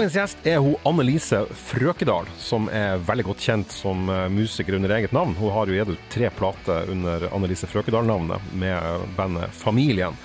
Dagens 0.00 0.14
gjest 0.16 0.46
er 0.48 0.62
hun 0.64 0.78
Annelise 0.88 1.42
Frøkedal, 1.52 2.24
som 2.40 2.70
er 2.72 3.02
veldig 3.04 3.26
godt 3.26 3.42
kjent 3.44 3.74
som 3.74 4.08
eh, 4.08 4.30
musiker 4.32 4.78
under 4.78 4.94
eget 4.96 5.12
navn. 5.12 5.34
Hun 5.36 5.52
har 5.52 5.68
jo 5.68 5.76
gitt 5.76 5.90
ut 5.92 6.06
tre 6.08 6.30
plater 6.32 6.88
under 6.88 7.26
Annelise 7.28 7.68
Frøkedal-navnet 7.68 8.46
med 8.56 9.04
bandet 9.18 9.52
Familien. 9.52 10.16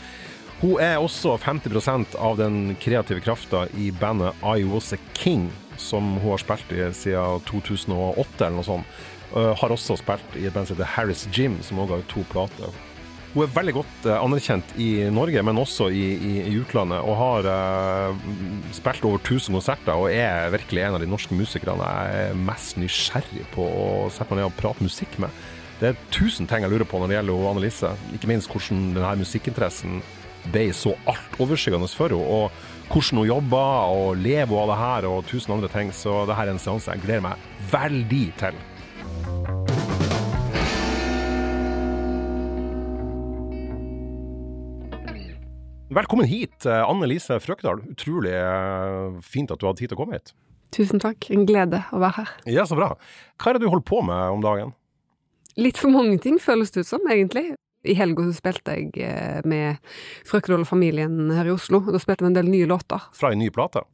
Hun 0.62 0.80
er 0.80 0.96
også 1.04 1.36
50% 1.44 2.16
av 2.16 2.40
den 2.40 2.78
kreative 2.80 3.20
krafta 3.20 3.66
i 3.76 3.90
bandet 3.92 4.40
I 4.48 4.64
Was 4.64 4.96
A 4.96 5.02
King, 5.12 5.50
som 5.76 6.14
hun 6.22 6.38
har 6.38 6.46
spilt 6.46 6.72
i 6.72 6.88
siden 6.96 7.44
2008 7.52 8.48
eller 8.48 8.62
noe 8.62 8.70
sånt. 8.72 8.98
Uh, 9.36 9.52
har 9.60 9.76
også 9.76 10.00
spilt 10.00 10.40
i 10.40 10.48
et 10.48 10.56
band 10.56 10.70
som 10.70 10.78
heter 10.78 10.94
Harris 10.96 11.28
Jim, 11.36 11.60
som 11.68 11.84
også 11.84 12.00
har 12.00 12.12
to 12.16 12.24
plater. 12.32 12.85
Hun 13.36 13.44
er 13.44 13.52
veldig 13.52 13.74
godt 13.76 14.06
uh, 14.08 14.14
anerkjent 14.16 14.70
i 14.80 15.10
Norge, 15.12 15.42
men 15.44 15.58
også 15.60 15.90
i, 15.92 16.04
i, 16.16 16.34
i 16.48 16.54
utlandet. 16.56 17.04
Og 17.04 17.18
har 17.20 17.48
uh, 17.52 18.22
spilt 18.72 19.04
over 19.04 19.20
1000 19.20 19.58
konserter 19.58 19.92
og 19.92 20.08
er 20.08 20.54
virkelig 20.54 20.86
en 20.86 20.96
av 20.96 21.04
de 21.04 21.10
norske 21.12 21.36
musikerne 21.36 21.84
jeg 21.84 22.30
er 22.30 22.40
mest 22.48 22.80
nysgjerrig 22.80 23.44
på 23.52 23.66
å 23.68 23.88
sette 24.16 24.32
meg 24.32 24.40
ned 24.40 24.54
og 24.54 24.56
prate 24.62 24.88
musikk 24.88 25.20
med. 25.20 25.36
Det 25.82 25.90
er 25.90 26.00
tusen 26.16 26.48
ting 26.48 26.64
jeg 26.64 26.72
lurer 26.72 26.88
på 26.88 27.02
når 27.02 27.12
det 27.12 27.18
gjelder 27.18 27.50
Annelise. 27.50 27.92
Ikke 28.16 28.30
minst 28.32 28.54
hvordan 28.54 28.94
denne 28.96 29.12
musikkinteressen 29.20 30.00
ble 30.54 30.70
så 30.78 30.94
altoverskyggende 31.12 31.92
for 31.92 32.16
henne. 32.16 32.24
Og 32.24 32.94
hvordan 32.94 33.20
hun 33.20 33.28
jobber 33.34 33.98
og 33.98 34.22
lever 34.22 34.62
av 34.62 34.72
det 34.72 34.80
her 34.80 35.10
og 35.10 35.28
tusen 35.28 35.58
andre 35.58 35.72
ting. 35.76 35.92
Så 35.92 36.22
det 36.30 36.40
her 36.40 36.48
er 36.48 36.56
en 36.56 36.64
seanse 36.64 36.88
jeg 36.94 37.04
gleder 37.04 37.28
meg 37.28 37.52
veldig 37.74 38.24
til. 38.40 38.64
Velkommen 45.96 46.26
hit, 46.26 46.66
eh, 46.66 46.90
Anne 46.90 47.08
Lise 47.08 47.38
Frøkdal. 47.40 47.80
Utrolig 47.94 48.34
eh, 48.36 49.14
fint 49.24 49.52
at 49.54 49.62
du 49.62 49.64
hadde 49.64 49.80
tid 49.80 49.94
til 49.94 49.96
å 49.96 50.00
komme 50.02 50.18
hit. 50.18 50.34
Tusen 50.76 51.00
takk. 51.00 51.30
En 51.32 51.46
glede 51.48 51.86
å 51.96 52.02
være 52.02 52.18
her. 52.18 52.32
Ja, 52.52 52.66
så 52.68 52.76
bra. 52.76 52.90
Hva 53.40 53.52
er 53.54 53.56
det 53.56 53.64
du 53.64 53.70
holder 53.72 53.86
på 53.88 54.02
med 54.04 54.34
om 54.34 54.42
dagen? 54.44 54.74
Litt 55.56 55.80
for 55.80 55.94
mange 55.94 56.18
ting, 56.20 56.36
føles 56.44 56.74
det 56.76 56.84
ut 56.84 56.90
som, 56.90 57.06
egentlig. 57.08 57.54
I 57.88 57.96
helga 57.96 58.26
spilte 58.36 58.76
jeg 58.76 59.06
eh, 59.08 59.40
med 59.48 59.80
Frøkdal 60.28 60.66
og 60.66 60.68
familien 60.68 61.30
her 61.32 61.48
i 61.48 61.54
Oslo. 61.54 61.80
Da 61.88 62.02
spilte 62.04 62.26
vi 62.26 62.34
en 62.34 62.36
del 62.36 62.52
nye 62.52 62.68
låter. 62.68 63.06
Fra 63.16 63.32
en 63.32 63.40
ny 63.40 63.48
plate? 63.56 63.86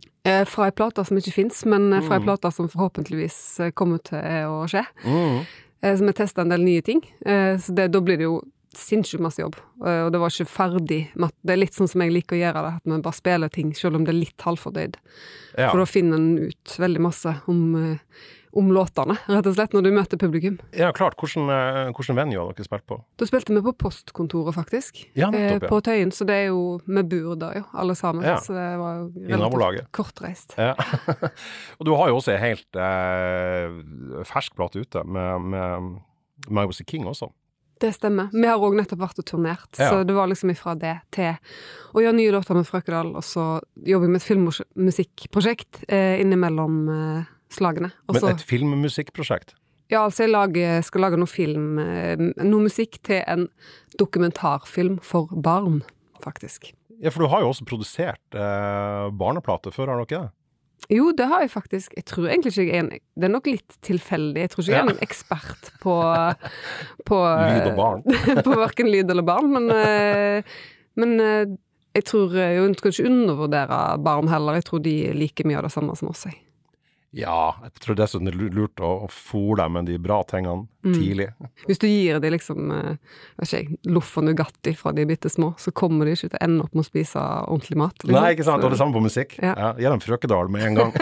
Fra 0.49 0.71
ei 0.71 0.73
plate 0.73 1.05
som 1.05 1.19
ikke 1.21 1.35
fins, 1.35 1.59
men 1.69 1.91
fra 1.99 2.17
ei 2.17 2.23
mm. 2.23 2.25
plate 2.31 2.49
som 2.55 2.69
forhåpentligvis 2.69 3.37
kommer 3.77 4.01
til 4.09 4.49
å 4.49 4.63
skje. 4.69 4.81
Mm. 5.05 5.37
Så 5.85 6.09
vi 6.09 6.17
testa 6.17 6.45
en 6.45 6.53
del 6.53 6.65
nye 6.65 6.81
ting. 6.85 7.01
Så 7.21 7.73
det, 7.77 7.87
da 7.93 8.01
blir 8.05 8.21
det 8.21 8.27
jo 8.29 8.35
sinnssykt 8.77 9.23
masse 9.23 9.41
jobb, 9.41 9.57
eh, 9.85 10.03
og 10.05 10.11
det 10.13 10.19
var 10.21 10.33
ikke 10.33 10.49
ferdig. 10.49 11.01
Det 11.13 11.53
er 11.53 11.59
litt 11.59 11.77
sånn 11.77 11.89
som 11.91 12.03
jeg 12.05 12.13
liker 12.15 12.37
å 12.37 12.41
gjøre 12.41 12.65
det, 12.65 12.75
at 12.79 12.91
vi 12.91 12.99
bare 13.03 13.17
spiller 13.17 13.51
ting 13.53 13.73
selv 13.77 13.99
om 13.99 14.05
det 14.07 14.13
er 14.13 14.21
litt 14.21 14.45
halvfordøyd. 14.45 14.99
Ja. 15.57 15.71
For 15.71 15.81
da 15.81 15.87
finner 15.89 16.19
en 16.19 16.51
ut 16.51 16.77
veldig 16.79 17.01
masse 17.03 17.33
om, 17.51 17.63
eh, 17.75 18.21
om, 18.55 18.69
låtene, 18.71 19.17
rett 19.27 19.47
og 19.47 19.55
slett, 19.57 19.75
når 19.75 19.83
du 19.83 19.91
møter 19.95 20.19
publikum. 20.19 20.59
Ja, 20.75 20.91
klart. 20.95 21.17
Hvordan, 21.19 21.49
eh, 21.51 21.91
hvordan 21.91 22.19
venue 22.19 22.39
har 22.39 22.53
dere 22.55 22.67
spilt 22.67 22.87
på? 22.87 23.01
Da 23.19 23.27
spilte 23.27 23.55
vi 23.55 23.63
på 23.65 23.75
postkontoret, 23.83 24.55
faktisk. 24.55 25.03
Ja, 25.19 25.29
nettopp, 25.31 25.67
ja. 25.67 25.71
På 25.71 25.81
Tøyen, 25.83 26.11
så 26.15 26.25
det 26.27 26.35
er 26.35 26.47
jo 26.51 26.79
Vi 26.85 27.03
bor 27.03 27.35
der 27.35 27.59
jo, 27.59 27.65
alle 27.73 27.95
sammen. 27.95 28.23
Ja. 28.23 28.39
Så 28.39 28.55
det 28.55 28.79
var 28.79 29.03
jo 29.03 29.11
relativt 29.27 29.91
kortreist. 29.91 30.55
Ja. 30.57 30.75
og 31.79 31.85
du 31.85 31.93
har 31.95 32.07
jo 32.07 32.19
også 32.21 32.35
ei 32.35 32.39
helt 32.39 32.75
eh, 32.75 34.23
fersk 34.23 34.55
plate 34.55 34.79
ute 34.79 35.03
med, 35.03 35.41
med 35.41 35.99
My 36.49 36.67
King 36.87 37.07
også. 37.07 37.31
Det 37.81 37.89
stemmer. 37.95 38.29
Vi 38.33 38.45
har 38.45 38.61
òg 38.61 38.75
nettopp 38.77 38.99
vært 39.01 39.21
og 39.23 39.25
turnert, 39.25 39.69
ja. 39.79 39.89
så 39.89 40.03
det 40.05 40.13
var 40.13 40.29
liksom 40.29 40.51
ifra 40.53 40.75
det 40.77 40.93
til 41.15 41.31
å 41.97 42.03
gjøre 42.03 42.17
nye 42.19 42.33
låter 42.35 42.57
med 42.57 42.67
Frøkedal, 42.69 43.15
og 43.17 43.25
så 43.25 43.45
jobber 43.87 44.05
vi 44.05 44.11
med 44.13 44.21
et 44.21 44.27
filmmusikkprosjekt 44.27 45.81
eh, 45.87 46.19
innimellom 46.21 46.77
eh, 46.93 47.31
slagene. 47.51 47.89
Også, 48.05 48.27
Men 48.27 48.37
et 48.37 48.45
filmmusikkprosjekt? 48.45 49.55
Ja, 49.91 50.05
altså 50.05 50.23
jeg 50.23 50.31
lager, 50.31 50.83
skal 50.87 51.03
lage 51.03 51.17
noe 51.19 51.31
film, 51.31 51.79
eh, 51.81 52.21
noe 52.21 52.67
musikk 52.67 53.01
til 53.07 53.25
en 53.25 53.49
dokumentarfilm 53.99 55.01
for 55.03 55.33
barn, 55.33 55.81
faktisk. 56.23 56.69
Ja, 57.01 57.09
for 57.09 57.25
du 57.25 57.31
har 57.33 57.41
jo 57.41 57.49
også 57.49 57.65
produsert 57.65 58.37
eh, 58.37 59.09
barneplate 59.17 59.73
før, 59.73 59.89
har 59.91 59.99
du 59.99 60.05
ikke 60.05 60.21
det? 60.21 60.35
Jo, 60.89 61.11
det 61.15 61.27
har 61.29 61.43
jeg 61.45 61.51
faktisk. 61.53 61.93
Jeg 61.95 62.05
tror 62.09 62.27
egentlig 62.27 62.51
ikke 62.51 62.65
jeg 62.65 62.75
er 62.75 62.83
en 62.83 62.91
Det 62.91 63.27
er 63.27 63.33
nok 63.33 63.47
litt 63.47 63.77
tilfeldig. 63.85 64.41
Jeg 64.41 64.51
tror 64.51 64.63
ikke 64.63 64.73
jeg 64.73 64.81
er 64.81 64.93
en 64.93 65.03
ekspert 65.05 65.71
på, 65.83 65.95
på 67.07 67.19
Lyd 67.21 67.69
og 67.71 67.75
barn. 67.77 68.05
på 68.47 68.59
verken 68.59 68.91
lyd 68.91 69.11
eller 69.13 69.25
barn, 69.27 69.51
men, 69.53 69.69
eh, 69.75 70.55
men 70.99 71.19
eh, 71.19 71.57
jeg 71.95 72.07
tror 72.07 72.35
Jeg 72.39 72.75
skal 72.79 72.95
ikke 72.95 73.09
undervurdere 73.11 73.81
barn 74.03 74.31
heller. 74.31 74.59
Jeg 74.59 74.67
tror 74.69 74.83
de 74.83 74.95
liker 75.15 75.47
mye 75.47 75.59
av 75.61 75.67
det 75.69 75.75
samme 75.75 75.95
som 75.99 76.11
oss, 76.11 76.25
jeg. 76.27 76.39
Ja, 77.11 77.57
jeg 77.59 77.73
tror 77.83 77.97
dessuten 77.99 78.29
det 78.29 78.31
er 78.37 78.53
lurt 78.55 78.79
å, 78.79 78.89
å 79.03 79.07
fôre 79.11 79.59
dem 79.59 79.73
med 79.75 79.89
de 79.89 79.97
bra 79.99 80.21
tingene 80.23 80.63
mm. 80.85 80.93
tidlig. 80.95 81.25
Hvis 81.67 81.81
du 81.81 81.87
gir 81.89 82.21
dem 82.23 82.31
liksom, 82.31 82.71
eh, 82.71 83.17
jeg, 83.49 83.75
loff 83.91 84.13
og 84.21 84.29
Nugatti 84.29 84.71
fra 84.79 84.93
de 84.95 85.03
er 85.03 85.09
bitte 85.09 85.31
små, 85.31 85.49
så 85.59 85.73
kommer 85.75 86.07
de 86.07 86.13
ikke 86.15 86.29
til 86.29 86.39
å 86.39 86.43
ende 86.47 86.63
opp 86.63 86.77
med 86.77 86.85
å 86.85 86.87
spise 86.87 87.23
ordentlig 87.43 87.81
mat. 87.83 87.97
Liksom. 87.99 88.15
Nei, 88.15 88.31
ikke 88.37 88.47
sant. 88.47 88.63
Og 88.63 88.71
det 88.71 88.79
samme 88.79 88.95
på 88.95 89.03
musikk. 89.03 89.35
Ja. 89.43 89.51
Ja, 89.59 89.73
Gi 89.75 89.91
dem 89.91 90.03
Frøkedal 90.05 90.53
med 90.55 90.69
en 90.69 90.79
gang. 90.79 90.95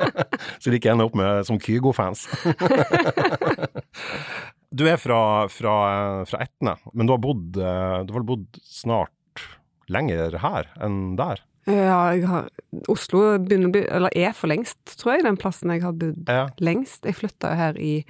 så 0.62 0.72
de 0.72 0.80
ikke 0.80 0.94
ender 0.94 1.10
opp 1.10 1.20
med 1.20 1.44
som 1.50 1.60
Kygo-fans. 1.60 2.24
du 4.80 4.86
er 4.88 4.96
fra, 5.02 5.20
fra, 5.52 5.76
fra 6.30 6.44
Etne, 6.46 6.78
men 6.94 7.04
du 7.04 7.12
har 7.18 7.20
bodd, 7.20 7.60
eh, 7.60 8.00
du 8.08 8.16
har 8.16 8.24
bodd 8.32 8.48
snart 8.64 9.44
lenger 9.92 10.40
her 10.40 10.72
enn 10.80 11.18
der? 11.20 11.44
Ja, 11.70 12.00
jeg 12.14 12.26
har 12.28 12.48
Oslo 12.90 13.22
begynner 13.42 13.72
Eller 13.86 14.14
er 14.16 14.34
for 14.36 14.50
lengst, 14.50 14.78
tror 14.98 15.16
jeg, 15.16 15.24
den 15.26 15.38
plassen 15.40 15.72
jeg 15.74 15.84
har 15.84 15.96
bodd 15.96 16.28
ja. 16.30 16.48
lengst. 16.62 17.04
Jeg 17.06 17.18
flytta 17.18 17.54
her 17.58 17.78
i 17.80 18.04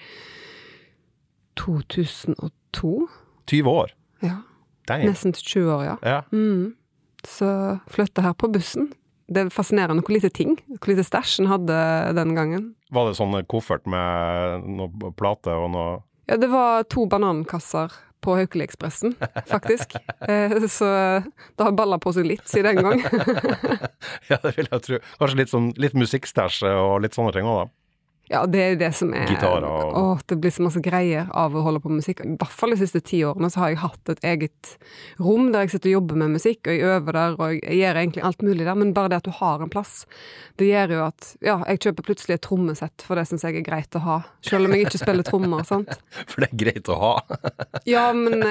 2002. 1.61 3.09
20 3.51 3.71
år? 3.71 3.95
Ja. 4.25 4.41
Dang. 4.89 5.05
Nesten 5.09 5.33
20 5.37 5.73
år, 5.75 5.85
ja. 5.85 5.97
ja. 6.03 6.21
Mm. 6.33 6.75
Så 7.27 7.79
flytta 7.91 8.25
her 8.25 8.37
på 8.39 8.49
bussen. 8.53 8.91
Det 9.31 9.45
er 9.45 9.53
fascinerende 9.55 10.03
hvor 10.03 10.17
lite 10.17 10.33
ting, 10.35 10.57
hvor 10.81 10.91
lite 10.91 11.05
stæsj 11.07 11.41
en 11.43 11.51
hadde 11.53 11.81
den 12.19 12.35
gangen. 12.35 12.71
Var 12.91 13.07
det 13.07 13.19
sånn 13.21 13.37
koffert 13.51 13.87
med 13.87 14.67
noe 14.67 15.13
plate 15.15 15.55
og 15.55 15.71
noe 15.75 15.91
Ja, 16.31 16.39
det 16.39 16.51
var 16.51 16.85
to 16.91 17.07
banankasser 17.11 17.95
på 18.21 18.37
Haukeli-ekspressen, 18.39 19.15
faktisk. 19.49 19.97
Eh, 20.29 20.57
så 20.69 20.89
det 21.57 21.67
har 21.67 21.77
balla 21.77 21.99
på 22.03 22.13
seg 22.17 22.29
litt 22.29 22.47
siden 22.49 22.77
den 22.77 22.85
gang. 22.85 23.05
ja, 24.31 24.39
det 24.43 24.55
vil 24.57 24.69
jeg 24.71 24.85
tro. 24.87 25.03
Kanskje 25.21 25.41
litt, 25.43 25.53
sånn, 25.53 25.71
litt 25.81 25.97
musikkstæsje 25.99 26.73
og 26.77 27.01
litt 27.05 27.17
sånne 27.17 27.35
ting 27.37 27.49
òg, 27.49 27.65
da? 27.65 27.80
Ja, 28.31 28.45
det 28.47 28.61
er 28.63 28.77
det 28.79 28.93
som 28.95 29.11
er 29.17 29.27
Gitarer 29.27 29.65
og 29.67 29.97
Å, 29.99 30.03
det 30.31 30.37
blir 30.39 30.53
så 30.55 30.63
masse 30.63 30.79
greier 30.85 31.27
av 31.35 31.57
å 31.57 31.65
holde 31.67 31.81
på 31.83 31.91
med 31.91 31.99
musikk. 31.99 32.21
I 32.23 32.37
hvert 32.39 32.55
fall 32.55 32.71
de 32.75 32.79
siste 32.79 33.01
ti 33.03 33.25
årene 33.27 33.51
så 33.51 33.65
har 33.65 33.73
jeg 33.73 33.81
hatt 33.83 34.13
et 34.13 34.23
eget 34.31 34.75
rom 35.19 35.49
der 35.51 35.67
jeg 35.67 35.75
sitter 35.75 35.91
og 35.91 35.97
jobber 35.97 36.21
med 36.23 36.37
musikk, 36.37 36.61
og 36.63 36.77
jeg 36.77 36.93
øver 36.95 37.19
der, 37.19 37.35
og 37.35 37.57
jeg 37.57 37.81
gjør 37.81 38.01
egentlig 38.05 38.25
alt 38.29 38.45
mulig 38.47 38.69
der, 38.69 38.79
men 38.79 38.95
bare 38.95 39.11
det 39.11 39.19
at 39.19 39.27
du 39.27 39.35
har 39.41 39.65
en 39.65 39.73
plass, 39.73 40.05
det 40.63 40.71
gjør 40.71 40.95
jo 40.95 41.03
at 41.09 41.33
ja, 41.43 41.57
jeg 41.73 41.83
kjøper 41.89 42.07
plutselig 42.07 42.39
et 42.39 42.47
trommesett, 42.47 43.07
for 43.07 43.19
det 43.19 43.27
syns 43.33 43.49
jeg 43.49 43.59
er 43.59 43.67
greit 43.67 43.99
å 43.99 44.05
ha. 44.07 44.21
Selv 44.47 44.71
om 44.71 44.77
jeg 44.77 44.87
ikke 44.87 45.03
spiller 45.03 45.27
trommer, 45.27 45.67
sant. 45.67 45.91
For 46.31 46.45
det 46.45 46.53
er 46.53 46.59
greit 46.63 46.91
å 46.93 47.01
ha? 47.01 47.15
ja, 47.89 48.11
men 48.15 48.45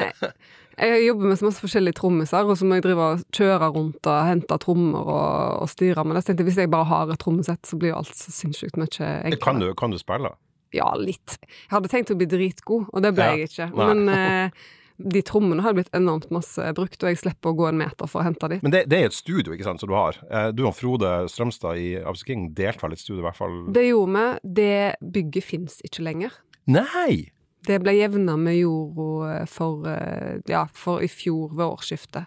jeg 0.80 1.06
jobber 1.06 1.30
med 1.30 1.40
så 1.40 1.48
masse 1.48 1.64
forskjellige 1.64 1.98
trommiser, 2.00 2.48
og 2.50 2.58
så 2.60 2.68
må 2.68 2.80
jeg 2.80 2.86
drive 2.88 3.06
og 3.06 3.24
kjøre 3.36 3.70
rundt 3.76 4.10
og 4.10 4.20
hente 4.28 4.60
trommer 4.64 5.02
og, 5.04 5.64
og 5.64 5.72
styre. 5.72 6.06
Men 6.08 6.20
jeg 6.20 6.30
tenkte 6.30 6.48
hvis 6.48 6.60
jeg 6.62 6.72
bare 6.74 6.90
har 6.90 7.14
et 7.14 7.22
trommesett, 7.22 7.62
så 7.68 7.80
blir 7.80 7.94
jo 7.94 8.02
alt 8.02 8.16
så 8.16 8.34
sinnssykt 8.34 8.80
mye 8.80 8.90
enklere. 8.90 9.44
Kan 9.44 9.64
du, 9.64 9.72
kan 9.78 9.94
du 9.94 10.00
spille? 10.02 10.34
Ja, 10.76 10.90
litt. 11.00 11.40
Jeg 11.42 11.72
hadde 11.74 11.90
tenkt 11.92 12.12
å 12.14 12.18
bli 12.20 12.28
dritgod, 12.30 12.92
og 12.94 13.06
det 13.06 13.14
ble 13.18 13.26
ja. 13.26 13.38
jeg 13.38 13.50
ikke. 13.50 13.72
Men 13.80 14.04
eh, 14.16 14.68
de 15.00 15.22
trommene 15.24 15.64
har 15.64 15.76
blitt 15.78 15.90
enormt 15.96 16.30
masse 16.34 16.64
brukt, 16.76 17.00
og 17.02 17.12
jeg 17.12 17.22
slipper 17.22 17.54
å 17.54 17.58
gå 17.58 17.70
en 17.70 17.80
meter 17.80 18.10
for 18.10 18.22
å 18.22 18.28
hente 18.28 18.52
de. 18.52 18.60
Men 18.66 18.76
det, 18.76 18.84
det 18.92 19.00
er 19.00 19.10
et 19.10 19.18
studio 19.18 19.56
ikke 19.56 19.68
sant, 19.68 19.82
som 19.82 19.92
du 19.92 19.96
har. 19.98 20.20
Eh, 20.30 20.52
du 20.56 20.66
og 20.68 20.76
Frode 20.78 21.14
Strømstad 21.32 21.80
i 21.80 21.90
Abs 22.04 22.26
King 22.28 22.52
delte 22.58 22.86
vel 22.86 22.96
et 22.98 23.02
studio, 23.02 23.24
i 23.24 23.28
hvert 23.30 23.40
fall? 23.40 23.60
Det 23.76 23.88
gjorde 23.88 24.14
vi. 24.16 24.54
Det 24.62 25.12
bygget 25.18 25.48
fins 25.48 25.80
ikke 25.88 26.06
lenger. 26.06 26.40
Nei! 26.70 27.32
Det 27.70 27.78
ble 27.84 27.94
jevna 28.00 28.34
med 28.40 28.58
jorda 28.58 29.46
for, 29.50 29.86
eh, 29.88 30.42
ja, 30.50 30.66
for 30.74 31.04
i 31.06 31.10
fjor 31.12 31.52
ved 31.54 31.68
årsskiftet. 31.68 32.26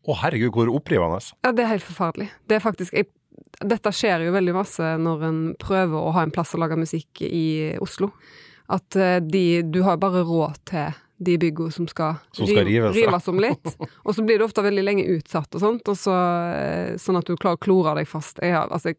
Å 0.00 0.16
herregud, 0.24 0.50
hvor 0.56 0.70
opprivende. 0.72 1.20
Ja, 1.44 1.52
det 1.52 1.62
er 1.62 1.74
helt 1.76 1.86
forferdelig. 1.86 2.30
Det 2.48 2.58
er 2.58 2.64
faktisk 2.64 2.96
jeg, 2.96 3.10
Dette 3.60 3.90
skjer 3.92 4.24
jo 4.24 4.32
veldig 4.32 4.52
masse 4.54 4.86
når 5.00 5.22
en 5.26 5.38
prøver 5.60 5.96
å 5.98 6.12
ha 6.16 6.24
en 6.24 6.32
plass 6.32 6.54
å 6.56 6.60
lage 6.60 6.78
musikk 6.78 7.22
i 7.22 7.76
Oslo. 7.82 8.10
At 8.70 8.96
eh, 8.96 9.20
de 9.20 9.62
Du 9.62 9.82
har 9.86 10.00
bare 10.00 10.24
råd 10.26 10.58
til 10.70 10.98
de 11.20 11.36
byggene 11.38 11.74
som 11.74 11.86
skal, 11.90 12.18
som 12.32 12.48
skal 12.48 12.64
rives, 12.64 12.96
rives, 12.96 13.28
om 13.28 13.40
litt. 13.42 13.74
Og 14.06 14.14
så 14.16 14.24
blir 14.24 14.40
det 14.40 14.46
ofte 14.48 14.64
veldig 14.64 14.84
lenge 14.86 15.08
utsatt 15.18 15.54
og 15.54 15.60
sånt, 15.60 15.88
og 15.92 15.98
så, 16.00 16.14
eh, 16.56 16.94
sånn 16.96 17.18
at 17.20 17.28
du 17.28 17.36
klarer 17.36 17.60
å 17.60 17.60
klore 17.60 17.98
deg 17.98 18.08
fast. 18.08 18.40
Jeg, 18.40 18.56
altså, 18.56 18.94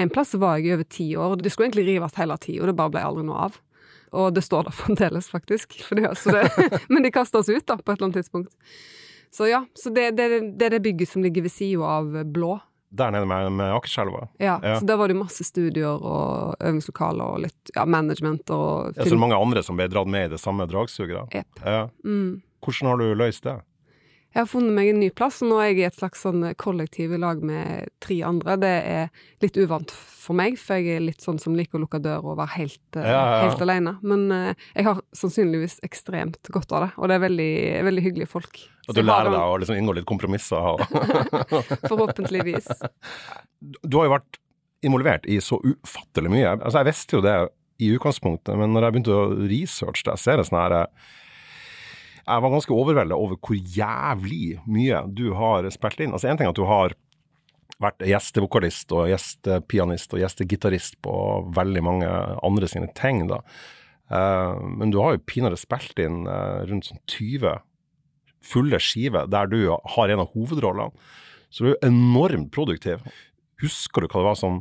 en 0.00 0.12
plass 0.14 0.32
var 0.40 0.56
jeg 0.56 0.70
i 0.70 0.76
over 0.78 0.88
ti 0.88 1.10
år, 1.20 1.36
det 1.36 1.52
skulle 1.52 1.68
egentlig 1.68 1.90
rives 1.90 2.16
hele 2.16 2.38
tida, 2.40 2.62
og 2.62 2.70
det 2.70 2.78
bare 2.80 2.94
ble 2.94 3.04
aldri 3.04 3.26
noe 3.28 3.50
av. 3.50 3.60
Og 4.12 4.32
det 4.34 4.42
står 4.42 4.64
der 4.66 4.74
fremdeles, 4.74 5.28
faktisk. 5.30 5.76
Det, 5.90 6.08
det, 6.24 6.80
men 6.92 7.02
de 7.06 7.10
kaster 7.14 7.38
oss 7.42 7.48
ut, 7.48 7.66
da, 7.66 7.76
på 7.78 7.92
et 7.92 7.98
eller 7.98 8.08
annet 8.10 8.20
tidspunkt. 8.22 8.54
Så 9.30 9.46
ja, 9.46 9.62
så 9.78 9.92
det, 9.94 10.10
det, 10.18 10.26
det 10.58 10.66
er 10.66 10.74
det 10.74 10.82
bygget 10.82 11.08
som 11.12 11.22
ligger 11.22 11.42
ved 11.46 11.52
sida 11.54 11.86
av 11.86 12.10
Blå, 12.34 12.56
Der 12.90 13.12
nede 13.14 13.26
med, 13.30 13.52
med 13.54 13.70
Akerselva? 13.70 14.24
Ja, 14.42 14.56
Ja. 14.62 14.80
så 14.80 14.86
der 14.86 14.96
var 14.98 15.06
det 15.08 15.14
masse 15.14 15.44
studier 15.46 15.94
og 16.02 16.56
øvingslokaler 16.58 17.22
og 17.36 17.44
litt 17.44 17.70
ja, 17.76 17.84
management 17.86 18.50
og 18.50 18.96
Ja, 18.96 19.04
så 19.06 19.14
er 19.14 19.20
mange 19.22 19.38
andre 19.38 19.62
som 19.62 19.78
ble 19.78 19.86
dratt 19.86 20.10
med 20.10 20.26
i 20.26 20.32
det 20.32 20.40
samme 20.42 20.66
dragsuget? 20.66 21.30
Jepp. 21.30 21.62
Ja. 21.62 21.84
Mm. 22.02 22.40
Hvordan 22.60 22.90
har 22.90 22.98
du 22.98 23.14
løst 23.14 23.44
det? 23.46 23.60
Jeg 24.30 24.44
har 24.44 24.46
funnet 24.46 24.74
meg 24.76 24.92
en 24.92 25.00
ny 25.02 25.08
plass, 25.10 25.40
og 25.42 25.50
nå 25.50 25.56
er 25.58 25.72
jeg 25.72 25.78
i 25.80 25.86
et 25.88 25.96
slags 25.98 26.20
sånn 26.22 26.44
kollektiv 26.60 27.10
i 27.16 27.18
lag 27.18 27.40
med 27.42 27.90
tre 28.02 28.20
andre. 28.28 28.54
Det 28.62 28.70
er 28.86 29.08
litt 29.42 29.58
uvant 29.58 29.90
for 29.90 30.38
meg, 30.38 30.54
for 30.60 30.78
jeg 30.78 31.00
er 31.00 31.02
litt 31.02 31.24
sånn 31.24 31.40
som 31.42 31.56
liker 31.58 31.80
å 31.80 31.82
lukke 31.82 31.98
døra 32.04 32.22
og 32.22 32.38
være 32.38 32.54
helt, 32.60 32.84
eh, 32.94 33.08
Ja, 33.08 33.16
ja, 33.16 33.32
ja. 33.34 33.48
helt 33.48 33.64
alene. 33.66 33.96
Men 34.06 34.26
uh, 34.30 34.68
jeg 34.76 34.86
har 34.86 35.02
sannsynligvis 35.18 35.80
ekstremt 35.86 36.52
godt 36.54 36.70
av 36.76 36.86
det, 36.86 36.90
og 36.96 37.10
det 37.10 37.16
er 37.16 37.24
veldig, 37.26 37.52
veldig 37.90 38.06
hyggelige 38.06 38.30
folk. 38.30 38.62
Og 38.86 38.94
du 38.94 39.02
lærer 39.02 39.34
deg 39.34 39.42
å 39.42 39.58
liksom 39.62 39.80
inngå 39.80 39.98
litt 39.98 40.06
kompromisser? 40.06 40.78
Forhåpentligvis. 41.90 42.70
Du 43.82 43.98
har 43.98 44.06
jo 44.06 44.14
vært 44.14 44.40
involvert 44.86 45.26
i 45.26 45.40
så 45.42 45.58
ufattelig 45.58 46.30
mye. 46.32 46.54
Altså, 46.54 46.78
jeg 46.78 46.92
visste 46.92 47.18
jo 47.18 47.24
det 47.26 47.38
i 47.80 47.90
utgangspunktet, 47.96 48.54
men 48.60 48.70
når 48.76 48.86
jeg 48.86 48.94
begynte 48.94 49.16
å 49.16 49.30
researche 49.50 50.06
det, 50.06 50.20
ser 50.20 50.36
er 50.36 50.42
det 50.42 50.50
sånn 50.50 50.60
her 50.62 50.76
Jeg 52.30 52.42
var 52.44 52.52
ganske 52.52 52.74
overveldet 52.74 53.16
over 53.16 53.38
hvor 53.42 53.56
jævlig 53.58 54.60
mye 54.70 55.04
du 55.10 55.30
har 55.34 55.66
spilt 55.74 56.02
inn. 56.04 56.14
Altså, 56.14 56.30
en 56.30 56.38
ting 56.38 56.46
er 56.46 56.54
at 56.54 56.60
du 56.60 56.68
har 56.68 56.94
vært 57.80 58.04
gjestevokalist 58.04 58.92
og 58.92 59.08
gjestepianist 59.10 60.14
og 60.14 60.22
gjestegitarist 60.22 60.98
på 61.04 61.14
veldig 61.56 61.82
mange 61.84 62.10
andre 62.46 62.68
sine 62.70 62.90
ting, 62.96 63.24
da. 63.30 63.40
Uh, 64.10 64.58
men 64.78 64.90
du 64.90 64.98
har 65.00 65.14
jo 65.14 65.24
pinadø 65.26 65.56
spilt 65.58 66.00
inn 66.02 66.24
uh, 66.26 66.66
rundt 66.66 66.88
sånn 66.88 67.02
20 67.12 67.60
fulle 68.42 68.80
skiver 68.82 69.28
der 69.30 69.50
du 69.50 69.60
har 69.70 70.10
en 70.10 70.24
av 70.24 70.32
hovedrollene. 70.34 70.90
Så 71.50 71.64
du 71.64 71.70
er 71.70 71.74
jo 71.74 71.90
enormt 71.90 72.50
produktiv. 72.54 73.02
Husker 73.62 74.02
du 74.02 74.10
hva 74.10 74.20
det 74.20 74.28
var 74.28 74.38
som 74.38 74.60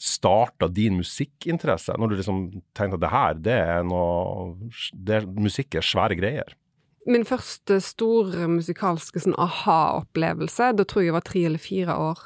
starta 0.00 0.68
din 0.72 0.98
musikkinteresse? 0.98 1.94
Når 1.98 2.10
du 2.10 2.16
liksom 2.18 2.40
tenkte 2.76 2.98
at 2.98 3.04
det 3.04 3.12
her, 3.12 3.40
det 3.48 3.58
er 3.60 3.86
noe 3.86 4.70
det, 4.92 5.24
Musikk 5.38 5.78
er 5.78 5.86
svære 5.86 6.18
greier. 6.18 6.56
Min 7.06 7.26
første 7.28 7.80
store 7.84 8.46
musikalske 8.48 9.20
sånn 9.20 9.36
aha-opplevelse, 9.40 10.70
da 10.78 10.86
tror 10.88 11.02
jeg 11.02 11.10
jeg 11.10 11.16
var 11.18 11.26
tre 11.26 11.42
eller 11.50 11.60
fire 11.60 11.96
år. 12.00 12.22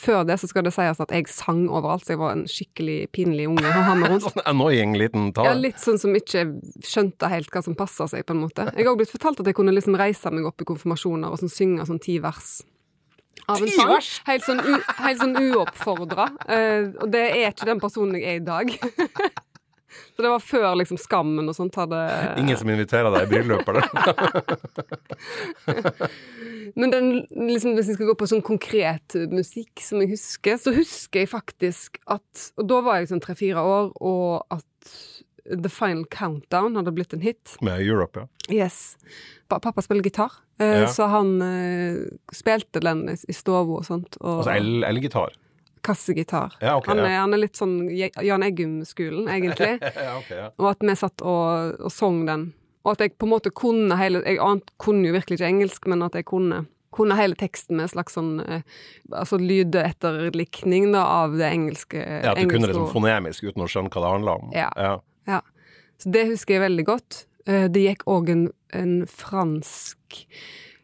Før 0.00 0.22
det 0.24 0.38
så 0.40 0.48
skal 0.48 0.64
det 0.64 0.72
sies 0.72 1.00
at 1.02 1.12
jeg 1.12 1.28
sang 1.28 1.66
overalt, 1.68 2.06
så 2.06 2.14
jeg 2.14 2.20
var 2.22 2.32
en 2.32 2.46
skikkelig 2.48 2.98
pinlig 3.12 3.48
unge. 3.50 3.72
Sånn 4.24 4.44
annoying 4.48 4.94
liten 4.96 5.28
Ja, 5.36 5.52
litt 5.56 5.80
sånn 5.82 6.00
som 6.00 6.16
ikke 6.16 6.46
skjønte 6.86 7.28
helt 7.28 7.50
hva 7.52 7.60
som 7.64 7.76
passa 7.76 8.06
seg, 8.08 8.24
på 8.24 8.36
en 8.36 8.44
måte. 8.46 8.70
Jeg 8.72 8.86
har 8.86 8.94
også 8.94 9.02
blitt 9.02 9.12
fortalt 9.12 9.42
at 9.42 9.50
jeg 9.50 9.58
kunne 9.58 9.74
liksom 9.76 9.98
reise 10.00 10.32
meg 10.32 10.48
opp 10.48 10.64
i 10.64 10.68
konfirmasjoner 10.68 11.28
og 11.28 11.42
sånn 11.42 11.52
synge 11.52 11.88
sånn 11.90 12.00
ti 12.00 12.16
vers. 12.22 12.60
Av 13.50 13.60
en 13.60 13.72
sang. 13.74 13.92
Helt 14.28 14.46
sånn, 14.46 14.60
u, 14.62 14.74
helt 15.04 15.20
sånn 15.20 15.36
uoppfordra. 15.36 16.30
Uh, 16.46 16.90
og 17.02 17.12
det 17.12 17.26
er 17.34 17.50
ikke 17.50 17.68
den 17.68 17.82
personen 17.82 18.16
jeg 18.20 18.38
er 18.38 18.40
i 18.40 18.46
dag. 18.46 18.74
Så 20.16 20.20
det 20.24 20.30
var 20.32 20.42
før 20.44 20.68
liksom 20.80 20.98
Skammen 21.00 21.48
og 21.50 21.56
sånt 21.56 21.76
hadde 21.80 21.98
Ingen 22.40 22.58
som 22.60 22.68
inviterer 22.72 23.10
deg 23.14 23.22
i 23.26 23.30
bryllup, 23.32 23.66
eller? 23.68 23.84
Men 26.78 26.92
den, 26.92 27.06
liksom, 27.48 27.72
hvis 27.76 27.88
jeg 27.90 27.96
skal 27.98 28.10
gå 28.12 28.16
på 28.20 28.28
sånn 28.30 28.44
konkret 28.46 29.08
musikk 29.32 29.74
som 29.82 30.02
jeg 30.04 30.12
husker, 30.12 30.54
så 30.60 30.70
husker 30.76 31.24
jeg 31.24 31.30
faktisk 31.32 31.98
at 32.10 32.50
Og 32.60 32.64
da 32.70 32.78
var 32.86 32.94
jeg 33.00 33.10
sånn 33.10 33.22
tre-fire 33.24 33.60
år, 33.64 33.86
og 33.98 34.44
at 34.54 34.66
The 35.50 35.70
Final 35.72 36.04
Countdown 36.12 36.76
hadde 36.78 36.92
blitt 36.94 37.14
en 37.16 37.24
hit. 37.24 37.56
Med 37.64 37.80
Europe, 37.82 38.22
ja. 38.22 38.26
Yes. 38.62 38.76
Pappa 39.50 39.82
spiller 39.82 40.04
gitar, 40.06 40.30
eh, 40.62 40.82
Ja. 40.84 40.88
så 40.92 41.08
han 41.10 41.32
eh, 41.42 41.96
spilte 42.34 42.78
den 42.84 43.08
i, 43.10 43.16
stua 43.34 43.64
og 43.64 43.82
sånt. 43.88 44.14
Og 44.20 44.44
Altså 44.44 44.52
el- 44.54 44.84
elgitar. 44.86 45.30
Kassegitar. 45.86 46.56
Ja, 46.60 46.76
okay, 46.78 46.92
han, 46.92 47.02
er, 47.04 47.12
ja. 47.12 47.20
han 47.24 47.36
er 47.36 47.42
litt 47.42 47.58
sånn 47.58 47.76
Jan 47.90 48.44
Eggum-skolen, 48.46 49.28
egentlig. 49.32 49.76
ja, 50.06 50.16
okay. 50.18 50.48
Og 50.60 50.70
at 50.72 50.84
vi 50.84 50.96
satt 50.98 51.24
og, 51.24 51.76
og 51.80 51.94
sang 51.94 52.24
den. 52.28 52.50
Og 52.84 52.94
at 52.94 53.04
jeg 53.04 53.16
på 53.20 53.28
en 53.28 53.34
måte 53.34 53.50
kunne 53.52 53.96
hele 54.00 54.22
Jeg 54.24 54.38
ant, 54.40 54.70
kunne 54.80 55.04
jo 55.04 55.12
virkelig 55.12 55.36
ikke 55.36 55.50
engelsk, 55.50 55.88
men 55.92 56.04
at 56.06 56.16
jeg 56.16 56.24
kunne, 56.30 56.62
kunne 56.96 57.18
hele 57.18 57.36
teksten 57.38 57.76
med 57.76 57.88
en 57.88 57.92
slags 57.92 58.16
sånn 58.16 58.30
eh, 58.40 58.62
altså 59.12 59.36
lydetterlikning 59.40 60.88
da, 60.94 61.04
av 61.24 61.36
det 61.36 61.50
engelske. 61.50 62.00
ja, 62.00 62.32
at 62.32 62.40
du 62.40 62.48
kunne 62.48 62.70
det 62.70 62.74
liksom 62.74 62.92
fonemisk 62.94 63.44
uten 63.44 63.66
å 63.66 63.68
skjønne 63.70 63.92
hva 63.92 64.04
det 64.06 64.14
handla 64.16 64.38
om. 64.40 64.54
Ja. 64.56 65.40
Så 66.00 66.08
det 66.14 66.24
husker 66.30 66.56
jeg 66.56 66.64
veldig 66.64 66.86
godt. 66.88 67.24
Eh, 67.46 67.68
Det 67.68 67.84
gikk 67.84 68.06
òg 68.08 68.32
en, 68.32 68.48
en 68.72 68.96
fransk 69.06 70.20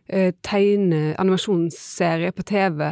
eh, 0.08 0.32
tegne-animasjonsserie 0.44 2.32
på 2.36 2.44
TV 2.46 2.90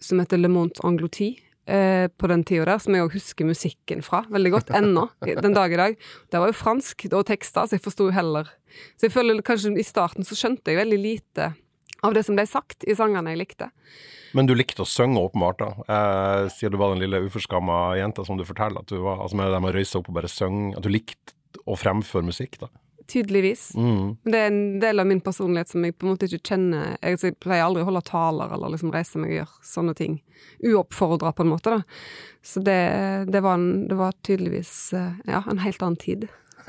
som 0.00 0.20
heter 0.22 0.40
Le 0.40 0.50
Monde 0.52 0.80
Angloti 0.86 1.32
eh, 1.66 2.08
På 2.08 2.30
den 2.30 2.44
tida 2.46 2.66
der, 2.68 2.82
som 2.82 2.94
jeg 2.94 3.06
òg 3.06 3.16
husker 3.16 3.48
musikken 3.48 4.02
fra 4.04 4.24
veldig 4.32 4.52
godt 4.54 4.74
ennå, 4.78 5.08
den 5.26 5.56
dag 5.56 5.72
i 5.72 5.80
dag. 5.80 5.96
Det 6.30 6.42
var 6.42 6.52
jo 6.52 6.58
fransk 6.58 7.08
og 7.12 7.24
tekster, 7.28 7.66
så 7.66 7.76
jeg 7.76 7.84
forsto 7.84 8.10
heller 8.14 8.50
Så 8.96 9.08
jeg 9.08 9.16
føler 9.16 9.42
kanskje 9.44 9.74
i 9.78 9.86
starten 9.86 10.26
så 10.26 10.38
skjønte 10.38 10.72
jeg 10.72 10.80
veldig 10.82 11.00
lite 11.02 11.52
av 12.06 12.14
det 12.14 12.22
som 12.22 12.36
ble 12.38 12.44
sagt 12.46 12.86
i 12.86 12.94
sangene 12.94 13.32
jeg 13.34 13.40
likte. 13.40 13.72
Men 14.36 14.46
du 14.46 14.52
likte 14.54 14.84
å 14.84 14.88
synge, 14.88 15.18
åpenbart. 15.18 15.58
da. 15.58 15.70
Eh, 15.82 16.48
siden 16.54 16.76
du 16.76 16.78
var 16.78 16.92
den 16.92 17.02
lille 17.02 17.24
uforskamma 17.26 17.96
jenta 17.98 18.24
som 18.24 18.38
du 18.38 18.44
forteller, 18.46 18.84
at 18.84 18.92
du 18.92 19.00
var 19.02 19.24
altså 19.24 19.40
med 19.40 19.50
det 19.50 19.60
med 19.64 19.72
å 19.72 19.78
røyse 19.78 19.98
opp 19.98 20.10
og 20.12 20.18
bare 20.20 20.30
synge, 20.30 20.76
at 20.76 20.84
du 20.84 20.92
likte 20.92 21.34
å 21.66 21.74
fremføre 21.80 22.28
musikk. 22.28 22.60
da. 22.60 22.68
Tydeligvis. 23.08 23.70
Mm. 23.74 24.16
Det 24.24 24.38
er 24.38 24.50
en 24.50 24.80
del 24.82 25.00
av 25.00 25.06
min 25.08 25.20
personlighet 25.24 25.70
som 25.70 25.84
jeg 25.84 25.94
på 25.96 26.04
en 26.04 26.12
måte 26.12 26.28
ikke 26.28 26.50
kjenner 26.50 26.98
Jeg, 27.00 27.38
pleier 27.40 27.64
aldri 27.64 27.80
å 27.80 27.88
holde 27.88 28.02
taler 28.04 28.52
eller 28.52 28.74
liksom 28.74 28.92
reise 28.92 29.20
meg 29.20 29.32
og 29.32 29.38
gjøre 29.38 29.68
sånne 29.70 29.94
ting. 29.96 30.18
Uoppfordra, 30.68 31.32
på 31.32 31.46
en 31.46 31.52
måte, 31.54 31.72
da. 31.72 32.02
Så 32.44 32.60
det, 32.64 32.76
det, 33.32 33.40
var, 33.44 33.56
en, 33.56 33.86
det 33.88 33.96
var 33.96 34.12
tydeligvis 34.28 34.74
eh, 34.92 35.16
ja, 35.24 35.40
en 35.48 35.62
helt 35.64 35.82
annen 35.82 35.96
tid. 36.00 36.28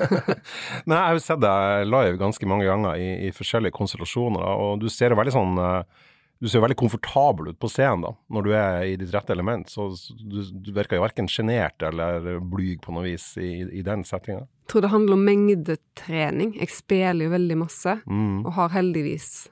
Men 0.86 0.96
jeg 0.96 1.02
har 1.02 1.18
jo 1.18 1.24
sett 1.26 1.42
deg 1.44 1.90
live 1.90 2.16
ganske 2.20 2.48
mange 2.48 2.68
ganger 2.68 2.96
i, 2.96 3.10
i 3.28 3.34
forskjellige 3.36 3.76
konstellasjoner, 3.76 4.40
og 4.40 4.80
du 4.80 4.88
ser 4.88 5.12
jo 5.12 5.20
veldig 5.20 5.36
sånn 5.36 5.60
eh, 5.60 6.06
du 6.40 6.48
ser 6.48 6.58
jo 6.58 6.64
veldig 6.64 6.78
komfortabel 6.80 7.50
ut 7.52 7.58
på 7.60 7.68
scenen 7.68 8.00
da, 8.06 8.10
når 8.32 8.46
du 8.46 8.50
er 8.56 8.82
i 8.88 8.96
ditt 8.96 9.12
rette 9.12 9.34
element. 9.34 9.68
Så 9.68 9.90
du, 10.16 10.40
du 10.64 10.70
virker 10.72 10.96
jo 10.96 11.04
verken 11.04 11.28
sjenert 11.28 11.82
eller 11.84 12.40
blyg 12.40 12.80
på 12.84 12.94
noe 12.96 13.04
vis 13.04 13.34
i, 13.36 13.50
i 13.80 13.82
den 13.84 14.06
settinga. 14.08 14.46
Jeg 14.64 14.72
tror 14.72 14.86
det 14.86 14.92
handler 14.94 15.18
om 15.18 15.24
mengdetrening. 15.28 16.54
Jeg 16.60 16.72
spiller 16.72 17.26
jo 17.26 17.34
veldig 17.36 17.58
masse, 17.60 17.96
Mm. 18.06 18.44
og 18.46 18.52
har 18.56 18.68
heldigvis 18.74 19.48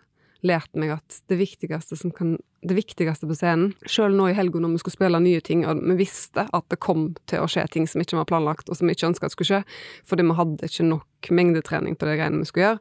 lært 0.47 0.71
meg 0.78 0.92
at 0.95 1.16
det 1.28 1.38
viktigste 1.40 1.97
som 1.99 2.12
kan 2.14 2.37
Det 2.62 2.75
viktigste 2.75 3.26
på 3.26 3.35
scenen 3.38 3.73
Sjøl 3.87 4.14
nå 4.18 4.28
i 4.30 4.35
helga 4.35 4.59
når 4.59 4.73
vi 4.73 4.78
skulle 4.83 4.97
spille 4.97 5.18
nye 5.23 5.40
ting, 5.40 5.61
og 5.66 5.78
vi 5.78 5.95
visste 6.00 6.42
at 6.52 6.64
det 6.73 6.80
kom 6.83 7.12
til 7.30 7.38
å 7.38 7.47
skje 7.47 7.62
ting 7.71 7.87
som 7.87 8.02
ikke 8.02 8.16
var 8.18 8.26
planlagt, 8.26 8.66
og 8.68 8.75
som 8.76 8.88
vi 8.90 8.95
ikke 8.97 9.07
ønska 9.12 9.28
skulle 9.30 9.47
skje, 9.47 9.61
fordi 10.04 10.25
vi 10.26 10.35
hadde 10.35 10.66
ikke 10.66 10.87
nok 10.88 11.28
mengdetrening 11.30 11.95
på 11.95 12.09
de 12.09 12.16
greiene 12.18 12.38
vi 12.42 12.49
skulle 12.50 12.64
gjøre, 12.66 12.80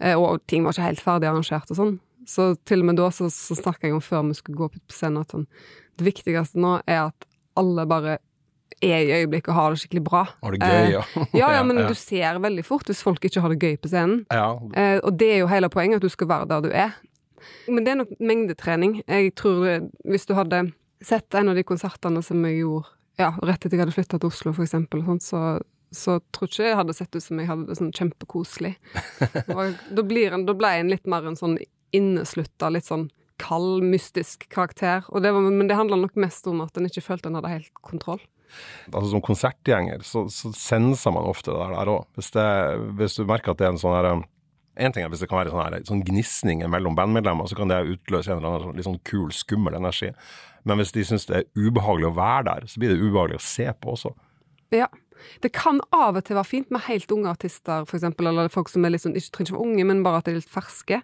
eh, 0.00 0.16
og 0.16 0.40
ting 0.48 0.64
var 0.64 0.72
ikke 0.72 0.86
helt 0.86 1.04
ferdig 1.04 1.28
arrangert 1.28 1.68
og 1.74 1.76
sånn. 1.76 1.98
Så 2.28 2.52
til 2.68 2.84
og 2.84 2.90
med 2.90 2.98
da 3.00 3.08
så, 3.14 3.30
så 3.32 3.56
snakka 3.56 3.88
jeg 3.88 3.96
om 3.96 4.04
før 4.04 4.26
vi 4.28 4.36
skulle 4.36 4.60
gå 4.60 4.68
opp 4.68 4.78
på 4.78 4.94
scenen, 4.94 5.24
at 5.24 5.32
sånn 5.32 5.46
Det 5.98 6.06
viktigste 6.06 6.60
nå 6.60 6.78
er 6.86 7.08
at 7.08 7.28
alle 7.58 7.86
bare 7.90 8.18
er 8.84 9.00
i 9.02 9.14
øyeblikket 9.16 9.50
og 9.50 9.56
har 9.56 9.74
det 9.74 9.80
skikkelig 9.82 10.02
bra. 10.06 10.20
Har 10.44 10.54
det 10.54 10.60
gøy, 10.62 10.90
ja. 10.96 11.04
Ja, 11.34 11.48
ja, 11.56 11.62
men 11.66 11.80
ja. 11.82 11.88
du 11.88 11.96
ser 11.98 12.38
veldig 12.44 12.64
fort 12.66 12.90
hvis 12.90 13.02
folk 13.02 13.24
ikke 13.24 13.42
har 13.42 13.54
det 13.54 13.62
gøy 13.64 13.78
på 13.80 13.90
scenen. 13.90 14.24
ja. 14.30 14.52
Eh, 14.76 14.98
og 15.02 15.16
det 15.18 15.32
er 15.34 15.40
jo 15.42 15.48
hele 15.50 15.70
poenget, 15.72 15.98
at 15.98 16.06
du 16.06 16.12
skal 16.12 16.30
være 16.30 16.50
der 16.52 16.66
du 16.66 16.70
er. 16.70 16.94
Men 17.68 17.86
det 17.86 17.92
er 17.92 17.98
nok 18.02 18.12
mengdetrening. 18.20 19.00
Jeg 19.06 19.32
tror 19.38 19.64
det, 19.64 19.78
hvis 20.04 20.28
du 20.28 20.34
hadde 20.38 20.68
sett 21.04 21.34
en 21.38 21.50
av 21.50 21.58
de 21.58 21.64
konsertene 21.66 22.22
som 22.26 22.44
jeg 22.46 22.60
gjorde 22.60 22.92
ja, 23.18 23.32
rett 23.42 23.64
etter 23.64 23.74
jeg 23.74 23.82
hadde 23.82 23.94
flytta 23.96 24.20
til 24.20 24.30
Oslo, 24.30 24.52
for 24.54 24.64
eksempel, 24.64 25.02
sånn, 25.06 25.18
så, 25.22 25.40
så 25.94 26.18
tror 26.34 26.50
ikke 26.50 26.68
jeg 26.68 26.78
hadde 26.78 26.94
sett 26.94 27.16
ut 27.16 27.24
som 27.24 27.40
jeg 27.40 27.50
hadde 27.50 27.66
det 27.70 27.78
sånn 27.80 27.94
kjempekoselig. 27.94 28.76
Da, 29.48 30.04
blir 30.06 30.36
en, 30.36 30.46
da 30.46 30.54
ble 30.54 30.70
en 30.78 30.92
litt 30.92 31.08
mer 31.10 31.26
en 31.26 31.38
sånn 31.38 31.58
inneslutta, 31.96 32.70
litt 32.72 32.88
sånn 32.88 33.08
kald, 33.38 33.84
mystisk 33.86 34.48
karakter. 34.50 35.04
Det 35.22 35.32
var, 35.32 35.44
men 35.46 35.68
det 35.70 35.78
handla 35.78 35.98
nok 36.00 36.18
mest 36.18 36.46
om 36.50 36.62
at 36.64 36.76
en 36.76 36.88
ikke 36.88 37.04
følte 37.04 37.30
en 37.30 37.38
hadde 37.38 37.52
helt 37.52 37.70
kontroll. 37.86 38.20
altså 38.92 39.10
Som 39.12 39.22
konsertgjenger 39.22 40.02
så, 40.02 40.26
så 40.32 40.50
senser 40.56 41.14
man 41.14 41.28
ofte 41.28 41.54
det 41.54 41.68
der 41.74 41.92
òg. 41.92 42.08
Hvis, 42.18 42.32
hvis 42.98 43.18
du 43.18 43.24
merker 43.28 43.54
at 43.54 43.60
det 43.60 43.68
er 43.68 43.74
en 43.76 43.80
sånn 43.80 43.96
her 43.96 44.10
um, 44.18 44.26
En 44.78 44.94
ting 44.94 45.02
er 45.02 45.10
hvis 45.10 45.24
det 45.24 45.26
kan 45.30 45.40
være 45.40 45.50
sånn, 45.50 45.64
her, 45.64 45.84
sånn 45.88 46.04
gnisninger 46.06 46.68
mellom 46.70 46.94
bandmedlemmer, 46.94 47.48
så 47.50 47.56
kan 47.58 47.70
det 47.70 47.80
utløse 47.82 48.30
en 48.30 48.38
eller 48.38 48.52
annen 48.52 48.62
sånn, 48.62 48.76
litt 48.78 48.86
sånn 48.86 49.00
kul, 49.10 49.32
skummel 49.34 49.74
energi. 49.74 50.12
Men 50.62 50.78
hvis 50.78 50.94
de 50.94 51.02
syns 51.08 51.26
det 51.26 51.40
er 51.40 51.48
ubehagelig 51.58 52.06
å 52.06 52.14
være 52.14 52.44
der, 52.46 52.68
så 52.70 52.78
blir 52.78 52.92
det 52.92 53.00
ubehagelig 53.02 53.40
å 53.40 53.42
se 53.42 53.66
på 53.74 53.96
også. 53.96 54.12
Ja. 54.70 54.86
Det 55.42 55.50
kan 55.50 55.80
av 55.90 56.14
og 56.14 56.22
til 56.28 56.38
være 56.38 56.46
fint 56.46 56.70
med 56.70 56.84
helt 56.86 57.10
unge 57.10 57.32
artister, 57.32 57.82
eksempel, 57.82 58.30
eller 58.30 58.52
folk 58.54 58.70
som 58.70 58.86
er 58.86 58.94
litt 58.94 59.02
sånn, 59.02 59.16
ikke 59.18 59.34
trenger 59.34 59.50
ikke 59.50 59.58
være 59.58 59.66
unge, 59.66 59.86
men 59.90 60.04
bare 60.06 60.20
at 60.20 60.28
de 60.28 60.36
er 60.36 60.38
litt 60.38 60.52
ferske. 60.52 61.00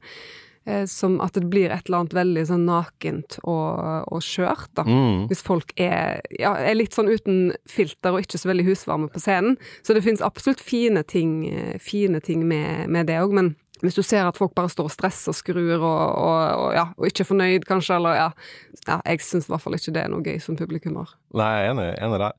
Eh, 0.66 0.86
som 0.88 1.18
at 1.20 1.34
det 1.36 1.44
blir 1.52 1.68
et 1.68 1.84
eller 1.84 2.00
annet 2.00 2.14
veldig 2.16 2.42
sånn 2.48 2.62
nakent 2.64 3.36
og, 3.42 4.06
og 4.08 4.22
skjørt, 4.24 4.70
da. 4.78 4.86
Mm. 4.88 5.26
Hvis 5.28 5.44
folk 5.44 5.74
er, 5.76 6.22
ja, 6.40 6.54
er 6.56 6.78
litt 6.78 6.96
sånn 6.96 7.10
uten 7.12 7.50
filter 7.68 8.16
og 8.16 8.24
ikke 8.24 8.40
så 8.40 8.48
veldig 8.48 8.64
husvarme 8.70 9.10
på 9.12 9.20
scenen. 9.20 9.58
Så 9.84 9.92
det 9.92 10.06
finnes 10.06 10.24
absolutt 10.24 10.62
fine 10.64 11.02
ting, 11.04 11.42
eh, 11.52 11.76
fine 11.76 12.22
ting 12.24 12.46
med, 12.48 12.88
med 12.88 13.12
det 13.12 13.20
òg, 13.20 13.36
men 13.36 13.52
hvis 13.84 13.98
du 13.98 14.00
ser 14.06 14.24
at 14.24 14.38
folk 14.40 14.54
bare 14.56 14.70
står 14.72 14.88
og 14.88 14.94
stresser 14.94 15.34
og 15.34 15.36
skrur 15.36 15.74
og, 15.74 15.84
og, 15.84 16.38
og, 16.62 16.68
ja, 16.72 16.86
og 16.96 17.10
ikke 17.10 17.26
er 17.26 17.28
fornøyd, 17.28 17.66
kanskje, 17.68 17.98
eller 17.98 18.16
ja, 18.16 18.30
ja 18.86 19.00
Jeg 19.04 19.20
syns 19.26 19.50
i 19.50 19.52
hvert 19.52 19.64
fall 19.66 19.76
ikke 19.76 19.92
det 19.92 20.06
er 20.06 20.14
noe 20.14 20.24
gøy 20.24 20.38
som 20.40 20.56
publikummer. 20.56 21.12
Nei, 21.36 21.50
jeg 21.58 21.66
er 21.66 21.74
enig, 21.74 21.90
enig 22.06 22.22
der. 22.22 22.38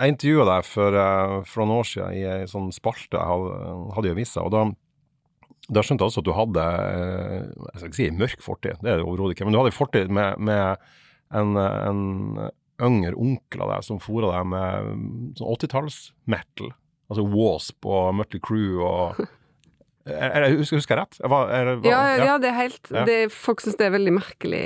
Jeg 0.00 0.14
intervjua 0.14 0.46
deg 0.48 0.64
for, 0.70 0.96
eh, 1.02 1.34
for 1.50 1.66
noen 1.66 1.82
år 1.82 1.90
siden 1.90 2.16
i 2.16 2.24
ei 2.24 2.48
sånn 2.48 2.72
spalte 2.72 3.20
jeg 3.20 3.92
hadde 3.98 4.08
i 4.08 4.14
avisa, 4.14 4.46
og 4.46 4.54
da, 4.54 4.64
da 5.72 5.84
skjønte 5.84 6.04
jeg 6.04 6.12
også 6.12 6.20
at 6.20 6.26
du 6.28 6.34
hadde 6.36 6.64
eh, 6.64 7.44
Jeg 7.72 7.78
skal 7.78 7.88
ikke 7.88 8.00
si 8.00 8.10
mørk 8.18 8.42
fortid, 8.44 8.82
det 8.82 8.90
er 8.92 9.00
det 9.00 9.06
overhodet 9.06 9.36
ikke, 9.36 9.46
men 9.48 9.56
du 9.56 9.60
hadde 9.60 9.72
en 9.72 9.78
fortid 9.78 10.12
med, 10.12 10.40
med 10.44 10.76
en, 11.34 11.56
en 11.56 12.02
yngre 12.82 13.14
onkel 13.20 13.64
av 13.64 13.76
deg 13.76 13.86
som 13.86 14.02
fora 14.02 14.32
deg 14.34 14.50
med 14.50 15.38
sånn 15.38 15.54
80-talls-metal. 15.54 16.74
Altså 17.12 17.24
Wasp 17.30 17.88
og 17.88 18.12
Mutley 18.18 18.42
Crew 18.44 18.82
og 18.84 19.22
er, 20.10 20.34
er, 20.42 20.48
husker, 20.58 20.80
jeg 20.80 20.98
rett? 21.00 21.18
Var, 21.20 21.52
er, 21.54 21.72
var, 21.78 21.88
ja, 21.88 22.02
ja, 22.12 22.28
ja, 22.32 22.36
det 22.42 22.50
er 22.50 22.58
helt 22.58 22.92
det, 23.08 23.18
Folk 23.32 23.64
syns 23.64 23.78
det 23.80 23.88
er 23.88 23.96
veldig 23.96 24.14
merkelig. 24.18 24.64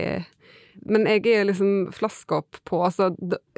Men 0.88 1.06
jeg 1.08 1.24
er 1.30 1.46
liksom 1.48 1.92
flaska 1.94 2.40
opp 2.42 2.58
på 2.68 2.80
altså, 2.86 3.10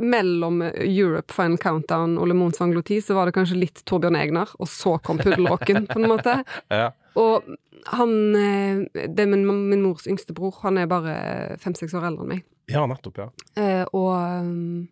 Mellom 0.02 0.60
Europe 0.66 1.32
Final 1.34 1.58
Countdown 1.62 2.16
og 2.20 2.30
Le 2.30 2.36
Mons 2.36 2.60
Angloti 2.62 3.00
så 3.04 3.16
var 3.18 3.28
det 3.28 3.36
kanskje 3.38 3.60
litt 3.60 3.82
Torbjørn 3.88 4.18
Egner, 4.18 4.52
og 4.58 4.70
så 4.70 4.96
kom 5.04 5.20
Puddelåken, 5.22 5.86
på 5.90 6.00
en 6.00 6.10
måte. 6.10 6.40
Ja. 6.72 6.90
Og 7.18 7.46
han 7.90 8.12
eh, 8.36 8.82
Det 8.92 9.24
er 9.24 9.30
min, 9.30 9.46
min 9.46 9.82
mors 9.82 10.06
yngste 10.10 10.34
bror. 10.36 10.58
Han 10.64 10.78
er 10.78 10.90
bare 10.90 11.14
fem-seks 11.62 11.94
år 11.96 12.10
eldre 12.10 12.26
enn 12.26 12.34
meg. 12.36 12.44
Ja, 12.70 12.84
nettopp, 12.86 13.18
ja. 13.18 13.30
Eh, 13.58 13.84
og 13.96 14.12
um, 14.46 14.88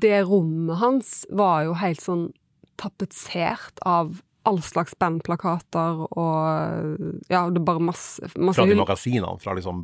det 0.00 0.22
rommet 0.28 0.80
hans 0.80 1.10
var 1.30 1.66
jo 1.66 1.74
helt 1.78 2.02
sånn 2.02 2.28
tapetsert 2.80 3.82
av 3.86 4.16
all 4.44 4.60
slags 4.62 4.94
bandplakater 5.00 6.04
og 6.06 7.28
Ja, 7.32 7.44
det 7.50 7.60
er 7.60 7.66
bare 7.66 7.82
masse, 7.82 8.28
masse 8.36 8.60
Fra 8.60 8.68
de 8.68 8.78
magasinene? 8.78 9.36
Fra 9.42 9.54
liksom 9.56 9.82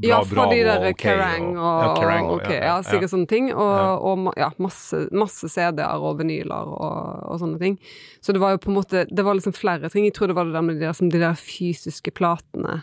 Bra, 0.00 0.08
ja, 0.08 0.18
fra 0.24 0.34
Bravo 0.34 0.54
de 0.54 0.60
der 0.64 0.84
okay, 0.88 0.94
Kerrang 0.96 1.48
og, 1.58 1.80
ja, 1.84 1.88
Kerrang 1.98 2.28
og, 2.30 2.38
OK, 2.38 2.52
ja, 2.54 2.76
sikkert 2.86 3.12
sånne 3.12 3.28
ting. 3.28 3.50
Og, 3.52 4.06
og 4.08 4.30
ja, 4.40 4.46
masse, 4.56 5.02
masse 5.12 5.50
CD-er 5.52 6.00
og 6.00 6.22
vinyler 6.22 6.70
og, 6.72 7.26
og, 7.26 7.34
sånne 7.42 7.60
ting. 7.60 7.76
Så 8.24 8.32
det 8.32 8.40
var 8.40 8.54
jo 8.54 8.62
på 8.64 8.70
en 8.72 8.78
måte 8.78 9.02
Det 9.10 9.26
var 9.26 9.36
liksom 9.36 9.52
flere 9.52 9.90
ting. 9.92 10.06
Jeg 10.08 10.14
tror 10.16 10.32
det 10.32 10.38
var 10.38 10.48
det 10.48 10.56
der 10.56 10.64
med 10.64 10.80
de 10.80 10.86
der, 10.86 10.96
som 10.96 11.10
de 11.12 11.20
der 11.20 11.36
fysiske 11.36 12.14
platene 12.16 12.78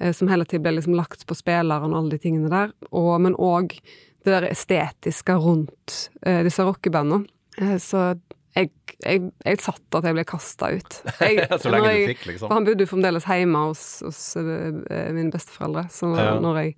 eh, 0.00 0.14
som 0.16 0.32
hele 0.32 0.48
tiden 0.48 0.64
ble 0.64 0.78
liksom 0.78 0.96
lagt 0.96 1.26
på 1.28 1.36
spilleren 1.36 1.92
og 1.92 2.00
alle 2.00 2.16
de 2.16 2.22
tingene 2.24 2.48
der. 2.48 2.72
Og, 2.88 3.12
men 3.20 3.36
òg 3.36 3.76
det 4.24 4.32
der 4.32 4.48
estetiske 4.48 5.36
rundt 5.44 6.06
eh, 6.24 6.40
disse 6.46 6.64
rockebandene. 6.64 7.28
Eh, 7.60 7.76
så 7.76 8.14
jeg, 8.56 8.70
jeg, 9.04 9.28
jeg 9.46 9.60
satt 9.62 9.98
at 9.98 10.08
jeg 10.08 10.16
ble 10.16 10.24
kasta 10.28 10.72
ut. 10.74 10.96
Jeg, 11.20 11.44
Så 11.62 11.70
lenge 11.72 11.92
jeg, 11.92 12.00
du 12.02 12.10
fikk, 12.14 12.26
liksom. 12.32 12.48
For 12.48 12.58
han 12.58 12.66
bodde 12.66 12.86
jo 12.86 12.90
fremdeles 12.90 13.28
hjemme 13.28 13.62
hos, 13.68 13.84
hos 14.06 14.24
uh, 14.40 14.80
mine 15.14 15.30
besteforeldre, 15.34 15.86
så 15.94 16.10
Ja. 16.18 16.34
når 16.42 16.60
jeg 16.64 16.74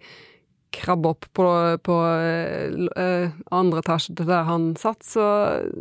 krabba 0.72 1.10
opp 1.12 1.26
på, 1.36 1.46
på 1.84 1.96
uh, 2.00 3.32
andre 3.52 3.82
etasje 3.82 4.14
til 4.16 4.28
der 4.28 4.46
han 4.48 4.70
satt, 4.80 5.02
så, 5.04 5.24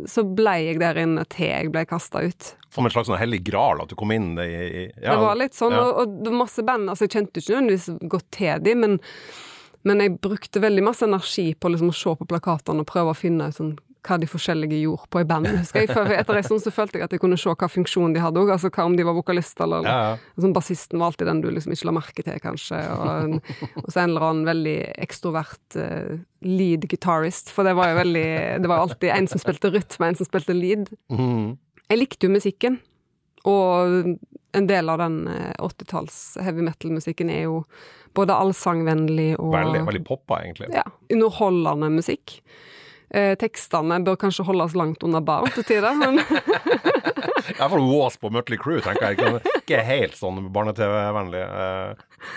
så 0.08 0.24
ble 0.28 0.56
jeg 0.66 0.82
der 0.82 1.00
inne 1.00 1.24
til 1.32 1.48
jeg 1.48 1.70
ble 1.72 1.84
kasta 1.88 2.24
ut. 2.24 2.50
Som 2.72 2.88
en 2.88 2.92
slags 2.92 3.08
sånn 3.08 3.20
hellig 3.20 3.42
gral, 3.44 3.80
at 3.84 3.92
du 3.92 3.96
kom 4.00 4.12
inn 4.12 4.34
i, 4.40 4.48
i 4.48 4.84
ja, 4.88 5.14
det 5.14 5.22
var 5.24 5.40
litt 5.40 5.56
sånn, 5.56 5.76
ja. 5.76 5.86
og, 5.86 6.02
og 6.02 6.18
det 6.24 6.32
var 6.32 6.42
masse 6.44 6.64
band 6.64 6.92
Altså, 6.92 7.04
jeg 7.08 7.16
kjente 7.18 7.40
ikke 7.40 7.54
nødvendigvis 7.54 8.10
godt 8.12 8.28
til 8.36 8.64
dem, 8.64 8.84
men, 8.84 8.98
men 9.88 10.04
jeg 10.04 10.16
brukte 10.24 10.64
veldig 10.64 10.84
masse 10.88 11.08
energi 11.08 11.50
på 11.56 11.72
liksom 11.72 11.92
å 11.92 11.96
se 11.96 12.14
på 12.20 12.28
plakatene 12.28 12.84
og 12.84 12.92
prøve 12.92 13.12
å 13.12 13.18
finne 13.18 13.48
ut 13.48 13.60
sånn 13.60 13.74
hva 14.02 14.16
de 14.18 14.26
forskjellige 14.26 14.80
gjorde 14.82 15.06
på 15.14 15.20
i 15.22 15.26
band. 15.30 15.46
Husker 15.60 15.84
jeg, 15.84 15.90
for 15.94 16.10
Etter 16.10 16.38
en 16.40 16.46
stund 16.46 16.62
så 16.64 16.72
følte 16.74 16.98
jeg 16.98 17.06
at 17.06 17.12
jeg 17.14 17.22
kunne 17.22 17.38
se 17.38 17.52
hva 17.54 17.68
funksjon 17.70 18.14
de 18.16 18.22
hadde 18.22 18.40
òg, 18.42 18.50
altså 18.54 18.70
hva 18.74 18.86
om 18.88 18.96
de 18.98 19.06
var 19.06 19.14
vokalister 19.14 19.66
eller 19.68 19.86
Ja, 19.86 19.96
ja. 20.10 20.42
Sånn 20.42 20.54
Bassisten 20.56 20.98
var 20.98 21.12
alltid 21.12 21.30
den 21.30 21.42
du 21.44 21.48
liksom 21.54 21.74
ikke 21.76 21.88
la 21.90 21.94
merke 22.00 22.24
til, 22.26 22.40
kanskje. 22.42 22.80
Og, 22.96 23.38
og 23.84 23.88
så 23.88 24.02
en 24.02 24.10
eller 24.12 24.26
annen 24.28 24.48
veldig 24.50 24.76
ekstrovert 25.06 25.78
uh, 25.78 26.16
lead 26.42 26.88
guitarist. 26.90 27.52
For 27.54 27.68
det 27.68 27.76
var 27.78 27.92
jo 27.92 28.00
veldig 28.02 28.26
Det 28.62 28.70
var 28.72 28.80
jo 28.82 28.88
alltid 28.88 29.14
en 29.14 29.30
som 29.30 29.42
spilte 29.42 29.70
rytme, 29.74 30.10
en 30.10 30.18
som 30.18 30.28
spilte 30.28 30.56
lead. 30.56 30.90
Mm. 31.12 31.54
Jeg 31.92 32.02
likte 32.02 32.26
jo 32.26 32.34
musikken. 32.34 32.80
Og 33.48 34.16
en 34.54 34.66
del 34.68 34.90
av 34.92 35.00
den 35.00 35.22
eh, 35.32 35.54
80-talls 35.58 36.18
heavy 36.44 36.62
metal-musikken 36.62 37.30
er 37.32 37.46
jo 37.48 37.62
både 38.14 38.36
allsangvennlig 38.36 39.32
og 39.40 39.54
Veldig, 39.54 39.80
veldig 39.88 40.02
poppa, 40.06 40.42
egentlig. 40.44 40.68
ja, 40.76 40.84
underholdende 41.10 41.88
musikk. 41.94 42.36
Eh, 43.12 43.34
tekstene 43.36 43.98
bør 44.06 44.16
kanskje 44.22 44.46
holdes 44.48 44.72
langt 44.78 45.02
unna 45.04 45.20
baren 45.20 45.52
til 45.52 45.66
tider, 45.68 45.92
men 46.00 46.16
I 46.22 47.56
hvert 47.58 47.68
fall 47.74 47.84
Wasp 47.84 48.24
og 48.24 48.32
Mutley 48.32 48.56
Crew, 48.60 48.80
tenker 48.84 49.12
jeg. 49.12 49.42
Ikke, 49.60 49.82
helt 49.84 50.16
sånn 50.16 50.46
barne-TV-vennlig. 50.54 51.42
eh. 51.44 52.32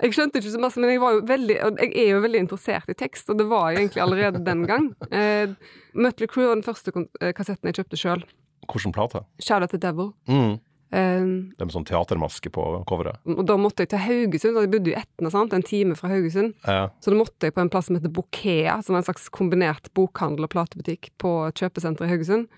Jeg 0.00 0.14
skjønte 0.16 0.40
ikke 0.40 0.52
så 0.52 0.60
masse, 0.60 0.80
men 0.80 0.92
jeg, 0.94 1.00
veldig, 1.28 1.56
jeg 1.60 1.90
er 1.92 2.14
jo 2.14 2.20
veldig 2.24 2.40
interessert 2.40 2.88
i 2.92 2.96
tekst, 2.96 3.28
og 3.32 3.36
det 3.40 3.44
var 3.50 3.70
jeg 3.70 3.82
egentlig 3.82 4.04
allerede 4.04 4.40
den 4.44 4.62
gang. 4.68 4.86
Eh, 5.12 5.52
Mutley 5.96 6.28
Crew 6.30 6.48
var 6.48 6.56
den 6.56 6.64
første 6.64 6.92
eh, 7.20 7.32
kassetten 7.36 7.68
jeg 7.68 7.80
kjøpte 7.80 8.00
sjøl. 8.00 8.24
Hvilken 8.70 8.94
plate? 8.96 9.24
Shout 9.40 9.64
out 9.64 9.72
the 9.74 9.80
Devil. 9.80 10.12
Mm. 10.28 10.58
Eh, 10.92 11.22
Det 11.56 11.62
med 11.66 11.70
sånn 11.74 11.86
teatermaske 11.86 12.50
på 12.50 12.64
coveret. 12.88 13.18
og 13.26 13.44
da 13.46 13.56
måtte 13.56 13.84
jeg 13.84 13.90
til 13.92 14.02
Haugesund, 14.02 14.58
jeg 14.58 14.70
bodde 14.72 14.90
i 14.90 14.98
Etna, 14.98 15.30
sant? 15.30 15.52
en 15.52 15.62
time 15.62 15.94
fra 15.94 16.08
Haugesund. 16.10 16.54
Ja. 16.66 16.88
Så 17.00 17.10
da 17.12 17.16
måtte 17.16 17.46
jeg 17.46 17.54
på 17.54 17.60
en 17.62 17.70
plass 17.70 17.86
som 17.86 17.96
heter 17.96 18.10
Bokea, 18.10 18.82
som 18.82 18.94
er 18.94 18.98
en 18.98 19.04
slags 19.06 19.28
kombinert 19.30 19.92
bokhandel 19.94 20.44
og 20.44 20.50
platebutikk 20.50 21.10
på 21.18 21.52
kjøpesenteret 21.54 22.08
i 22.08 22.10
Haugesund, 22.14 22.48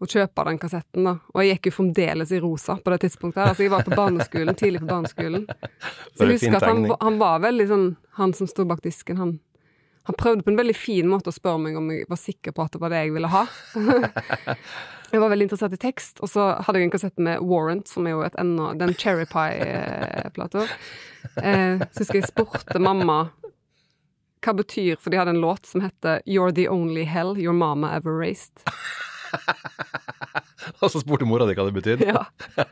og 0.00 0.08
kjøpe 0.08 0.44
den 0.48 0.58
kassetten, 0.58 1.04
da. 1.04 1.18
Og 1.34 1.42
jeg 1.44 1.56
gikk 1.58 1.66
jo 1.68 1.76
fremdeles 1.82 2.30
i 2.32 2.40
rosa 2.40 2.76
på 2.76 2.90
det 2.90 3.00
tidspunktet. 3.04 3.42
Altså, 3.48 3.64
jeg 3.64 3.70
var 3.70 3.84
på 3.84 3.96
barneskolen, 3.96 4.54
tidlig 4.56 4.80
på 4.80 4.88
barneskolen. 4.88 5.44
Så 6.16 6.24
er 6.24 6.30
jeg 6.32 6.38
husker 6.38 6.56
at 6.56 6.68
han, 6.68 6.86
han 7.00 7.18
var 7.20 7.40
veldig 7.44 7.66
sånn, 7.68 7.96
han 8.16 8.32
som 8.32 8.48
sto 8.48 8.64
bak 8.64 8.80
disken, 8.82 9.16
han 9.20 9.38
han 10.08 10.16
prøvde 10.16 10.42
på 10.42 10.50
en 10.50 10.56
veldig 10.56 10.74
fin 10.74 11.06
måte 11.06 11.28
å 11.28 11.34
spørre 11.34 11.60
meg 11.60 11.76
om 11.76 11.90
jeg 11.92 12.06
var 12.08 12.18
sikker 12.18 12.54
på 12.56 12.64
at 12.64 12.72
det 12.72 12.80
var 12.80 12.90
det 12.90 13.02
jeg 13.04 13.12
ville 13.14 13.28
ha. 13.30 13.42
jeg 15.16 15.22
var 15.22 15.32
veldig 15.32 15.48
interessert 15.48 15.76
i 15.76 15.80
tekst, 15.80 16.22
og 16.22 16.30
så 16.30 16.50
hadde 16.64 16.80
jeg 16.80 16.88
en 16.88 16.94
kassett 16.94 17.22
med 17.22 17.44
Warrant, 17.46 17.88
som 17.88 18.06
er 18.06 18.16
jo 18.16 18.24
et 18.26 18.38
ennå 18.40 18.72
Den 18.80 18.94
Cherry 18.98 19.26
Pie-plata. 19.30 20.66
Eh, 21.42 21.84
så 21.90 22.04
husker 22.04 22.20
jeg 22.20 22.30
spurte 22.30 22.80
mamma 22.80 23.22
hva 24.40 24.54
betyr 24.56 24.96
For 24.96 25.12
de 25.12 25.18
hadde 25.20 25.34
en 25.34 25.42
låt 25.42 25.68
som 25.68 25.82
heter 25.84 26.22
You're 26.24 26.54
the 26.56 26.64
only 26.72 27.04
hell 27.04 27.36
your 27.36 27.52
mama 27.52 27.92
ever 27.92 28.16
raised. 28.16 28.64
Og 30.80 30.90
så 30.92 31.00
spurte 31.00 31.24
mora 31.28 31.46
di 31.48 31.54
hva 31.56 31.64
det 31.68 31.74
betydde. 31.76 32.08
Ja. 32.08 32.24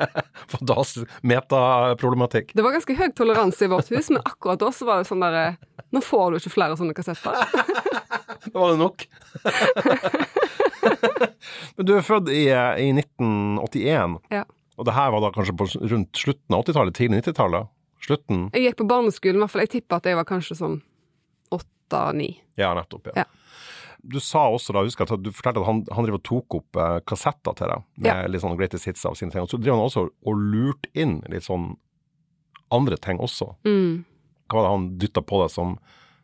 Fantastisk. 0.55 1.09
Metaproblematikk. 1.21 2.47
Det 2.57 2.65
var 2.65 2.73
ganske 2.77 2.97
høy 2.99 3.09
toleranse 3.17 3.67
i 3.67 3.73
vårt 3.73 3.91
hus, 3.93 4.11
men 4.13 4.23
akkurat 4.25 4.61
da 4.61 4.69
så 4.75 4.83
var 4.89 4.97
det 5.03 5.11
sånn 5.11 5.25
derre 5.25 5.47
Nå 5.95 6.03
får 6.05 6.27
du 6.31 6.35
ikke 6.41 6.53
flere 6.53 6.77
sånne 6.77 6.97
kassetter. 6.97 7.33
Da 8.49 8.55
var 8.55 8.71
det 8.71 8.79
nok. 8.81 9.03
Men 11.79 11.87
du 11.89 11.93
er 11.97 12.05
født 12.07 12.29
i, 12.35 12.45
eh, 12.53 12.81
i 12.85 12.93
1981, 12.95 14.19
Ja. 14.35 14.45
og 14.79 14.87
det 14.89 14.95
her 14.97 15.11
var 15.15 15.21
da 15.25 15.31
kanskje 15.35 15.57
på 15.59 15.67
rundt 15.91 16.13
slutten 16.23 16.55
av 16.57 16.65
80-tallet, 16.65 16.95
tidlig 16.99 17.23
90-tallet? 17.23 17.69
Slutten? 18.05 18.45
Jeg 18.55 18.63
gikk 18.69 18.77
på 18.83 18.87
barneskolen, 18.89 19.41
i 19.41 19.43
hvert 19.43 19.51
fall. 19.51 19.65
Jeg 19.67 19.73
tipper 19.73 19.97
at 19.99 20.07
jeg 20.07 20.17
var 20.21 20.25
kanskje 20.29 20.55
sånn 20.61 20.77
åtte-ni. 21.55 22.29
Ja, 22.61 22.73
nettopp. 22.79 23.09
Ja. 23.11 23.25
Ja. 23.25 23.25
Du 24.09 24.21
sa 24.23 24.45
også 24.55 24.73
da, 24.73 24.85
husker 24.87 25.03
jeg, 25.05 25.19
at 25.19 25.25
du 25.27 25.33
fortalte 25.35 25.61
at 25.65 25.67
han, 25.67 25.81
han 25.91 26.07
driver 26.07 26.21
og 26.21 26.27
tok 26.29 26.55
opp 26.61 26.79
eh, 26.79 26.99
kassetter 27.11 27.57
til 27.59 27.73
deg, 27.73 27.83
med 27.99 28.07
Ja. 28.13 28.21
litt 28.31 28.45
sånn 28.45 28.55
greatest 28.57 28.87
hits 28.87 29.03
av 29.09 29.17
sine 29.19 29.35
ting. 29.35 29.43
Og 29.43 29.51
så 29.51 29.59
driver 29.59 29.81
han 29.81 29.89
også 29.89 30.05
og 30.07 30.39
lurte 30.55 30.89
inn 30.95 31.19
litt 31.33 31.43
sånn 31.49 31.73
andre 32.71 32.97
ting 33.03 33.19
også. 33.25 33.51
Mm. 33.67 34.05
Hva 34.49 34.61
var 34.61 34.65
det 34.69 34.73
han 34.77 34.87
dytta 35.03 35.23
på 35.27 35.43
deg 35.43 35.51
som, 35.53 35.75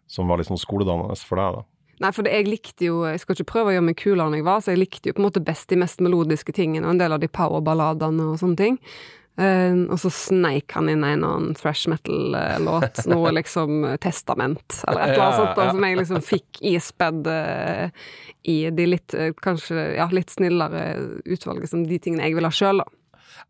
som 0.06 0.28
var 0.30 0.38
litt 0.40 0.48
sånn 0.48 0.60
skoledannende 0.62 1.16
for 1.26 1.40
deg, 1.42 1.58
da? 1.58 1.64
Nei, 2.02 2.10
for 2.14 2.26
det, 2.26 2.32
jeg 2.34 2.48
likte 2.48 2.88
jo 2.88 3.02
Jeg 3.06 3.20
skal 3.22 3.36
ikke 3.36 3.52
prøve 3.52 3.70
å 3.70 3.74
gjøre 3.76 3.88
meg 3.88 3.98
kulere 4.00 4.26
enn 4.30 4.38
jeg 4.40 4.46
var, 4.46 4.62
så 4.62 4.72
jeg 4.72 4.82
likte 4.82 5.10
jo 5.10 5.16
på 5.16 5.22
en 5.22 5.28
måte 5.28 5.44
best 5.44 5.68
de 5.70 5.78
mest 5.78 6.00
melodiske 6.04 6.54
tingene, 6.56 6.86
og 6.86 6.96
en 6.96 7.02
del 7.04 7.14
av 7.14 7.20
de 7.22 7.30
powerballadene 7.30 8.32
og 8.32 8.40
sånne 8.40 8.60
ting. 8.60 8.80
Uh, 9.34 9.90
og 9.90 9.98
så 9.98 10.12
sneik 10.14 10.70
han 10.76 10.86
inn 10.92 11.02
en 11.02 11.24
annen 11.26 11.56
thrash 11.58 11.88
metal-låt, 11.90 13.00
noe 13.10 13.32
liksom 13.34 13.80
eh, 13.88 13.96
Testament, 13.98 14.76
eller 14.86 15.00
et 15.02 15.14
eller 15.16 15.24
annet 15.24 15.40
sånt, 15.40 15.56
da, 15.58 15.64
som 15.72 15.86
jeg 15.88 15.98
liksom 15.98 16.20
fikk 16.22 16.60
ispedd 16.70 17.26
uh, 17.26 18.04
i 18.46 18.58
de 18.70 18.86
litt, 18.92 19.16
uh, 19.18 19.32
kanskje, 19.42 19.88
ja, 19.96 20.06
litt 20.14 20.30
snillere 20.30 20.84
utvalget 21.26 21.72
som 21.72 21.82
de 21.88 21.98
tingene 21.98 22.28
jeg 22.28 22.38
vil 22.38 22.46
ha 22.46 22.52
sjøl, 22.54 22.84
da. 22.84 22.86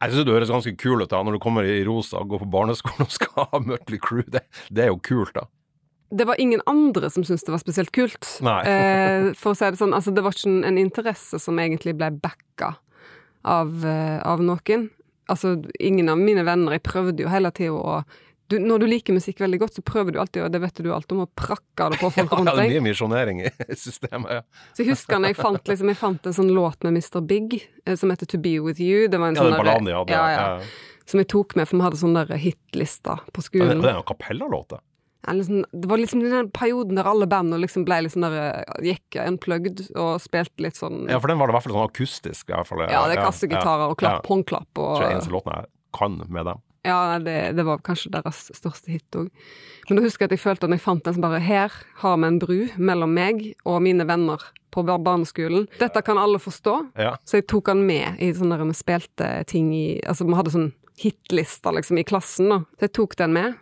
Jeg 0.01 0.15
synes 0.15 0.25
du 0.25 0.33
høres 0.33 0.55
ganske 0.55 0.73
kul 0.81 1.05
ut 1.05 1.13
da, 1.13 1.21
når 1.21 1.37
du 1.37 1.43
kommer 1.45 1.69
i 1.69 1.83
rosa 1.85 2.23
og 2.23 2.33
går 2.33 2.47
på 2.47 2.51
barneskolen 2.57 3.05
og 3.05 3.13
skal 3.13 3.51
ha 3.53 3.61
Mötley 3.63 4.01
Crew. 4.01 4.25
Det, 4.25 4.41
det 4.73 4.87
er 4.87 4.91
jo 4.91 4.97
kult, 5.05 5.37
da. 5.37 5.45
Det 6.15 6.25
var 6.29 6.41
ingen 6.41 6.63
andre 6.67 7.11
som 7.11 7.25
syntes 7.25 7.45
det 7.45 7.55
var 7.55 7.63
spesielt 7.63 7.93
kult. 7.93 8.29
Eh, 8.65 9.33
for 9.39 9.53
å 9.53 9.59
si 9.59 9.67
det 9.67 9.81
sånn, 9.81 9.95
altså 9.97 10.13
det 10.15 10.23
var 10.25 10.35
ikke 10.35 10.51
en, 10.51 10.61
en 10.69 10.79
interesse 10.81 11.39
som 11.43 11.59
egentlig 11.61 11.97
ble 11.99 12.11
backa 12.23 12.75
av, 13.45 13.73
eh, 13.87 14.21
av 14.23 14.43
noen. 14.45 14.89
Altså, 15.29 15.57
ingen 15.81 16.09
av 16.13 16.21
mine 16.21 16.45
venner, 16.47 16.77
jeg 16.77 16.85
prøvde 16.87 17.25
jo 17.25 17.33
hele 17.33 17.51
tida 17.55 17.75
å 17.75 17.99
du, 18.53 18.59
Når 18.61 18.83
du 18.83 18.87
liker 18.87 19.17
musikk 19.17 19.39
veldig 19.41 19.59
godt, 19.63 19.79
så 19.79 19.83
prøver 19.83 20.13
du 20.13 20.19
alltid, 20.21 20.43
og 20.45 20.51
det 20.53 20.61
vet 20.61 20.81
du 20.85 20.91
alt 20.93 21.13
om, 21.15 21.23
å 21.25 21.29
prakke 21.33 21.87
det 21.95 21.99
på 22.03 22.11
folk 22.13 22.19
Ja, 22.35 22.39
rundt 22.39 22.51
det 22.53 22.67
er 22.67 22.73
mye 22.75 22.85
misjonering 22.85 23.41
i 23.41 23.51
systemet. 23.87 24.35
Ja. 24.37 24.67
Så 24.77 24.85
jeg 24.85 24.91
husker 24.93 25.21
når 25.21 25.33
jeg 25.33 25.39
fant, 25.41 25.71
liksom, 25.71 25.93
jeg 25.93 26.01
fant 26.01 26.29
en 26.29 26.37
sånn 26.37 26.53
låt 26.53 26.85
med 26.85 26.99
Mr. 26.99 27.23
Big, 27.25 27.57
eh, 27.87 27.97
som 27.97 28.13
heter 28.13 28.29
To 28.35 28.41
Be 28.45 28.59
With 28.61 28.83
You. 28.85 29.09
Det 29.09 29.21
var 29.21 29.33
en 29.33 29.41
Ja, 29.41 29.47
sånn 29.49 29.57
balladen 29.57 29.89
de 29.89 29.97
hadde. 29.97 30.13
Ja, 30.19 30.27
ja. 30.35 30.45
ja. 30.61 30.99
som 31.09 31.25
jeg 31.25 31.31
tok 31.33 31.57
med, 31.57 31.71
for 31.71 31.81
vi 31.81 31.87
hadde 31.89 32.03
sånn 32.05 32.19
der 32.21 32.37
hitlister 32.45 33.25
på 33.33 33.47
skolen. 33.49 33.79
Ja, 33.79 33.87
det 33.87 33.95
er 33.95 34.03
jo 34.03 34.09
kapellalåt, 34.13 34.77
Ja, 34.77 34.85
liksom, 35.33 35.65
det 35.73 35.89
var 35.89 35.99
liksom 35.99 36.21
den 36.21 36.51
perioden 36.51 36.97
der 36.97 37.09
alle 37.09 37.27
bandene 37.27 37.61
liksom 37.63 37.85
ble 37.87 38.03
sånn 38.13 38.27
der 38.27 38.65
Gikk 38.85 39.17
unplugged 39.27 39.85
og 39.97 40.21
spilte 40.21 40.61
litt 40.67 40.77
sånn 40.77 41.09
Ja, 41.09 41.19
for 41.21 41.29
den 41.29 41.39
var 41.39 41.47
det 41.49 41.55
i 41.55 41.57
hvert 41.59 41.67
fall 41.69 41.77
sånn 41.79 41.89
akustisk. 41.89 42.53
Fall, 42.69 42.85
Ja, 42.91 43.07
det 43.09 43.17
er 43.19 43.25
kassegitarer 43.25 43.89
og 43.91 43.97
klapp, 43.99 44.23
Ja. 44.25 44.29
håndklapp 44.29 44.79
og 44.79 44.97
tror 44.99 45.09
er 45.09 45.17
eneste 45.17 45.33
låten 45.33 45.55
jeg 45.55 45.67
kan 45.95 46.21
med 46.29 46.45
dem. 46.47 46.61
Ja, 46.85 47.19
det, 47.19 47.57
det 47.57 47.65
var 47.65 47.79
kanskje 47.81 48.11
deres 48.13 48.51
største 48.53 48.91
hit 48.93 49.09
òg. 49.17 49.31
Men 49.89 49.97
da 49.97 50.03
husker 50.05 50.25
jeg 50.27 50.33
at 50.33 50.37
jeg 50.37 50.43
følte 50.45 50.67
at 50.69 50.71
jeg 50.77 50.83
fant 50.85 51.07
en 51.07 51.15
som 51.17 51.23
bare 51.25 51.41
Her 51.41 51.73
har 52.03 52.17
vi 52.19 52.27
en 52.29 52.39
bru 52.39 52.69
mellom 52.77 53.15
meg 53.15 53.55
og 53.65 53.81
mine 53.81 54.05
venner 54.05 54.43
på 54.75 54.83
barneskolen. 54.85 55.69
Dette 55.79 56.03
kan 56.05 56.19
alle 56.19 56.37
forstå. 56.43 56.91
Ja. 56.99 57.15
Så 57.25 57.39
jeg 57.41 57.47
tok 57.49 57.69
han 57.69 57.87
med 57.87 58.21
i 58.21 58.33
sånn 58.37 58.51
der 58.53 58.65
vi 58.67 58.75
spilte 58.77 59.47
ting 59.47 59.73
i 59.73 60.01
Altså, 60.05 60.27
vi 60.29 60.35
hadde 60.37 60.53
sånn 60.53 60.73
hitlister 61.01 61.73
liksom 61.73 61.99
i 61.99 62.05
klassen, 62.05 62.49
da. 62.53 62.59
Så 62.79 62.87
jeg 62.89 62.93
tok 62.93 63.17
den 63.17 63.33
med, 63.33 63.55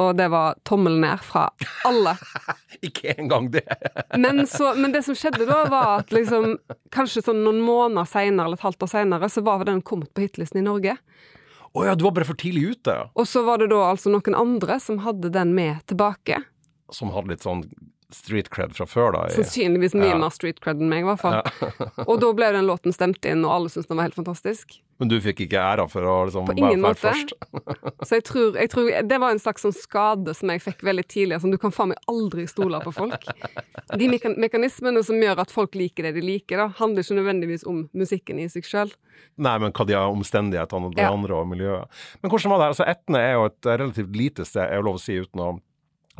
og 0.00 0.16
det 0.18 0.30
var 0.32 0.58
tommel 0.66 0.96
ned 1.02 1.20
fra 1.24 1.48
alle. 1.88 2.16
Ikke 2.86 3.14
engang 3.18 3.50
det! 3.52 3.66
Men, 4.16 4.46
så, 4.48 4.72
men 4.74 4.94
det 4.94 5.02
som 5.04 5.16
skjedde 5.18 5.44
da, 5.44 5.64
var 5.68 6.00
at 6.00 6.12
liksom 6.14 6.54
Kanskje 6.94 7.22
sånn 7.26 7.42
noen 7.44 7.60
måneder 7.60 8.08
seinere, 8.08 8.48
eller 8.48 8.56
et 8.56 8.64
halvt 8.64 8.86
år 8.86 8.90
seinere, 8.94 9.28
så 9.30 9.42
var 9.44 9.66
den 9.68 9.82
kommet 9.84 10.12
på 10.16 10.24
hitlisten 10.24 10.62
i 10.62 10.64
Norge. 10.64 10.96
Å 11.70 11.84
ja, 11.86 11.94
du 11.94 12.06
var 12.06 12.16
bare 12.16 12.26
for 12.26 12.38
tidlig 12.40 12.72
ute. 12.74 12.96
Og 13.14 13.28
så 13.28 13.44
var 13.46 13.60
det 13.62 13.68
da 13.70 13.82
altså 13.90 14.10
noen 14.10 14.34
andre 14.34 14.80
som 14.82 15.02
hadde 15.04 15.30
den 15.34 15.52
med 15.54 15.84
tilbake. 15.90 16.40
Som 16.90 17.12
hadde 17.14 17.36
litt 17.36 17.46
sånn 17.46 17.62
street 18.14 18.50
cred 18.50 18.74
fra 18.76 18.86
før, 18.86 19.12
da. 19.12 19.26
i- 19.28 19.36
Sannsynligvis 19.38 19.94
mye 19.94 20.10
Ja. 20.14 20.18
mer 20.18 20.30
street 20.30 20.60
cred 20.60 20.80
enn 20.80 20.88
meg, 20.88 21.04
i 21.04 21.08
hvert 21.08 21.20
fall. 21.20 21.42
og 22.08 22.20
da 22.20 22.32
ble 22.32 22.52
den 22.52 22.66
låten 22.66 22.92
stemt 22.92 23.24
inn, 23.24 23.44
og 23.44 23.50
alle 23.52 23.68
syntes 23.68 23.88
den 23.88 23.96
var 23.96 24.08
helt 24.08 24.14
fantastisk. 24.18 24.80
Men 25.00 25.08
du 25.08 25.16
fikk 25.18 25.38
ikke 25.46 25.56
æra 25.56 25.86
for 25.88 26.02
å 26.04 26.26
liksom 26.28 26.44
På 26.46 26.52
ingen 26.58 26.82
være 26.82 26.92
måte. 26.92 27.08
først? 27.08 27.32
Så 28.06 28.18
jeg 28.18 28.24
tror, 28.28 28.52
jeg 28.60 28.68
tror 28.68 28.90
Det 29.08 29.18
var 29.22 29.30
en 29.32 29.38
slags 29.40 29.62
sånn 29.64 29.72
skade 29.72 30.34
som 30.36 30.50
jeg 30.52 30.60
fikk 30.60 30.82
veldig 30.84 31.06
tidlig. 31.08 31.40
som 31.40 31.50
du 31.50 31.56
kan 31.56 31.70
faen 31.72 31.88
meg 31.94 31.98
aldri 32.06 32.44
stole 32.46 32.80
på 32.84 32.92
folk. 32.92 33.24
De 33.96 34.08
mekan 34.12 34.36
mekanismene 34.36 35.02
som 35.02 35.16
gjør 35.16 35.38
at 35.40 35.50
folk 35.50 35.72
liker 35.74 36.02
det 36.04 36.14
de 36.18 36.20
liker, 36.20 36.58
da, 36.60 36.68
handler 36.68 37.00
ikke 37.02 37.16
nødvendigvis 37.16 37.64
om 37.66 37.88
musikken 37.96 38.38
i 38.44 38.48
seg 38.52 38.62
sjøl. 38.68 38.92
Nei, 39.38 39.56
men 39.58 39.72
hva 39.72 39.86
de 39.88 39.94
har 39.96 40.12
omstendighetene 40.12 40.90
og 40.90 40.94
det 40.94 41.02
Ja. 41.06 41.12
andre 41.12 41.32
og 41.40 41.48
miljøet. 41.48 41.88
Men 42.22 42.30
hvordan 42.30 42.50
var 42.50 42.58
det? 42.58 42.68
Altså, 42.76 42.84
Etne 42.92 43.18
er 43.24 43.32
jo 43.38 43.44
et 43.46 43.60
relativt 43.62 44.14
lite 44.16 44.44
sted, 44.44 44.68
er 44.68 44.76
jo 44.76 44.82
lov 44.82 44.96
å 44.96 45.00
si 45.00 45.16
uten 45.16 45.40
å 45.40 45.60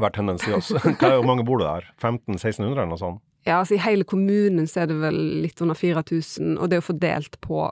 være 0.03 0.25
i 0.49 0.55
oss. 0.57 0.71
Hvor 1.01 1.27
mange 1.27 1.45
bor 1.47 1.61
det 1.61 1.69
der? 1.69 1.91
1500-1600 2.01 2.71
eller 2.71 2.91
noe 2.93 3.01
sånt? 3.01 3.23
Ja, 3.47 3.59
altså 3.59 3.75
I 3.79 3.85
hele 3.85 4.05
kommunen 4.05 4.67
så 4.69 4.83
er 4.83 4.91
det 4.91 4.99
vel 5.01 5.19
litt 5.45 5.61
under 5.65 5.79
4000, 5.79 6.59
og 6.59 6.69
det 6.69 6.77
er 6.77 6.83
jo 6.83 6.91
fordelt 6.91 7.39
på 7.41 7.71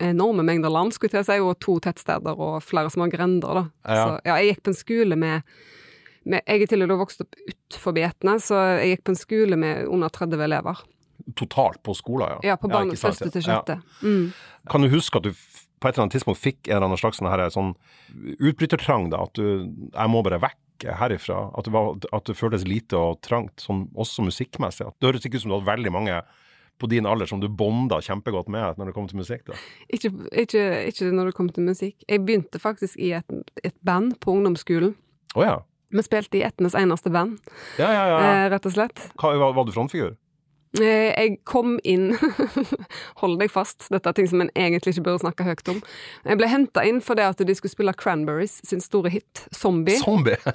enorme 0.00 0.44
mengder 0.46 0.72
land, 0.72 0.94
skulle 0.96 1.20
jeg 1.20 1.28
si, 1.28 1.36
og 1.44 1.58
to 1.60 1.76
tettsteder 1.84 2.38
og 2.40 2.62
flere 2.64 2.92
små 2.92 3.10
grender, 3.12 3.60
da. 3.60 3.64
Ja. 3.84 4.06
Så 4.06 4.14
ja, 4.24 4.38
jeg 4.40 4.54
gikk 4.54 4.62
på 4.64 4.72
en 4.72 4.78
skole 4.78 5.18
med, 5.20 5.50
med 6.24 6.40
Jeg 6.46 6.64
er 6.64 6.72
til 6.72 6.86
og 6.86 6.88
med 6.88 7.02
vokst 7.02 7.20
opp 7.24 7.36
utenfor 7.36 8.00
Etne, 8.00 8.38
så 8.40 8.62
jeg 8.80 8.94
gikk 8.94 9.04
på 9.04 9.14
en 9.14 9.20
skole 9.20 9.60
med 9.60 9.92
under 9.92 10.08
30 10.08 10.46
elever. 10.46 10.80
Totalt 11.36 11.82
på 11.84 11.94
skolen, 11.98 12.38
ja. 12.38 12.52
Ja, 12.52 12.56
på 12.60 12.72
barnets 12.72 13.04
første 13.04 13.28
til 13.28 13.44
ja. 13.44 13.60
sjette. 13.60 13.80
Mm. 14.00 14.32
Kan 14.72 14.86
du 14.86 14.88
huske 14.92 15.20
at 15.20 15.28
du 15.28 15.34
på 15.80 15.88
et 15.88 15.94
eller 15.94 16.06
annet 16.06 16.16
tidspunkt 16.18 16.40
fikk 16.40 16.68
en 16.68 16.76
eller 16.76 16.90
annen 16.90 17.00
slags 17.00 17.20
sånn 17.20 17.52
sånn 17.54 17.70
utbrytertrang, 18.36 19.08
da? 19.12 19.22
At 19.24 19.36
du 19.36 19.44
Jeg 19.92 20.12
må 20.12 20.20
bare 20.24 20.40
vekk 20.42 20.58
herifra. 20.84 21.50
At 21.58 21.64
det, 21.68 21.72
var, 21.74 21.96
at 22.12 22.24
det 22.24 22.36
føltes 22.38 22.64
lite 22.68 22.96
og 22.96 23.20
trangt, 23.22 23.60
sånn, 23.60 23.88
også 23.94 24.24
musikkmessig. 24.26 24.86
At 24.88 24.96
Det 25.00 25.10
høres 25.10 25.26
ikke 25.26 25.36
ut 25.36 25.42
som 25.44 25.50
du 25.52 25.58
hadde 25.58 25.70
veldig 25.72 25.92
mange 25.92 26.20
på 26.80 26.88
din 26.88 27.04
alder 27.04 27.28
som 27.28 27.40
du 27.42 27.48
bonda 27.52 27.98
kjempegodt 28.00 28.48
med 28.48 28.78
når 28.80 28.86
det 28.88 28.94
kom 28.96 29.06
til 29.10 29.18
musikk. 29.20 29.44
da. 29.50 29.58
Ikke, 29.92 30.08
ikke, 30.32 30.62
ikke 30.88 31.10
når 31.12 31.28
det 31.28 31.34
kom 31.36 31.50
til 31.52 31.66
musikk. 31.68 31.96
Jeg 32.08 32.24
begynte 32.24 32.58
faktisk 32.62 32.96
i 32.96 33.12
et, 33.18 33.34
et 33.62 33.76
band 33.84 34.14
på 34.24 34.32
ungdomsskolen. 34.32 34.94
Å 35.36 35.44
ja. 35.44 35.58
Vi 35.92 36.02
spilte 36.06 36.38
i 36.38 36.44
Etnes 36.46 36.72
eneste 36.78 37.10
band, 37.10 37.36
Ja, 37.76 37.88
ja, 37.92 38.04
ja. 38.08 38.18
eh, 38.22 38.48
rett 38.52 38.66
og 38.66 38.72
slett. 38.72 39.00
Hva, 39.18 39.34
var, 39.36 39.52
var 39.56 39.66
du 39.66 39.72
frontfigur? 39.74 40.14
Eh, 40.78 41.10
Jeg 41.18 41.40
kom 41.44 41.80
inn 41.82 42.12
Hold 43.20 43.40
deg 43.40 43.50
fast, 43.50 43.88
dette 43.90 44.06
er 44.06 44.14
ting 44.14 44.28
som 44.30 44.40
en 44.44 44.52
egentlig 44.54 44.92
ikke 44.94 45.02
burde 45.08 45.22
snakke 45.24 45.42
høyt 45.48 45.66
om. 45.72 45.80
Jeg 46.28 46.38
ble 46.38 46.46
henta 46.52 46.84
inn 46.86 47.00
fordi 47.02 47.24
at 47.26 47.42
de 47.42 47.56
skulle 47.58 47.72
spille 47.74 47.94
Cranberries 47.98 48.60
sin 48.68 48.78
store 48.84 49.10
hit, 49.10 49.46
'Zombie'. 49.50 49.98
Zombie! 50.04 50.38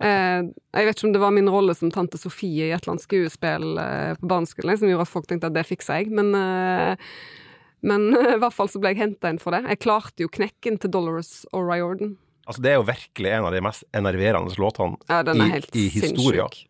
Eh, 0.00 0.42
Jeg 0.72 0.86
vet 0.86 0.96
ikke 0.96 1.06
om 1.08 1.12
det 1.12 1.20
var 1.20 1.30
min 1.36 1.48
rolle 1.52 1.74
som 1.76 1.90
tante 1.92 2.16
Sofie 2.16 2.68
i 2.68 2.72
et 2.72 2.80
eller 2.84 2.94
annet 2.94 3.04
skuespill 3.04 3.66
eh, 3.80 4.14
på 4.20 4.28
barneskolen 4.30 4.78
som 4.80 4.88
gjorde 4.88 5.04
at 5.04 5.12
folk 5.12 5.26
tenkte 5.28 5.50
at 5.50 5.56
det 5.56 5.66
fiksa 5.68 5.98
jeg, 6.00 6.08
men 6.12 6.32
men 7.82 8.08
i 8.34 8.38
hvert 8.40 8.52
fall 8.56 8.68
så 8.68 8.80
ble 8.80 8.92
jeg 8.94 9.00
henta 9.00 9.28
inn 9.32 9.38
for 9.40 9.52
det. 9.56 9.62
Jeg 9.68 9.80
klarte 9.84 10.24
jo 10.24 10.28
knekken 10.32 10.78
til 10.80 10.90
Dolores 10.92 11.44
O'Riordan. 11.52 12.16
altså, 12.46 12.60
det 12.64 12.72
er 12.72 12.78
jo 12.80 12.86
virkelig 12.88 13.30
en 13.32 13.44
av 13.48 13.52
de 13.56 13.60
mest 13.64 13.84
enerverende 13.96 14.52
låtene 14.60 14.96
Ja, 15.08 15.20
i, 15.24 15.60
i 15.84 15.88
historien. 15.88 16.48
sinnssyk. 16.48 16.66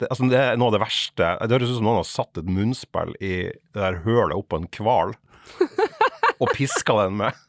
Det, 0.00 0.08
altså, 0.10 0.26
det 0.30 0.38
er 0.40 0.56
noe 0.60 0.70
av 0.72 0.76
det 0.76 0.82
verste. 0.82 1.30
Det 1.44 1.56
høres 1.56 1.70
ut 1.72 1.78
som 1.78 1.86
noen 1.88 2.00
har 2.00 2.08
satt 2.08 2.40
et 2.40 2.48
munnspill 2.50 3.14
i 3.20 3.34
det 3.52 3.78
der 3.80 4.00
hølet 4.06 4.36
oppå 4.38 4.58
en 4.60 4.68
hval 4.78 5.14
og 6.42 6.52
piska 6.56 6.96
den 7.04 7.18
med 7.20 7.40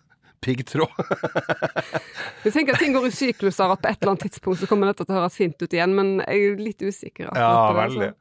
piggtråd. 0.46 0.92
Jeg 2.46 2.54
tenker 2.54 2.76
at 2.76 2.82
ting 2.84 2.94
går 2.94 3.08
i 3.10 3.14
sykluser, 3.16 3.72
at 3.74 3.82
på 3.82 3.90
et 3.90 3.98
eller 4.04 4.14
annet 4.14 4.26
tidspunkt 4.28 4.62
så 4.62 4.70
kommer 4.70 4.92
dette 4.92 5.08
til 5.08 5.16
å 5.16 5.22
høres 5.24 5.38
fint 5.40 5.58
ut 5.64 5.74
igjen, 5.74 5.96
men 5.98 6.12
jeg 6.22 6.44
er 6.52 6.60
litt 6.62 6.84
usikker. 6.86 7.32
Ja, 7.34 7.54
veldig. 7.74 8.12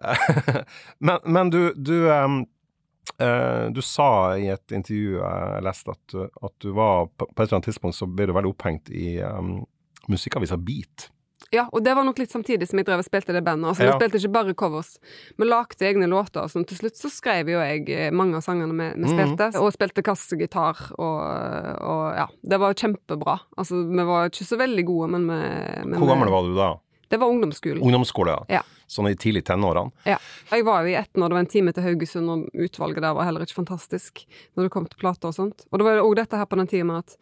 altså. 0.00 0.64
men, 1.08 1.22
men 1.24 1.52
du, 1.54 1.62
du, 1.76 1.94
um 2.12 2.42
Uh, 3.20 3.66
du 3.74 3.80
sa 3.84 4.36
i 4.38 4.46
et 4.52 4.72
intervju 4.76 5.16
jeg 5.18 5.62
leste, 5.66 5.92
at, 5.92 6.12
du- 6.12 6.44
at 6.46 6.52
du 6.62 6.68
var 6.76 7.08
på, 7.10 7.26
på 7.26 7.42
et 7.42 7.48
eller 7.48 7.56
annet 7.58 7.66
tidspunkt 7.68 7.96
så 7.98 8.06
ble 8.08 8.28
du 8.28 8.32
veldig 8.36 8.52
opphengt 8.52 8.88
i 8.96 9.16
um, 9.24 9.64
musikkavisa 10.08 10.56
Beat. 10.56 11.08
Ja, 11.52 11.64
og 11.72 11.82
det 11.82 11.94
var 11.96 12.04
nok 12.04 12.18
litt 12.20 12.30
samtidig 12.30 12.68
som 12.68 12.78
jeg 12.78 12.86
drev 12.86 12.98
og 13.02 13.04
spilte 13.08 13.32
det 13.34 13.42
bandet. 13.44 13.68
Altså, 13.72 13.82
Ja. 13.84 13.92
Vi 13.96 13.98
spilte 14.04 14.18
ikke 14.20 14.32
bare 14.32 14.54
covers, 14.54 14.98
vi 15.38 15.44
lagde 15.48 15.86
egne 15.88 16.06
låter. 16.06 16.46
sånn. 16.48 16.66
Til 16.66 16.76
slutt 16.78 16.94
så 17.00 17.10
skrev 17.10 17.48
jo 17.48 17.58
jeg 17.58 17.88
eh, 17.90 18.10
mange 18.10 18.36
av 18.36 18.42
sangene 18.42 18.70
vi, 18.76 19.02
vi 19.02 19.08
Mhm. 19.08 19.16
spilte, 19.36 19.60
og 19.60 19.72
spilte 19.72 20.02
kassegitar, 20.02 20.76
og, 20.98 21.18
og 21.80 22.14
ja, 22.16 22.26
det 22.46 22.60
var 22.60 22.74
kjempebra. 22.74 23.40
Altså, 23.58 23.80
vi 23.88 24.04
var 24.04 24.28
ikke 24.30 24.46
så 24.46 24.56
veldig 24.60 24.84
gode, 24.86 25.10
men 25.10 25.26
vi 25.26 25.40
men 25.90 25.98
Hvor 25.98 26.08
gammel 26.14 26.28
var 26.30 26.42
du 26.42 26.54
da? 26.54 26.70
Det 27.10 27.18
var 27.18 27.26
ungdomsskolen. 27.26 27.82
Ungdomsskole? 27.82 28.36
Ja. 28.48 28.60
Sånn 28.86 29.08
i 29.10 29.14
tidlig 29.18 29.42
tenårene? 29.44 29.90
Ja. 30.06 30.18
Jeg 30.52 30.64
var 30.64 30.82
jo 30.84 30.90
i 30.92 30.94
ett 30.94 31.10
når 31.18 31.28
det 31.28 31.34
var 31.34 31.40
en 31.42 31.46
time 31.46 31.72
til 31.74 31.82
Haugesund, 31.82 32.28
og 32.30 32.46
utvalget 32.54 33.02
der 33.02 33.14
var 33.14 33.24
heller 33.26 33.40
ikke 33.42 33.58
fantastisk 33.66 34.24
når 34.56 34.62
det 34.68 34.70
kom 34.70 34.86
til 34.86 34.98
plater 34.98 35.26
og 35.28 35.34
sånt. 35.34 35.66
Og 35.72 35.78
det 35.80 35.84
var 35.88 35.96
jo 35.98 36.06
òg 36.06 36.14
dette 36.22 36.38
her 36.38 36.46
på 36.46 36.56
den 36.56 36.68
tida 36.70 36.84
med 36.86 36.98
at 37.02 37.16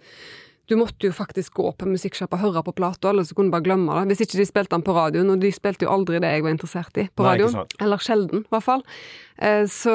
du 0.68 0.74
måtte 0.76 1.09
jo 1.09 1.14
faktisk 1.16 1.54
gå 1.59 1.70
på 1.81 1.88
musikksjappa 1.88 2.37
og 2.37 2.42
høre 2.44 2.62
på 2.66 2.74
plata, 2.76 3.11
eller 3.11 3.24
så 3.24 3.35
kunne 3.37 3.48
du 3.48 3.57
bare 3.57 3.64
glemme 3.66 3.94
det. 4.00 4.11
Hvis 4.12 4.26
ikke 4.26 4.40
de 4.40 4.48
spilte 4.48 4.74
den 4.76 4.85
på 4.87 4.96
radioen, 4.96 5.31
og 5.33 5.40
de 5.40 5.52
spilte 5.54 5.87
jo 5.88 5.94
aldri 5.94 6.20
det 6.20 6.35
jeg 6.35 6.44
var 6.44 6.54
interessert 6.54 7.00
i 7.00 7.07
på 7.09 7.24
Nei, 7.24 7.33
radioen. 7.38 7.72
Eller 7.81 8.04
sjelden, 8.04 8.44
i 8.44 8.52
hvert 8.52 8.66
fall. 8.66 8.85
Eh, 9.40 9.64
Så, 9.72 9.94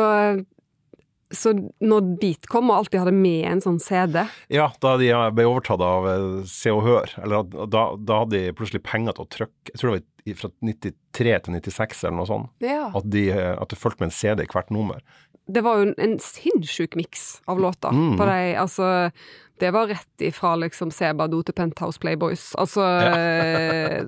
så 1.34 1.54
når 1.82 2.10
Beat 2.22 2.48
kom 2.52 2.70
og 2.70 2.80
alltid 2.84 3.02
hadde 3.02 3.16
med 3.18 3.46
en 3.50 3.62
sånn 3.64 3.80
CD 3.82 4.20
Ja, 4.54 4.68
da 4.84 4.96
de 5.02 5.10
ble 5.34 5.46
overtatt 5.50 5.82
av 5.82 6.08
eh, 6.12 6.26
Se 6.50 6.74
og 6.74 6.84
Hør, 6.86 7.14
eller 7.24 7.48
da, 7.66 7.86
da 7.98 8.20
hadde 8.24 8.38
de 8.38 8.54
plutselig 8.58 8.84
penger 8.86 9.18
til 9.18 9.26
å 9.26 9.32
trykke 9.38 9.74
Jeg 9.74 9.82
tror 9.82 9.96
det 9.96 10.04
var 10.04 10.40
fra 10.40 10.52
93 10.64 11.34
til 11.44 11.58
96 11.58 12.04
eller 12.06 12.18
noe 12.22 12.30
sånt. 12.30 12.52
Ja. 12.64 12.86
At, 12.96 13.10
de, 13.12 13.26
eh, 13.34 13.54
at 13.60 13.74
det 13.74 13.80
fulgte 13.82 14.06
med 14.06 14.12
en 14.12 14.16
CD 14.16 14.46
i 14.46 14.52
hvert 14.54 14.70
nummer. 14.72 15.02
Det 15.48 15.64
var 15.66 15.80
jo 15.82 15.88
en, 15.90 15.96
en 15.98 16.14
sinnssyk 16.20 16.96
miks 16.96 17.42
av 17.52 17.60
låter 17.60 17.92
Mm. 17.92 18.18
på 18.18 18.26
de, 18.30 18.56
altså 18.56 19.12
Det 19.60 19.72
var 19.74 19.88
rett 19.88 20.22
ifra 20.24 20.56
liksom 20.60 20.92
Sebado 20.92 21.42
til 21.44 21.54
Penthouse 21.54 22.00
Playboys. 22.00 22.54
Altså 22.58 22.82
ja. 22.82 24.04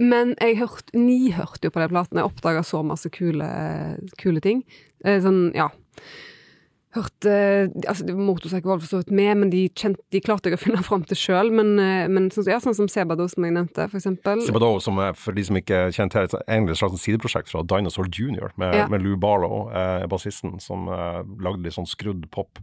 Men 0.00 0.34
jeg 0.40 0.56
hørte, 0.56 0.94
ni 0.96 1.30
hørte 1.36 1.68
jo 1.68 1.70
på 1.74 1.80
de 1.82 1.88
platene. 1.92 2.22
Jeg 2.22 2.30
oppdaga 2.30 2.62
så 2.64 2.80
masse 2.86 3.10
kule, 3.12 3.46
kule 4.20 4.40
ting. 4.40 4.62
Eh, 5.04 5.18
Sånn, 5.20 5.50
ja. 5.56 5.66
Hørte 6.90 7.34
altså 7.86 8.02
var 8.10 8.80
for 8.80 8.86
så 8.88 8.98
vidt 8.98 9.12
med, 9.14 9.36
men 9.38 9.50
de, 9.52 9.60
kjente, 9.78 10.02
de 10.10 10.20
klarte 10.20 10.50
jeg 10.50 10.56
å 10.58 10.60
finne 10.60 10.80
fram 10.82 11.04
til 11.06 11.18
sjøl. 11.20 11.52
Men, 11.54 11.76
eh, 11.78 12.08
men 12.10 12.26
sånn, 12.34 12.48
ja, 12.50 12.58
sånn 12.58 12.74
som 12.74 12.88
Sebado, 12.90 13.28
som 13.30 13.46
jeg 13.46 13.54
nevnte, 13.54 13.86
for 13.92 14.00
eksempel. 14.00 14.42
Sebado, 14.42 14.72
som 14.82 14.98
er, 14.98 15.14
for 15.14 15.36
de 15.36 15.44
som 15.46 15.60
ikke 15.60 15.84
kjente 15.94 16.24
til, 16.32 16.40
er 16.42 16.56
egentlig 16.56 16.74
et 16.74 16.82
slags 16.82 17.04
sideprosjekt 17.06 17.52
fra 17.52 17.62
Dinosaur 17.62 18.10
Junior, 18.10 18.50
med, 18.58 18.74
Ja. 18.74 18.88
med 18.90 19.04
Lou 19.06 19.14
Barlow, 19.16 19.70
eh, 19.70 20.06
bassisten, 20.10 20.58
som 20.60 20.88
eh, 20.88 21.22
lagde 21.38 21.62
litt 21.62 21.78
sånn 21.78 21.86
skrudd 21.86 22.26
pop. 22.34 22.58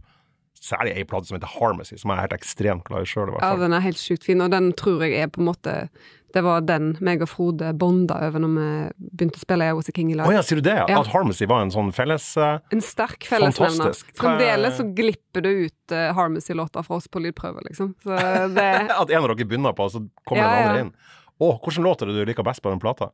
Særlig 0.60 0.96
ei 0.98 1.04
plate 1.04 1.30
som 1.30 1.38
heter 1.38 1.54
Harmacy, 1.54 1.96
som 1.96 2.10
jeg 2.10 2.18
er 2.18 2.26
helt 2.26 2.36
ekstremt 2.36 2.84
glad 2.84 3.06
i 3.06 3.08
sjøl, 3.08 3.32
Ja, 3.40 3.56
den 3.56 3.72
er 3.72 3.80
helt 3.80 3.96
sjukt 3.96 4.24
fin, 4.24 4.40
og 4.42 4.50
den 4.50 4.72
tror 4.74 5.00
jeg 5.06 5.14
er 5.22 5.28
på 5.28 5.40
en 5.40 5.48
måte 5.54 5.88
Det 6.34 6.42
var 6.44 6.60
den 6.68 6.90
meg 7.00 7.22
og 7.24 7.30
Frode 7.30 7.70
bonda 7.80 8.18
over 8.26 8.42
når 8.44 8.50
vi 8.56 8.64
begynte 9.16 9.40
å 9.40 9.42
spille 9.42 9.68
I 9.72 9.92
King 9.96 10.10
i 10.12 10.16
lag. 10.18 10.28
Oh, 10.28 10.34
ja, 10.34 10.42
sier 10.44 10.60
du 10.60 10.66
det? 10.66 10.74
Ja. 10.76 10.98
At 11.00 11.08
Harmacy 11.14 11.46
var 11.48 11.62
en 11.64 11.72
sånn 11.72 11.88
felles 11.96 12.26
uh, 12.36 12.58
En 12.74 12.82
sterk 12.84 13.24
fellesnevner. 13.24 13.94
Er- 13.94 14.18
Fremdeles 14.18 14.76
så 14.76 14.84
glipper 14.96 15.44
det 15.46 15.54
ut 15.64 15.94
uh, 15.96 16.10
Harmacy-låter 16.18 16.84
fra 16.84 16.98
oss 17.00 17.08
på 17.08 17.22
lydprøve, 17.24 17.64
liksom. 17.70 17.94
Så 18.04 18.12
det, 18.58 18.68
At 18.92 19.08
en 19.08 19.22
av 19.24 19.30
dere 19.30 19.46
begynner 19.48 19.72
på, 19.78 19.88
og 19.88 19.94
så 19.96 20.04
kommer 20.28 20.44
Ja, 20.44 20.50
den 20.52 20.68
andre 20.68 20.84
inn. 20.88 20.92
Å, 21.38 21.48
hvordan 21.62 21.86
låter 21.86 22.08
er 22.08 22.12
det 22.16 22.26
du 22.26 22.30
liker 22.32 22.44
best 22.46 22.60
på 22.64 22.72
den 22.74 22.82
plata? 22.82 23.12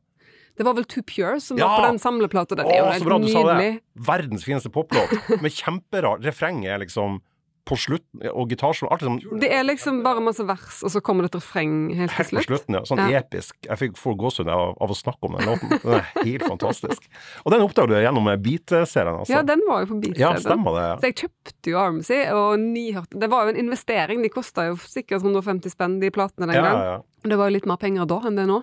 det 0.55 0.63
var 0.63 0.71
vel 0.77 0.85
Too 0.87 1.01
Pure 1.03 1.39
som 1.43 1.57
Ja! 1.59 1.65
var 1.67 1.81
på 1.81 1.87
den 1.89 1.97
samleplata. 1.99 2.55
Den 2.55 2.67
Å, 2.67 2.71
er 2.71 2.77
jo 2.79 3.01
så 3.03 3.07
bra 3.09 3.15
helt 3.17 3.27
du 3.27 3.31
sa 3.33 3.41
det! 3.43 3.55
nydelig. 3.59 3.79
Verdens 4.07 4.45
fineste 4.47 4.69
poplåt, 4.71 5.11
med 5.43 5.51
kjemperart 5.51 6.23
Refrenget 6.29 6.71
er 6.71 6.79
liksom 6.85 7.17
på 7.65 7.75
slutt, 7.81 8.03
og 8.33 8.49
gitarsolo 8.51 8.91
alt 8.93 9.01
liksom 9.01 9.39
Det 9.41 9.49
er 9.51 9.63
liksom 9.65 10.03
bare 10.05 10.21
masse 10.21 10.43
vers, 10.45 10.83
og 10.85 10.91
så 10.93 11.01
kommer 11.01 11.25
det 11.25 11.31
et 11.33 11.39
refreng 11.41 11.93
helt 11.97 12.11
til 12.13 12.25
slutt? 12.25 12.35
Helt 12.37 12.47
på 12.47 12.53
slutten, 12.53 12.75
ja. 12.77 12.81
Sånn 12.85 13.01
Ja. 13.11 13.19
episk. 13.21 13.55
Jeg 13.65 13.77
fikk 13.81 13.97
får 13.97 14.15
gåsehud 14.21 14.47
av, 14.53 14.75
av 14.79 14.89
å 14.89 14.95
snakke 14.95 15.25
om 15.29 15.37
den 15.37 15.47
låten. 15.49 15.69
Den 15.81 15.93
er 15.97 16.05
helt 16.23 16.43
fantastisk. 16.45 17.09
Og 17.45 17.51
den 17.51 17.61
oppdaget 17.65 17.89
du 17.89 17.95
gjennom 18.05 18.29
Beat-serien, 18.41 19.17
altså. 19.19 19.33
Ja, 19.33 19.41
den 19.41 19.65
var 19.67 19.81
jo 19.81 19.95
på 19.95 19.99
Beat-serien. 20.01 20.19
Ja, 20.21 20.35
stemmer 20.45 20.77
det. 20.77 20.85
Så 21.01 21.09
jeg 21.09 21.15
kjøpte 21.23 21.73
jo 21.73 21.77
Armsy, 21.81 22.21
og 22.31 22.59
nyhørte 22.59 23.19
Det 23.19 23.29
var 23.29 23.45
jo 23.49 23.55
en 23.55 23.61
investering. 23.65 24.21
De 24.21 24.29
kosta 24.29 24.67
jo 24.69 24.77
sikkert 24.77 25.23
150 25.25 25.69
spenn, 25.73 25.99
de 25.99 26.11
platene 26.11 26.45
den 26.51 26.55
Ja, 26.55 26.61
gang. 26.61 26.77
ja, 26.79 26.85
ja. 26.95 27.01
Det 27.25 27.39
var 27.39 27.49
jo 27.49 27.55
litt 27.55 27.65
mer 27.65 27.77
penger 27.81 28.05
da 28.05 28.19
enn 28.27 28.35
det 28.37 28.43
er 28.43 28.49
nå. 28.51 28.59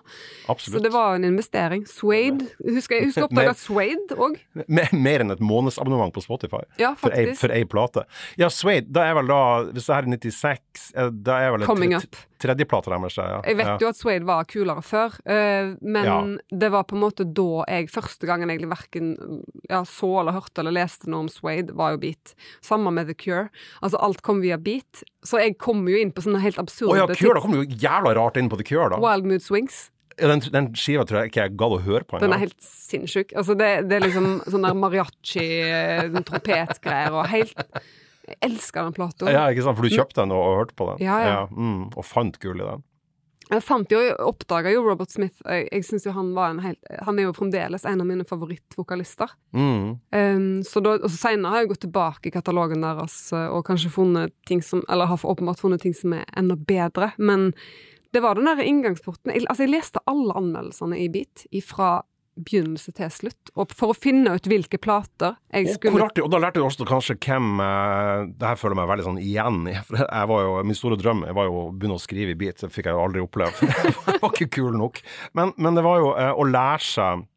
Så 0.63 0.79
det 0.81 0.93
var 0.95 1.17
en 1.17 1.25
investering. 1.27 1.83
Swade. 1.91 2.45
Husker 2.63 2.95
jeg 3.01 3.09
husker 3.09 3.25
oppdaga 3.27 3.57
Swade 3.59 4.15
òg. 4.15 4.37
Me- 4.71 4.87
Mer 4.93 5.25
enn 5.25 5.33
et 5.33 5.41
månedsabonnement 5.43 6.13
på 6.15 6.23
Spotify. 6.23 6.61
Ja, 6.79 6.93
For 6.95 7.11
ei, 7.11 7.65
plate. 7.65 8.05
Ja, 8.39 8.47
Suede, 8.55 8.92
da 8.93 9.07
er 9.09 9.17
vel 9.17 9.31
da 9.31 9.41
Hvis 9.71 9.87
det 9.89 9.97
her 9.97 10.07
er 10.07 10.13
96, 10.13 10.85
eh, 10.95 11.11
da 11.25 11.39
er 11.41 11.55
vel 11.55 11.65
Coming 11.67 11.95
tre- 11.95 12.05
up. 12.05 12.19
tredjeplata 12.43 12.91
deres. 12.91 13.17
Ja. 13.17 13.41
Jeg 13.47 13.57
vet 13.61 13.71
ja. 13.71 13.77
jo 13.81 13.89
at 13.93 13.99
Swade 13.99 14.27
var 14.27 14.49
kulere 14.51 14.83
før, 14.83 15.15
uh, 15.31 15.77
men 15.81 16.41
det 16.51 16.73
var 16.75 16.85
på 16.91 16.97
en 16.97 17.05
måte 17.05 17.25
da 17.25 17.63
jeg 17.69 17.91
første 17.93 18.27
gangen 18.27 18.51
egentlig 18.51 18.73
verken 18.73 19.13
ja, 19.71 19.85
så 19.87 20.11
eller 20.21 20.35
hørte 20.35 20.65
eller 20.65 20.75
leste 20.75 21.11
noe 21.11 21.27
om 21.27 21.31
Swade, 21.31 21.75
var 21.79 21.95
jo 21.95 22.03
Beat. 22.03 22.35
Samme 22.61 22.91
med 22.91 23.09
The 23.09 23.15
Cure. 23.15 23.49
Altså 23.81 24.01
alt 24.03 24.23
kom 24.27 24.43
via 24.43 24.59
Beat. 24.59 25.05
Så 25.23 25.39
jeg 25.39 25.57
kom 25.63 25.87
jo 25.89 25.97
inn 25.97 26.11
på 26.11 26.25
sånne 26.25 26.43
helt 26.43 26.59
absurde 26.59 26.99
ja, 26.99 27.07
Cure, 27.15 27.39
da 27.39 27.45
kom 27.45 27.57
jo 27.57 27.65
jævla 27.65 28.17
rart 28.19 28.37
inn 28.41 28.51
på 28.51 28.59
The 28.59 28.67
Cure, 28.67 28.91
da. 28.91 29.01
Wild 29.03 29.29
Mood 29.31 29.47
Swings. 29.47 29.87
Ja, 30.19 30.29
den, 30.29 30.43
den 30.53 30.71
skiva 30.77 31.07
tror 31.09 31.23
jeg 31.23 31.33
ikke 31.33 31.47
jeg 31.47 31.57
gadd 31.61 31.75
å 31.79 31.81
høre 31.87 32.05
på 32.05 32.21
Den 32.21 32.35
er 32.35 32.43
helt 32.43 32.59
sinnssyk. 32.61 33.33
Altså 33.39 33.57
det, 33.57 33.71
det 33.89 33.97
er 33.97 34.05
liksom 34.05 34.29
sånn 34.45 34.67
der 34.67 34.77
mariachi, 34.77 35.47
eh, 35.65 37.13
og 37.15 37.23
helt 37.33 37.65
Jeg 38.29 38.39
elsker 38.47 38.87
den 38.87 38.95
plata. 38.97 39.29
Ja, 39.33 39.49
ikke 39.51 39.67
sant, 39.67 39.79
for 39.79 39.87
du 39.87 39.95
kjøpte 39.95 40.23
den 40.23 40.35
og, 40.35 40.41
og 40.47 40.57
hørte 40.61 40.79
på 40.79 40.89
den. 40.93 41.05
Ja, 41.05 41.19
ja. 41.27 41.45
mm, 41.51 41.93
og 41.97 42.07
fant 42.07 42.39
gull 42.43 42.63
i 42.63 42.67
den. 42.67 42.85
Jeg 43.53 43.65
fant 43.67 43.91
jo, 43.93 44.01
oppdaga 44.25 44.71
jo 44.73 44.85
Robert 44.87 45.13
Smith. 45.13 45.43
Jeg, 45.45 45.67
jeg 45.69 45.85
synes 45.85 46.07
jo 46.07 46.15
han 46.17 46.31
var 46.37 46.55
en 46.55 46.63
helt 46.65 46.93
Han 47.05 47.19
er 47.19 47.27
jo 47.27 47.35
fremdeles 47.37 47.85
en 47.89 48.01
av 48.01 48.09
mine 48.09 48.25
favorittvokalister. 48.29 49.35
Mm. 49.53 49.89
Um, 50.15 50.47
så 50.65 50.81
da, 50.85 50.97
og 51.01 51.11
så 51.11 51.19
senere 51.19 51.53
har 51.53 51.65
jeg 51.65 51.73
gått 51.75 51.85
tilbake 51.85 52.31
i 52.31 52.35
katalogen 52.35 52.85
deres 52.87 53.17
uh, 53.35 53.51
og 53.53 53.67
kanskje 53.69 53.93
funnet 53.93 54.33
ting 54.49 54.63
som 54.65 54.85
Eller 54.89 55.11
har 55.11 55.27
åpenbart 55.27 55.61
funnet 55.61 55.85
ting 55.85 55.97
som 55.97 56.15
er 56.17 56.25
enda 56.39 56.57
bedre. 56.57 57.13
Men 57.19 57.51
det 58.13 58.23
var 58.25 58.37
den 58.37 58.49
der 58.49 58.65
inngangsporten. 58.65 59.33
Jeg, 59.33 59.45
altså, 59.49 59.67
jeg 59.67 59.75
leste 59.75 60.05
alle 60.09 60.37
anmeldelsene 60.39 61.01
i 61.01 61.11
Beat 61.13 61.47
fra 61.67 61.99
begynnelse 62.41 62.95
til 62.97 63.11
slutt, 63.13 63.51
og 63.61 63.75
for 63.77 63.93
å 63.93 63.97
finne 63.97 64.33
ut 64.37 64.47
hvilke 64.49 64.79
plater 64.81 65.35
jeg 65.53 65.67
Og, 65.67 65.75
skulle 65.77 65.93
hvor 65.99 66.07
artig, 66.07 66.25
og 66.25 66.31
da 66.33 66.41
lærte 66.41 66.63
du 66.63 66.65
også 66.65 66.87
kanskje 66.89 67.19
hvem 67.21 67.61
eh, 67.61 68.25
Det 68.41 68.49
her 68.49 68.57
føler 68.61 68.75
jeg 68.75 68.81
meg 68.81 68.91
veldig 68.93 69.07
sånn 69.09 69.21
igjen 69.21 69.59
i. 69.69 69.75
Jeg 69.77 70.31
var 70.33 70.47
jo, 70.47 70.55
Min 70.69 70.79
store 70.79 70.99
drøm 71.01 71.27
jeg 71.29 71.37
var 71.37 71.51
jo 71.51 71.59
å 71.61 71.67
begynne 71.75 71.99
å 71.99 72.03
skrive 72.03 72.33
i 72.33 72.39
beat. 72.39 72.63
Det 72.63 72.73
fikk 72.73 72.89
jeg 72.89 72.97
jo 72.97 73.05
aldri 73.05 73.25
oppleve. 73.25 73.69
jeg 74.09 74.23
var 74.23 74.33
ikke 74.33 74.51
kul 74.57 74.73
nok. 74.81 75.03
Men, 75.37 75.53
men 75.61 75.77
det 75.77 75.85
var 75.85 76.01
jo 76.01 76.15
eh, 76.17 76.33
å 76.33 76.49
lære 76.49 76.89
seg 76.89 77.29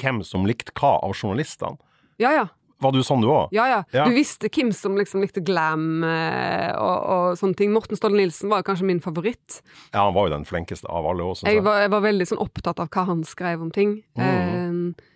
hvem 0.00 0.22
som 0.26 0.46
likte 0.48 0.72
hva 0.78 0.96
av 1.02 1.12
journalistene. 1.18 1.76
Ja, 2.22 2.32
ja. 2.32 2.46
Var 2.82 2.94
du 2.94 3.02
sånn 3.06 3.22
du 3.22 3.28
òg? 3.30 3.52
Ja, 3.54 3.68
ja. 3.70 3.80
Ja. 3.94 4.06
Du 4.08 4.16
visste 4.16 4.50
hvem 4.52 4.72
som 4.76 4.96
liksom 4.98 5.22
likte 5.24 5.42
glam 5.44 6.02
eh, 6.06 6.72
og, 6.74 6.98
og 7.14 7.38
sånne 7.40 7.58
ting. 7.58 7.72
Morten 7.74 7.98
Ståle 7.98 8.18
Nilsen 8.18 8.50
var 8.52 8.66
kanskje 8.66 8.88
min 8.88 9.02
favoritt. 9.04 9.60
Ja, 9.92 10.08
han 10.08 10.16
var 10.16 10.28
jo 10.28 10.34
den 10.36 10.48
flinkeste 10.48 10.90
av 10.90 11.06
alle 11.08 11.30
òg, 11.30 11.44
Jeg 11.46 11.62
var, 11.64 11.84
jeg 11.84 11.94
var 11.94 12.04
veldig 12.04 12.28
sånn 12.32 12.42
opptatt 12.42 12.82
av 12.82 12.90
hva 12.92 13.06
han 13.12 13.24
skrev 13.28 13.62
om 13.64 13.72
ting. 13.74 14.00
Mm. 14.18 14.26
Eh, 14.26 15.08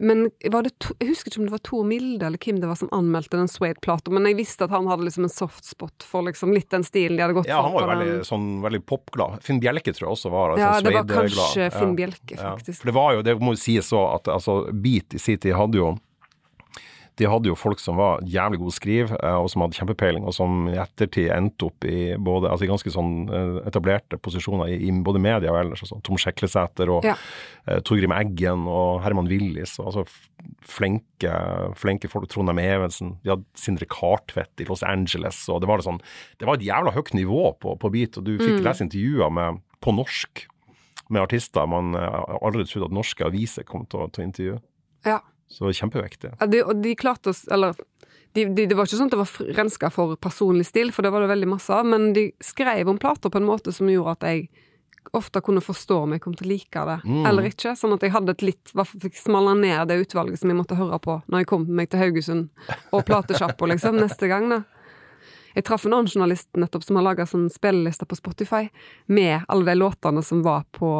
men 0.00 0.30
var 0.52 0.62
det 0.62 0.76
to, 0.78 0.94
jeg 1.02 1.10
husker 1.10 1.32
ikke 1.32 1.40
om 1.42 1.46
det 1.48 1.54
var 1.56 1.62
Tor 1.66 1.86
Milde 1.86 2.26
eller 2.28 2.38
hvem 2.38 2.60
det 2.62 2.68
var 2.70 2.78
som 2.78 2.90
anmeldte 2.94 3.34
den 3.34 3.50
Suede-plata, 3.50 4.12
men 4.14 4.28
jeg 4.30 4.36
visste 4.38 4.68
at 4.68 4.74
han 4.74 4.86
hadde 4.86 5.08
liksom 5.08 5.26
en 5.26 5.32
softspot 5.32 6.06
for 6.06 6.22
liksom 6.28 6.52
litt 6.54 6.68
den 6.70 6.86
stilen 6.86 7.18
de 7.18 7.24
hadde 7.24 7.34
gått 7.34 7.48
for. 7.48 7.54
Ja, 7.56 7.64
han 7.66 7.74
var 7.74 7.82
jo 7.82 7.90
veldig, 7.90 8.18
sånn, 8.28 8.46
veldig 8.62 8.82
popglad. 8.86 9.40
Finn 9.42 9.58
Bjelke 9.62 9.90
tror 9.90 10.06
jeg 10.06 10.14
også 10.14 10.30
var 10.30 10.54
Ja, 10.54 10.76
sånn 10.76 10.86
det 10.86 10.94
var 10.94 11.08
kanskje 11.10 11.70
Finn 11.74 11.96
Bjelke, 11.98 12.22
Bjelke, 12.30 12.38
Ja, 12.38 12.52
faktisk. 12.60 12.78
for 12.84 12.92
det 12.92 12.94
var 13.00 13.16
jo, 13.16 13.24
det 13.26 13.34
må 13.42 13.56
jo 13.56 13.62
sies 13.64 13.90
så 13.90 14.04
at 14.12 14.30
altså, 14.30 14.60
Beat 14.70 15.18
i 15.18 15.22
sin 15.22 15.42
tid 15.42 15.58
hadde 15.58 15.82
jo 15.82 15.90
de 17.18 17.26
hadde 17.26 17.50
jo 17.50 17.56
folk 17.58 17.80
som 17.82 17.96
var 17.98 18.20
jævlig 18.22 18.60
gode 18.60 18.70
å 18.70 18.76
skrive, 18.78 19.16
eh, 19.18 19.34
og 19.42 19.48
som 19.50 19.64
hadde 19.64 19.74
kjempepeiling, 19.74 20.24
og 20.24 20.34
som 20.36 20.68
i 20.70 20.76
ettertid 20.78 21.32
endte 21.34 21.66
opp 21.66 21.84
i 21.84 22.14
både, 22.16 22.46
altså 22.52 22.64
i 22.64 22.70
ganske 22.70 22.92
sånn 22.94 23.12
eh, 23.28 23.56
etablerte 23.66 24.18
posisjoner 24.22 24.70
i, 24.70 24.78
i 24.86 24.92
både 25.02 25.18
media 25.22 25.50
og 25.50 25.58
ellers. 25.64 25.82
Altså 25.82 25.98
Tom 26.06 26.16
Sjeklesæter 26.22 26.92
og 26.94 27.04
Ja. 27.08 27.16
eh, 27.66 27.80
Torgrim 27.82 28.14
Eggen 28.14 28.66
og 28.70 29.02
Herman 29.02 29.26
Willis. 29.30 29.76
Og, 29.82 29.90
altså 29.90 30.06
flinke, 30.62 31.32
flinke 31.78 32.08
folk. 32.10 32.28
Trondheim 32.30 32.60
Evensen. 32.62 33.16
De 33.24 33.32
hadde 33.32 33.44
Sindre 33.58 33.86
Kartvedt 33.90 34.62
i 34.62 34.66
Los 34.68 34.82
Angeles. 34.86 35.40
og 35.48 35.60
Det 35.62 35.68
var, 35.70 35.78
det 35.82 35.88
sånn, 35.88 36.00
det 36.38 36.46
var 36.48 36.58
et 36.58 36.66
jævla 36.68 36.92
høyt 36.94 37.12
nivå 37.18 37.42
på, 37.60 37.74
på 37.80 37.90
beat, 37.94 38.18
og 38.20 38.24
du 38.28 38.36
fikk 38.38 38.62
lese 38.64 38.84
intervjuer 38.86 39.32
med, 39.32 39.60
på 39.84 39.94
norsk 39.94 40.46
med 41.08 41.22
artister 41.24 41.64
man 41.66 41.94
aldri 41.96 42.66
trodde 42.68 42.90
at 42.90 42.92
norske 42.92 43.24
aviser 43.24 43.64
kom 43.64 43.86
til, 43.88 44.00
å- 44.04 44.10
til 44.12 44.22
å 44.24 44.26
intervjue. 44.28 44.58
Ja. 45.08 45.20
Så 45.48 45.70
kjempeviktig. 45.72 46.34
Ja, 46.40 46.46
de, 46.46 46.62
og 46.64 46.82
de 46.84 46.94
klarte 46.98 47.30
oss 47.32 47.46
Eller 47.48 47.74
de, 48.36 48.44
de, 48.44 48.66
det 48.68 48.76
var 48.76 48.84
ikke 48.86 48.98
sånn 48.98 49.08
at 49.08 49.14
det 49.16 49.20
var 49.22 49.54
renska 49.56 49.88
for 49.90 50.16
personlig 50.20 50.66
stil, 50.68 50.90
for 50.92 51.02
det 51.02 51.10
var 51.14 51.24
det 51.24 51.30
veldig 51.32 51.48
masse 51.48 51.72
av, 51.72 51.86
men 51.88 52.12
de 52.12 52.26
skrev 52.44 52.88
om 52.92 52.98
plater 53.00 53.32
på 53.32 53.40
en 53.40 53.46
måte 53.48 53.72
som 53.72 53.88
gjorde 53.88 54.18
at 54.18 54.26
jeg 54.28 54.48
ofte 55.16 55.40
kunne 55.40 55.62
forstå 55.64 56.02
om 56.04 56.12
jeg 56.12 56.20
kom 56.20 56.34
til 56.36 56.44
å 56.46 56.50
like 56.52 56.82
det 56.84 56.98
Mm. 57.08 57.24
eller 57.26 57.48
ikke. 57.48 57.72
Sånn 57.80 57.94
at 57.94 58.02
jeg 58.04 58.12
hadde 58.12 58.30
et 58.36 58.42
litt 58.44 58.72
Fikk 58.76 59.16
smalla 59.16 59.54
ned 59.56 59.88
det 59.88 59.96
utvalget 60.04 60.38
som 60.38 60.50
jeg 60.52 60.58
måtte 60.58 60.76
høre 60.76 60.98
på 61.00 61.22
når 61.26 61.40
jeg 61.40 61.46
kom 61.46 61.64
meg 61.66 61.88
til 61.88 62.00
Haugesund 62.02 62.50
og 62.92 63.06
platesjappa, 63.08 63.66
liksom, 63.72 63.96
neste 63.96 64.28
gang, 64.28 64.50
da. 64.52 64.62
Jeg 65.56 65.64
traff 65.64 65.86
en 65.86 65.94
annen 65.96 66.10
journalist 66.10 66.48
nettopp 66.60 66.84
som 66.84 66.96
har 66.96 67.04
laga 67.06 67.24
sånn 67.26 67.48
spilleliste 67.50 68.06
på 68.06 68.16
Spotify 68.18 68.68
med 69.06 69.42
alle 69.48 69.64
de 69.64 69.74
låtene 69.78 70.22
som 70.24 70.42
var 70.44 70.64
på 70.76 70.90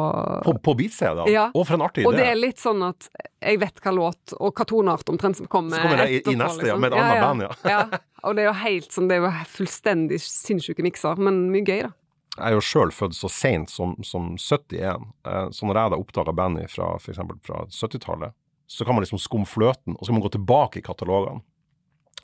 På, 0.45 0.53
på 0.63 0.75
beat-CD, 0.79 1.27
Ja. 1.31 1.49
Og 1.53 1.67
for 1.67 1.75
en 1.77 1.81
artig 1.85 2.03
idé! 2.03 2.07
Og 2.09 2.17
det 2.17 2.25
er 2.31 2.35
litt 2.39 2.57
sånn 2.61 2.81
at 2.87 3.09
jeg 3.41 3.59
vet 3.61 3.79
hva 3.83 3.93
låt 3.95 4.33
og 4.39 4.53
hva 4.55 4.65
toneart 4.65 5.09
omtrent 5.09 5.37
som 5.37 5.47
kommer 5.47 5.77
Så 5.77 5.81
kommer 5.83 5.97
det 6.03 6.09
i- 6.09 6.31
i 6.31 6.35
neste, 6.35 6.43
neste, 6.43 6.67
ja, 6.67 6.75
liksom. 6.75 6.81
med 6.81 6.93
et 6.93 6.99
annet 6.99 7.21
band, 7.21 7.41
ja. 7.41 7.51
ja. 7.69 7.99
Og 8.23 8.35
det 8.35 8.43
er 8.43 8.47
jo 8.49 8.57
helt 8.63 8.91
sånn, 8.91 9.07
det 9.07 9.15
er 9.17 9.21
jo 9.23 9.31
fullstendig 9.47 10.19
sinnssyke 10.19 10.83
mikser, 10.83 11.17
men 11.17 11.49
mye 11.53 11.63
gøy, 11.63 11.81
da. 11.87 11.91
Jeg 12.39 12.45
er 12.53 12.55
jo 12.55 12.61
sjøl 12.63 12.91
født 12.95 13.15
så 13.17 13.27
seint 13.29 13.69
som, 13.69 13.95
som 14.03 14.35
71, 14.37 15.01
eh, 15.25 15.47
så 15.51 15.65
når 15.67 15.75
jeg 15.75 15.91
da 15.91 15.97
oppdaga 15.99 16.33
bandet 16.35 16.69
fra 16.71 16.95
f.eks. 16.97 17.17
fra 17.43 17.65
70-tallet, 17.67 18.31
så 18.69 18.85
kan 18.85 18.95
man 18.95 19.03
liksom 19.03 19.19
skumme 19.19 19.47
fløten, 19.49 19.95
og 19.97 20.01
så 20.05 20.11
kan 20.11 20.19
man 20.19 20.23
gå 20.29 20.31
tilbake 20.37 20.79
i 20.79 20.81
katalogene. 20.85 21.41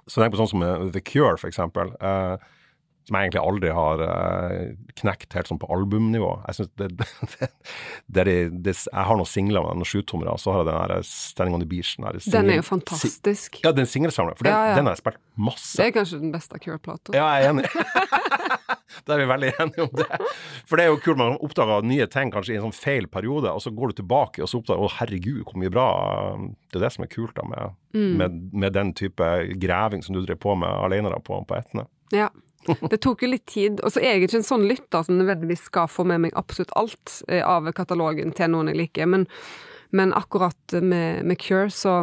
Så 0.10 0.22
tenk 0.22 0.36
på 0.36 0.42
sånn 0.44 0.52
som 0.52 0.92
The 0.94 1.02
Cure, 1.02 1.38
for 1.42 1.50
eksempel. 1.50 1.96
Eh, 2.00 2.36
som 3.06 3.18
jeg 3.20 3.28
egentlig 3.28 3.42
aldri 3.46 3.72
har 3.74 4.02
eh, 4.02 4.70
knekt 4.98 5.36
helt 5.38 5.50
sånn 5.50 5.60
på 5.62 5.68
albumnivå. 5.74 6.32
Jeg 6.48 6.58
synes 6.58 6.72
det, 6.82 6.88
det, 7.36 7.50
det, 8.18 8.36
det, 8.66 8.74
Jeg 8.74 9.06
har 9.10 9.20
noen 9.20 9.30
singler 9.30 9.66
med 9.66 9.82
noen 9.82 9.90
sjutommere, 9.90 10.34
og 10.34 10.42
så 10.42 10.56
har 10.56 10.64
jeg 10.64 10.70
den 10.72 10.94
der 10.96 11.06
Standing 11.10 11.58
on 11.58 11.62
the 11.62 11.70
Beach. 11.70 11.94
Den, 12.02 12.18
Den 12.34 12.50
er 12.56 12.62
jo 12.62 12.66
fantastisk. 12.66 13.20
fantastisk. 13.22 13.60
Ja, 13.66 13.74
den 13.78 13.90
singelsamleren. 13.90 14.40
For 14.40 14.50
den, 14.50 14.56
Ja, 14.58 14.72
ja. 14.72 14.80
den 14.80 14.90
har 14.90 14.98
jeg 14.98 15.04
spilt 15.04 15.22
masse. 15.38 15.76
Det 15.78 15.86
er 15.86 15.98
kanskje 16.00 16.22
den 16.24 16.34
beste 16.34 16.62
Cure-plata. 16.66 17.14
Ja, 17.14 17.28
jeg 17.38 17.46
er 17.46 17.54
enig. 17.54 17.70
da 19.06 19.14
er 19.16 19.22
vi 19.22 19.28
veldig 19.30 19.50
enige 19.62 19.84
om 19.86 19.92
det. 20.00 20.20
For 20.70 20.78
det 20.80 20.86
er 20.86 20.92
jo 20.94 21.00
kult, 21.04 21.20
man 21.22 21.38
oppdager 21.46 21.86
nye 21.86 22.08
ting 22.12 22.32
kanskje 22.34 22.56
i 22.56 22.60
en 22.60 22.66
sånn 22.68 22.76
feil 22.78 23.08
periode, 23.12 23.52
og 23.54 23.62
så 23.64 23.74
går 23.76 23.92
du 23.94 24.00
tilbake 24.02 24.42
og 24.44 24.50
så 24.52 24.62
oppdager 24.62 24.86
å 24.88 24.92
herregud, 25.00 25.44
hvor 25.46 25.60
mye 25.62 25.74
bra 25.74 25.88
Det 26.72 26.80
er 26.80 26.86
det 26.88 26.94
som 26.96 27.06
er 27.06 27.12
kult 27.14 27.36
da 27.38 27.46
med, 27.50 27.76
Mm. 27.96 28.18
med, 28.20 28.34
med 28.52 28.74
den 28.76 28.90
type 28.98 29.24
greving 29.62 30.02
som 30.04 30.18
du 30.18 30.20
drev 30.26 30.36
på 30.44 30.52
med 30.60 30.68
alene 30.68 31.08
da 31.14 31.20
på, 31.24 31.38
på 31.48 31.56
Etne. 31.56 31.86
Ja. 32.12 32.26
Det 32.66 32.98
tok 33.00 33.22
jo 33.24 33.30
litt 33.30 33.46
tid. 33.48 33.78
Og 33.86 33.94
så 33.94 34.02
er 34.02 34.16
jeg 34.18 34.26
ikke 34.26 34.40
en 34.42 34.48
sånn 34.48 34.66
lytter 34.68 35.06
som 35.06 35.16
nødvendigvis 35.20 35.68
skal 35.70 35.88
få 35.88 36.04
med 36.10 36.24
meg 36.26 36.34
absolutt 36.36 36.74
alt 36.76 37.20
eh, 37.30 37.40
av 37.46 37.70
katalogen 37.78 38.34
til 38.36 38.50
noen 38.52 38.68
jeg 38.74 38.80
liker, 38.82 39.06
men, 39.08 39.24
men 39.96 40.12
akkurat 40.18 40.76
med, 40.82 41.22
med 41.30 41.38
Cure 41.40 41.70
så, 41.72 41.94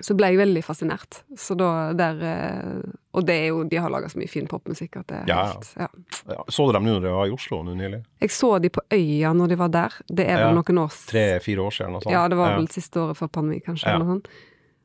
så 0.00 0.14
ble 0.16 0.30
jeg 0.32 0.38
veldig 0.40 0.62
fascinert. 0.64 1.20
Så 1.36 1.54
da 1.58 1.92
der 1.96 2.20
eh, 2.24 2.90
Og 3.12 3.24
det 3.26 3.34
er 3.34 3.46
jo 3.50 3.64
De 3.68 3.76
har 3.82 3.90
laga 3.92 4.08
så 4.08 4.18
mye 4.20 4.30
fin 4.30 4.46
popmusikk 4.48 4.96
at 5.00 5.06
det 5.10 5.16
er 5.22 5.30
Ja, 5.30 5.40
helt 5.52 5.72
ja. 5.76 5.88
Ja, 6.30 6.44
Så 6.48 6.66
du 6.68 6.72
dem 6.76 6.86
nå 6.86 6.94
når 6.98 7.06
de 7.08 7.12
var 7.14 7.26
i 7.26 7.34
Oslo 7.34 7.62
nå 7.66 7.74
nylig? 7.78 8.02
Jeg 8.22 8.30
så 8.34 8.52
de 8.62 8.70
på 8.72 8.80
Øya 8.94 9.32
når 9.36 9.48
de 9.52 9.58
var 9.60 9.68
der. 9.74 9.96
Det 10.08 10.26
er 10.28 10.44
vel 10.44 10.54
noen 10.60 10.78
år 10.84 10.94
Tre-fire 11.10 11.66
år 11.66 11.74
siden? 11.74 11.92
noe 11.96 12.04
sånt. 12.04 12.12
Ja, 12.14 12.26
det 12.28 12.38
var 12.38 12.56
vel 12.56 12.68
siste 12.72 13.02
året 13.02 13.18
før 13.18 13.28
pandemi, 13.40 13.60
kanskje. 13.64 13.88
Eller 13.90 14.04
noe 14.04 14.16
sånt. 14.16 14.28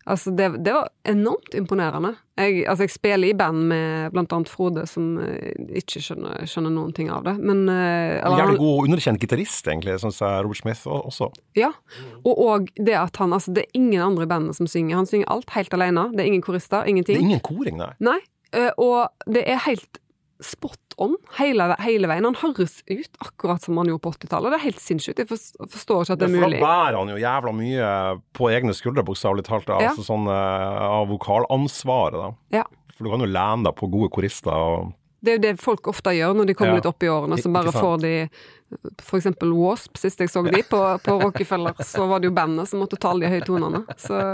Altså, 0.06 0.30
det, 0.38 0.52
det 0.62 0.74
var 0.76 0.90
enormt 1.10 1.56
imponerende. 1.58 2.12
Jeg, 2.38 2.60
altså, 2.70 2.86
jeg 2.86 2.94
spiller 2.94 3.32
i 3.32 3.38
band 3.38 3.64
med 3.72 4.12
blant 4.14 4.34
annet 4.36 4.52
Frode, 4.52 4.84
som 4.90 5.16
eh, 5.24 5.56
ikke 5.82 6.02
skjønner, 6.04 6.44
skjønner 6.46 6.74
noen 6.76 6.94
ting 6.94 7.10
av 7.10 7.24
det, 7.26 7.34
men 7.42 7.64
eh, 7.72 8.20
eller 8.20 8.44
Jævlig 8.44 8.60
god 8.60 8.76
god 8.76 8.90
underkjent 8.92 9.24
gitarist, 9.24 9.66
egentlig, 9.72 9.98
syns 10.04 10.22
jeg 10.22 10.46
Robert 10.46 10.62
Smith 10.62 10.86
også. 10.92 11.32
Ja. 11.58 11.72
Og, 12.22 12.34
og 12.36 12.70
det 12.78 12.98
at 13.02 13.18
han 13.22 13.34
Altså, 13.36 13.52
det 13.56 13.66
er 13.66 13.82
ingen 13.82 14.02
andre 14.06 14.28
i 14.28 14.30
bandet 14.30 14.56
som 14.60 14.70
synger. 14.70 15.00
Han 15.02 15.10
synger 15.10 15.32
alt 15.34 15.50
helt 15.58 15.74
alene. 15.76 16.06
Det 16.14 16.22
er 16.24 16.30
ingen 16.30 16.46
korister, 16.46 16.86
ingenting. 16.86 17.18
Det 17.18 17.24
er 17.24 17.30
ingen 17.32 17.44
koring, 17.44 17.82
nei. 17.82 17.92
Nei. 18.06 18.20
eh, 18.54 18.72
og 18.78 19.10
det 19.26 19.42
er 19.50 19.64
helt 19.66 20.00
spot 20.44 20.96
on 20.98 21.14
hele, 21.38 21.70
hele 21.84 22.08
veien. 22.12 22.26
Han 22.28 22.36
høres 22.42 22.82
ut 22.90 23.20
akkurat 23.24 23.64
som 23.64 23.78
han 23.80 23.88
gjorde 23.92 24.04
på 24.04 24.12
80-tallet. 24.18 24.52
Det 24.52 24.58
er 24.60 24.66
helt 24.66 24.82
sinnssykt. 24.84 25.22
Jeg 25.24 25.30
forstår, 25.32 26.04
ikke 26.04 26.18
at 26.18 26.20
det 26.20 26.28
er 26.28 26.34
mulig 26.36 26.44
For 26.44 26.58
da 26.58 26.66
bærer 26.66 26.98
han 27.00 27.12
jo 27.14 27.18
jævla 27.22 27.54
mye 27.56 27.88
på 28.36 28.50
egne 28.52 28.76
skuldre, 28.76 29.06
bokstavelig 29.08 29.46
talt. 29.48 29.68
da. 29.70 29.80
Ja. 29.84 29.94
Altså 29.94 30.04
sånn 30.08 30.28
eh, 30.28 30.84
av 30.90 31.08
vokalansvaret, 31.14 32.20
da. 32.20 32.30
Ja. 32.62 32.66
For 32.96 33.08
du 33.08 33.12
kan 33.16 33.24
jo 33.26 33.32
lene 33.32 33.64
deg 33.70 33.76
på 33.80 33.90
gode 33.92 34.12
korister. 34.16 34.52
og 34.56 34.92
Det 35.26 35.32
er 35.34 35.38
jo 35.40 35.44
det 35.48 35.56
folk 35.64 35.88
ofte 35.92 36.14
gjør 36.16 36.36
når 36.38 36.46
de 36.52 36.56
kommer 36.60 36.76
Ja. 36.76 36.80
litt 36.82 36.92
opp 36.92 37.04
i 37.04 37.10
årene. 37.12 37.40
Så 37.42 37.52
bare 37.52 37.72
får 37.76 37.98
de 38.04 38.14
for 39.00 39.20
eksempel 39.20 39.52
Wasp, 39.54 39.96
sist 40.02 40.20
jeg 40.20 40.30
så 40.34 40.42
de 40.44 40.62
på, 40.68 40.80
på 41.06 41.14
Rockefeller, 41.22 41.76
så 41.86 42.08
var 42.10 42.20
det 42.20 42.28
jo 42.32 42.36
bandet 42.36 42.68
som 42.68 42.80
måtte 42.82 42.98
ta 43.00 43.12
alle 43.14 43.28
de 43.28 43.32
høye 43.36 43.46
tonene. 43.46 43.84
Så 44.02 44.18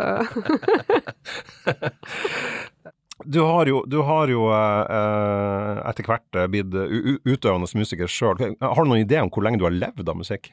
Du 3.25 3.39
har 3.45 3.65
jo, 3.69 3.83
du 3.87 3.99
har 4.07 4.27
jo 4.31 4.47
eh, 4.49 4.95
eh, 4.97 5.81
etter 5.91 6.07
hvert 6.07 6.39
eh, 6.39 6.47
blitt 6.51 6.73
u- 6.73 7.19
utøvende 7.27 7.69
musiker 7.77 8.07
sjøl. 8.11 8.39
Har 8.61 8.81
du 8.83 8.89
noen 8.89 9.03
idé 9.05 9.19
om 9.21 9.29
hvor 9.29 9.43
lenge 9.45 9.59
du 9.61 9.65
har 9.67 9.75
levd 9.75 10.09
av 10.09 10.17
musikk? 10.23 10.51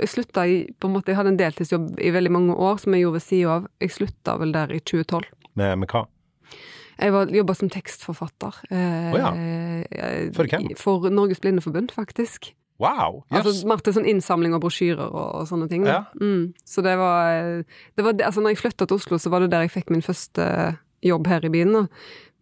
jeg 0.00 0.08
slutta 0.08 0.46
i 0.48 0.54
på 0.80 0.88
en 0.88 0.94
måte, 0.94 1.10
Jeg 1.10 1.16
hadde 1.18 1.32
en 1.34 1.36
deltidsjobb 1.36 1.98
i 2.00 2.12
veldig 2.14 2.30
mange 2.32 2.54
år 2.56 2.78
som 2.80 2.94
jeg 2.94 3.02
gjorde 3.02 3.18
ved 3.18 3.24
sida 3.26 3.50
av. 3.58 3.66
Jeg 3.82 3.90
slutta 3.92 4.36
vel 4.40 4.52
der 4.54 4.70
i 4.72 4.78
2012. 4.80 5.26
Med, 5.60 5.74
med 5.82 5.90
hva? 5.92 6.06
Jeg 7.00 7.34
jobba 7.36 7.54
som 7.58 7.68
tekstforfatter. 7.72 8.62
Eh, 8.70 9.10
oh, 9.12 9.18
ja. 9.18 9.30
eh, 9.34 10.30
For 10.36 10.48
hvem? 10.48 10.70
For 10.80 11.10
Norges 11.12 11.40
Blindeforbund, 11.42 11.92
faktisk. 11.92 12.52
Wow! 12.80 13.26
Yes. 13.28 13.42
Altså, 13.44 13.66
Marte, 13.68 13.92
sånn 13.92 14.08
innsamling 14.08 14.54
av 14.56 14.62
brosjyrer 14.64 15.04
og, 15.10 15.26
og 15.42 15.48
sånne 15.50 15.68
ting. 15.68 15.84
Ja. 15.84 16.06
Mm. 16.16 16.54
Så 16.64 16.80
det 16.86 16.94
var, 16.96 17.60
det 17.92 18.06
var 18.06 18.16
altså 18.24 18.40
når 18.40 18.54
jeg 18.54 18.62
flytta 18.62 18.86
til 18.88 18.96
Oslo, 19.02 19.18
så 19.20 19.28
var 19.34 19.44
det 19.44 19.50
der 19.52 19.66
jeg 19.66 19.74
fikk 19.74 19.92
min 19.92 20.04
første 20.06 20.46
jobb 21.02 21.26
her 21.26 21.44
i 21.44 21.50
byen. 21.52 21.88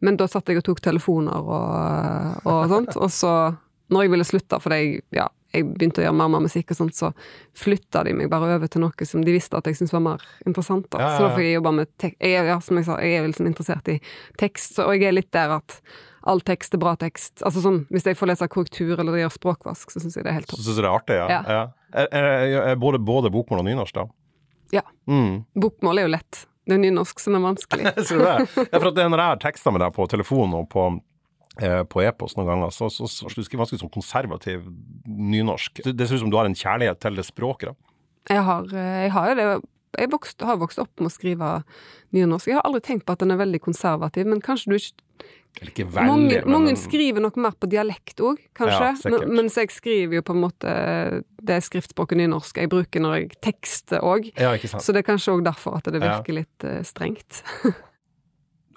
Men 0.00 0.16
da 0.16 0.26
satt 0.30 0.46
jeg 0.48 0.60
og 0.60 0.64
tok 0.68 0.80
telefoner 0.84 1.38
og, 1.42 2.44
og 2.46 2.68
sånt. 2.70 2.96
Og 2.96 3.10
så, 3.10 3.32
når 3.90 4.06
jeg 4.06 4.10
ville 4.14 4.24
slutte, 4.28 4.60
fordi 4.62 4.78
jeg, 4.78 5.02
ja, 5.16 5.26
jeg 5.54 5.64
begynte 5.64 6.02
å 6.02 6.04
gjøre 6.04 6.16
mer 6.18 6.28
mer 6.28 6.42
musikk 6.44 6.70
og 6.74 6.76
sånt, 6.76 6.94
så 6.94 7.08
flytta 7.56 8.02
de 8.04 8.12
meg 8.18 8.28
bare 8.30 8.50
over 8.58 8.68
til 8.70 8.82
noe 8.84 9.06
som 9.08 9.22
de 9.24 9.32
visste 9.32 9.56
at 9.56 9.66
jeg 9.66 9.78
syntes 9.78 9.94
var 9.96 10.04
mer 10.04 10.26
interessant. 10.46 10.86
Da. 10.92 11.00
Ja, 11.00 11.08
ja, 11.08 11.16
Så 11.16 11.24
da 11.24 11.30
fikk 11.38 11.46
jeg 11.48 11.56
jobbe 11.56 11.72
med 11.78 11.88
tek 11.98 12.14
jeg, 12.20 12.34
er- 12.36 12.50
ja, 12.52 12.58
Som 12.60 12.76
jeg 12.76 12.84
sa, 12.86 12.98
jeg 13.00 13.16
er 13.22 13.26
liksom 13.30 13.48
interessert 13.48 13.88
i 13.88 13.96
tekst, 14.38 14.78
og 14.84 14.92
jeg 14.94 15.08
er 15.08 15.16
litt 15.16 15.30
der 15.32 15.56
at 15.56 15.80
all 16.28 16.40
tekst 16.44 16.74
er 16.76 16.82
bra 16.82 16.92
tekst. 17.00 17.40
Altså 17.46 17.62
sånn, 17.64 17.86
Hvis 17.90 18.04
jeg 18.04 18.18
får 18.20 18.28
lese 18.28 18.48
korrektur 18.52 18.98
eller 19.00 19.16
gjør 19.22 19.32
språkvask, 19.32 19.90
så 19.90 20.02
syns 20.04 20.14
jeg 20.18 20.24
det 20.26 20.30
er 20.34 20.38
helt 20.42 20.50
Så 20.50 20.56
topp. 20.58 20.64
syns 20.66 20.76
du 20.76 20.82
det 20.82 20.90
er 20.90 20.94
artig, 20.98 21.16
ja? 21.16 21.42
Ja. 21.48 21.64
Er, 21.96 22.08
er, 22.12 22.62
er 22.74 22.76
både, 22.76 22.98
både 23.00 23.30
bokmål 23.32 23.62
og 23.64 23.68
nynorsk, 23.70 23.94
da? 23.96 24.04
Ja. 24.76 24.82
Mm. 25.08 25.46
Bokmål 25.56 25.98
er 26.02 26.02
jo 26.10 26.12
lett. 26.12 26.42
Det 26.68 26.76
er 26.76 26.82
nynorsk 26.82 27.20
som 27.22 27.36
er 27.38 27.44
vanskelig. 27.44 27.92
Sier 28.06 28.20
du 28.20 28.26
det? 28.26 28.66
Ja, 28.68 28.76
for 28.76 28.90
det, 28.92 29.06
når 29.08 29.22
jeg 29.22 29.32
har 29.32 29.40
teksta 29.42 29.72
med 29.72 29.82
deg 29.84 29.94
på 29.96 30.04
telefon 30.12 30.52
og 30.58 30.68
på, 30.72 30.84
eh, 31.62 31.80
på 31.88 32.04
e-post 32.04 32.36
noen 32.36 32.50
ganger, 32.52 32.74
så, 32.74 32.90
så, 32.92 33.08
så, 33.08 33.30
du 33.32 33.40
skriver 33.40 33.64
ganske 33.64 33.80
sånn 33.80 33.94
konservativ 33.94 34.66
nynorsk. 35.08 35.80
Det, 35.86 35.96
det 35.96 36.08
ser 36.08 36.20
ut 36.20 36.26
som 36.26 36.32
du 36.34 36.38
har 36.40 36.48
en 36.48 36.58
kjærlighet 36.58 37.00
til 37.04 37.16
det 37.16 37.24
språket. 37.28 37.72
da. 37.72 37.94
Jeg 38.34 38.44
har, 38.44 38.70
eh, 38.76 39.02
jeg 39.06 39.12
har 39.16 39.32
jo 39.32 39.40
det 39.40 39.50
Jeg 39.98 40.10
vokst, 40.12 40.42
har 40.44 40.58
vokst 40.60 40.78
opp 40.78 41.00
med 41.00 41.08
å 41.08 41.10
skrive 41.14 41.46
nynorsk. 42.12 42.50
Jeg 42.50 42.58
har 42.58 42.66
aldri 42.68 42.82
tenkt 42.84 43.06
på 43.08 43.14
at 43.16 43.22
den 43.24 43.32
er 43.32 43.40
veldig 43.40 43.62
konservativ, 43.64 44.28
men 44.28 44.42
kanskje 44.44 44.68
du 44.68 44.76
ikke 44.76 45.24
Eller 45.58 45.72
ikke 45.72 45.88
veldig, 45.90 46.06
Mange, 46.06 46.40
men 46.44 46.52
mange 46.54 46.74
skriver 46.78 47.24
nok 47.24 47.38
mer 47.42 47.54
på 47.58 47.66
dialekt 47.72 48.20
òg, 48.22 48.38
kanskje. 48.54 48.90
Ja, 48.94 49.10
men, 49.10 49.32
mens 49.40 49.56
jeg 49.58 49.72
skriver 49.74 50.20
jo 50.20 50.22
på 50.22 50.36
en 50.36 50.42
måte 50.44 50.74
det 51.42 51.56
skriftspråket 51.66 52.20
nynorsk 52.20 52.60
jeg 52.62 52.70
bruker 52.70 53.02
når 53.02 53.16
jeg 53.16 53.40
tekster 53.42 54.04
òg. 54.06 54.28
Ja. 54.38 54.52
Så 54.58 54.94
det 54.94 55.02
er 55.02 55.08
kanskje 55.08 55.34
òg 55.34 55.42
derfor 55.48 55.80
at 55.80 55.90
det 55.90 55.98
Ja. 56.02 56.18
virker 56.18 56.38
litt 56.38 56.64
eh, 56.68 56.82
strengt. 56.86 57.42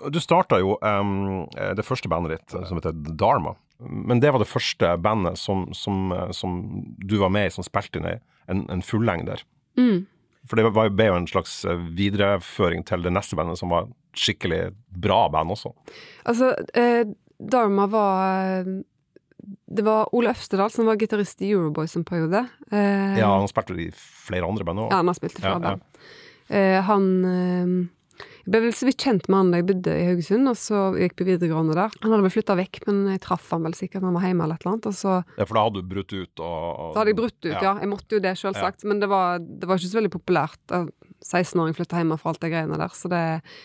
Du 0.09 0.17
starta 0.17 0.57
jo 0.57 0.79
um, 0.81 1.45
det 1.53 1.85
første 1.85 2.09
bandet 2.09 2.39
ditt, 2.39 2.55
eh, 2.57 2.65
som 2.65 2.79
heter 2.79 2.95
Dharma. 3.13 3.53
Men 3.81 4.19
det 4.19 4.31
var 4.33 4.41
det 4.41 4.49
første 4.49 4.95
bandet 4.97 5.37
som, 5.37 5.67
som, 5.73 6.09
som 6.33 6.57
du 6.97 7.19
var 7.21 7.29
med 7.29 7.49
i, 7.49 7.53
som 7.53 7.65
spilte 7.65 8.01
inn 8.01 8.07
en, 8.47 8.65
en 8.69 8.81
fullengder. 8.81 9.43
Mm. 9.77 10.07
For 10.49 10.57
det 10.57 10.65
var, 10.73 10.89
ble 10.89 11.05
jo 11.11 11.17
en 11.19 11.27
slags 11.29 11.59
eh, 11.69 11.77
videreføring 11.97 12.85
til 12.87 13.03
det 13.05 13.11
neste 13.13 13.37
bandet, 13.37 13.59
som 13.61 13.69
var 13.71 13.89
skikkelig 14.17 14.71
bra 14.91 15.27
band 15.31 15.53
også. 15.53 15.71
Altså, 16.27 16.53
eh, 16.75 17.05
Dharma 17.41 17.85
var 17.89 18.65
Det 19.71 19.83
var 19.85 20.09
Ole 20.13 20.29
Øvstedal 20.35 20.69
som 20.69 20.85
var 20.85 20.99
gitarist 21.01 21.41
i 21.41 21.49
Euroboys 21.53 21.95
en 21.97 22.03
periode. 22.05 22.43
Eh, 22.71 23.17
Ja, 23.17 23.31
han 23.37 23.47
spilte 23.49 23.77
i 23.79 23.89
flere 23.95 24.45
andre 24.45 24.63
band 24.67 24.79
òg. 24.83 24.91
Ja, 24.91 24.99
han 25.01 25.07
har 25.07 25.17
spilt 25.17 25.39
i 25.39 25.41
flere 25.41 25.61
Ja, 25.61 25.71
ja. 25.71 25.79
Eh, 26.51 26.81
han 26.83 27.05
eh, 27.25 27.87
Jeg 28.41 28.51
ble 28.53 28.61
vel 28.65 28.73
så 28.73 28.87
vidt 28.89 29.03
kjent 29.05 29.27
med 29.29 29.37
han 29.37 29.51
da 29.53 29.59
jeg 29.61 29.67
bodde 29.69 29.95
i 29.97 30.05
Haugesund, 30.09 30.49
og 30.49 30.57
så 30.57 30.81
gikk 30.97 31.15
på 31.19 31.27
videregående 31.27 31.75
der. 31.77 31.93
Han 32.01 32.11
hadde 32.15 32.25
vel 32.25 32.33
flytta 32.33 32.57
vekk, 32.57 32.81
men 32.87 33.03
jeg 33.13 33.21
traff 33.27 33.51
han 33.53 33.67
vel 33.67 33.75
sikkert 33.77 34.01
når 34.01 34.09
han 34.11 34.17
var 34.19 34.27
hjemme 34.29 34.47
eller 34.47 34.57
et 34.59 34.65
eller 34.65 34.73
annet. 34.75 34.89
Og 34.91 34.97
så 34.97 35.13
Ja, 35.37 35.45
for 35.45 35.53
da 35.59 35.65
hadde 35.67 35.83
du 35.83 35.91
brutt 35.93 36.11
ut 36.15 36.43
og, 36.43 36.57
og 36.71 36.93
da 36.95 37.03
hadde 37.03 37.13
jeg 37.13 37.19
brutt 37.21 37.39
ut, 37.45 37.53
ja. 37.53 37.75
Jeg 37.83 37.91
måtte 37.91 38.17
jo 38.17 38.23
det, 38.25 38.33
selvsagt. 38.41 38.85
Men 38.89 38.99
det 39.03 39.11
var, 39.11 39.39
det 39.39 39.69
var 39.69 39.77
ikke 39.79 39.93
så 39.93 40.01
veldig 40.01 40.15
populært. 40.17 40.59
da 40.71 40.85
16-åring 41.21 41.75
flytta 41.77 41.99
hjemme 41.99 42.15
for 42.17 42.31
alt 42.31 42.41
det 42.41 42.49
greiene 42.49 42.77
der, 42.81 42.93
så 42.97 43.09
det 43.11 43.19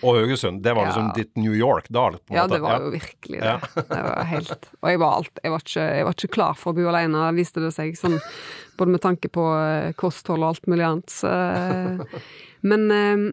Og 0.05 0.19
Haugesund. 0.19 0.61
Det 0.63 0.75
var 0.77 0.85
Ja. 0.85 0.89
liksom 0.91 1.13
ditt 1.17 1.33
New 1.41 1.55
York 1.57 1.89
da? 1.89 2.11
På 2.11 2.13
en 2.13 2.19
måte? 2.21 2.37
Ja, 2.37 2.47
det 2.47 2.61
var 2.61 2.83
jo 2.85 2.91
virkelig 2.93 3.41
det. 3.41 3.55
det 3.89 4.03
var 4.05 4.25
helt, 4.29 4.69
og 4.83 4.91
jeg 4.91 5.01
var, 5.01 5.15
alt, 5.23 5.41
jeg, 5.43 5.53
var 5.55 5.65
ikke, 5.65 5.87
jeg 5.97 6.05
var 6.05 6.19
ikke 6.19 6.33
klar 6.37 6.55
for 6.61 6.73
å 6.73 6.77
bo 6.77 6.85
alene, 6.93 7.23
viste 7.39 7.65
det 7.65 7.73
seg. 7.73 7.97
Sånn, 7.97 8.19
både 8.77 8.93
med 8.93 9.01
tanke 9.01 9.31
på 9.33 9.47
eh, 9.57 9.93
kosthold 9.97 10.45
og 10.45 10.53
alt 10.53 10.69
mulig 10.69 10.85
annet. 10.85 11.09
Så, 11.17 11.33
men 12.71 12.87
eh, 12.93 13.25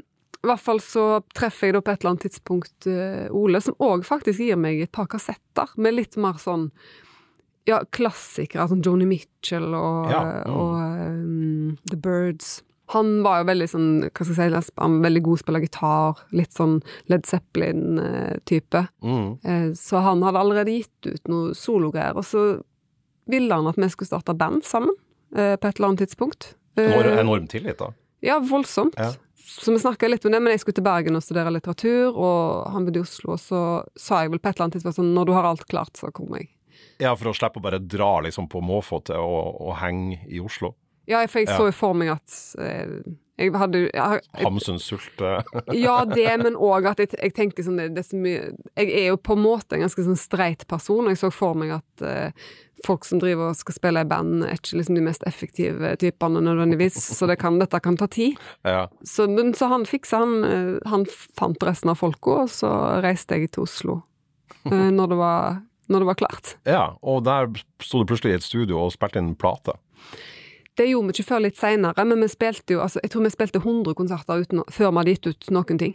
i 0.44 0.50
hvert 0.50 0.60
fall 0.64 0.82
så 0.84 1.06
treffer 1.36 1.70
jeg 1.70 1.78
da 1.78 1.82
på 1.86 1.94
et 1.94 2.02
eller 2.04 2.12
annet 2.14 2.26
tidspunkt 2.28 2.88
eh, 2.92 3.30
Ole, 3.32 3.62
som 3.64 3.78
òg 3.80 4.04
faktisk 4.08 4.44
gir 4.44 4.60
meg 4.60 4.82
et 4.84 4.92
par 4.92 5.08
kassetter 5.12 5.72
med 5.80 5.96
litt 5.96 6.18
mer 6.20 6.36
sånn 6.42 6.70
ja, 7.70 7.78
klassikere, 7.96 8.66
sånn 8.68 8.84
Joni 8.84 9.08
Mitchell 9.08 9.70
og, 9.72 10.10
Ja, 10.12 10.22
mm. 10.44 10.52
og 10.52 10.74
um, 11.08 11.78
The 11.88 11.96
Birds. 11.96 12.58
Han 12.92 13.22
var 13.24 13.40
jo 13.40 13.48
veldig 13.48 13.68
sånn, 13.72 13.88
hva 14.10 14.26
skal 14.28 14.36
jeg 14.36 14.64
si, 14.68 14.74
han 14.76 14.98
var 14.98 15.06
veldig 15.08 15.22
god 15.24 15.38
til 15.38 15.40
å 15.40 15.44
spille 15.46 15.62
gitar, 15.64 16.20
litt 16.36 16.52
sånn 16.54 16.76
Led 17.10 17.24
Zeppelin-type. 17.30 18.84
Mm. 19.08 19.30
Eh, 19.48 19.70
Så 19.80 20.02
han 20.04 20.22
hadde 20.28 20.42
allerede 20.44 20.76
gitt 20.76 21.08
ut 21.08 21.32
noe 21.32 21.56
sologreier, 21.58 22.20
og 22.20 22.28
så 22.28 22.44
ville 23.32 23.56
han 23.56 23.72
at 23.72 23.80
vi 23.80 23.88
skulle 23.90 24.12
starte 24.12 24.36
band 24.36 24.68
sammen 24.68 24.94
eh, 25.36 25.56
på 25.56 25.70
et 25.70 25.80
eller 25.80 25.94
annet 25.94 26.04
tidspunkt. 26.04 26.54
Eh, 26.76 26.92
Enorm, 26.92 27.20
enorm 27.24 27.48
tillit, 27.48 27.80
da. 27.80 27.94
Ja, 28.24 28.40
voldsomt. 28.44 29.00
Ja. 29.00 29.14
Så 29.46 29.72
vi 29.74 29.80
snakka 29.80 30.08
litt 30.10 30.26
om 30.26 30.32
det, 30.34 30.40
men 30.42 30.54
jeg 30.56 30.64
skulle 30.64 30.78
til 30.80 30.86
Bergen 30.86 31.16
og 31.20 31.24
studere 31.26 31.52
litteratur, 31.54 32.16
og 32.16 32.70
han 32.74 32.86
bodde 32.88 33.02
i 33.02 33.06
Oslo, 33.06 33.36
og 33.36 33.42
så 33.44 33.62
sa 34.00 34.24
jeg 34.24 34.32
vel 34.34 34.40
på 34.42 34.50
et 34.50 34.56
eller 34.58 34.66
annet 34.70 34.78
tidspunkt 34.80 34.98
sånn 35.02 35.14
når 35.16 35.30
du 35.30 35.34
har 35.36 35.48
alt 35.50 35.66
klart, 35.70 35.94
så 36.00 36.12
kommer 36.16 36.42
jeg. 36.42 36.50
Ja, 37.02 37.12
for 37.20 37.32
å 37.32 37.36
slippe 37.36 37.60
å 37.60 37.66
bare 37.66 37.80
dra 37.82 38.16
liksom 38.26 38.48
på 38.52 38.62
måfå 38.64 39.02
til 39.10 39.20
å, 39.20 39.42
å 39.70 39.76
henge 39.82 40.22
i 40.32 40.40
Oslo. 40.44 40.74
Ja, 41.10 41.20
for 41.28 41.42
jeg 41.44 41.50
Ja. 41.52 41.58
så 41.60 41.68
jo 41.68 41.76
for 41.76 41.94
meg 42.00 42.14
at 42.14 42.36
eh, 42.64 43.02
jeg 43.36 43.52
hadde 43.60 43.80
jo 43.82 43.88
jeg, 43.92 44.22
jeg, 44.24 44.44
Hamsun 44.46 44.78
sulte 44.80 45.32
Ja, 45.76 46.06
det, 46.08 46.30
men 46.40 46.56
òg 46.56 46.86
at 46.94 47.02
jeg, 47.02 47.10
jeg 47.18 47.34
tenkte 47.36 47.66
sånn 47.66 47.80
det, 47.82 47.90
det 47.98 48.06
så 48.08 48.16
mye 48.22 48.54
Jeg 48.78 48.92
er 49.02 49.08
jo 49.10 49.18
på 49.18 49.34
en 49.36 49.42
måte 49.44 49.76
en 49.76 49.84
ganske 49.84 50.06
sånn 50.06 50.20
streit 50.22 50.64
person, 50.70 51.04
og 51.04 51.12
jeg 51.12 51.20
så 51.20 51.32
for 51.34 51.58
meg 51.60 51.74
at 51.82 52.06
eh, 52.08 52.46
folk 52.86 53.06
som 53.08 53.20
driver 53.22 53.52
og 53.52 53.58
skal 53.60 53.76
spille 53.78 54.04
i 54.04 54.08
band, 54.10 54.44
er 54.46 54.58
ikke 54.58 54.78
liksom 54.80 54.98
de 54.98 55.04
mest 55.06 55.26
effektive 55.30 55.94
typene 56.02 56.42
nødvendigvis, 56.44 56.98
så 57.18 57.28
det 57.30 57.38
kan, 57.42 57.60
dette 57.62 57.80
kan 57.84 57.98
ta 58.00 58.08
tid. 58.12 58.40
Ja. 58.74 58.88
Så, 59.08 59.28
så 59.58 59.68
han 59.72 59.86
fiksa, 59.88 60.22
han, 60.24 60.44
eh, 60.48 60.90
han 60.90 61.06
fant 61.38 61.64
resten 61.64 61.92
av 61.92 62.00
folka, 62.00 62.44
og 62.46 62.52
så 62.52 62.70
reiste 63.04 63.38
jeg 63.38 63.52
til 63.54 63.66
Oslo 63.68 63.98
eh, 64.70 64.90
når 64.98 65.12
det 65.12 65.18
var, 65.20 65.60
når 65.92 66.04
det 66.06 66.10
var 66.12 66.20
klart. 66.24 66.54
ja. 66.70 66.86
Og 67.02 67.24
der 67.28 67.50
sto 67.84 68.02
du 68.02 68.08
plutselig 68.10 68.36
i 68.38 68.40
et 68.40 68.48
studio 68.48 68.80
og 68.86 68.94
spilte 68.96 69.22
inn 69.22 69.34
plate. 69.40 69.76
Det 70.78 70.88
gjorde 70.90 71.12
vi 71.12 71.14
ikke 71.18 71.28
før 71.30 71.44
litt 71.46 71.60
seinere, 71.60 72.06
men 72.08 72.24
vi 72.24 72.30
spilte 72.32 72.74
jo 72.74 72.80
altså, 72.82 72.98
Jeg 73.04 73.12
tror 73.14 73.28
vi 73.28 73.30
spilte 73.36 73.60
100 73.62 73.94
konserter 74.00 74.42
uten, 74.42 74.64
før 74.74 74.90
vi 74.90 75.02
hadde 75.02 75.14
gitt 75.14 75.28
ut 75.30 75.52
noen 75.54 75.82
ting. 75.82 75.94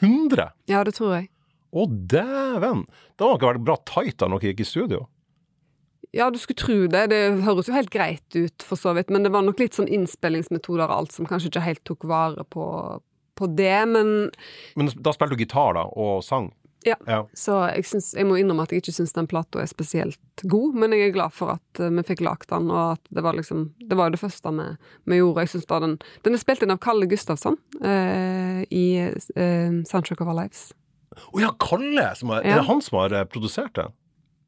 100! 0.00 0.48
Ja, 0.70 0.82
det 0.86 0.96
tror 0.98 1.14
jeg. 1.14 1.28
Å, 1.70 1.84
dæven! 1.86 2.86
Det 3.14 3.26
må 3.26 3.36
ikke 3.36 3.52
vært 3.52 3.64
bra 3.66 3.76
tight 3.86 4.18
da 4.18 4.30
dere 4.32 4.50
gikk 4.50 4.64
i 4.64 4.66
studio. 4.66 5.04
Ja, 6.16 6.30
du 6.32 6.38
skulle 6.40 6.56
tro 6.56 6.76
det. 6.88 7.06
Det 7.12 7.18
høres 7.44 7.68
jo 7.68 7.74
helt 7.76 7.90
greit 7.92 8.36
ut, 8.38 8.64
for 8.64 8.80
så 8.80 8.94
vidt, 8.96 9.10
men 9.12 9.26
det 9.26 9.32
var 9.34 9.44
nok 9.44 9.60
litt 9.60 9.76
sånn 9.76 9.90
innspillingsmetoder 9.92 10.86
og 10.88 10.94
alt 11.02 11.12
som 11.12 11.28
kanskje 11.28 11.50
ikke 11.52 11.66
helt 11.66 11.84
tok 11.88 12.06
vare 12.08 12.44
på, 12.48 12.64
på 13.36 13.50
det, 13.58 13.82
men 13.90 14.30
Men 14.78 14.88
da 14.96 15.12
spilte 15.12 15.36
du 15.36 15.44
gitar, 15.44 15.74
da, 15.76 15.84
og 15.92 16.22
sang? 16.24 16.52
Ja. 16.86 16.94
ja. 17.10 17.24
Så 17.34 17.56
jeg, 17.74 17.84
synes, 17.90 18.12
jeg 18.14 18.24
må 18.24 18.36
innrømme 18.38 18.62
at 18.64 18.70
jeg 18.72 18.80
ikke 18.80 18.94
syns 18.94 19.12
den 19.12 19.26
plata 19.28 19.58
er 19.60 19.66
spesielt 19.68 20.44
god, 20.48 20.76
men 20.78 20.94
jeg 20.94 21.08
er 21.08 21.14
glad 21.16 21.34
for 21.34 21.56
at 21.56 21.80
eh, 21.82 21.90
vi 21.90 22.04
fikk 22.06 22.22
lagd 22.24 22.46
den, 22.52 22.70
og 22.70 22.94
at 22.94 23.10
det 23.10 23.24
var 23.26 23.34
liksom 23.36 23.64
Det 23.82 23.98
var 23.98 24.08
jo 24.08 24.14
det 24.14 24.20
første 24.22 24.52
vi, 24.54 24.66
vi 25.10 25.18
gjorde. 25.18 25.44
Jeg 25.44 25.52
syns 25.56 25.66
bare 25.66 25.84
den 25.88 25.96
Den 26.24 26.38
er 26.38 26.42
spilt 26.44 26.62
inn 26.62 26.70
av 26.72 26.78
Kalle 26.80 27.08
Gustavsson 27.10 27.58
eh, 27.82 28.62
i 28.70 28.84
eh, 29.02 29.74
Soundtrack 29.90 30.22
of 30.22 30.30
Our 30.30 30.38
Lives. 30.38 30.68
Å 31.34 31.42
ja, 31.42 31.50
Kalle! 31.58 32.12
Som 32.16 32.30
er, 32.30 32.46
Ja. 32.46 32.54
er 32.54 32.62
det 32.62 32.68
han 32.70 32.80
som 32.86 33.00
har 33.02 33.12
eh, 33.12 33.26
produsert 33.26 33.74
det? 33.74 33.88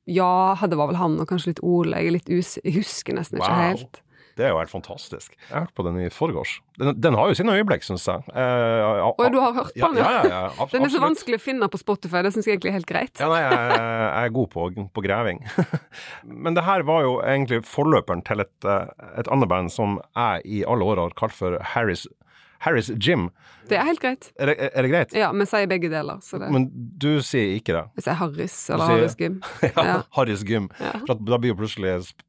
Ja, 0.09 0.57
det 0.67 0.77
var 0.79 0.89
vel 0.93 0.97
han 1.01 1.19
og 1.21 1.29
kanskje 1.29 1.53
litt 1.55 1.65
Ole. 1.67 1.99
Jeg 2.01 2.07
er 2.07 2.17
litt 2.21 2.31
us... 2.33 2.55
Jeg 2.65 2.79
husker 2.81 3.15
nesten 3.19 3.39
ikke 3.41 3.51
Wow. 3.51 3.67
helt. 3.75 4.01
Det 4.39 4.47
er 4.47 4.53
jo 4.55 4.61
helt 4.63 4.71
fantastisk. 4.73 5.35
Jeg 5.37 5.53
har 5.53 5.65
hørt 5.67 5.75
på 5.77 5.83
den 5.85 5.99
i 6.01 6.07
forgårs. 6.09 6.61
Den, 6.81 6.95
den 7.03 7.17
har 7.19 7.29
jo 7.29 7.35
sine 7.37 7.53
øyeblikk, 7.59 7.83
syns 7.85 8.07
jeg. 8.09 8.23
Eh, 8.33 9.01
Og 9.11 9.19
du 9.35 9.37
har 9.43 9.53
hørt 9.53 9.75
på 9.75 9.91
den? 9.91 9.99
ja, 10.01 10.11
ja, 10.15 10.23
ja, 10.31 10.39
absolutt. 10.55 10.73
Den 10.73 10.87
er 10.87 10.93
så 10.95 11.03
vanskelig 11.03 11.37
å 11.37 11.43
finne 11.45 11.69
på 11.69 11.81
Spotify, 11.83 12.23
det 12.25 12.31
syns 12.33 12.47
jeg 12.49 12.55
egentlig 12.57 12.71
er 12.73 12.77
helt 12.79 12.89
greit. 12.89 13.21
Ja, 13.21 13.29
nei, 13.29 13.41
jeg, 13.43 13.75
jeg 13.75 14.31
er 14.31 14.33
god 14.39 14.49
på, 14.55 14.69
på 14.97 15.05
greving. 15.05 15.43
Men 16.47 16.57
det 16.57 16.65
her 16.65 16.87
var 16.89 17.05
jo 17.05 17.19
egentlig 17.21 17.61
forløperen 17.69 18.23
til 18.31 18.41
et, 18.47 18.55
eh, 18.65 19.11
et 19.21 19.29
annet 19.35 19.51
band 19.51 19.75
som 19.75 19.99
jeg 20.17 20.47
i 20.47 20.63
alle 20.65 20.89
år 20.89 21.03
har 21.05 21.19
kalt 21.21 21.37
for 21.37 21.59
Harris, 21.75 22.07
Harris 22.61 22.91
Gym. 23.01 23.29
Det 23.71 23.79
er 23.79 23.87
helt 23.87 24.01
greit. 24.03 24.31
Er 24.41 24.51
det, 24.51 24.57
er 24.75 24.83
det 24.85 24.91
greit? 24.93 25.13
Ja, 25.17 25.29
vi 25.33 25.47
sier 25.49 25.69
begge 25.71 25.89
deler, 25.93 26.19
så 26.27 26.41
det 26.43 26.49
Men 26.53 26.67
du 27.01 27.21
sier 27.25 27.55
ikke 27.59 27.73
det? 27.77 27.85
Jeg 28.01 28.05
sier 28.09 28.19
Harris 28.21 28.57
eller 28.71 28.85
sier- 28.87 28.97
Harris 28.99 29.17
Gym. 29.21 29.39
Ja, 29.71 29.85
Ja. 29.87 29.95
Harris 30.19 30.43
Gym. 30.49 30.67
Ja. 30.81 30.93
For 31.07 31.15
da 31.17 31.39
blir 31.39 31.55
jo 31.55 31.61
plutselig 31.63 31.95
sp 32.11 32.27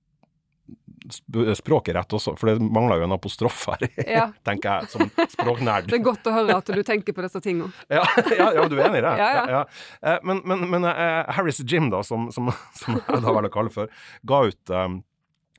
sp 1.12 1.34
språket 1.58 1.96
rett 1.98 2.13
også, 2.13 2.36
for 2.38 2.52
det 2.52 2.62
mangler 2.62 3.00
jo 3.02 3.08
en 3.08 3.15
apostrof 3.15 3.63
her, 3.72 3.88
Ja. 4.08 4.28
tenker 4.46 4.70
jeg, 4.84 4.89
som 4.94 5.10
språknerd. 5.34 5.88
Det 5.89 5.98
er 5.98 6.04
godt 6.06 6.28
å 6.30 6.34
høre 6.36 6.60
at 6.62 6.70
du 6.70 6.84
tenker 6.88 7.15
på 7.17 7.26
disse 7.26 7.41
tingene. 7.44 7.72
Ja, 7.89 8.04
ja, 8.38 8.52
ja, 8.60 8.67
du 8.70 8.76
er 8.78 8.86
enig 8.86 9.02
i 9.02 9.06
det? 9.08 9.13
Ja, 9.17 9.46
ja. 9.50 9.62
Eh, 10.06 10.20
Men, 10.24 10.44
men, 10.46 10.67
men 10.70 10.86
eh, 10.88 11.26
Harris 11.34 11.60
Jim, 11.65 11.89
da, 11.91 12.04
som, 12.08 12.30
som, 12.32 12.52
som 12.78 13.00
jeg 13.02 13.17
da 13.26 13.34
velger 13.34 13.50
å 13.50 13.56
kalle 13.58 13.74
for, 13.74 13.89
ga 14.30 14.44
ut, 14.52 14.62
um, 14.78 15.02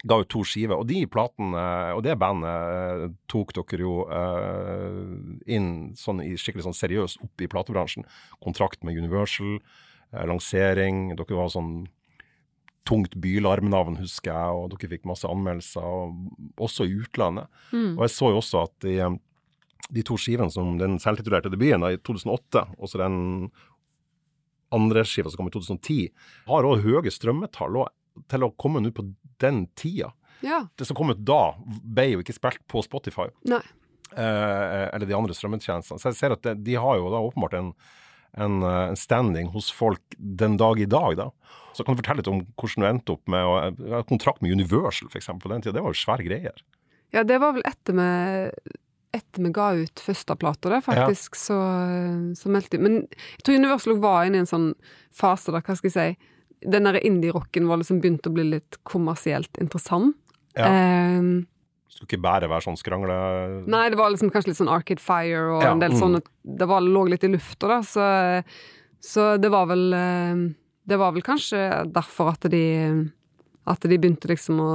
ga 0.03 0.19
ut 0.23 0.31
to 0.33 0.43
skiver. 0.47 0.79
Og 0.79 0.89
de 0.91 1.05
platene, 1.11 1.63
og 1.97 2.03
det 2.07 2.19
bandet, 2.21 2.51
eh, 2.51 3.09
tok 3.31 3.55
dere 3.55 3.85
jo 3.85 3.95
eh, 4.11 5.01
inn 5.55 5.93
sånn 5.99 6.23
i 6.25 6.35
skikkelig 6.35 6.67
sånn 6.67 6.79
seriøst 6.79 7.23
opp 7.23 7.43
i 7.43 7.51
platebransjen. 7.51 8.07
Kontrakt 8.43 8.83
med 8.83 8.99
Universal, 8.99 9.61
eh, 10.13 10.25
lansering. 10.27 11.15
Dere 11.17 11.39
var 11.39 11.53
sånn 11.55 11.87
tungt 12.89 13.15
bylarmnavn, 13.23 14.01
husker 14.03 14.33
jeg, 14.35 14.55
og 14.59 14.73
dere 14.73 14.91
fikk 14.91 15.07
masse 15.07 15.29
anmeldelser, 15.29 15.87
og 15.87 16.65
også 16.67 16.89
i 16.89 16.97
utlandet. 17.05 17.47
Mm. 17.71 17.93
Og 17.95 18.09
jeg 18.09 18.17
så 18.17 18.33
jo 18.33 18.41
også 18.41 18.65
at 18.67 18.75
de, 18.83 18.97
de 19.95 20.03
to 20.03 20.19
skivene 20.19 20.51
som 20.51 20.75
den 20.81 20.99
selvtitulerte 20.99 21.53
debuten 21.53 21.87
da, 21.87 21.93
i 21.95 22.03
2008, 22.03 22.67
og 22.75 22.91
så 22.91 23.05
den 23.05 23.53
andre 24.73 25.05
skiva 25.07 25.31
som 25.31 25.39
kom 25.39 25.53
i 25.53 25.55
2010, 25.55 26.11
har 26.49 26.67
òg 26.67 26.83
høye 26.83 27.13
strømmetall. 27.13 27.85
Og 27.85 28.27
til 28.33 28.45
å 28.45 28.53
komme 28.59 28.83
ut 28.83 28.97
på 28.97 29.07
den 29.43 29.65
tida 29.79 30.13
Ja. 30.43 30.65
Det 30.79 30.89
som 30.89 30.99
kom 30.99 31.13
ut 31.13 31.23
da, 31.23 31.55
ble 31.85 32.09
jo 32.15 32.23
ikke 32.25 32.35
spilt 32.35 32.63
på 32.71 32.83
Spotify 32.83 33.29
Nei. 33.51 33.61
eh, 34.17 34.87
eller 34.89 35.07
de 35.07 35.15
andre 35.15 35.37
strømmetjenestene. 35.39 36.03
Så 36.03 36.11
jeg 36.11 36.19
ser 36.19 36.35
at 36.35 36.43
de, 36.47 36.57
de 36.67 36.79
har 36.83 36.99
jo 36.99 37.13
da 37.13 37.21
åpenbart 37.23 37.55
en, 37.61 37.73
en, 38.35 38.57
eh, 38.67 38.89
en 38.91 38.99
standing 38.99 39.53
hos 39.55 39.71
folk 39.71 40.03
den 40.19 40.59
dag 40.59 40.83
i 40.83 40.89
dag, 40.91 41.15
da. 41.21 41.29
Så 41.73 41.87
kan 41.87 41.95
du 41.95 42.03
fortelle 42.03 42.21
litt 42.21 42.29
om 42.29 42.43
hvordan 42.61 42.83
du 42.83 42.89
endte 42.91 43.15
opp 43.15 43.31
med 43.33 43.47
å 43.49 44.03
kontrakt 44.11 44.43
med 44.45 44.53
Universal, 44.53 45.09
f.eks. 45.09 45.31
på 45.41 45.53
den 45.53 45.63
tida. 45.65 45.79
Det 45.79 45.85
var 45.87 45.95
jo 45.95 46.03
svære 46.03 46.27
greier. 46.27 46.59
Ja, 47.15 47.23
det 47.25 47.39
var 47.41 47.55
vel 47.57 47.65
etter 47.69 47.97
vi 47.97 48.09
etter 49.13 49.45
vi 49.45 49.51
ga 49.53 49.67
ut 49.77 50.01
første 50.01 50.37
plata, 50.41 50.81
faktisk, 50.81 51.37
så, 51.37 51.57
så 52.37 52.53
meldte 52.53 52.81
Men 52.81 53.03
jeg 53.05 53.45
tror 53.45 53.59
Universal 53.61 53.99
var 54.01 54.29
inne 54.29 54.41
i 54.41 54.45
en 54.45 54.49
sånn 54.49 54.71
fase 55.13 55.53
der, 55.53 55.61
hva 55.61 55.77
skal 55.77 55.91
jeg 55.91 55.97
si 55.97 56.31
Den 56.65 56.87
derre 56.89 57.03
indie-rocken 57.03 57.67
var 57.71 57.81
liksom 57.81 58.01
begynt 58.03 58.27
å 58.29 58.35
bli 58.35 58.45
litt 58.55 58.79
kommersielt 58.89 59.59
interessant. 59.63 60.17
Ja. 60.57 60.69
Um, 61.19 61.47
Skulle 61.93 62.11
ikke 62.11 62.25
bare 62.25 62.49
være 62.51 62.65
sånn 62.67 62.79
skrangle... 62.81 63.15
nei, 63.71 63.87
det 63.93 63.99
var 64.01 64.13
liksom 64.13 64.33
kanskje 64.33 64.53
litt 64.53 64.61
sånn 64.61 64.73
Arcade 64.73 65.01
Fire 65.01 65.47
og 65.55 65.65
Ja, 65.65 65.73
en 65.73 65.81
del 65.81 65.95
mm. 65.95 66.01
sånne 66.01 66.21
Det 66.61 66.69
var, 66.69 66.85
lå 66.85 67.07
litt 67.09 67.25
i 67.25 67.31
lufta, 67.33 67.69
da, 67.69 67.79
så, 67.85 68.07
så 69.01 69.27
det 69.41 69.49
var 69.53 69.69
vel 69.71 69.93
eh, 69.97 70.43
Det 70.89 70.99
var 71.01 71.15
vel 71.17 71.25
kanskje 71.25 71.63
derfor 71.93 72.35
at 72.35 72.49
de 72.53 72.65
At 73.69 73.85
de 73.85 73.97
begynte 73.97 74.29
liksom 74.29 74.61
å 74.61 74.71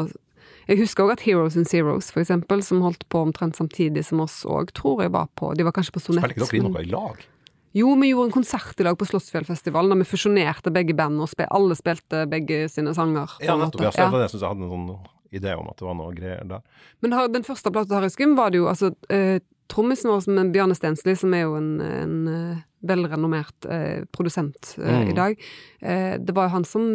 Jeg 0.70 0.82
husker 0.82 1.06
òg 1.06 1.16
at 1.18 1.26
Heroes 1.26 1.58
and 1.58 1.70
Zeros, 1.70 2.10
for 2.14 2.22
eksempel, 2.26 2.62
som 2.66 2.82
holdt 2.86 3.06
på 3.10 3.22
omtrent 3.30 3.58
samtidig 3.58 4.06
som 4.06 4.22
oss 4.26 4.44
òg, 4.46 4.74
tror 4.78 5.06
jeg 5.06 5.14
var 5.14 5.30
på 5.38 5.54
De 5.58 5.66
var 5.66 5.78
kanskje 5.78 5.98
på 5.98 6.06
Sonett. 6.06 6.26
Spiller 6.26 6.38
ikke 6.38 6.54
dere 6.54 6.62
inn 6.64 6.72
noe 6.74 6.86
i 6.86 6.94
lag? 6.94 7.26
Jo, 7.76 7.96
vi 8.00 8.10
gjorde 8.14 8.30
en 8.30 8.32
konsert 8.32 8.80
i 8.80 8.84
dag 8.88 8.96
på 8.98 9.06
Slottsfjellfestivalen, 9.06 9.90
da 9.92 9.96
vi 10.00 10.08
fusjonerte 10.08 10.72
begge 10.74 10.96
band, 10.98 11.20
og 11.22 11.30
spil, 11.30 11.46
alle 11.52 11.76
spilte 11.76 12.24
begge 12.32 12.68
sine 12.72 12.94
sanger. 12.96 13.36
Ja, 13.44 13.58
nettopp. 13.60 13.82
Ja, 13.84 13.92
det, 13.92 14.22
jeg 14.24 14.30
synes 14.32 14.42
jeg 14.42 14.50
hadde 14.50 14.64
en 14.64 14.72
sånn 14.72 14.98
idé 15.36 15.54
om 15.60 15.68
at 15.70 15.78
det 15.78 15.86
var 15.86 15.96
noe 16.00 16.14
greier 16.16 16.48
der. 16.48 16.62
Men 17.04 17.12
her, 17.14 17.28
den 17.28 17.44
første 17.44 17.70
plata 17.72 17.90
til 17.92 17.98
Harry 18.00 18.10
Skum 18.10 18.36
var 18.40 18.50
det 18.52 18.62
jo 18.62 18.70
altså 18.72 18.94
eh, 19.14 19.40
Trommisen 19.68 20.08
vår, 20.10 20.22
som 20.24 20.38
er 20.40 20.50
Bjarne 20.54 20.78
Stensli, 20.78 21.14
som 21.20 21.34
er 21.36 21.42
jo 21.44 21.58
en, 21.60 21.82
en 21.84 22.14
eh, 22.32 22.62
velrenommert 22.88 23.68
eh, 23.68 24.06
produsent 24.16 24.76
eh, 24.80 24.88
Mm. 25.04 25.10
i 25.12 25.16
dag, 25.18 25.42
eh, 25.84 26.16
det 26.24 26.34
var 26.38 26.48
jo 26.48 26.54
han 26.56 26.64
som 26.66 26.86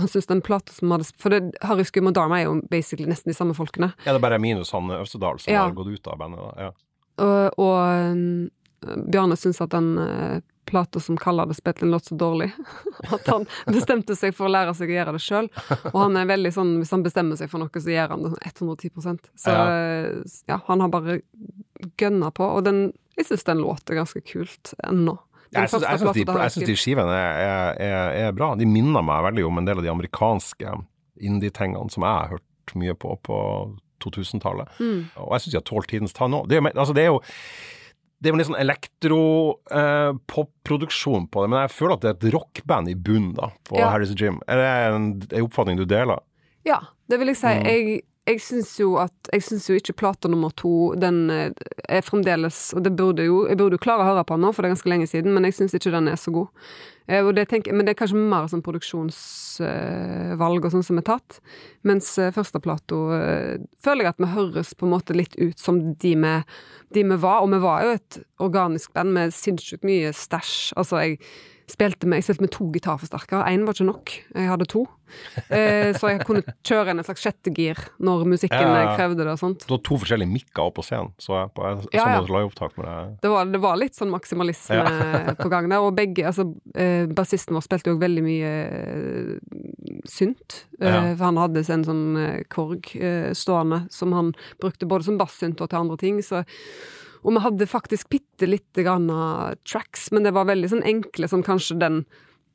han 0.00 0.08
syntes 0.10 0.26
den 0.26 0.40
plata 0.42 0.72
som 0.74 0.90
hadde 0.90 1.04
For 1.20 1.30
det, 1.30 1.52
Harry 1.62 1.84
Skum 1.86 2.08
og 2.10 2.14
Dharma 2.16 2.40
er 2.40 2.48
jo 2.48 2.56
basically 2.72 3.06
nesten 3.06 3.30
de 3.30 3.36
samme 3.36 3.54
folkene. 3.54 3.92
Ja, 4.06 4.10
det 4.10 4.18
er 4.18 4.24
bare 4.24 4.40
minus 4.42 4.72
han 4.74 4.88
Øvstedal 4.90 5.38
som 5.38 5.52
Ja. 5.52 5.68
har 5.68 5.76
gått 5.76 5.92
ut 5.92 6.08
av 6.10 6.18
bandet. 6.18 6.40
da. 6.40 6.64
Ja. 6.64 6.70
Og, 7.22 7.58
og 7.62 8.10
um, 8.10 8.48
Bjarne 9.06 9.36
syntes 9.38 9.62
at 9.64 9.72
den 9.74 9.94
uh, 9.98 10.38
plata 10.64 11.00
som 11.00 11.18
kaller 11.20 11.46
det 11.46 11.56
Spetlin 11.58 11.90
låt 11.92 12.08
så 12.08 12.16
dårlig 12.18 12.50
at 13.14 13.26
han 13.28 13.46
bestemte 13.74 14.16
seg 14.16 14.34
for 14.36 14.48
å 14.48 14.54
lære 14.54 14.74
seg 14.76 14.92
å 14.92 14.96
gjøre 14.96 15.16
det 15.16 15.22
sjøl. 15.24 15.50
Og 15.92 15.98
han 16.00 16.18
er 16.20 16.30
veldig 16.30 16.54
sånn 16.54 16.72
hvis 16.80 16.94
han 16.94 17.04
bestemmer 17.04 17.40
seg 17.40 17.52
for 17.52 17.62
noe, 17.62 17.84
så 17.84 17.94
gjør 17.94 18.16
han 18.16 18.24
det 18.24 18.32
sånn 18.34 18.72
110% 18.72 19.30
Så 19.44 19.54
Ja. 19.54 19.68
uh, 19.68 20.40
ja, 20.50 20.60
han 20.68 20.84
har 20.84 20.92
bare 20.92 21.20
gønna 22.00 22.32
på. 22.34 22.46
Og 22.46 22.64
den, 22.66 22.86
jeg 23.18 23.28
syns 23.28 23.46
den 23.46 23.62
låter 23.64 23.98
ganske 23.98 24.24
kult 24.24 24.74
ennå. 24.86 25.18
Jeg 25.54 25.70
syns, 25.70 25.84
jeg 25.86 26.00
syns, 26.02 26.16
de, 26.16 26.24
jeg 26.26 26.52
syns 26.54 26.66
de 26.66 26.74
skivene 26.78 27.14
er, 27.14 27.76
er, 27.78 28.08
er, 28.24 28.32
bra. 28.34 28.54
De 28.58 28.66
minner 28.66 29.04
meg 29.06 29.22
veldig 29.28 29.44
om 29.46 29.60
en 29.60 29.68
del 29.68 29.78
av 29.78 29.86
de 29.86 29.92
amerikanske 29.92 30.72
indie-tingene 31.22 31.92
som 31.94 32.02
jeg 32.02 32.10
har 32.10 32.32
hørt 32.34 32.74
mye 32.80 32.96
på 32.98 33.14
på 33.22 33.36
2000-tallet. 34.04 34.80
Mm. 34.80 35.06
Og 35.22 35.30
jeg 35.34 35.44
syns 35.44 35.54
de 35.54 35.60
har 35.60 35.68
tålt 35.68 35.90
tidens 35.92 36.16
tann 36.16 36.34
òg. 36.36 36.48
Det, 36.50 36.60
altså, 36.74 36.94
det 36.96 37.06
er 37.06 37.12
jo 37.12 37.20
det 38.24 38.30
er 38.30 38.34
en 38.34 38.40
litt 38.40 38.48
sånn 38.48 38.62
elektro-popproduksjon 38.64 41.26
på 41.28 41.42
det, 41.44 41.48
men 41.52 41.60
jeg 41.66 41.74
føler 41.76 41.94
at 41.98 42.02
det 42.04 42.10
er 42.10 42.16
et 42.16 42.28
rockband 42.34 42.86
i 42.88 42.96
bunnen 42.96 43.34
da, 43.36 43.50
på 43.68 43.76
Ja. 43.78 43.90
Harris 43.92 44.14
Gym. 44.16 44.38
Er 44.48 44.56
det 44.60 44.68
en, 44.96 45.06
en 45.28 45.44
oppfatning 45.44 45.76
du 45.80 45.84
deler? 45.88 46.18
Ja, 46.64 46.78
det 47.12 47.16
vil 47.20 47.28
jeg 47.34 47.38
si. 47.40 47.52
Mm. 47.52 47.64
Jeg, 47.68 48.00
jeg 48.24 48.40
syns 48.40 48.70
jo 48.80 48.94
at 49.00 49.28
Jeg 49.32 49.42
syns 49.44 49.66
jo 49.68 49.76
ikke 49.78 49.96
plate 50.00 50.28
nummer 50.32 50.52
to 50.56 50.94
Den 51.00 51.30
eh, 51.32 51.52
er 51.88 52.04
fremdeles 52.04 52.72
Og 52.76 52.84
det 52.86 52.94
burde 52.96 53.26
jo 53.26 53.44
Jeg 53.48 53.58
burde 53.60 53.76
jo 53.76 53.84
klare 53.84 54.04
å 54.04 54.08
høre 54.12 54.24
på 54.24 54.38
den 54.38 54.46
nå, 54.46 54.52
for 54.54 54.64
det 54.64 54.70
er 54.70 54.76
ganske 54.76 54.92
lenge 54.92 55.08
siden, 55.10 55.34
men 55.36 55.44
jeg 55.48 55.56
syns 55.58 55.76
ikke 55.76 55.92
den 55.94 56.08
er 56.10 56.18
så 56.20 56.30
god. 56.34 56.48
Eh, 57.06 57.26
det 57.36 57.46
tenker, 57.50 57.74
men 57.76 57.84
det 57.86 57.92
er 57.94 58.00
kanskje 58.00 58.20
mer 58.32 58.48
sånn 58.50 58.64
produksjonsvalg 58.64 60.60
og 60.64 60.72
sånn 60.72 60.86
som 60.86 61.00
er 61.00 61.06
tatt. 61.06 61.30
Mens 61.86 62.06
eh, 62.20 62.32
første 62.34 62.60
Plato 62.64 62.98
føler 63.84 64.02
jeg 64.06 64.12
at 64.14 64.22
vi 64.22 64.34
høres 64.34 64.74
på 64.78 64.86
en 64.88 64.94
måte 64.94 65.16
litt 65.16 65.34
ut 65.36 65.58
som 65.60 65.74
de 65.92 66.12
vi, 66.24 66.34
de 66.96 67.02
vi 67.10 67.16
var. 67.26 67.38
Og 67.44 67.52
vi 67.52 67.60
var 67.64 67.78
jo 67.84 67.90
et 67.98 68.12
organisk 68.44 68.94
band 68.96 69.10
med 69.16 69.34
sinnssykt 69.36 69.84
mye 69.86 70.14
stæsj. 70.16 70.72
Altså, 70.80 70.94
jeg 71.04 71.20
spilte 71.70 72.06
med, 72.06 72.20
jeg 72.20 72.26
spilte 72.28 72.44
med 72.44 72.52
to 72.52 72.66
gitarforsterkere. 72.74 73.46
Én 73.54 73.64
var 73.64 73.76
ikke 73.76 73.86
nok. 73.88 74.12
Jeg 74.34 74.48
hadde 74.50 74.66
to. 74.68 74.82
Eh, 75.52 75.92
så 75.94 76.10
jeg 76.10 76.24
kunne 76.26 76.42
kjøre 76.66 76.90
en 76.94 77.02
slags 77.06 77.22
sjettegir 77.22 77.78
når 78.02 78.24
musikken 78.26 78.56
Ja, 78.58 78.70
ja, 78.72 78.84
ja. 78.88 78.94
krevde 78.98 79.22
det 79.22 79.30
og 79.34 79.38
sånt. 79.40 79.66
Du 79.68 79.74
har 79.76 79.82
to 79.86 79.98
forskjellige 80.02 80.30
mikker 80.32 80.64
opp 80.64 80.76
på 80.80 80.84
scenen, 80.86 81.12
så 81.22 81.36
jeg 81.38 81.52
på 81.54 81.64
jeg, 81.68 81.78
Ja, 81.94 82.02
sånn 82.04 82.14
ja. 82.16 82.22
et 82.24 82.32
liveopptak 82.34 82.76
med 82.80 82.88
det. 82.88 82.96
Det 83.22 83.30
var, 83.32 83.52
det 83.54 83.60
var 83.62 83.78
litt 83.80 83.94
sånn 83.98 84.10
maksimalisme 84.12 84.80
på 85.42 85.52
gang 85.52 85.68
der. 85.70 85.84
Og 85.86 85.94
begge, 85.96 86.26
altså 86.28 86.48
eh, 86.74 87.06
Bassisten 87.14 87.56
vår 87.56 87.66
spilte 87.68 87.94
jo 87.94 88.00
veldig 88.02 88.24
mye 88.26 88.52
eh, 88.72 89.54
synt. 90.10 90.64
Eh, 90.80 91.12
For 91.14 91.24
han 91.28 91.40
hadde 91.40 91.64
en 91.64 91.86
sånn 91.86 92.04
eh, 92.20 92.42
korg 92.52 92.90
eh, 92.98 93.30
stående 93.36 93.84
som 93.94 94.12
han 94.16 94.34
brukte 94.60 94.88
både 94.90 95.08
som 95.08 95.20
bassynt 95.20 95.62
og 95.64 95.70
til 95.72 95.80
andre 95.84 96.00
ting. 96.00 96.20
Så, 96.24 96.42
og 97.24 97.34
vi 97.36 97.42
hadde 97.44 97.66
faktisk 97.70 98.12
bitte 98.12 98.48
lite 98.48 98.84
grann 98.84 99.08
av 99.10 99.56
tracks, 99.66 100.10
men 100.12 100.26
det 100.26 100.34
var 100.36 100.48
veldig 100.50 100.70
sånn 100.74 100.86
enkle, 100.86 101.28
som 101.30 101.42
kanskje 101.44 101.78
den 101.80 102.04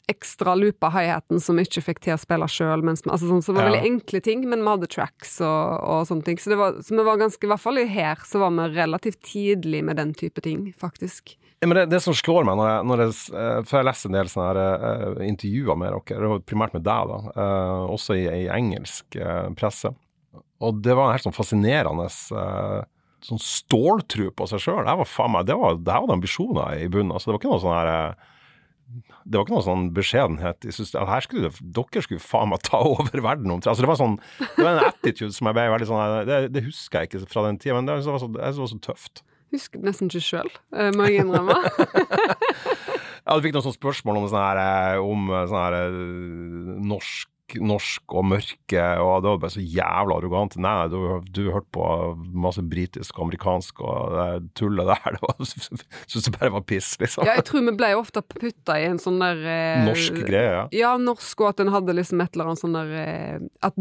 ekstra 0.09 0.55
loopa 0.57 0.89
high-haten 0.89 1.37
som 1.41 1.59
vi 1.59 1.67
ikke 1.67 1.83
fikk 1.85 1.99
til 2.01 2.15
å 2.15 2.21
spille 2.21 2.47
sjøl. 2.49 2.81
Altså 2.89 3.27
sånn, 3.29 3.43
så 3.45 3.53
det 3.53 3.59
var 3.59 3.67
Ja. 3.67 3.73
veldig 3.75 3.89
enkle 3.91 4.21
ting, 4.25 4.47
men 4.49 4.63
vi 4.65 4.71
hadde 4.71 4.89
tracks 4.89 5.35
og, 5.45 5.83
og 5.85 6.07
sånne 6.09 6.25
ting. 6.25 6.39
Så, 6.41 6.49
det 6.49 6.57
var, 6.57 6.79
så 6.81 6.95
vi 6.97 7.05
var 7.05 7.19
ganske, 7.21 7.45
i 7.45 7.51
hvert 7.51 7.61
fall 7.61 7.77
her, 7.77 8.23
så 8.25 8.41
var 8.41 8.49
vi 8.55 8.65
relativt 8.73 9.21
tidlig 9.21 9.83
med 9.85 9.97
den 10.01 10.15
type 10.17 10.41
ting, 10.41 10.73
faktisk. 10.73 11.35
Ja, 11.61 11.67
men 11.67 11.75
det, 11.77 11.89
det 11.91 12.01
som 12.01 12.15
slår 12.17 12.47
meg, 12.47 12.57
når 12.57 12.69
jeg, 12.71 12.83
når 12.89 13.03
jeg, 13.03 13.15
eh, 13.35 13.61
for 13.67 13.77
jeg 13.77 13.85
leser 13.89 14.09
en 14.09 14.17
del 14.17 14.29
sånne 14.31 14.49
her, 14.49 14.59
uh, 15.19 15.23
intervjuer 15.27 15.77
med 15.77 15.97
dere, 16.09 16.41
primært 16.47 16.73
med 16.73 16.85
deg, 16.87 17.09
da, 17.13 17.17
uh, 17.35 17.93
også 17.93 18.15
i, 18.17 18.25
i 18.45 18.45
engelsk 18.53 19.19
uh, 19.19 19.49
presse, 19.59 19.91
og 20.59 20.79
det 20.83 20.95
var 20.95 21.09
en 21.09 21.15
helt 21.17 21.25
sånn 21.27 21.35
fascinerende 21.35 22.05
eh, 22.09 22.81
sånn 23.25 23.41
ståltro 23.43 24.29
på 24.35 24.47
seg 24.49 24.63
sjøl. 24.63 24.83
Det 24.87 24.97
var 25.01 25.09
faen 25.09 25.33
meg, 25.35 25.47
det 25.49 25.57
var, 25.59 25.79
det 25.79 26.01
var 26.05 26.15
ambisjoner 26.15 26.83
i 26.83 26.89
bunnen. 26.91 27.13
altså 27.15 27.29
Det 27.29 27.35
var 27.35 27.41
ikke 27.41 27.53
noe 27.53 27.63
sånn 27.63 27.77
her 27.77 27.93
eh, 27.93 28.27
det 29.29 29.37
var 29.37 29.43
ikke 29.45 29.53
noe 29.53 29.65
sånn 29.67 29.89
beskjedenhet. 29.93 30.65
Jeg 30.65 30.73
synes, 30.73 30.95
her 31.11 31.21
skulle 31.21 31.49
det, 31.49 31.65
dere 31.77 32.01
skulle 32.01 32.23
faen 32.23 32.49
meg 32.49 32.63
ta 32.65 32.79
over 32.93 33.21
verden 33.21 33.51
omtrent. 33.53 33.69
Altså, 33.73 33.85
det 33.85 33.91
var 33.91 33.99
sånn, 34.01 34.15
det 34.39 34.63
var 34.65 34.71
en 34.75 34.87
attitude 34.87 35.35
som 35.35 35.49
jeg 35.49 35.59
ble 35.59 35.67
veldig 35.75 35.89
sånn 35.91 36.29
Det, 36.29 36.39
det 36.55 36.65
husker 36.65 37.03
jeg 37.03 37.11
ikke 37.11 37.29
fra 37.29 37.45
den 37.45 37.59
tida, 37.61 37.77
men 37.77 37.89
det 37.89 37.99
var 37.99 38.23
så, 38.23 38.31
det 38.33 38.53
var 38.57 38.71
så 38.73 38.79
tøft. 38.89 39.23
Husker 39.53 39.81
nesten 39.81 40.09
ikke 40.11 40.21
sjøl, 40.21 40.49
må 40.93 41.09
jeg 41.09 41.23
innrømme. 41.23 41.57
Ja, 43.29 43.35
du 43.37 43.43
fikk 43.45 43.53
noen 43.53 43.61
sånne 43.61 43.77
spørsmål 43.77 44.17
om 44.17 44.23
sånne 44.25 44.45
her, 44.47 44.59
eh, 44.63 45.03
om 45.05 45.27
eh, 45.29 45.43
sånn 45.51 45.59
her 45.61 45.75
eh, 45.77 45.97
norsk 46.89 47.28
norsk 47.57 48.13
og 48.13 48.25
mørke, 48.29 48.83
og 49.01 49.23
det 49.23 49.31
var 49.31 49.39
bare 49.41 49.53
så 49.55 49.63
jævla 49.63 50.17
arrogant. 50.19 50.57
Nei, 50.61 50.75
du, 50.91 50.97
du 51.33 51.41
hørte 51.53 51.71
på 51.75 51.85
masse 52.45 52.61
britisk 52.69 53.17
og 53.17 53.25
amerikansk 53.27 53.81
og 53.81 54.13
det 54.17 54.27
tullet 54.59 54.89
der. 54.91 54.97
Det 55.19 55.21
var, 55.23 55.39
synes 56.07 56.25
det 56.29 56.33
bare 56.37 56.51
var 56.53 56.61
piss, 56.69 56.91
liksom. 57.01 57.25
Ja, 57.27 57.33
jeg 57.39 57.45
tror 57.49 57.63
vi 57.65 57.73
ble 57.79 57.89
ofte 57.97 58.21
putta 58.21 58.75
i 58.79 58.85
en 58.87 58.99
sånn 59.01 59.17
der 59.21 59.39
eh, 59.41 59.83
Norsk 59.87 60.19
greie, 60.27 60.51
ja. 60.53 60.63
Ja, 60.75 60.91
norsk, 61.01 61.41
og 61.41 61.49
at 61.53 61.63
en 61.63 61.71
hadde 61.73 61.95
liksom 61.97 62.21
et 62.23 62.35
eller 62.35 62.51
annet 62.51 62.61
sånn 62.61 62.77
der 62.77 62.93
eh, 62.99 63.39
At 63.65 63.75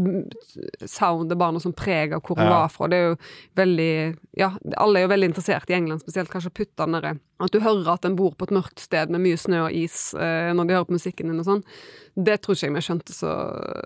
sound 0.89 1.31
er 1.31 1.39
bare 1.39 1.55
noe 1.55 1.63
sånn 1.63 1.75
preg 1.77 2.13
av 2.17 2.23
hvor 2.25 2.39
en 2.39 2.47
Ja. 2.49 2.55
var 2.63 2.69
fra. 2.73 2.87
Det 2.91 2.97
er 2.99 3.07
jo 3.11 3.15
veldig 3.59 3.91
Ja, 4.39 4.51
alle 4.77 4.99
er 4.99 5.07
jo 5.07 5.13
veldig 5.13 5.29
interessert 5.31 5.69
i 5.69 5.75
England, 5.77 6.01
spesielt 6.03 6.29
kanskje 6.31 6.51
putta 6.55 6.85
derre 6.89 7.15
At 7.39 7.51
du 7.51 7.59
hører 7.63 7.93
at 7.93 8.05
en 8.05 8.15
bor 8.19 8.33
på 8.35 8.47
et 8.49 8.55
mørkt 8.55 8.79
sted 8.83 9.09
med 9.09 9.21
mye 9.23 9.37
snø 9.39 9.65
og 9.67 9.73
is 9.75 10.13
eh, 10.15 10.51
når 10.55 10.67
de 10.67 10.75
hører 10.77 10.89
på 10.89 10.97
musikken 10.97 11.31
din 11.31 11.39
og 11.39 11.47
sånn. 11.47 11.63
Det 12.19 12.39
tror 12.43 12.55
ikke 12.57 12.67
jeg 12.67 12.75
vi 12.75 12.81
skjønte 12.83 13.13
så 13.15 13.29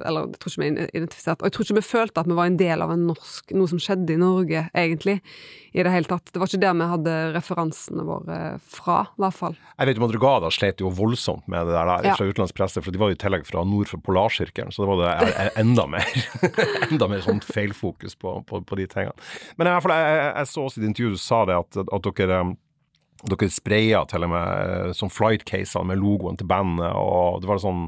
Eller 0.06 0.28
jeg 0.30 0.40
tror 0.42 0.52
ikke 0.54 0.62
vi 0.64 0.86
identifiserte. 0.86 1.42
Og 1.42 1.50
jeg 1.50 1.56
tror 1.56 1.66
ikke 1.68 1.78
vi 1.80 1.86
følte 1.88 2.24
at 2.24 2.30
vi 2.30 2.38
var 2.38 2.50
en 2.50 2.58
del 2.60 2.84
av 2.86 2.94
en 2.94 3.06
norsk 3.10 3.54
Noe 3.58 3.70
som 3.70 3.82
skjedde 3.82 4.16
i 4.16 4.20
Norge, 4.22 4.66
egentlig. 4.74 5.20
I 5.74 5.82
det 5.86 5.92
hele 5.94 6.10
tatt. 6.10 6.30
Det 6.30 6.42
var 6.42 6.50
ikke 6.50 6.62
der 6.62 6.76
vi 6.78 6.88
hadde 6.92 7.14
referansene 7.34 8.06
våre 8.06 8.40
fra, 8.62 9.00
i 9.18 9.24
hvert 9.24 9.38
fall. 9.38 9.56
Jeg 9.80 9.90
vet 9.90 10.00
jo 10.00 10.04
Madrugada 10.06 10.52
slet 10.54 10.84
jo 10.84 10.92
voldsomt 10.94 11.48
med 11.50 11.66
det 11.68 11.74
der, 11.74 11.90
der 11.90 12.10
Ja. 12.12 12.16
fra 12.20 12.28
utenlandspresse, 12.30 12.84
for 12.86 12.94
de 12.94 13.02
var 13.02 13.10
jo 13.10 13.18
i 13.18 13.22
tillegg 13.24 13.48
fra 13.50 13.64
nord 13.66 13.90
for 13.90 14.04
Polarsirkelen, 14.06 14.72
så 14.72 14.84
det 14.84 14.92
var 14.92 15.02
det 15.02 15.48
enda 15.58 15.88
mer 15.90 16.06
enda 16.92 17.08
mer 17.10 17.24
sånn 17.26 17.42
feilfokus 17.42 18.14
på, 18.20 18.36
på, 18.46 18.62
på 18.62 18.78
de 18.78 18.86
tingene. 18.92 19.18
Men 19.58 19.68
i 19.68 19.74
hvert 19.74 19.88
fall, 19.88 19.96
jeg, 19.98 20.20
jeg, 20.38 20.52
så 20.54 20.68
også 20.68 20.80
i 20.80 20.84
et 20.84 20.92
intervju 20.92 21.16
du 21.18 21.22
sa 21.24 21.42
det, 21.50 21.58
at, 21.66 21.82
at 21.84 22.12
dere 22.20 22.42
um, 22.46 22.54
dere 23.24 23.50
spraya 23.50 24.02
til 24.12 24.26
og 24.26 24.34
med 24.34 24.48
eh, 24.76 24.90
sånn 24.98 25.12
flight-caser 25.14 25.86
med 25.88 26.02
logoen 26.02 26.38
til 26.40 26.50
bandet, 26.50 26.92
og 26.92 27.40
det 27.42 27.50
var 27.50 27.62
sånn 27.64 27.86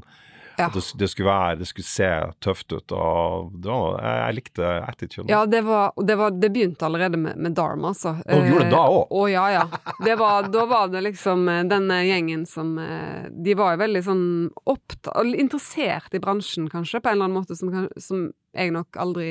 Ja. 0.58 0.70
det, 0.74 0.82
det 1.00 1.10
skulle 1.12 1.30
være, 1.30 1.56
det 1.60 1.68
skulle 1.70 1.88
se 1.88 2.10
tøft 2.44 2.72
ut, 2.72 2.94
og 2.96 3.52
det 3.60 3.72
var, 3.72 3.98
jeg, 4.00 4.20
jeg 4.22 4.38
likte 4.40 4.72
attituden. 4.86 5.32
Ja, 5.32 5.42
det, 5.50 5.62
var, 5.68 5.92
det, 6.08 6.16
var, 6.20 6.36
det 6.36 6.52
begynte 6.56 6.88
allerede 6.88 7.20
med, 7.20 7.40
med 7.42 7.56
Dharma, 7.58 7.92
altså. 7.92 8.16
Å, 8.24 8.40
gjorde 8.50 8.68
det 8.68 8.74
da 8.74 8.84
også? 8.86 9.06
Å 9.20 9.26
ja, 9.32 9.46
ja. 9.56 9.66
Det 10.06 10.16
var, 10.20 10.50
da 10.54 10.66
var 10.70 10.92
det 10.94 11.04
liksom 11.06 11.48
eh, 11.52 11.64
denne 11.70 12.00
gjengen 12.06 12.46
som 12.50 12.76
eh, 12.82 13.28
De 13.32 13.56
var 13.58 13.76
jo 13.76 13.84
veldig 13.84 14.04
sånn 14.06 14.26
opptatt 14.66 15.34
Interessert 15.36 16.16
i 16.16 16.22
bransjen, 16.24 16.70
kanskje, 16.72 17.02
på 17.02 17.12
en 17.12 17.18
eller 17.18 17.30
annen 17.30 17.40
måte, 17.40 17.58
som, 17.58 17.72
som 18.02 18.30
jeg 18.56 18.72
nok 18.76 18.98
aldri 19.02 19.30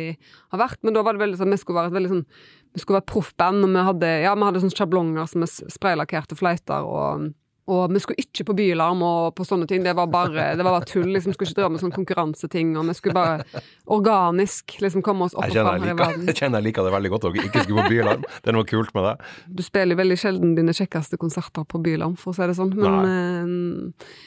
har 0.52 0.60
vært. 0.60 0.82
Men 0.84 0.96
da 0.96 1.04
var 1.04 1.16
det 1.16 1.24
veldig 1.24 1.40
sånn 1.40 1.54
Vi 1.54 1.60
skulle 1.60 1.80
være 1.80 1.92
et 1.92 1.98
veldig 1.98 2.12
sånn 2.12 2.26
Vi 2.74 2.82
skulle 2.82 3.00
være 3.00 3.10
proffband, 3.12 3.64
og 3.66 3.72
vi 3.72 3.86
hadde, 3.88 4.12
ja, 4.26 4.34
vi 4.36 4.48
hadde 4.48 4.62
sånne 4.64 4.76
sjablonger 4.76 5.30
som 5.30 5.44
vi 5.44 5.50
spraylakkerte 5.78 6.38
fløyter 6.38 6.88
og 6.88 7.32
og 7.64 7.92
vi 7.94 8.00
skulle 8.02 8.20
ikke 8.20 8.44
på 8.50 8.54
Bylarm 8.58 9.00
og 9.06 9.30
på 9.38 9.44
sånne 9.48 9.64
ting. 9.68 9.84
Det 9.84 9.94
var 9.96 10.10
bare, 10.12 10.50
det 10.56 10.64
var 10.66 10.74
bare 10.76 10.88
tull. 10.88 11.08
liksom, 11.14 11.32
Vi 11.32 11.36
skulle 11.38 11.48
ikke 11.48 11.60
drive 11.62 11.70
med 11.72 11.80
sånne 11.80 11.96
konkurranseting. 11.96 12.74
Og 12.76 12.90
vi 12.90 12.96
skulle 12.98 13.16
bare 13.16 13.62
organisk 13.96 14.76
liksom 14.84 15.04
komme 15.06 15.24
oss 15.24 15.36
opp 15.38 15.46
og 15.46 15.56
fram 15.56 15.80
her 15.80 15.94
i 15.94 15.96
verden. 15.96 16.26
jeg 16.28 16.40
kjenner 16.42 16.60
jeg 16.60 16.68
liker 16.68 16.84
det 16.84 16.92
veldig 16.92 17.12
godt, 17.14 17.26
og 17.30 17.38
ikke 17.40 17.64
skulle 17.64 17.86
på 17.86 17.94
Bylarm. 17.94 18.26
Det 18.44 18.52
er 18.52 18.58
noe 18.58 18.68
kult 18.68 18.92
med 18.96 19.08
det. 19.08 19.14
Du 19.48 19.64
spiller 19.64 20.00
veldig 20.02 20.18
sjelden 20.20 20.52
dine 20.58 20.76
kjekkeste 20.76 21.20
konserter 21.20 21.64
på 21.64 21.80
Bylarm, 21.86 22.18
for 22.20 22.34
å 22.34 22.36
si 22.36 22.50
det 22.50 22.58
sånn. 22.60 22.74
Men, 22.76 23.00
eh, 23.08 24.20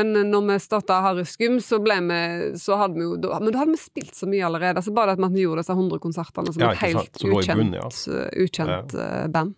men 0.00 0.16
når 0.32 0.48
vi 0.48 0.58
starta 0.64 1.02
Harry 1.04 1.26
Skum, 1.28 1.60
så 1.64 1.78
ble 1.80 1.94
vi 2.04 2.18
Så 2.60 2.76
hadde 2.76 2.98
vi 2.98 3.06
jo 3.06 3.14
da, 3.16 3.38
Men 3.40 3.54
da 3.54 3.62
hadde 3.62 3.72
vi 3.72 3.80
spilt 3.80 4.16
så 4.16 4.28
mye 4.28 4.44
allerede. 4.44 4.82
Så 4.84 4.92
bare 4.96 5.16
det 5.16 5.24
at 5.28 5.36
vi 5.36 5.44
gjorde 5.44 5.64
disse 5.64 5.76
100 5.76 6.00
konsertene 6.00 6.52
som 6.56 6.64
Ja, 6.64 6.72
et 6.72 6.82
helt 6.88 7.20
ukjent, 7.20 7.60
bunn, 7.60 7.76
ja. 7.76 7.88
eh, 8.16 8.44
ukjent 8.48 8.96
ja. 8.96 9.28
band. 9.28 9.56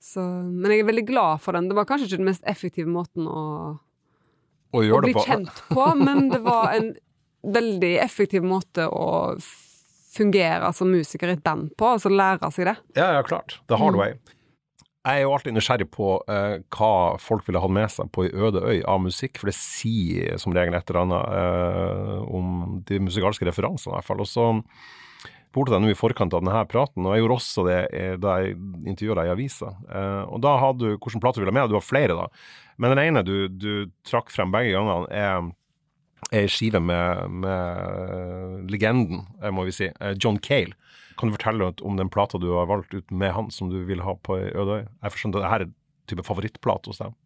Så, 0.00 0.22
men 0.22 0.70
jeg 0.70 0.84
er 0.84 0.88
veldig 0.92 1.06
glad 1.08 1.40
for 1.42 1.56
den. 1.58 1.66
Det 1.70 1.74
var 1.78 1.86
kanskje 1.88 2.06
ikke 2.08 2.20
den 2.20 2.28
mest 2.30 2.44
effektive 2.46 2.90
måten 2.92 3.26
å, 3.26 3.42
Og 4.76 4.84
å 4.84 5.00
bli 5.02 5.10
det 5.12 5.16
på 5.18 5.24
kjent 5.26 5.62
på, 5.72 5.86
men 5.98 6.28
det 6.30 6.38
var 6.44 6.72
en 6.76 6.92
veldig 7.42 7.94
effektiv 8.04 8.44
måte 8.46 8.86
å 8.90 9.08
fungere 10.14 10.70
som 10.74 10.90
musiker 10.90 11.30
i 11.30 11.36
et 11.36 11.44
band 11.44 11.70
på, 11.78 11.92
altså 11.94 12.10
lære 12.10 12.50
seg 12.54 12.70
det. 12.70 12.76
Ja, 12.98 13.12
ja, 13.18 13.22
klart. 13.26 13.58
The 13.68 13.76
Mm. 13.76 13.82
hard 13.84 13.96
way. 14.00 14.14
Jeg 15.08 15.22
er 15.22 15.22
jo 15.22 15.32
alltid 15.32 15.54
nysgjerrig 15.54 15.86
på 15.94 16.08
eh, 16.28 16.58
hva 16.74 17.18
folk 17.22 17.46
ville 17.46 17.60
hatt 17.62 17.70
med 17.72 17.88
seg 17.90 18.10
på 18.12 18.26
ei 18.26 18.32
øde 18.34 18.60
øy 18.60 18.82
av 18.84 18.98
musikk, 19.00 19.38
for 19.38 19.48
det 19.48 19.54
sier 19.56 20.36
som 20.42 20.52
regel 20.52 20.74
et 20.74 20.90
eller 20.90 21.04
annet 21.06 21.24
eh, 21.38 22.34
om 22.34 22.82
de 22.84 22.98
musikalske 23.00 23.46
referansene, 23.48 23.94
i 23.94 23.96
hvert 24.00 24.08
fall. 24.10 24.20
Og 24.20 24.28
så 24.28 24.48
spurte 25.48 25.72
deg 25.74 25.82
nå 25.82 25.92
i 25.92 25.96
forkant 25.96 26.34
av 26.36 26.42
denne 26.44 26.64
praten, 26.70 27.06
og 27.06 27.14
jeg 27.14 27.22
gjorde 27.22 27.36
også 27.38 27.66
det 27.68 27.78
eh, 27.96 28.16
da 28.20 28.38
jeg 28.42 28.56
intervjuet 28.90 29.20
deg 29.20 29.28
i 29.28 29.34
avisa. 29.34 29.72
Eh, 29.88 30.24
og 30.28 30.42
da 30.44 30.56
hadde 30.60 30.84
du 30.84 30.96
hvilken 30.96 31.22
plate 31.24 31.40
du 31.40 31.44
ville 31.44 31.54
ha 31.54 31.58
med, 31.60 31.70
du 31.72 31.78
har 31.78 31.84
flere 31.84 32.16
da. 32.18 32.26
Men 32.78 32.94
den 32.94 33.04
ene 33.06 33.24
du, 33.26 33.36
du 33.48 33.70
trakk 34.06 34.32
frem 34.34 34.52
begge 34.54 34.74
gangene, 34.76 35.08
er 35.08 35.48
ei 36.34 36.48
skive 36.50 36.80
med, 36.82 37.32
med 37.44 38.70
legenden, 38.70 39.24
eh, 39.42 39.52
må 39.54 39.64
vi 39.68 39.74
si, 39.74 39.90
John 40.20 40.40
Cale. 40.44 40.76
Kan 41.18 41.30
du 41.30 41.34
fortelle 41.34 41.72
om 41.82 41.96
den 41.98 42.10
plata 42.12 42.38
du 42.38 42.52
har 42.54 42.68
valgt 42.70 42.94
ut 42.94 43.10
med 43.10 43.32
han, 43.34 43.50
som 43.50 43.72
du 43.72 43.80
vil 43.88 44.04
ha 44.06 44.14
på 44.22 44.36
ei 44.38 44.52
øde 44.52 44.82
øy? 44.82 44.84
Jeg 44.84 45.14
forstår 45.16 45.32
at 45.32 45.38
dette 45.38 45.56
er 45.56 45.72
type 46.08 46.26
favorittplate 46.26 46.92
hos 46.92 47.02
deg. 47.02 47.16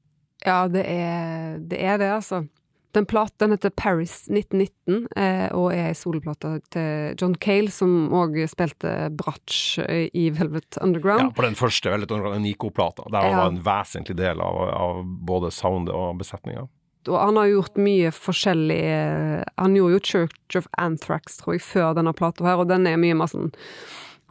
Ja, 0.46 0.64
det 0.70 0.86
er 0.88 1.58
det, 1.60 1.78
er 1.78 2.00
det 2.00 2.08
altså. 2.14 2.44
Den 2.92 3.06
platen 3.08 3.50
heter 3.54 3.70
Paris 3.72 4.26
1919, 4.28 5.06
eh, 5.16 5.46
og 5.56 5.70
er 5.72 5.86
ei 5.88 5.94
soloplate 5.96 6.50
til 6.74 7.14
John 7.16 7.34
Cale, 7.40 7.70
som 7.72 8.10
òg 8.12 8.36
spilte 8.52 9.08
bratsj 9.16 9.78
eh, 9.86 10.10
i 10.12 10.26
Velvet 10.36 10.76
Underground. 10.84 11.30
Ja, 11.30 11.30
på 11.32 11.46
den 11.46 11.56
første, 11.56 11.88
veldig 11.88 12.08
den 12.10 12.42
Nico-plata. 12.44 13.06
Der 13.10 13.30
Ja. 13.30 13.36
var 13.38 13.48
en 13.48 13.62
vesentlig 13.64 14.16
del 14.20 14.40
av, 14.44 14.60
av 14.76 15.02
både 15.04 15.50
soundet 15.50 15.94
og 15.96 16.18
besetninga. 16.20 16.66
Og 17.08 17.16
han 17.18 17.34
har 17.40 17.48
gjort 17.50 17.80
mye 17.82 18.12
forskjellig 18.14 18.76
eh, 18.86 19.42
Han 19.58 19.74
gjorde 19.74 19.96
jo 19.96 20.02
Church 20.06 20.56
of 20.60 20.68
Anthrax, 20.78 21.40
tror 21.40 21.56
jeg, 21.56 21.64
før 21.64 21.96
denne 21.98 22.12
plata 22.14 22.44
her, 22.46 22.60
og 22.62 22.68
den 22.70 22.86
er 22.86 23.00
mye 23.00 23.16
mer 23.18 23.26
sånn 23.26 23.48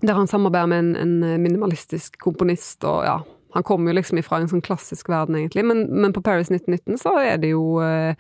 Der 0.06 0.16
han 0.16 0.28
samarbeider 0.30 0.70
med 0.72 0.80
en, 0.80 0.96
en 0.96 1.42
minimalistisk 1.44 2.16
komponist, 2.24 2.84
og 2.88 3.04
ja 3.04 3.18
Han 3.58 3.64
kommer 3.68 3.92
jo 3.92 3.98
liksom 4.00 4.22
ifra 4.22 4.40
en 4.40 4.48
sånn 4.48 4.64
klassisk 4.64 5.10
verden, 5.12 5.36
egentlig, 5.36 5.66
men, 5.68 5.84
men 5.92 6.14
på 6.16 6.22
Paris 6.24 6.48
1919 6.54 7.02
så 7.02 7.18
er 7.20 7.42
det 7.44 7.50
jo 7.52 7.82
eh, 7.84 8.16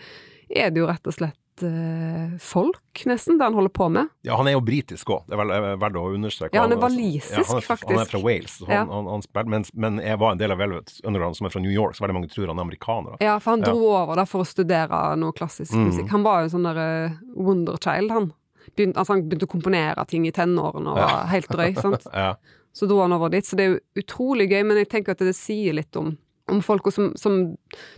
Er 0.55 0.69
det 0.71 0.81
jo 0.81 0.87
rett 0.89 1.07
og 1.07 1.13
slett 1.15 1.63
eh, 1.63 2.31
folk, 2.41 3.03
nesten, 3.05 3.37
det 3.37 3.45
han 3.45 3.53
holder 3.53 3.69
på 3.75 3.87
med. 3.93 4.09
Ja, 4.25 4.35
han 4.39 4.47
er 4.49 4.55
jo 4.57 4.61
britisk 4.65 5.09
òg, 5.13 5.23
det 5.29 5.37
er 5.37 5.51
eh, 5.55 5.75
verdt 5.79 5.99
å 5.99 6.05
understreke. 6.15 6.55
Ja, 6.57 6.63
han 6.65 6.73
er 6.75 6.81
walisisk, 6.81 7.37
ja, 7.37 7.59
faktisk. 7.61 7.91
Han 7.91 8.01
er 8.01 8.09
fra 8.09 8.19
Wales, 8.23 8.55
så 8.59 8.65
han, 8.67 8.75
Ja. 8.75 8.83
han, 8.89 9.07
han 9.35 9.49
men, 9.53 9.65
men 9.73 9.99
jeg 10.03 10.17
var 10.19 10.31
en 10.33 10.41
del 10.41 10.51
av 10.55 10.57
Velvet 10.63 10.95
Underground, 11.03 11.37
som 11.37 11.45
er 11.47 11.53
fra 11.53 11.61
New 11.61 11.71
York, 11.71 11.95
så 11.95 12.03
veldig 12.05 12.17
mange 12.17 12.31
tror 12.33 12.47
han 12.51 12.57
er 12.59 12.65
amerikaner. 12.65 13.15
da. 13.17 13.25
Ja, 13.25 13.37
for 13.39 13.51
han 13.55 13.61
dro 13.67 13.91
over 13.93 14.15
der 14.19 14.25
for 14.25 14.41
å 14.43 14.47
studere 14.47 15.03
noe 15.21 15.31
klassisk 15.37 15.71
Mm. 15.75 15.85
musikk. 15.91 16.09
Han 16.09 16.23
var 16.23 16.41
jo 16.43 16.49
sånn 16.57 16.65
derre 16.67 16.87
wonderchild, 17.35 18.11
han. 18.11 18.31
Begynte, 18.75 18.97
altså, 18.99 19.13
han 19.15 19.23
begynte 19.27 19.47
å 19.47 19.51
komponere 19.51 20.07
ting 20.07 20.25
i 20.27 20.31
tenårene 20.31 20.91
og 20.93 20.97
var 20.97 21.27
helt 21.31 21.47
drøy, 21.51 21.75
sant. 21.79 22.07
Ja. 22.13 22.35
Så 22.73 22.87
dro 22.87 23.01
han 23.01 23.11
over 23.11 23.27
dit. 23.29 23.43
Så 23.43 23.57
det 23.59 23.63
er 23.65 23.73
jo 23.73 23.79
utrolig 23.99 24.45
gøy, 24.49 24.61
men 24.65 24.77
jeg 24.79 24.87
tenker 24.89 25.11
at 25.11 25.19
det 25.19 25.33
sier 25.35 25.73
litt 25.75 25.93
om, 25.99 26.13
om 26.47 26.61
folk 26.63 26.87
som, 26.93 27.09
som 27.19 27.57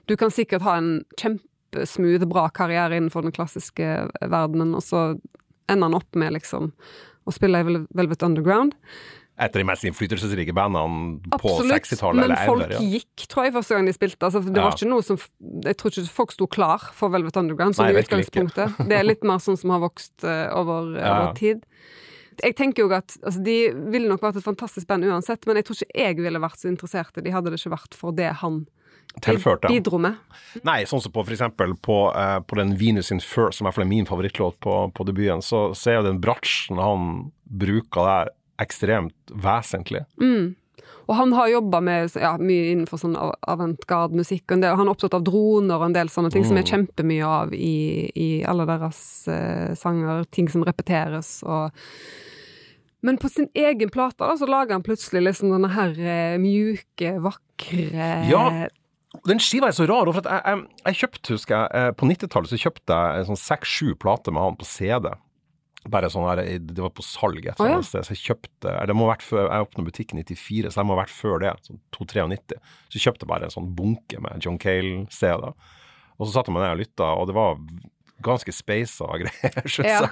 Du 0.09 0.15
kan 0.17 0.31
sikkert 0.33 0.63
ha 0.65 0.77
en 0.79 1.03
kjempesmooth, 1.73 2.25
bra 2.29 2.47
karriere 2.49 2.97
innenfor 2.99 3.23
den 3.25 3.31
klassiske 3.35 3.87
verdenen, 4.21 4.75
og 4.77 4.83
så 4.85 5.19
ender 5.69 5.89
han 5.89 5.95
opp 5.97 6.15
med 6.15 6.33
liksom 6.33 6.71
å 7.25 7.31
spille 7.33 7.61
i 7.63 7.85
Velvet 7.95 8.23
Underground. 8.23 8.73
Et 9.39 9.49
av 9.49 9.57
de 9.57 9.65
mest 9.65 9.81
innflytelsesrike 9.83 10.53
bandene 10.53 11.17
på 11.41 11.55
60-tallet, 11.65 12.27
men 12.27 12.35
folk 12.45 12.61
eller, 12.67 12.75
Ja. 12.75 12.79
gikk, 12.99 13.25
tror 13.27 13.45
jeg, 13.47 13.53
første 13.55 13.73
gang 13.75 13.85
de 13.87 13.93
spilte. 13.93 14.19
Altså, 14.27 14.43
det 14.45 14.57
Ja. 14.57 14.63
var 14.67 14.71
ikke 14.77 14.89
noe 14.89 15.01
som 15.01 15.17
Jeg 15.65 15.77
tror 15.77 15.89
ikke 15.91 16.07
folk 16.09 16.31
sto 16.31 16.45
klar 16.47 16.79
for 16.93 17.09
Velvet 17.09 17.35
Underground, 17.37 17.75
som 17.75 17.85
Nei, 17.85 17.93
ikke. 17.93 18.09
utgangspunktet. 18.21 18.87
Det 18.87 18.91
er 18.99 19.03
litt 19.03 19.23
mer 19.23 19.39
sånn 19.39 19.57
som 19.57 19.71
har 19.71 19.79
vokst 19.79 20.23
uh, 20.23 20.53
over, 20.55 20.99
Ja. 20.99 21.23
over 21.23 21.33
tid. 21.33 21.63
Jeg 22.43 22.55
tenker 22.55 22.83
jo 22.83 22.91
at 22.91 23.17
altså, 23.23 23.43
De 23.43 23.71
ville 23.91 24.07
nok 24.09 24.21
vært 24.21 24.37
et 24.37 24.43
fantastisk 24.43 24.85
band 24.87 25.03
uansett, 25.03 25.45
men 25.47 25.55
jeg 25.55 25.65
tror 25.65 25.81
ikke 25.81 25.95
jeg 25.95 26.15
ville 26.17 26.39
vært 26.39 26.57
så 26.59 26.69
interessert 26.69 27.17
i 27.17 27.21
de 27.21 27.31
hadde 27.31 27.49
det 27.49 27.59
ikke 27.59 27.73
vært 27.77 27.93
for 27.95 28.11
det 28.11 28.33
han 28.35 28.67
Tilførte. 29.23 29.69
bidro 29.69 29.99
med. 30.01 30.17
Nei, 30.65 30.83
sånn 30.89 31.01
som 31.01 31.13
på 31.13 31.23
eksempel 31.23 31.75
på, 31.81 31.97
eh, 32.17 32.39
på 32.39 32.57
den 32.57 32.75
Venus 32.77 33.11
in 33.13 33.21
Fur, 33.21 33.51
som 33.51 33.67
er 33.67 33.85
min 33.85 34.05
favorittlåt 34.05 34.59
på, 34.59 34.91
på 34.93 35.05
debuten, 35.05 35.41
så, 35.41 35.75
ser 35.77 35.91
er 35.93 36.01
jo 36.01 36.09
den 36.09 36.21
bratsjen 36.21 36.81
han 36.81 37.31
bruker 37.45 38.09
der 38.09 38.33
ekstremt 38.63 39.33
vesentlig. 39.33 40.03
Mm. 40.21 40.55
Og 41.03 41.15
han 41.15 41.33
har 41.35 41.49
jobba 41.51 41.81
med 41.83 42.13
ja, 42.15 42.33
mye 42.39 42.71
innenfor 42.71 43.01
sånn 43.01 43.15
av- 43.19 43.35
avantgarde 43.51 44.15
musikk, 44.15 44.51
og 44.51 44.63
han 44.63 44.87
er 44.87 44.91
opptatt 44.93 45.17
av 45.17 45.25
droner 45.27 45.75
og 45.75 45.89
en 45.89 45.95
del 45.97 46.11
sånne 46.11 46.31
ting 46.31 46.45
som 46.47 46.59
er 46.59 46.67
kjempemye 46.67 47.27
av 47.27 47.55
i, 47.55 48.09
i 48.15 48.29
alle 48.47 48.65
deres 48.69 49.01
eh, 49.31 49.73
sanger, 49.79 50.23
ting 50.31 50.47
som 50.51 50.63
repeteres 50.63 51.41
og 51.43 51.73
Men 53.03 53.17
på 53.19 53.27
sin 53.27 53.49
egen 53.53 53.89
plate 53.91 54.23
da, 54.23 54.31
så 54.39 54.47
lager 54.47 54.77
han 54.77 54.83
plutselig 54.85 55.25
liksom 55.25 55.49
denne 55.51 55.67
her 55.73 55.91
uh, 55.91 56.37
mjuke, 56.39 57.17
vakre 57.19 58.13
Ja. 58.29 58.45
Den 59.29 59.39
skiva 59.39 59.69
er 59.69 59.75
så 59.77 59.85
rar, 59.87 60.09
for 60.09 60.23
at 60.23 60.29
jeg, 60.31 60.41
jeg, 60.49 60.63
jeg 60.87 60.97
kjøpte, 61.03 61.35
husker 61.37 61.53
jeg, 61.55 61.67
eh, 61.79 61.91
på 61.99 62.07
90-tallet 62.09 62.49
så 62.49 62.57
kjøpte 62.59 62.97
jeg 62.97 63.27
sånn 63.29 63.39
seks-sju 63.43 63.93
plater 64.01 64.33
med 64.35 64.41
han 64.43 64.57
på 64.59 64.65
CD. 64.67 65.11
Bare 65.93 66.07
sånn 66.09 66.25
her, 66.25 66.39
Det 66.63 66.79
var 66.79 66.93
på 66.95 67.03
salg 67.03 67.43
et 67.43 67.57
eller 67.59 67.77
annet 67.77 67.87
sted, 67.89 68.05
så 68.07 68.13
jeg 68.15 68.21
kjøpte 68.23 68.73
Det 68.87 68.95
må 68.95 69.03
ha 69.05 69.13
vært 69.17 69.25
før, 69.27 69.49
Jeg 69.51 69.65
åpna 69.67 69.83
butikken 69.83 70.19
i 70.21 70.23
94, 70.23 70.71
så 70.71 70.79
det 70.79 70.85
må 70.87 70.95
ha 70.95 71.01
vært 71.03 71.11
før 71.13 71.39
det. 71.43 71.51
sånn 71.67 71.79
293. 71.91 72.59
Så 72.87 72.95
jeg 72.99 73.03
kjøpte 73.07 73.27
bare 73.27 73.49
en 73.49 73.53
sånn 73.53 73.71
bunke 73.75 74.21
med 74.23 74.39
John 74.45 74.57
Cale-CD. 74.57 75.51
Og 76.17 76.27
så 76.27 76.31
satt 76.37 76.47
jeg 76.47 76.55
meg 76.55 76.63
ned 76.63 76.75
og 76.77 76.81
lytta, 76.83 77.09
og 77.19 77.27
det 77.27 77.35
var 77.35 77.57
ganske 78.23 78.53
speisa 78.55 79.09
greier, 79.19 79.67
Ja. 79.83 80.07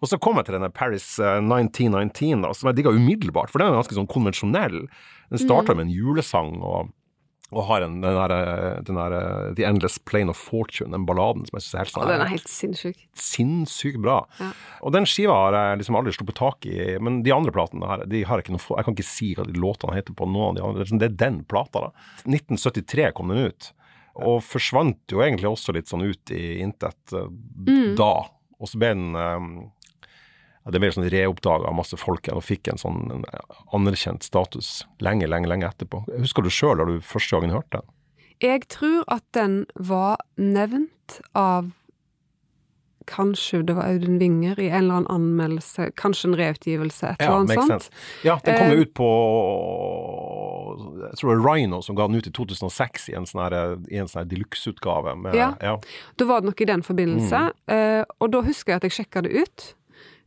Og 0.00 0.08
så 0.10 0.18
kom 0.18 0.36
jeg 0.40 0.48
til 0.48 0.56
denne 0.58 0.72
Paris 0.74 1.06
eh, 1.22 1.38
1919, 1.38 2.42
da, 2.42 2.50
som 2.52 2.68
jeg 2.72 2.80
digga 2.80 2.90
umiddelbart, 2.90 3.52
for 3.52 3.62
den 3.62 3.70
er 3.70 3.78
ganske 3.78 3.94
sånn 3.94 4.10
konvensjonell. 4.10 4.80
Den 5.30 5.38
Mm. 5.38 5.78
med 5.78 5.86
en 5.86 5.94
julesang 5.94 6.56
og, 6.60 6.90
og 7.52 7.66
har 7.68 7.84
en, 7.84 7.98
den 8.00 8.16
eh, 8.16 8.78
den 8.88 8.96
der 8.96 9.14
eh, 9.18 9.50
The 9.58 9.66
Endless 9.68 9.98
Plane 10.08 10.32
of 10.32 10.38
Fortune, 10.40 10.90
den 10.94 11.04
balladen 11.08 11.44
som 11.46 11.58
jeg 11.58 11.66
syns 11.66 11.74
er 11.74 11.82
helt 11.84 11.92
sånn 11.94 12.08
den 12.08 12.24
er 12.24 12.30
helt 12.32 12.48
sinnssyk. 12.48 13.02
sinnssykt 13.18 14.00
bra. 14.02 14.22
Ja. 14.40 14.48
Og 14.82 14.94
den 14.96 15.04
skiva 15.08 15.36
har 15.44 15.56
jeg 15.58 15.82
liksom 15.82 15.98
aldri 16.00 16.14
sluppet 16.16 16.38
tak 16.40 16.66
i, 16.70 16.78
men 16.98 17.20
de 17.26 17.34
andre 17.36 17.52
platene 17.54 17.88
her, 17.90 18.06
de 18.08 18.24
har 18.28 18.40
ikke 18.42 18.54
noe 18.56 18.78
Jeg 18.78 18.86
kan 18.88 18.96
ikke 18.96 19.06
si 19.08 19.32
hva 19.36 19.44
de 19.48 19.52
låtene 19.60 19.96
heter 19.98 20.16
på 20.16 20.26
noen 20.30 20.52
av 20.52 20.58
de 20.58 20.64
andre. 20.70 20.98
Det 21.04 21.10
er 21.10 21.18
den 21.26 21.42
plata, 21.44 21.86
da. 21.88 21.92
1973 22.24 23.12
kom 23.16 23.28
den 23.34 23.50
ut, 23.52 23.72
og 24.16 24.42
forsvant 24.44 25.12
jo 25.12 25.22
egentlig 25.24 25.48
også 25.52 25.72
litt 25.76 25.88
sånn 25.92 26.04
ut 26.08 26.32
i 26.34 26.58
intet 26.64 27.12
eh, 27.16 27.28
Mm. 27.62 27.94
da. 28.00 28.14
Og 28.62 28.68
så 28.70 28.78
ble 28.80 28.88
den 28.94 29.14
eh, 29.18 29.46
Det 30.70 30.78
ble 30.78 30.92
sånn 30.94 31.08
reoppdaga 31.10 31.66
av 31.66 31.74
masse 31.74 31.96
folk 31.98 32.22
igjen, 32.28 32.36
og 32.38 32.44
fikk 32.46 32.68
en 32.70 32.78
sånn 32.78 33.10
en 33.10 33.24
anerkjent 33.74 34.22
status 34.22 34.84
lenge, 35.00 35.26
lenge, 35.26 35.48
lenge 35.50 35.66
etterpå. 35.66 36.04
Husker 36.20 36.42
du 36.46 36.50
sjøl 36.50 36.78
da 36.78 36.84
du 36.86 37.00
første 37.00 37.34
gangen 37.34 37.50
hørte 37.56 37.80
den? 37.80 37.88
Jeg 38.42 38.68
tror 38.68 39.04
at 39.08 39.24
den 39.32 39.66
var 39.76 40.18
nevnt 40.36 41.20
av 41.34 41.72
Kanskje 43.10 43.64
det 43.66 43.74
var 43.74 43.88
Audun 43.90 44.20
Winger 44.20 44.60
i 44.62 44.68
en 44.68 44.84
eller 44.84 44.94
annen 45.00 45.10
anmeldelse, 45.10 45.88
kanskje 45.98 46.28
en 46.30 46.36
reutgivelse, 46.38 47.08
et 47.16 47.20
eller 47.24 47.40
annet 47.40 47.64
sånt. 47.66 47.88
Ja, 48.22 48.36
den 48.44 48.54
kom 48.54 48.68
Eh, 48.70 48.74
jo 48.76 48.82
ut 48.84 48.92
på 48.94 49.08
Jeg 51.10 51.18
tror 51.18 51.30
det 51.34 51.42
var 51.42 51.54
Rhino 51.56 51.80
som 51.82 51.96
ga 51.98 52.06
den 52.06 52.16
ut 52.16 52.26
i 52.26 52.30
2006 52.30 53.08
i 53.10 53.14
en 53.18 53.26
sånn 53.26 53.42
her- 53.42 54.06
sånn 54.06 54.22
her 54.22 54.30
deluxe-utgave. 54.30 55.34
Ja. 55.34 55.54
ja. 55.60 55.76
Da 56.16 56.24
var 56.24 56.40
det 56.40 56.46
nok 56.46 56.60
i 56.60 56.64
den 56.64 56.82
forbindelse, 56.82 57.52
eh, 57.68 58.04
og 58.20 58.30
da 58.30 58.40
husker 58.42 58.72
jeg 58.72 58.76
at 58.76 58.82
jeg 58.82 58.92
sjekka 59.06 59.22
det 59.22 59.32
ut. 59.32 59.74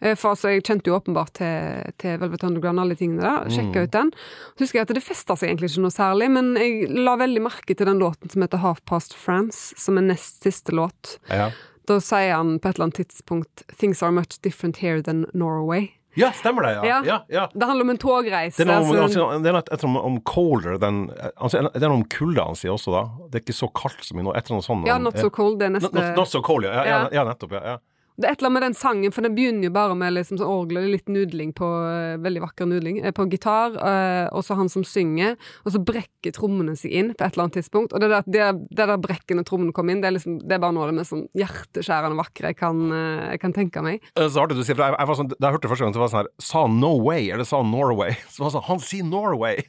Eh, 0.02 0.16
For 0.16 0.34
altså, 0.34 0.52
jeg 0.54 0.64
kjente 0.68 0.92
jo 0.92 0.98
åpenbart 0.98 1.34
til, 1.40 1.92
til 2.02 2.18
Velvet 2.22 2.44
Underground, 2.44 2.80
alle 2.84 2.98
tingene 3.00 3.24
der. 3.24 3.50
Sjekka 3.54 3.86
ut 3.86 3.94
den. 3.96 4.12
Så 4.56 4.66
husker 4.66 4.80
jeg 4.82 4.90
at 4.90 4.96
det 4.98 5.04
festa 5.06 5.38
seg 5.40 5.50
egentlig 5.52 5.72
ikke 5.72 5.86
noe 5.86 5.96
særlig, 5.96 6.30
men 6.36 6.54
jeg 6.60 6.90
la 6.92 7.16
veldig 7.22 7.46
merke 7.46 7.76
til 7.76 7.88
den 7.90 8.02
låten 8.04 8.32
som 8.32 8.44
heter 8.46 8.64
Half 8.64 8.84
Past 8.86 9.16
France, 9.18 9.74
som 9.80 9.98
er 9.98 10.08
nest 10.10 10.44
siste 10.44 10.76
låt. 10.76 11.18
Ja. 11.32 11.52
Da 11.86 12.00
sier 12.02 12.34
han 12.36 12.58
på 12.60 12.70
et 12.70 12.80
eller 12.80 12.90
annet 12.90 13.04
tidspunkt 13.04 13.64
'Things 13.78 14.02
are 14.04 14.12
much 14.12 14.42
different 14.42 14.78
here 14.78 15.02
than 15.02 15.26
Norway'. 15.34 15.92
ja, 16.16 16.32
stemmer 16.32 16.64
det, 16.64 16.72
ja. 16.74 17.02
Ja. 17.04 17.26
ja. 17.30 17.50
Det 17.54 17.66
handler 17.66 17.84
om 17.84 17.90
en 17.90 17.98
togreise. 17.98 18.58
Det 18.58 18.64
er 18.64 18.72
noe 18.72 18.88
om, 18.88 19.04
altså, 19.04 19.26
altså, 19.72 19.88
annet 19.88 20.04
om 20.04 20.22
colder 20.22 20.78
than 20.80 21.10
altså, 21.36 21.70
Det 21.74 21.84
er 21.84 21.90
noe 21.90 22.00
om 22.00 22.06
kulde 22.08 22.42
han 22.42 22.56
sier 22.56 22.72
også, 22.72 22.92
da. 22.92 23.04
Det 23.30 23.36
er 23.36 23.44
ikke 23.44 23.60
så 23.60 23.68
kaldt 23.76 24.06
som 24.06 24.20
i 24.20 24.24
nå. 24.24 24.32
Et 24.32 24.46
eller 24.46 24.56
annet 24.56 24.66
sånt. 24.66 24.88
ja, 24.88 24.98
Not 24.98 25.20
So 25.20 25.30
Cold, 25.30 25.60
det 25.60 25.66
er 25.66 25.76
neste 25.76 25.92
not, 25.94 26.16
not 26.16 26.28
so 26.32 26.42
cold, 26.42 26.64
ja. 26.64 27.08
Ja, 27.12 27.24
nettopp. 27.28 27.52
Ja, 27.52 27.76
ja. 27.76 27.78
Det 28.16 28.28
er 28.28 28.32
et 28.32 28.40
eller 28.40 28.50
annet 28.50 28.56
med 28.56 28.66
den 28.70 28.78
sangen, 28.80 29.12
for 29.12 29.26
den 29.26 29.36
begynner 29.36 29.68
jo 29.68 29.74
bare 29.76 29.96
med 30.00 30.14
liksom 30.16 30.40
sånn 30.40 30.48
orgel, 30.52 30.86
litt 30.94 31.10
nudling 31.12 31.52
på 31.56 31.68
eh, 31.68 32.16
Veldig 32.24 32.44
vakker 32.46 32.70
nudling 32.70 33.02
eh, 33.04 33.12
på 33.16 33.26
gitar, 33.32 33.76
eh, 33.76 34.28
og 34.32 34.46
så 34.46 34.56
han 34.56 34.72
som 34.72 34.86
synger, 34.88 35.36
og 35.66 35.76
så 35.76 35.82
brekker 35.84 36.36
trommene 36.36 36.78
seg 36.80 36.96
inn 36.96 37.12
på 37.12 37.26
et 37.26 37.36
eller 37.36 37.48
annet 37.48 37.60
tidspunkt. 37.60 37.96
Og 37.96 38.02
det 38.04 38.12
der, 38.14 38.26
det, 38.26 38.48
det 38.72 38.88
der 38.88 39.02
brekken 39.04 39.44
og 39.44 39.48
trommene 39.50 39.76
kom 39.76 39.92
inn, 39.92 40.00
det 40.04 40.12
er, 40.12 40.18
liksom, 40.18 40.40
det 40.46 40.58
er 40.58 40.64
bare 40.64 40.78
noe 40.78 40.88
av 40.88 40.94
det 40.94 41.00
mest 41.02 41.12
sånn 41.12 41.28
hjerteskjærende 41.36 42.20
vakre 42.22 42.54
jeg 42.54 42.60
kan, 42.62 42.84
jeg 42.96 43.42
kan 43.44 43.56
tenke 43.56 43.84
meg. 43.86 44.06
Så 44.16 44.42
artig 44.42 44.58
du 44.58 44.64
sier, 44.64 44.78
for 44.78 44.88
jeg, 44.88 44.96
jeg 44.96 45.12
var 45.12 45.20
sånn, 45.20 45.34
Da 45.36 45.50
jeg 45.50 45.58
hørte 45.58 45.72
første 45.72 45.88
gang, 45.88 45.96
så 45.96 46.02
var 46.02 46.08
det 46.08 46.16
sånn 46.16 46.24
her 46.24 46.34
Sa 46.48 46.66
han 46.66 46.80
no 46.80 46.94
way, 47.02 47.28
eller 47.34 47.48
sa 47.48 47.62
Norway? 47.66 48.16
Så 48.32 48.44
var 48.44 48.52
det 48.52 48.58
sånn 48.58 48.70
Han 48.70 48.84
sier 48.84 49.08
Norway! 49.10 49.66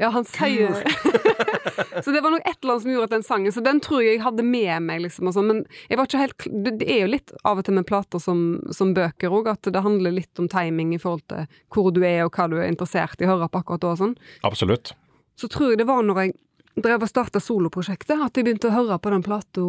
Ja, 0.00 0.08
han 0.14 0.24
sier 0.24 0.80
Så 2.04 2.12
det 2.14 2.22
var 2.24 2.32
nok 2.32 2.44
et 2.46 2.56
eller 2.62 2.72
annet 2.72 2.82
som 2.82 2.92
gjorde 2.92 3.08
at 3.08 3.14
den 3.14 3.24
sangen 3.26 3.52
Så 3.52 3.62
den 3.64 3.80
tror 3.84 4.02
jeg 4.04 4.16
jeg 4.16 4.24
hadde 4.24 4.44
med 4.46 4.86
meg, 4.86 5.02
liksom, 5.04 5.28
og 5.28 5.36
sånn, 5.36 5.50
men 5.50 5.62
jeg 5.90 6.00
var 6.00 6.08
ikke 6.08 6.22
helt 6.22 6.46
det, 6.48 6.74
det 6.80 6.88
er 6.88 7.02
jo 7.04 7.10
litt 7.14 7.34
av 7.44 7.60
og 7.60 7.66
til 7.66 7.76
med 7.76 7.88
plater 7.88 8.22
som, 8.22 8.60
som 8.74 8.94
bøker 8.96 9.32
òg, 9.32 9.50
at 9.52 9.68
det 9.68 9.84
handler 9.84 10.14
litt 10.16 10.40
om 10.40 10.48
timing 10.50 10.94
i 10.96 11.00
forhold 11.00 11.26
til 11.30 11.48
hvor 11.74 11.90
du 11.94 12.00
er, 12.04 12.22
og 12.24 12.36
hva 12.36 12.48
du 12.50 12.56
er 12.58 12.70
interessert 12.70 13.20
i 13.20 13.28
å 13.28 13.34
høre 13.34 13.50
på 13.50 13.60
akkurat 13.62 13.84
da 13.84 13.92
og 13.92 14.00
sånn. 14.00 14.14
Absolutt. 14.46 14.94
Så 15.40 15.50
tror 15.52 15.72
jeg 15.72 15.82
det 15.82 15.88
var 15.88 16.04
når 16.04 16.22
jeg 16.22 16.36
drev 16.80 17.04
og 17.04 17.10
starta 17.10 17.42
soloprosjektet, 17.42 18.16
at 18.16 18.36
jeg 18.36 18.46
begynte 18.46 18.70
å 18.70 18.74
høre 18.74 18.98
på 19.02 19.12
den 19.12 19.24
plata 19.26 19.64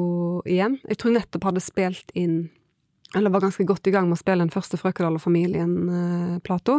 igjen. 0.49 0.77
Jeg 0.88 0.99
tror 1.01 1.11
jeg 1.11 1.19
nettopp 1.19 1.49
hadde 1.49 1.63
spilt 1.63 2.15
inn 2.17 2.41
Eller 3.11 3.34
var 3.34 3.43
ganske 3.43 3.65
godt 3.67 3.88
i 3.89 3.91
gang 3.91 4.05
med 4.07 4.15
å 4.15 4.21
spille 4.21 4.45
den 4.45 4.53
første 4.53 4.77
Frøkedal 4.79 5.17
og 5.17 5.19
familien-plata. 5.19 6.77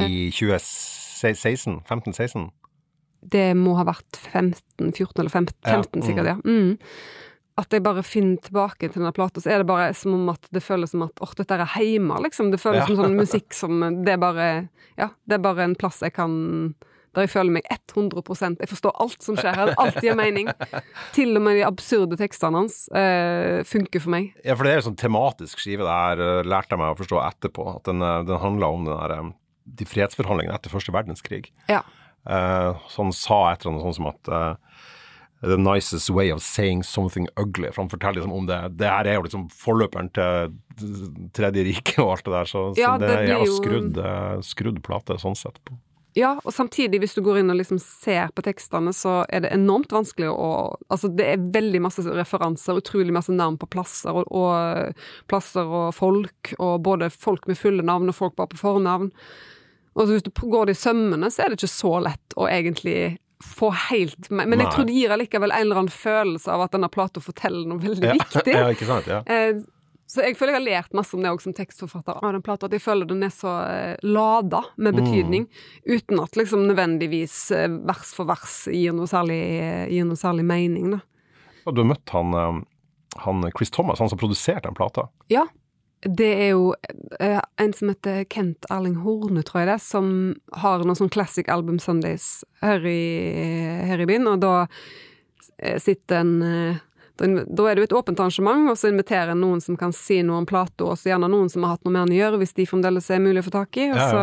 I 0.00 0.30
2016? 0.32 1.82
15-16? 1.84 2.46
Det 3.22 3.50
må 3.56 3.74
ha 3.78 3.84
vært 3.88 4.16
15, 4.32 4.92
14 4.92 5.20
eller 5.20 5.30
15, 5.30 5.56
Ja, 5.66 5.80
15 5.82 6.02
sikkert, 6.06 6.30
ja. 6.30 6.36
Mm. 6.44 6.78
At 7.60 7.74
jeg 7.74 7.82
bare 7.84 8.02
finner 8.06 8.40
tilbake 8.40 8.88
til 8.88 9.02
denne 9.02 9.12
plata, 9.12 9.40
så 9.42 9.50
er 9.52 9.60
det 9.60 9.68
bare 9.68 9.90
som 9.94 10.14
om 10.16 10.28
at 10.32 10.46
det 10.54 10.62
føles 10.64 10.94
som 10.94 11.02
at 11.04 11.20
åh, 11.20 11.34
dette 11.36 11.58
er 11.58 11.66
hjemme, 11.84 12.16
liksom. 12.24 12.50
Det 12.50 12.60
føles 12.62 12.80
Ja. 12.80 12.86
som 12.86 12.96
sånn 13.02 13.18
musikk 13.18 13.52
som 13.52 13.80
Det 14.04 14.14
er 14.14 14.22
bare 14.22 14.68
Ja, 14.96 15.10
det 15.26 15.34
er 15.34 15.44
bare 15.44 15.64
en 15.64 15.74
plass 15.74 16.00
jeg 16.00 16.14
kan 16.14 16.74
der 17.14 17.26
jeg 17.26 17.32
føler 17.32 17.50
meg 17.50 17.66
100% 17.66 18.60
Jeg 18.62 18.70
forstår 18.70 18.92
alt 19.02 19.22
som 19.24 19.34
skjer 19.38 19.56
her. 19.56 19.72
Alt 19.82 19.98
gir 20.04 20.14
mening. 20.14 20.46
Til 21.16 21.34
og 21.34 21.42
med 21.42 21.58
de 21.58 21.64
absurde 21.66 22.16
tekstene 22.20 22.60
hans 22.62 22.84
uh, 22.94 23.64
funker 23.66 24.04
for 24.04 24.14
meg. 24.14 24.30
Ja, 24.46 24.54
for 24.54 24.62
det 24.62 24.72
er 24.72 24.78
jo 24.78 24.86
sånn 24.90 24.98
tematisk 25.00 25.58
skive 25.58 25.82
det 25.82 25.96
her, 25.96 26.22
eh, 26.22 26.42
lærte 26.46 26.76
jeg 26.76 26.78
meg 26.78 26.94
å 26.94 26.98
forstå 27.00 27.18
etterpå. 27.26 27.66
At 27.80 27.90
den, 27.90 28.04
eh, 28.06 28.22
den 28.28 28.38
handla 28.38 28.70
om 28.70 28.86
den 28.86 28.94
der, 28.94 29.32
de 29.80 29.88
fredsforhandlingene 29.90 30.54
etter 30.54 30.70
første 30.70 30.94
verdenskrig. 30.94 31.50
Ja. 31.70 31.82
Eh, 32.28 32.72
så 32.88 33.02
han 33.04 33.12
sa 33.16 33.52
et 33.52 33.62
eller 33.64 33.72
annet 33.76 33.86
sånn 33.88 33.94
som 34.00 34.10
at 34.12 34.28
eh, 34.28 34.54
The 35.42 35.56
nicest 35.56 36.10
way 36.12 36.28
of 36.30 36.42
saying 36.44 36.82
something 36.84 37.26
ugly. 37.40 37.70
For 37.72 37.80
han 37.82 37.88
forteller 37.88 38.20
liksom 38.20 38.32
om 38.36 38.44
det 38.46 38.76
Det 38.76 38.86
her 38.92 39.06
er 39.08 39.14
jo 39.16 39.22
liksom 39.24 39.46
forløperen 39.48 40.10
til 40.12 40.50
Tredje 41.32 41.64
riket 41.64 41.98
og 42.02 42.10
alt 42.18 42.24
det 42.26 42.32
der, 42.34 42.44
så, 42.50 42.64
Ja, 42.76 42.90
så 42.96 43.00
det, 43.00 43.08
det 43.08 43.30
er 43.38 43.46
jo- 43.46 43.54
skrudd, 43.56 43.96
eh, 43.98 44.40
skrudd 44.44 44.82
plate 44.84 45.16
sånn 45.20 45.36
sett. 45.36 45.56
på. 45.64 45.78
Ja, 46.16 46.32
og 46.44 46.52
samtidig, 46.52 46.98
hvis 47.00 47.14
du 47.14 47.20
går 47.22 47.38
inn 47.38 47.50
og 47.52 47.56
liksom 47.56 47.78
ser 47.80 48.28
på 48.34 48.42
tekstene, 48.42 48.90
så 48.92 49.24
er 49.30 49.44
det 49.44 49.52
enormt 49.54 49.92
vanskelig 49.94 50.26
å 50.34 50.74
Altså, 50.90 51.08
det 51.14 51.24
er 51.24 51.36
veldig 51.54 51.80
masse 51.80 52.02
referanser, 52.02 52.76
utrolig 52.82 53.12
masse 53.14 53.30
navn 53.30 53.56
på 53.56 53.68
plasser 53.70 54.10
og, 54.10 54.26
og 54.34 54.92
plasser 55.30 55.62
og 55.64 55.94
folk, 55.94 56.52
og 56.58 56.82
både 56.82 57.08
folk 57.14 57.46
med 57.46 57.56
fulle 57.56 57.82
navn 57.86 58.08
og 58.10 58.14
folk 58.14 58.34
bare 58.36 58.48
på 58.48 58.58
fornavn. 58.58 59.12
Og 59.96 60.06
så 60.06 60.14
hvis 60.14 60.22
du 60.26 60.30
går 60.34 60.66
det 60.70 60.76
i 60.78 60.80
sømmene, 60.84 61.30
så 61.32 61.42
er 61.44 61.50
det 61.52 61.58
ikke 61.60 61.72
så 61.72 61.96
lett 62.04 62.36
å 62.38 62.46
egentlig 62.48 63.18
få 63.40 63.70
helt 63.88 64.28
med. 64.30 64.48
Men 64.52 64.60
jeg 64.60 64.70
tror 64.74 64.84
det 64.86 64.94
gir 64.94 65.12
allikevel 65.14 65.50
en 65.56 65.62
eller 65.64 65.78
annen 65.80 65.92
følelse 65.94 66.50
av 66.52 66.60
at 66.66 66.74
denne 66.76 66.90
plata 66.92 67.22
forteller 67.24 67.66
noe 67.70 67.80
veldig 67.80 68.04
Ja, 68.10 68.16
viktig. 68.18 68.52
ja, 68.54 68.66
ikke 68.74 68.88
sant? 68.88 69.06
Ja. 69.08 69.22
Eh, 69.26 69.62
Så 70.10 70.24
jeg 70.26 70.34
føler 70.34 70.56
jeg 70.56 70.58
har 70.58 70.82
lært 70.82 70.94
masse 70.98 71.14
om 71.14 71.22
det 71.22 71.30
også 71.30 71.44
som 71.46 71.52
tekstforfatter 71.54 72.16
av 72.18 72.32
den 72.34 72.42
plata, 72.42 72.66
at 72.66 72.72
jeg 72.74 72.82
føler 72.82 73.06
den 73.06 73.22
er 73.22 73.30
så 73.30 73.52
eh, 73.62 73.96
lada 74.02 74.64
med 74.76 74.96
betydning, 74.98 75.44
uten 75.86 76.18
at 76.18 76.34
liksom 76.34 76.64
nødvendigvis 76.66 77.36
eh, 77.54 77.68
vers 77.86 78.10
for 78.16 78.26
vers 78.26 78.56
gir 78.66 78.90
noe 78.92 79.06
særlig, 79.06 79.38
eh, 79.62 79.84
gir 79.88 80.04
noe 80.08 80.18
særlig 80.18 80.42
mening, 80.44 80.90
da. 80.96 80.98
Og 81.64 81.76
du 81.76 81.84
har 81.84 81.88
møtt 81.92 82.10
han, 82.10 82.64
han 83.22 83.46
Chris 83.56 83.70
Thomas, 83.70 84.00
han 84.02 84.10
som 84.10 84.18
produserte 84.18 84.66
den 84.66 84.74
plata. 84.74 85.06
Ja. 85.30 85.46
Det 86.00 86.28
er 86.32 86.52
jo 86.54 86.70
eh, 87.20 87.40
en 87.60 87.72
som 87.76 87.90
heter 87.92 88.22
Kent 88.32 88.64
Erling 88.72 88.96
Horne, 89.04 89.42
tror 89.44 89.62
jeg 89.62 89.68
det, 89.68 89.80
som 89.84 90.06
har 90.62 90.84
noen 90.84 90.96
sånn 90.96 91.12
Classic 91.12 91.48
Album 91.52 91.76
Sundays 91.82 92.40
her 92.64 92.86
i, 92.88 93.02
her 93.90 94.00
i 94.00 94.06
byen, 94.08 94.30
og 94.30 94.40
da 94.40 94.54
eh, 95.58 95.76
sitter 95.82 96.22
en 96.22 96.32
eh, 96.46 96.86
da 97.20 97.66
er 97.68 97.76
det 97.76 97.82
jo 97.82 97.88
et 97.90 97.94
åpent 97.98 98.20
arrangement, 98.22 98.70
og 98.72 98.78
så 98.80 98.88
inviterer 98.88 99.34
en 99.34 99.42
noen 99.44 99.60
som 99.60 99.76
kan 99.76 99.92
si 99.92 100.22
noe 100.24 100.40
om 100.40 100.46
plata, 100.48 100.86
og 100.86 100.96
så 100.96 101.10
gjerne 101.10 101.28
noen 101.28 101.50
som 101.52 101.66
har 101.66 101.74
hatt 101.74 101.84
noe 101.84 101.92
med 101.92 102.06
den 102.06 102.16
å 102.16 102.20
gjøre, 102.20 102.40
hvis 102.40 102.56
de 102.56 102.64
fremdeles 102.70 103.10
er 103.12 103.20
mulig 103.20 103.42
å 103.42 103.48
få 103.50 103.52
tak 103.58 103.76
i. 103.76 103.90
Og 103.92 104.00
så, 104.00 104.22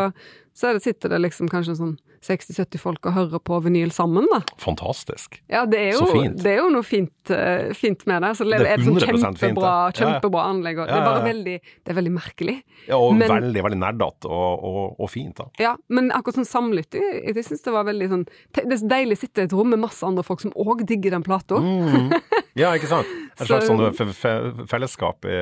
så 0.58 0.74
det, 0.74 0.82
sitter 0.82 1.14
det 1.14 1.22
liksom 1.22 1.52
kanskje 1.52 1.78
sånn 1.78 1.94
60-70 2.28 2.80
folk 2.84 3.06
og 3.10 3.14
hører 3.16 3.40
på 3.48 3.58
vinyl 3.64 3.92
sammen, 3.96 4.28
da. 4.32 4.42
Fantastisk. 4.60 5.40
Ja, 5.50 5.66
det 5.66 5.80
er 5.80 5.92
jo, 5.96 6.02
Så 6.06 6.08
fint. 6.12 6.38
Det 6.44 6.52
er 6.52 6.58
jo 6.62 6.70
noe 6.74 6.84
fint, 6.84 7.32
eh, 7.32 7.72
fint 7.78 8.04
med 8.08 8.22
det. 8.26 8.32
Så 8.38 8.44
det, 8.46 8.60
Det 8.60 8.68
er 8.68 8.74
er 8.76 8.84
sånn 8.84 8.98
100% 9.00 9.08
fint, 9.08 9.40
kjempebra, 9.40 9.72
det. 9.72 9.72
Ja, 9.72 9.88
ja. 9.88 9.98
kjempebra 10.20 10.44
anlegg. 10.52 10.82
Og 10.84 10.88
det 10.92 10.98
er 10.98 11.06
bare 11.08 11.24
veldig, 11.26 11.56
det 11.86 11.94
er 11.94 11.98
veldig 12.02 12.14
merkelig. 12.18 12.58
Ja, 12.88 12.98
og 12.98 13.16
Men- 13.16 13.30
veldig, 13.32 13.64
veldig 13.64 13.80
nerdete 13.82 14.30
og, 14.30 14.64
og, 14.64 14.96
og 15.00 15.10
fint, 15.10 15.36
da. 15.40 15.48
Ja, 15.60 15.76
men 15.90 16.12
akkurat 16.12 16.36
sånn 16.42 16.48
samlytting, 16.52 17.02
jeg, 17.02 17.36
jeg 17.36 17.46
syns 17.48 17.64
det 17.64 17.74
var 17.74 17.84
veldig 17.88 18.10
sånn 18.12 18.26
Det 18.54 18.66
er 18.72 18.78
så 18.84 18.88
deilig 18.88 19.18
å 19.18 19.22
sitte 19.24 19.42
i 19.42 19.44
et 19.48 19.54
rom 19.54 19.70
med 19.70 19.80
masse 19.80 20.04
andre 20.06 20.24
folk 20.24 20.42
som 20.44 20.52
òg 20.56 20.86
digger 20.88 21.12
den 21.18 21.24
plata. 21.24 21.56
Mm. 21.64 22.14
Ja, 22.56 22.72
ikke 22.76 22.88
sant? 22.92 23.08
En 23.40 23.46
Så- 23.46 23.54
slags 23.54 23.68
sånn 23.70 23.94
fe 23.94 24.06
fe 24.18 24.32
fellesskap 24.68 25.26
i 25.30 25.36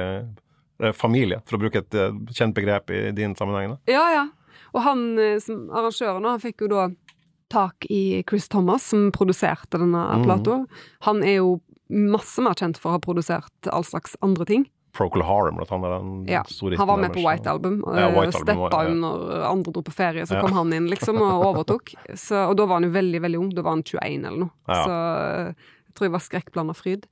eh, 0.84 0.92
familie, 0.92 1.38
for 1.48 1.56
å 1.58 1.62
bruke 1.62 1.80
et 1.80 1.96
eh, 1.96 2.12
kjent 2.36 2.54
begrep 2.58 2.90
i 2.92 3.12
din 3.16 3.34
sammenheng. 3.40 3.78
da. 3.78 3.78
Ja, 3.94 4.04
ja. 4.12 4.26
Og 4.76 4.84
han 4.84 5.06
som 5.40 5.56
som 5.56 5.68
arrangøren, 5.72 6.28
han 6.28 6.44
fikk 6.44 6.66
jo 6.66 6.72
da 6.74 6.90
tak 7.54 7.86
i 7.94 8.24
Chris 8.30 8.50
Thomas, 8.52 8.84
som 8.92 9.12
produserte 9.16 9.80
denne 9.80 10.02
mm. 10.20 10.24
plata. 10.26 10.66
Han 11.08 11.24
er 11.24 11.38
jo 11.40 11.60
masse 11.88 12.42
mer 12.42 12.58
kjent 12.58 12.80
for 12.82 12.92
å 12.92 12.98
ha 12.98 13.04
produsert 13.04 13.70
all 13.72 13.86
slags 13.86 14.18
andre 14.26 14.48
ting. 14.50 14.66
Procol 14.96 15.26
Harum, 15.28 15.60
blant 15.60 15.72
annet. 15.76 15.94
Den 16.00 16.28
Ja, 16.32 16.44
store 16.48 16.78
Han 16.80 16.88
var 16.88 16.98
med 16.98 17.14
på 17.14 17.24
White 17.24 17.50
Album, 17.52 17.84
Ja, 17.86 18.08
White 18.10 18.38
Album 18.40 18.42
steppa 18.42 18.70
var- 18.70 18.86
ja. 18.86 18.92
under 18.92 19.44
andre 19.44 19.72
dro 19.72 19.82
på 19.84 19.92
ferie, 19.92 20.26
så 20.26 20.36
Ja. 20.36 20.42
kom 20.42 20.54
han 20.54 20.74
inn, 20.74 20.88
liksom, 20.88 21.22
og 21.22 21.44
overtok. 21.56 21.94
Så, 22.16 22.50
og 22.50 22.56
da 22.58 22.66
var 22.66 22.80
han 22.80 22.84
jo 22.84 22.90
veldig, 22.90 23.22
veldig 23.22 23.40
ung. 23.40 23.50
Da 23.54 23.62
var 23.62 23.72
han 23.72 23.84
21 23.84 24.26
eller 24.26 24.40
noe. 24.40 24.52
Ja. 24.68 24.84
Så 24.86 24.92
eh, 24.92 25.54
jeg 25.88 25.96
tror 25.96 26.06
jeg 26.06 26.12
var 26.12 26.20
skrekkblanda 26.20 26.76
fryd. 26.76 27.06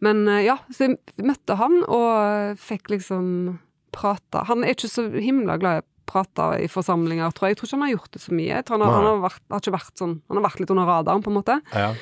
Men 0.00 0.28
eh, 0.28 0.44
ja, 0.44 0.58
så 0.70 0.88
jeg 0.88 0.98
møtte 1.22 1.56
han 1.56 1.84
og 1.86 2.58
fikk 2.58 2.90
liksom 2.90 3.58
prata. 3.92 4.44
Han 4.44 4.64
er 4.64 4.74
ikke 4.74 4.90
så 4.90 5.06
himla 5.14 5.58
glad 5.58 5.82
i 5.82 5.86
å 6.02 6.06
prate 6.12 6.50
i 6.64 6.68
forsamlinger, 6.70 7.32
tror 7.32 7.48
jeg. 7.48 7.54
Jeg 7.56 7.60
tror 7.62 7.70
ikke 7.70 7.78
han 7.78 7.86
har 7.86 7.94
gjort 7.96 8.12
det 8.18 8.22
så 8.26 8.36
mye. 8.36 8.62
Han 8.74 8.82
har, 8.84 8.92
han 8.98 9.08
har, 9.08 9.22
vært, 9.28 9.42
har 9.54 9.90
sånn 9.94 10.18
Han 10.28 10.38
har 10.40 10.46
vært 10.50 10.60
litt 10.64 10.74
under 10.74 10.90
radaren, 10.90 11.22
på 11.24 11.30
en 11.32 11.38
måte. 11.40 11.60
Ja. 11.72 11.92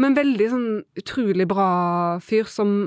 Men 0.00 0.16
veldig 0.16 0.46
sånn 0.52 0.68
utrolig 1.00 1.46
bra 1.48 1.66
fyr 2.24 2.48
som 2.52 2.86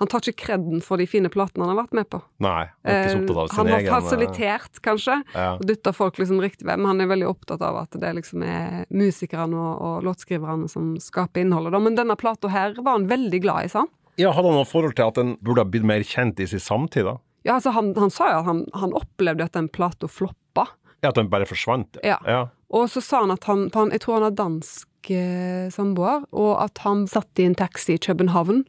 Han 0.00 0.08
tar 0.08 0.22
ikke 0.24 0.46
kreden 0.46 0.78
for 0.80 0.96
de 0.96 1.04
fine 1.04 1.28
platene 1.28 1.66
han 1.66 1.74
har 1.74 1.82
vært 1.82 1.92
med 1.98 2.06
på. 2.08 2.22
Nei, 2.40 2.70
han 2.72 2.88
er 2.88 3.02
ikke 3.02 3.10
så 3.12 3.18
opptatt 3.20 3.36
av 3.36 3.50
Eh, 3.50 3.56
han 3.58 3.68
har 3.74 3.82
eh, 3.82 3.90
fasilitert, 3.92 4.78
kanskje, 4.80 5.16
Ja. 5.34 5.50
og 5.60 5.66
dytta 5.68 5.92
folk 5.92 6.16
liksom 6.16 6.40
riktig 6.40 6.64
ved, 6.64 6.78
men 6.80 6.86
han 6.88 7.02
er 7.04 7.10
veldig 7.10 7.26
opptatt 7.28 7.60
av 7.60 7.76
at 7.82 7.98
det 8.00 8.14
liksom 8.16 8.40
er 8.48 8.86
musikerne 8.88 9.52
og, 9.60 9.82
og 9.84 10.06
låtskriverne 10.08 10.70
som 10.72 10.94
skaper 10.96 11.42
innholdet. 11.44 11.76
Men 11.84 11.98
denne 12.00 12.16
plata 12.16 12.48
her 12.48 12.72
var 12.80 12.96
han 12.96 13.10
veldig 13.12 13.42
glad 13.44 13.66
i, 13.66 13.68
sa 13.68 13.82
han. 13.84 13.92
ja, 14.16 14.32
Hadde 14.32 14.48
han 14.54 14.56
noe 14.62 14.70
forhold 14.72 14.96
til 14.96 15.04
at 15.12 15.20
den 15.20 15.34
burde 15.44 15.66
ha 15.66 15.68
blitt 15.68 15.84
mer 15.84 16.00
kjent 16.00 16.40
i 16.40 16.46
sin 16.48 16.64
samtid? 16.64 17.04
da? 17.04 17.18
Ja, 17.46 17.54
altså 17.56 17.72
han, 17.72 17.92
han 17.96 18.10
sa 18.12 18.30
jo 18.34 18.38
at 18.42 18.48
han, 18.50 18.62
han 18.76 18.92
opplevde 18.96 19.46
at 19.46 19.54
den 19.56 19.68
plata 19.72 20.08
floppa. 20.10 20.66
Ja, 21.00 21.08
At 21.08 21.16
den 21.16 21.30
bare 21.32 21.46
forsvant? 21.48 21.96
Ja. 22.04 22.18
ja. 22.28 22.40
Og 22.68 22.90
så 22.92 23.00
sa 23.00 23.22
han 23.24 23.32
at 23.32 23.44
han, 23.48 23.70
han 23.74 23.90
Jeg 23.94 24.02
tror 24.04 24.18
han 24.20 24.26
er 24.28 24.36
dansk 24.36 25.10
eh, 25.10 25.70
samboer, 25.72 26.26
og 26.36 26.50
at 26.62 26.82
han 26.84 27.06
satt 27.08 27.40
i 27.40 27.46
en 27.48 27.56
taxi 27.56 27.96
i 27.96 28.02
København 28.04 28.60
en 28.60 28.66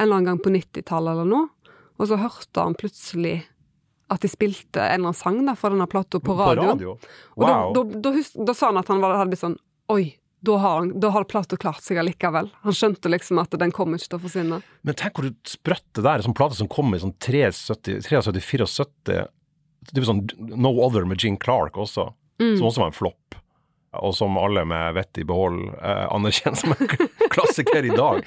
eller 0.00 0.16
annen 0.16 0.30
gang 0.32 0.40
på 0.42 0.50
90-tallet 0.54 1.12
eller 1.12 1.28
noe, 1.28 1.50
og 2.00 2.08
så 2.10 2.16
hørte 2.18 2.64
han 2.64 2.74
plutselig 2.74 3.42
at 4.10 4.24
de 4.24 4.28
spilte 4.32 4.80
en 4.80 4.88
eller 5.00 5.10
annen 5.12 5.16
sang 5.16 5.38
da, 5.46 5.54
for 5.56 5.70
denne 5.72 5.86
plata 5.90 6.18
på 6.20 6.34
radioen. 6.36 6.72
radio? 6.74 6.96
Og 7.36 7.44
Wow. 7.44 7.70
da, 7.76 7.84
da, 7.84 8.10
da, 8.10 8.24
da 8.48 8.54
sa 8.56 8.72
han 8.72 8.80
at 8.80 8.88
han 8.90 9.00
var, 9.04 9.14
hadde 9.20 9.32
blitt 9.34 9.44
sånn 9.44 9.58
Oi, 9.92 10.14
da 10.44 10.56
har, 10.62 10.86
da 11.00 11.10
har 11.14 11.24
plata 11.30 11.56
klart 11.60 11.82
seg 11.84 11.98
allikevel. 12.02 12.50
Han 12.64 12.76
skjønte 12.76 13.10
liksom 13.12 13.40
at 13.42 13.54
den 13.60 13.72
kommer 13.74 13.98
ikke 14.00 14.12
til 14.12 14.18
å 14.20 14.24
forsvinne. 14.26 14.58
Men 14.84 14.98
tenk 15.00 15.16
hvor 15.18 15.30
sprøtt 15.48 15.86
det 15.96 16.04
der 16.04 16.18
er, 16.20 16.24
sånn 16.26 16.36
plate 16.36 16.58
som 16.58 16.68
kom 16.70 16.92
i 16.96 17.00
sånn 17.02 17.14
73-74 17.22 18.68
Det 19.84 20.00
blir 20.00 20.08
sånn 20.08 20.22
No 20.56 20.70
Other 20.84 21.04
med 21.08 21.20
Gene 21.20 21.40
Clark 21.40 21.76
også, 21.80 22.12
Mm. 22.40 22.56
som 22.58 22.66
også 22.66 22.80
var 22.82 22.88
en 22.90 22.96
flopp. 22.96 23.34
Og 23.94 24.14
som 24.18 24.34
alle 24.40 24.64
med 24.66 24.94
vett 24.96 25.18
i 25.22 25.24
behold 25.24 25.68
eh, 25.78 26.06
anerkjenner 26.10 26.58
som 26.58 26.72
en 26.74 26.88
klassiker 27.34 27.84
i 27.86 27.92
dag. 27.94 28.24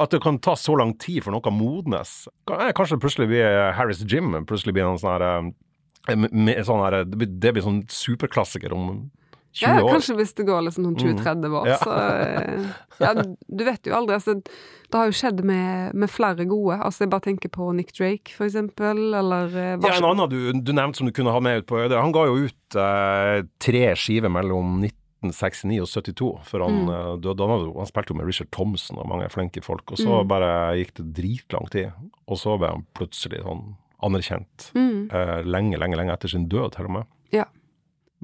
At 0.00 0.14
det 0.14 0.22
kan 0.24 0.38
ta 0.40 0.54
så 0.56 0.78
lang 0.80 0.94
tid 0.96 1.26
for 1.26 1.34
noe 1.34 1.44
å 1.44 1.52
modnes. 1.52 2.22
Eh, 2.48 2.70
Kanskje 2.72 2.96
plutselig 3.02 3.28
blir 3.28 3.74
Harris 3.76 4.00
Jim, 4.08 4.32
plutselig 4.48 4.72
blir 4.78 4.88
en 4.88 4.96
sånn 5.02 5.12
her 5.12 5.26
eh, 5.28 6.64
sånn 6.64 6.80
her, 6.86 7.02
det, 7.04 7.18
blir, 7.20 7.28
det 7.36 7.52
blir 7.52 7.66
sånn 7.66 7.82
superklassiker 7.92 8.72
om 8.72 9.10
20 9.52 9.66
Ja, 9.66 9.80
kanskje 9.90 10.14
hvis 10.16 10.34
det 10.38 10.46
går 10.46 10.62
liksom 10.68 10.84
sånn 10.86 10.96
20-30 11.00 11.54
år, 11.60 11.66
Ja. 11.66 11.76
så 11.82 11.90
eh, 11.96 12.66
Ja, 13.00 13.14
du 13.14 13.64
vet 13.64 13.86
jo 13.86 13.94
aldri. 13.96 14.14
Altså, 14.14 14.34
det 14.44 14.94
har 14.94 15.06
jo 15.06 15.12
skjedd 15.16 15.42
med, 15.44 15.94
med 15.94 16.10
flere 16.10 16.44
gode. 16.46 16.76
Altså, 16.84 17.00
jeg 17.04 17.10
bare 17.10 17.20
tenker 17.26 17.48
på 17.48 17.72
Nick 17.74 17.92
Drake, 17.96 18.30
for 18.36 18.44
eksempel, 18.46 19.14
eller 19.14 19.46
eh, 19.56 19.76
Ja, 19.80 19.96
en 19.96 20.04
annen 20.04 20.28
du, 20.30 20.52
du 20.52 20.72
nevnte 20.72 20.98
som 20.98 21.06
du 21.06 21.12
kunne 21.12 21.32
ha 21.32 21.40
med 21.40 21.58
ut 21.62 21.66
på 21.66 21.78
Øde. 21.82 21.98
Han 22.00 22.12
ga 22.12 22.26
jo 22.26 22.46
ut 22.46 22.76
eh, 22.76 23.42
tre 23.58 23.84
skiver 23.96 24.28
mellom 24.30 24.82
1969 24.84 25.80
og 25.82 25.88
72 25.88 26.30
før 26.48 26.64
han 26.68 26.76
Mm. 26.80 26.88
eh, 26.88 27.28
hadde, 27.28 27.46
jo- 27.66 27.76
han 27.76 27.86
spilte 27.90 28.10
jo 28.14 28.16
med 28.16 28.26
Richard 28.26 28.50
Thompson 28.52 28.98
og 28.98 29.08
mange 29.08 29.28
flinke 29.28 29.62
folk, 29.64 29.90
og 29.92 29.98
så 29.98 30.22
Mm. 30.22 30.28
bare 30.28 30.76
gikk 30.78 30.94
det 30.94 31.12
dritlang 31.14 31.68
tid. 31.70 31.92
Og 32.28 32.36
så 32.38 32.58
ble 32.58 32.68
han 32.68 32.86
plutselig 32.94 33.42
sånn 33.42 33.74
anerkjent. 34.02 34.70
mm, 34.74 35.10
eh, 35.12 35.42
lenge, 35.44 35.76
lenge, 35.78 35.96
lenge 35.96 36.12
etter 36.12 36.28
sin 36.28 36.48
død, 36.48 36.72
til 36.72 36.84
og 36.86 36.90
med. 36.90 37.04
Ja. 37.32 37.44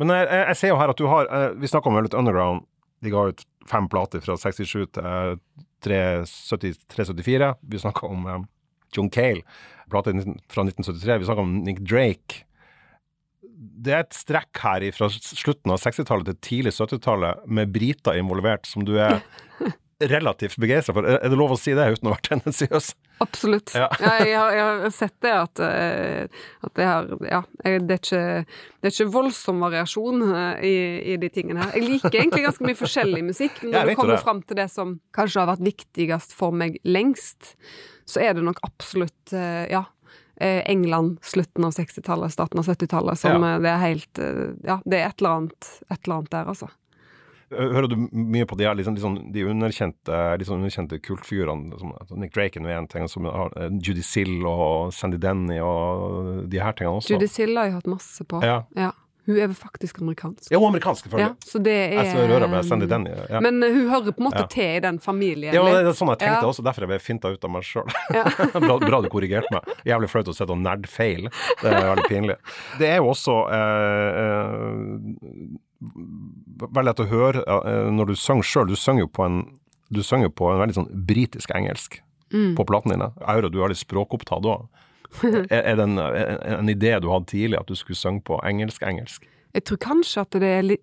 Men 0.01 0.12
jeg, 0.12 0.26
jeg, 0.28 0.57
ser 0.61 0.72
jo 0.72 0.80
her 0.80 0.92
at 0.92 1.01
du 1.01 1.07
har 1.09 1.28
eh, 1.32 1.53
Vi 1.61 1.70
snakka 1.70 1.90
om 1.90 2.01
litt 2.05 2.16
Underground. 2.16 2.66
De 3.05 3.12
ga 3.12 3.28
ut 3.30 3.44
fem 3.68 3.88
plater 3.92 4.22
fra 4.24 4.36
67 4.38 4.68
til 4.97 5.07
eh, 5.09 5.36
370 5.86 6.82
374. 6.92 7.53
Vi 7.72 7.82
snakka 7.82 8.11
om 8.11 8.26
eh, 8.30 8.42
John 8.97 9.11
Cale, 9.12 9.44
plate 9.92 10.14
fra 10.53 10.66
1973. 10.66 11.20
Vi 11.20 11.28
snakka 11.28 11.44
om 11.44 11.57
Nick 11.66 11.82
Drake. 11.84 12.44
Det 13.57 13.92
er 13.92 14.05
et 14.05 14.16
strekk 14.16 14.61
her 14.62 14.84
fra 14.92 15.09
slutten 15.12 15.72
av 15.72 15.80
60-tallet 15.80 16.28
til 16.28 16.40
tidlig 16.44 16.74
70-tallet 16.76 17.44
med 17.49 17.72
briter 17.72 18.18
involvert, 18.20 18.68
som 18.68 18.84
du 18.84 18.97
er 19.01 19.20
relativt 20.01 20.57
begeistra 20.61 20.92
for. 20.92 21.07
Er 21.09 21.22
det 21.32 21.36
lov 21.38 21.55
å 21.55 21.59
si 21.59 21.72
det 21.76 21.86
uten 21.94 22.11
å 22.11 22.12
være 22.12 22.26
tendensiøs? 22.28 22.90
Absolutt. 23.24 23.72
Ja. 23.72 23.86
Ja. 23.97 24.11
jeg, 24.20 24.34
har, 24.36 24.51
jeg 24.53 24.64
har 24.82 24.92
sett 24.92 25.14
det 25.24 25.32
at, 25.32 25.62
eh, 25.64 26.44
at 26.66 26.74
det, 26.76 26.84
har, 26.84 27.09
ja, 27.24 27.40
det, 27.64 27.72
er 27.72 28.03
ikke, 28.03 28.20
det 28.44 28.90
er 28.90 28.92
ikke 28.92 29.09
voldsom 29.14 29.64
variasjon 29.64 30.26
eh, 30.28 30.61
i, 30.68 30.74
i 31.14 31.16
de 31.22 31.30
tingene 31.32 31.64
her. 31.64 31.72
Jeg 31.78 31.88
liker 31.94 32.18
egentlig 32.20 32.44
ganske 32.44 32.68
mye 32.68 32.76
forskjellig 32.82 33.24
musikk. 33.30 33.62
men 33.64 33.72
Når 33.78 33.92
du 33.92 33.94
kommer 34.03 34.18
det. 34.18 34.22
fram 34.28 34.44
til 34.44 34.61
det 34.61 34.68
som 34.74 34.94
kanskje 35.16 35.42
har 35.42 35.53
vært 35.55 35.64
viktigst 35.72 36.36
for 36.36 36.53
meg 36.53 36.76
lengst, 36.84 37.55
så 38.07 38.20
er 38.22 38.36
det 38.36 38.44
nok 38.47 38.61
absolutt 38.68 39.32
eh, 39.32 39.64
ja. 39.72 39.86
England, 40.36 41.14
slutten 41.24 41.64
av 41.64 41.70
60-tallet, 41.72 42.28
starten 42.34 42.61
av 42.61 42.66
70-tallet, 42.68 43.16
som 43.16 43.40
Ja. 43.40 43.55
det 43.57 43.70
er 43.72 43.78
helt 43.80 44.18
Ja, 44.68 44.74
det 44.84 44.99
er 44.99 45.07
et 45.09 45.22
eller 45.22 45.38
annet, 45.38 45.68
et 45.88 46.03
eller 46.05 46.18
annet 46.18 46.34
der, 46.34 46.51
altså. 46.53 46.68
Hører 47.51 47.86
du 47.88 47.97
mye 48.11 48.47
på 48.49 48.57
de, 48.59 48.64
her, 48.66 48.74
liksom, 48.74 48.97
liksom, 48.99 49.16
de 49.32 49.44
underkjente, 49.47 50.16
sånn 50.49 50.59
underkjente 50.64 50.99
kultfigurene? 50.99 51.78
Som, 51.78 51.92
altså 52.01 52.18
Nick 52.18 52.34
Draken 52.34 52.66
er 52.66 52.80
en 52.80 52.88
ting, 52.90 53.07
som 53.12 53.28
har 53.30 53.53
eh, 53.55 53.70
Judy 53.78 54.03
Sill 54.03 54.40
og 54.51 54.90
Sandy 54.97 55.20
Denny 55.22 55.61
og 55.62 56.47
de 56.51 56.59
her 56.62 56.74
tingene 56.74 56.99
også. 56.99 57.14
Judy 57.14 57.28
Sill 57.30 57.55
har 57.57 57.68
jeg 57.70 57.76
hatt 57.78 57.90
masse 57.92 58.26
på. 58.26 58.42
Ja. 58.42 58.64
Hun 59.26 59.38
er 59.42 59.51
faktisk 59.59 59.97
amerikansk. 59.99 60.53
Ja, 60.53 60.59
hun 60.61 60.68
er 60.68 60.72
amerikansk, 60.76 61.07
Ja, 61.07 61.11
selvfølgelig. 61.11 61.49
så 61.51 61.59
det 61.66 61.72
er 61.74 61.94
Jeg 61.97 62.11
så 62.12 62.26
rører 62.30 62.51
med 62.51 62.66
Sandy 62.68 62.86
Denny. 62.86 63.11
Ja. 63.30 63.40
Men 63.42 63.62
eh, 63.62 63.72
hun 63.74 63.88
hører 63.90 64.12
på 64.14 64.22
en 64.22 64.26
måte 64.28 64.42
Ja. 64.44 64.47
til 64.47 64.76
i 64.76 64.80
den 64.84 64.99
familien. 65.03 65.55
ja, 65.55 65.62
det 65.66 65.86
er 65.90 65.97
sånn 65.99 66.12
jeg 66.14 66.20
tenkte 66.22 66.42
Ja. 66.44 66.51
også, 66.51 66.62
derfor 66.62 66.80
jeg 66.86 66.88
ble 66.92 66.99
finta 67.03 67.32
ut 67.34 67.44
av 67.44 67.51
meg 67.51 67.62
sjøl. 67.66 67.90
Ja. 68.14 68.22
bra, 68.66 68.78
bra 68.78 69.01
du 69.03 69.09
korrigerte 69.11 69.51
meg. 69.51 69.66
Jævlig 69.86 70.11
flaut 70.11 70.30
å 70.30 70.34
sitte 70.34 70.51
og 70.55 70.62
nerdfeil. 70.62 71.26
Det 71.62 71.72
er 71.74 71.90
veldig 71.94 72.07
pinlig. 72.11 72.36
Det 72.78 72.86
er 72.90 72.97
jo 73.03 73.11
også 73.14 73.38
eh, 73.51 74.11
eh, 74.22 75.57
veldig 75.81 76.89
lett 76.89 77.05
å 77.05 77.11
høre 77.11 77.45
eh, 77.47 77.87
når 77.93 78.12
du 78.12 78.18
synger 78.20 78.49
sjøl. 78.49 78.68
Du 78.70 78.77
synger 78.77 79.07
jo 79.07 79.12
på 79.12 79.27
en 79.29 79.45
du 79.87 80.01
synger 80.03 80.27
jo 80.27 80.35
på 80.35 80.49
en 80.51 80.59
veldig 80.59 80.74
sånn 80.74 80.89
britisk 81.07 81.53
engelsk 81.55 82.01
Mm. 82.33 82.57
på 82.57 82.64
platene 82.66 82.97
dine. 82.97 83.12
Jeg 83.20 83.37
hører 83.37 83.47
at 83.47 83.55
du 83.55 83.61
har 83.62 83.70
litt 83.70 83.83
språkopptatt 83.83 84.47
òg. 84.51 84.66
Er, 85.22 85.62
er 85.62 85.77
det 85.79 85.85
en, 85.87 85.99
en, 86.03 86.68
idé 86.68 86.97
du 87.01 87.09
hadde 87.12 87.31
tidlig, 87.31 87.57
at 87.61 87.68
du 87.70 87.77
skulle 87.79 87.97
synge 87.97 88.24
på 88.27 88.41
engelsk-engelsk? 88.45 89.29
Jeg 89.55 89.64
tror 89.64 89.79
kanskje 89.81 90.24
at 90.27 90.35
det, 90.35 90.51
er 90.51 90.66
litt, 90.66 90.83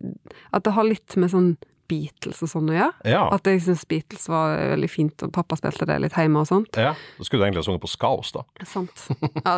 at 0.55 0.63
det 0.65 0.73
har 0.73 0.87
litt 0.87 1.17
med 1.19 1.33
sånn 1.33 1.49
Beatles 1.91 2.39
og 2.45 2.49
sånn 2.49 2.69
å 2.71 2.75
gjøre. 2.77 2.93
Ja. 3.11 3.21
At 3.35 3.47
jeg 3.49 3.61
syns 3.65 3.83
Beatles 3.89 4.27
var 4.31 4.55
veldig 4.73 4.89
fint, 4.89 5.23
og 5.25 5.31
pappa 5.35 5.57
spilte 5.59 5.85
det 5.89 5.97
litt 6.03 6.15
hjemme 6.17 6.41
og 6.43 6.47
sånt. 6.49 6.79
ja. 6.79 6.93
Da 7.17 7.27
skulle 7.27 7.43
du 7.43 7.47
egentlig 7.47 7.63
ha 7.63 7.67
sunget 7.67 7.83
på 7.83 7.91
Skaos, 7.91 8.31
da. 8.35 8.43
Sant. 8.67 9.05
Ja. 9.43 9.57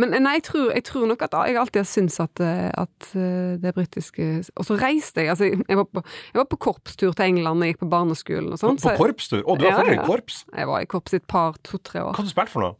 Men 0.00 0.14
nei, 0.22 0.36
jeg 0.38 0.46
tror, 0.48 0.70
jeg 0.76 0.84
tror 0.88 1.06
nok 1.10 1.22
at 1.26 1.34
jeg 1.48 1.58
alltid 1.60 1.80
har 1.82 1.88
syntes 1.90 2.18
at, 2.22 2.40
eh, 2.44 2.68
at 2.78 3.10
eh, 3.18 3.56
det 3.62 3.74
britiske 3.76 4.28
Og 4.56 4.64
så 4.68 4.78
reiste 4.80 5.24
jeg. 5.24 5.30
Altså, 5.34 5.50
jeg 5.50 5.76
var, 5.82 5.86
på, 5.90 6.02
jeg 6.32 6.38
var 6.42 6.48
på 6.52 6.60
korpstur 6.68 7.12
til 7.12 7.24
England 7.32 7.64
jeg 7.66 7.74
gikk 7.74 7.82
på 7.86 7.92
barneskolen 7.92 8.52
og 8.54 8.60
sånn. 8.62 8.78
på 8.80 8.92
på 8.94 8.98
korpstur? 9.04 9.42
Å, 9.44 9.56
du 9.58 9.64
Ja, 9.66 9.74
fortsatt 9.78 9.94
ja. 9.94 10.02
i 10.02 10.06
korps? 10.06 10.42
jeg 10.56 10.66
var 10.70 10.84
i 10.84 10.86
korps 10.90 11.16
i 11.16 11.18
et 11.22 11.26
par, 11.30 11.58
to-tre 11.66 12.00
år. 12.04 12.12
Hva 12.14 12.22
har 12.22 12.28
du 12.28 12.32
spilt 12.36 12.54
for 12.54 12.64
noe? 12.68 12.76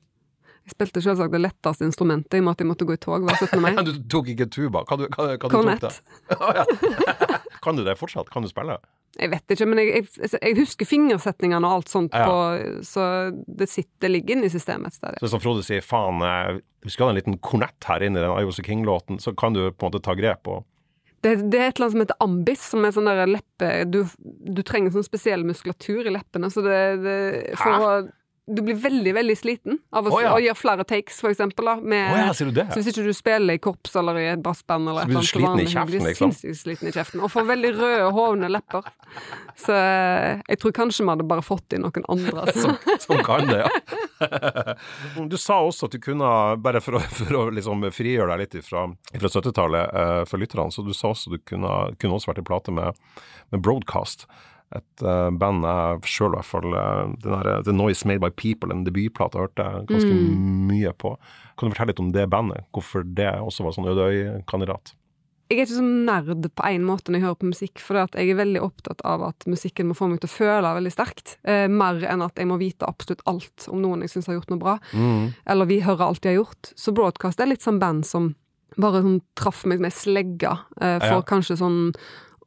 Jeg 0.68 0.74
spilte 0.76 1.00
selvsagt 1.00 1.32
det 1.32 1.38
letteste 1.40 1.86
instrumentet 1.86 2.34
i 2.36 2.40
og 2.42 2.44
med 2.44 2.52
at 2.52 2.60
jeg 2.60 2.68
måtte 2.68 2.84
gå 2.84 2.92
i 2.92 3.00
tog 3.00 3.22
hver 3.24 3.38
17. 3.40 3.60
mai. 3.64 3.70
Du 3.88 3.94
tok 4.12 4.26
ikke 4.34 4.46
tuba? 4.52 4.82
Hva, 4.84 4.98
du, 5.00 5.06
hva, 5.08 5.30
hva 5.40 5.48
du 5.48 5.54
tok 5.56 5.80
da? 5.80 5.92
Kan 7.68 7.76
du 7.76 7.84
det 7.86 7.98
fortsatt? 8.00 8.32
Kan 8.32 8.46
du 8.46 8.48
spille? 8.50 8.78
Jeg 9.18 9.30
vet 9.32 9.52
ikke, 9.54 9.66
men 9.66 9.80
jeg, 9.82 10.04
jeg, 10.20 10.30
jeg 10.36 10.56
husker 10.58 10.86
fingersetningene 10.88 11.66
og 11.68 11.78
alt 11.78 11.88
sånt 11.92 12.14
Ja. 12.16 12.26
på 12.28 12.82
Så 12.86 13.04
det 13.48 13.68
sitter, 13.72 14.12
ligger 14.12 14.36
inne 14.36 14.48
i 14.48 14.52
systemet 14.52 14.92
et 14.92 14.98
sted. 15.00 15.16
Så 15.22 15.30
som 15.32 15.40
Frode 15.42 15.64
sier, 15.66 15.84
faen, 15.84 16.20
vi 16.84 16.92
skal 16.92 17.08
ha 17.08 17.14
en 17.14 17.18
liten 17.20 17.38
kornett 17.42 17.88
her 17.88 18.04
inne 18.06 18.20
i 18.20 18.24
den 18.26 18.34
Was 18.48 18.60
King-låten, 18.64 19.18
så 19.20 19.32
kan 19.36 19.56
du 19.56 19.64
på 19.72 19.86
en 19.86 19.90
måte 19.92 20.02
ta 20.04 20.14
grep 20.18 20.46
og 20.52 20.64
Det, 21.24 21.32
det 21.50 21.58
er 21.58 21.72
et 21.72 21.80
eller 21.80 21.88
annet 21.88 21.96
som 21.96 22.02
heter 22.04 22.20
ambis, 22.22 22.60
som 22.70 22.84
er 22.86 22.92
sånn 22.94 23.08
der 23.10 23.26
leppe 23.26 23.70
Du, 23.90 24.04
du 24.22 24.62
trenger 24.62 24.92
sånn 24.94 25.02
spesiell 25.06 25.42
muskulatur 25.48 26.06
i 26.06 26.12
leppene, 26.14 26.46
så 26.54 26.62
det, 26.62 26.78
det 27.02 27.16
for 27.58 27.74
Hæ? 27.74 27.80
å 27.82 28.08
Du 28.48 28.62
blir 28.64 28.76
veldig, 28.80 29.12
veldig 29.14 29.36
sliten 29.36 29.78
av 29.92 30.06
å, 30.08 30.12
oh, 30.14 30.22
ja. 30.22 30.32
å 30.32 30.40
gjøre 30.40 30.56
flere 30.56 30.84
takes, 30.88 31.18
for 31.20 31.32
eksempel. 31.32 31.68
Da, 31.68 31.74
med, 31.80 32.12
Å 32.14 32.20
ja, 32.22 32.34
sier 32.36 32.48
du 32.48 32.56
det? 32.56 32.64
Så 32.72 32.80
hvis 32.80 32.90
ikke 32.92 33.04
du 33.04 33.12
spiller 33.16 33.58
i 33.58 33.60
korps 33.62 33.96
eller 34.00 34.18
i 34.20 34.26
et 34.32 34.42
brassband 34.42 34.88
eller 34.92 35.04
Så 35.04 35.10
blir 35.10 35.18
du 35.18 35.20
eller 35.20 35.28
sliten 35.28 35.60
i 35.60 35.66
kjeften, 35.68 36.06
liksom? 36.08 36.32
sinnssykt 36.32 36.62
sliten 36.62 36.90
i 36.90 36.94
kjeften. 36.94 37.22
Og 37.24 37.32
får 37.32 37.48
veldig 37.50 37.72
røde, 37.76 38.08
hovne 38.16 38.50
lepper. 38.52 38.88
Så 39.58 39.76
eh, 39.76 40.40
jeg 40.48 40.62
tror 40.62 40.74
kanskje 40.80 41.04
vi 41.04 41.12
hadde 41.12 41.28
bare 41.28 41.44
fått 41.44 41.76
inn 41.76 41.84
noen 41.84 42.08
andre. 42.08 42.44
Altså. 42.44 42.64
som, 42.64 42.98
som 43.04 43.22
kan 43.26 43.48
det, 43.48 43.60
ja. 43.64 44.76
Du 45.28 45.36
sa 45.40 45.60
også 45.64 45.88
at 45.88 45.96
du 45.96 46.02
kunne, 46.02 46.28
bare 46.64 46.82
for 46.84 46.98
å, 46.98 47.02
for 47.20 47.40
å 47.40 47.46
liksom 47.54 47.84
frigjøre 47.94 48.32
deg 48.34 48.44
litt 48.44 48.68
fra, 48.68 48.86
70-tallet 49.14 49.98
eh, 50.02 50.22
for 50.30 50.40
lytterne, 50.40 50.72
så 50.74 50.84
du 50.86 50.94
sa 50.96 51.12
også 51.12 51.32
at 51.32 51.38
du 51.38 51.48
kunne, 51.52 51.74
kunne 52.00 52.18
også 52.18 52.32
vært 52.32 52.42
i 52.42 52.48
plate 52.48 52.74
med, 52.74 52.96
med 53.52 53.64
Broadcast. 53.64 54.28
Et 54.76 55.02
uh, 55.02 55.30
band 55.32 55.64
jeg 55.64 56.00
sjøl 56.04 56.34
i 56.34 56.36
hvert 56.36 56.44
fall 56.50 56.74
eh, 56.76 57.14
den 57.24 57.32
her, 57.38 57.62
The 57.64 57.72
Noise 57.72 58.04
Made 58.04 58.20
by 58.20 58.28
People, 58.36 58.68
en 58.74 58.84
debutplate, 58.84 59.38
hørte 59.40 59.64
jeg 59.64 59.86
ganske 59.88 60.12
Mm. 60.12 60.66
mye 60.68 60.92
på. 60.92 61.14
Kan 61.56 61.68
du 61.70 61.74
fortelle 61.74 61.94
litt 61.94 62.00
om 62.04 62.12
det 62.12 62.26
bandet? 62.28 62.66
Hvorfor 62.76 63.02
det 63.02 63.30
også 63.40 63.64
var 63.64 63.72
sånn 63.72 63.88
Ødøy-kandidat? 63.88 64.92
jeg 65.48 65.62
er 65.62 65.64
ikke 65.64 65.78
sånn 65.78 66.04
nerd 66.04 66.42
på 66.52 66.64
én 66.68 66.82
måte 66.84 67.08
når 67.08 67.16
jeg 67.16 67.24
hører 67.24 67.38
på 67.40 67.48
musikk, 67.48 67.78
for 67.80 67.96
jeg 67.96 68.28
er 68.28 68.36
veldig 68.36 68.60
opptatt 68.60 69.00
av 69.08 69.22
at 69.30 69.46
musikken 69.48 69.88
må 69.88 69.94
få 69.96 70.04
meg 70.10 70.20
til 70.20 70.28
å 70.28 70.34
føle 70.36 70.74
veldig 70.76 70.92
sterkt. 70.92 71.38
Eh, 71.48 71.64
mer 71.72 72.02
enn 72.04 72.20
at 72.20 72.36
jeg 72.36 72.44
må 72.50 72.58
vite 72.60 72.84
absolutt 72.84 73.22
alt 73.24 73.64
om 73.72 73.80
noen 73.80 74.02
jeg 74.04 74.10
syns 74.12 74.26
har 74.28 74.36
gjort 74.36 74.50
noe 74.52 74.60
bra. 74.60 74.74
Mm. 74.92 75.32
Eller 75.48 75.64
vi 75.70 75.80
hører 75.80 76.04
alt 76.10 76.20
de 76.20 76.28
har 76.34 76.44
gjort. 76.44 76.74
Så 76.76 76.92
Broadcast 76.92 77.40
er 77.40 77.48
litt 77.48 77.64
sånn 77.64 77.80
band 77.80 78.04
som 78.04 78.34
bare 78.76 79.00
sånn 79.00 79.22
traff 79.40 79.64
meg 79.64 79.80
med 79.80 79.90
slegga 79.96 80.52
eh, 80.82 80.98
for 81.00 81.16
Ja. 81.16 81.22
kanskje 81.24 81.56
sånn 81.56 81.94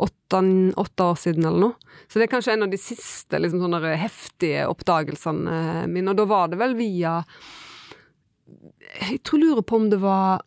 åtte, 0.02 0.39
åtte 0.82 1.06
år 1.06 1.18
siden 1.22 1.45
eller 1.45 1.62
noe. 1.68 1.97
Så 2.10 2.20
det 2.20 2.26
er 2.28 2.32
kanskje 2.34 2.56
en 2.56 2.66
av 2.66 2.72
de 2.72 2.80
siste 2.82 3.39
liksom, 3.39 3.62
sånne 3.64 3.95
heftige 4.02 4.64
oppdagelsene 4.72 5.58
eh, 5.58 5.84
mine. 5.91 6.12
Og 6.14 6.18
da 6.20 6.26
var 6.30 6.49
det 6.52 6.58
vel 6.62 6.74
via 6.80 7.20
Jeg 9.02 9.22
tror 9.24 9.39
jeg 9.39 9.45
lurer 9.47 9.66
på 9.68 9.78
om 9.80 9.89
det 9.91 9.99
var 10.02 10.41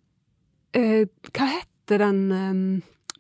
eh, 0.77 1.05
Hva 1.31 1.47
heter 1.55 2.03
den 2.05 2.19
eh, 2.33 2.57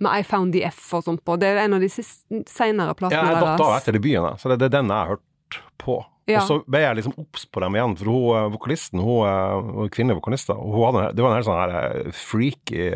med 0.02 0.10
I 0.10 0.24
Found 0.26 0.52
the 0.56 0.64
F 0.66 0.88
og 0.98 1.04
sånt 1.06 1.22
på? 1.24 1.36
Det 1.40 1.52
er 1.52 1.62
en 1.64 1.76
av 1.78 1.84
de 1.84 1.88
senere 1.92 2.90
Ja, 2.90 2.96
platene 2.98 3.30
jeg 3.30 3.38
datt 3.38 3.46
av 3.54 3.62
deres. 3.62 3.84
etter 3.84 3.96
debuten, 3.96 4.40
så 4.42 4.50
det, 4.50 4.58
det 4.60 4.66
er 4.72 4.74
den 4.80 4.90
jeg 4.90 4.98
har 4.98 5.14
hørt 5.14 5.60
på. 5.80 6.00
Ja. 6.26 6.40
Og 6.40 6.48
så 6.48 6.56
ble 6.66 6.80
jeg 6.80 6.96
liksom 6.98 7.14
obs 7.20 7.44
på 7.52 7.60
dem 7.62 7.76
igjen, 7.76 7.94
for 8.00 8.08
hun, 8.10 8.24
eh, 8.40 8.48
vokalisten, 8.56 9.02
hun, 9.04 9.28
eh, 9.28 9.86
kvinnelige 9.94 10.18
vokalisten, 10.18 10.58
hun 10.58 10.82
hadde, 10.88 11.04
det 11.14 11.22
var 11.22 11.30
en 11.30 11.38
helt 11.38 11.46
sånn 11.46 11.62
her 11.62 12.10
freaky 12.16 12.90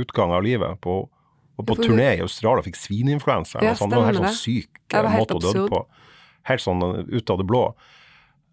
utgang 0.00 0.32
av 0.32 0.46
livet. 0.46 0.80
på 0.80 1.02
og 1.58 1.66
på 1.66 1.76
Ja, 1.76 1.82
turné 1.88 2.08
i 2.18 2.24
Australia 2.24 2.58
og 2.62 2.66
fikk 2.68 2.76
svineinfluensa. 2.76 3.62
Ja, 3.64 3.74
sånn. 3.74 3.90
det 3.90 3.96
var 3.96 4.08
en 4.08 4.14
helt 4.14 4.24
sånn 4.24 4.40
syk 4.40 4.80
var 4.92 5.04
eh, 5.08 5.18
måte 5.20 5.36
å 5.38 5.44
dø 5.44 5.68
på. 5.72 5.86
Helt 6.50 6.60
sånn 6.62 6.82
eh, 6.82 7.04
ut 7.16 7.30
av 7.30 7.38
det 7.38 7.46
blå. 7.48 7.68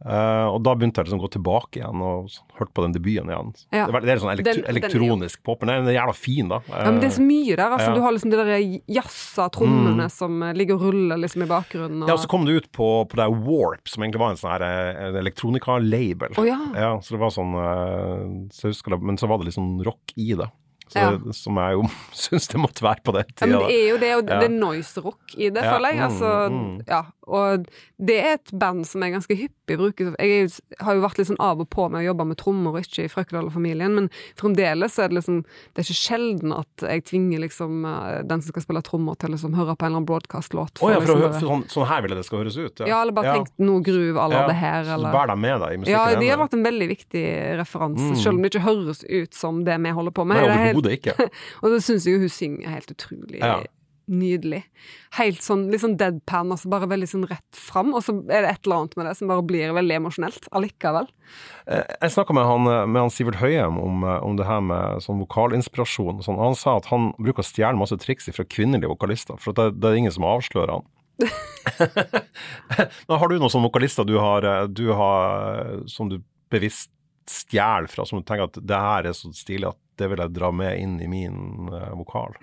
Uh, 0.04 0.51
og 0.51 0.58
da 0.66 0.74
begynte 0.76 0.99
jeg 0.99 1.08
liksom 1.08 1.20
å 1.22 1.24
gå 1.24 1.30
tilbake 1.32 1.78
igjen 1.80 2.01
og 2.04 2.26
s- 2.28 2.41
hørte 2.58 2.74
på 2.76 2.84
den 2.84 2.91
debuten 2.91 3.30
igjen. 3.32 3.51
Ja. 3.72 3.86
Det, 3.88 3.93
var, 3.95 4.04
det 4.04 4.12
er 4.12 4.20
sånn 4.20 4.32
elektro 4.34 4.51
Den- 4.51 4.60
den 4.60 4.66
er 4.68 4.74
elektronisk 4.74 5.43
pop, 5.47 5.62
men 5.64 5.70
den 5.86 5.88
er 5.93 5.95
jævla 5.95 6.16
fin, 6.18 6.49
da. 6.51 6.58
Ja, 6.68 6.91
men 6.91 6.99
det 6.99 7.08
er 7.08 7.14
så 7.16 7.24
mye 7.24 7.56
der. 7.56 7.72
altså 7.72 7.86
Ja. 7.88 7.93
Mm. 7.93 7.95
Du 7.95 8.01
har 8.04 8.12
liksom 8.12 8.34
de 8.34 8.38
der 8.41 8.82
jazza 8.97 9.45
trommene 9.56 10.10
som 10.12 10.43
eh, 10.43 10.51
ligger 10.60 10.76
og 10.76 10.82
ruller 10.91 11.22
liksom 11.24 11.45
i 11.45 11.47
bakgrunnen. 11.47 12.04
Og... 12.04 12.10
Ja, 12.12 12.18
og 12.18 12.20
så 12.20 12.28
kom 12.28 12.43
det 12.43 12.51
ut 12.58 12.68
på, 12.76 13.08
på 13.08 13.16
det 13.16 13.30
Warp, 13.47 13.88
som 13.88 14.04
egentlig 14.04 14.20
var 14.20 14.32
en 14.36 14.41
sånn 14.43 14.51
her 14.51 14.66
eh, 14.68 15.20
elektronika-label. 15.24 16.36
Oh, 16.36 16.43
ja. 16.51 16.60
Ja, 16.76 16.91
så 16.99 17.16
det 17.16 17.22
var 17.24 17.32
sånn 17.32 17.56
uh, 17.56 18.49
så 18.51 18.68
jeg 18.68 18.76
husker 18.76 18.97
det, 18.97 19.01
Men 19.08 19.16
så 19.18 19.32
var 19.32 19.39
det 19.39 19.56
sånn 19.56 19.78
rock 19.88 20.12
i 20.20 20.34
det. 20.36 20.49
Ja. 21.00 21.34
som 21.34 21.58
jeg 21.62 21.78
jo 21.78 21.84
syns 22.24 22.48
det 22.52 22.62
måtte 22.62 22.86
være 22.86 23.04
på 23.06 23.16
den 23.16 23.30
tida. 23.34 23.50
men 23.50 23.68
det 23.68 23.78
er 23.80 23.89
jo 23.89 23.98
det, 24.02 24.12
og 24.20 24.24
det 24.30 24.39
er 24.50 24.54
noise 24.54 25.04
rock 25.06 25.36
i 25.38 25.50
det, 25.50 25.64
føler 25.64 25.89
jeg. 25.89 25.98
mm, 25.98 26.06
Altså, 26.08 26.32
mm. 26.54 26.74
ja. 26.88 27.02
Og 27.28 27.67
det 28.03 28.17
er 28.19 28.34
et 28.38 28.51
band 28.59 28.86
som 28.88 29.01
jeg 29.05 29.13
ganske 29.15 29.36
hyppig 29.39 29.78
bruker. 29.80 30.13
Jeg 30.19 30.47
er 30.49 30.84
har 30.84 30.95
jo 30.97 31.03
vært 31.05 31.17
litt 31.21 31.30
sånn 31.30 31.39
av 31.39 31.61
og 31.63 31.69
på 31.71 31.86
med 31.89 32.01
å 32.01 32.05
jobbe 32.09 32.26
med 32.28 32.38
trommer, 32.38 32.74
og 32.76 32.82
ikke 32.84 33.05
i 33.05 33.11
Frøkedal-familien, 33.11 33.93
men 33.95 34.09
fremdeles 34.39 34.95
så 34.97 35.05
er 35.05 35.11
det 35.13 35.19
liksom 35.21 35.43
Det 35.74 35.82
er 35.82 35.88
ikke 35.88 35.99
sjelden 36.01 36.53
at 36.57 36.84
jeg 36.84 37.03
tvinger 37.09 37.39
liksom 37.45 37.86
eh, 37.86 38.24
den 38.28 38.41
som 38.43 38.51
skal 38.53 38.65
spille 38.65 38.82
trommer, 38.84 39.15
til 39.15 39.30
å 39.32 39.36
liksom 39.38 39.53
høre 39.55 39.76
på 39.76 39.86
en 39.86 39.91
eller 39.93 40.01
annen 40.01 40.09
broadcast-låt. 40.09 40.82
Oh, 40.84 40.91
ja, 40.91 40.99
for, 40.99 41.13
liksom 41.15 41.39
for 41.39 41.47
sånn, 41.47 41.63
sånn 41.71 41.88
her 41.89 42.01
ville 42.05 42.17
det 42.19 42.26
skal 42.28 42.41
høres 42.43 42.57
ut? 42.59 42.84
ja, 42.88 43.01
eller 43.01 43.15
bare 43.15 43.38
tenkt 43.39 43.53
noe 43.63 43.82
groove 43.86 44.15
la 44.15 44.41
Ja, 44.41 44.47
det 44.47 44.57
her, 44.59 44.84
Så 44.84 44.97
eller 44.97 45.15
bær 45.15 45.28
deg 45.32 45.38
med 45.43 45.59
deg 45.63 45.74
i 45.78 45.78
musikken. 45.84 45.93
Ja, 46.13 46.19
de 46.19 46.30
har 46.34 46.41
vært 46.43 46.57
en 46.59 46.63
veldig 46.67 46.89
viktig 46.91 47.24
referanse, 47.61 48.09
Mm. 48.13 48.17
selv 48.19 48.34
om 48.36 48.41
det 48.41 48.51
ikke 48.51 48.65
høres 48.67 49.03
ut 49.07 49.34
som 49.34 49.63
det 49.63 49.78
vi 49.82 49.89
holder 49.95 50.11
på 50.11 50.26
med. 50.28 50.38
Nei, 50.38 50.43
Det 50.43 50.53
er 50.53 50.74
overhodet 50.74 50.97
ikke. 50.99 51.30
Og 51.63 51.71
det 51.71 51.80
syns 51.84 52.05
jeg 52.05 52.15
jo 52.17 52.19
hun 52.26 52.30
synger 52.30 52.67
helt 52.69 52.91
utrolig 52.91 53.39
Ja. 53.39 53.61
Nydelig. 54.12 54.64
Helt 55.18 55.43
sånn 55.43 55.68
litt 55.72 55.84
sånn 55.84 55.95
deadpan, 55.99 56.51
altså 56.51 56.70
bare 56.72 56.89
veldig 56.91 57.08
sånn 57.10 57.26
rett 57.30 57.58
fram. 57.58 57.93
Og 57.95 58.04
så 58.06 58.16
er 58.28 58.43
det 58.45 58.51
et 58.51 58.66
eller 58.66 58.82
annet 58.82 58.97
med 58.99 59.08
det 59.08 59.16
som 59.20 59.30
bare 59.32 59.45
blir 59.47 59.76
veldig 59.76 59.97
emosjonelt 59.99 60.47
allikevel. 60.51 61.08
Eh, 61.68 61.84
Jeg 62.01 62.16
snakka 62.16 62.36
med, 62.36 62.45
han, 62.49 62.68
eh, 62.68 62.86
med 62.86 63.01
han 63.06 63.14
Sivert 63.14 63.39
Høyem 63.39 63.80
om, 63.80 64.04
eh, 64.04 64.24
om 64.24 64.36
det 64.36 64.47
her 64.47 64.62
med 64.62 65.04
sånn 65.06 65.22
vokalinspirasjon. 65.24 66.24
Sånn. 66.24 66.41
Han 66.41 66.56
sa 66.56 66.78
at 66.78 66.89
han 66.91 67.14
bruker 67.20 67.43
å 67.43 67.47
stjele 67.47 67.80
masse 67.80 67.97
triks 67.97 68.30
fra 68.34 68.43
kvinnelige 68.43 68.91
vokalister, 68.91 69.39
for 69.39 69.51
at 69.51 69.62
det, 69.62 69.80
det 69.80 69.91
er 69.91 70.01
ingen 70.01 70.16
som 70.16 70.28
avslører 70.28 70.80
han. 70.80 70.89
Men 73.08 73.20
har 73.20 73.30
du 73.30 73.38
noen 73.38 73.51
sånne 73.54 73.70
vokalister 73.70 74.04
du 74.04 74.18
har, 74.18 74.68
du 74.68 74.91
har 74.97 75.86
som 75.88 76.10
du 76.10 76.20
bevisst 76.51 76.89
stjeler 77.30 77.88
fra, 77.88 78.04
som 78.06 78.20
du 78.20 78.26
tenker 78.26 78.49
at 78.49 78.58
det 78.60 78.76
her 78.76 79.08
er 79.08 79.14
så 79.16 79.30
stilig 79.32 79.70
at 79.70 79.80
det 80.01 80.10
vil 80.10 80.20
jeg 80.20 80.34
dra 80.34 80.49
med 80.51 80.76
inn 80.82 80.97
i 80.99 81.08
min 81.08 81.70
vokal? 81.93 82.34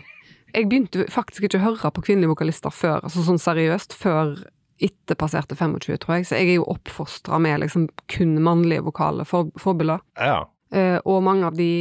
Jeg 0.54 0.68
begynte 0.70 1.06
faktisk 1.12 1.46
ikke 1.46 1.60
å 1.60 1.66
høre 1.68 1.92
på 1.94 2.04
kvinnelige 2.08 2.32
vokalister 2.32 2.74
før, 2.74 3.04
altså 3.06 3.24
sånn 3.26 3.40
seriøst, 3.40 3.94
før 3.96 4.34
etter 4.80 5.18
passerte 5.20 5.56
25, 5.56 5.98
tror 6.00 6.16
jeg. 6.16 6.26
Så 6.28 6.40
jeg 6.40 6.54
er 6.54 6.58
jo 6.60 6.68
oppfostra 6.72 7.38
med 7.42 7.60
liksom 7.64 7.88
kun 8.12 8.38
mannlige 8.44 8.84
vokale 8.86 9.26
for, 9.28 9.52
forbilder. 9.60 10.00
Ja. 10.16 10.42
Eh, 10.72 10.98
og 11.04 11.22
mange 11.26 11.50
av 11.50 11.58
de 11.58 11.72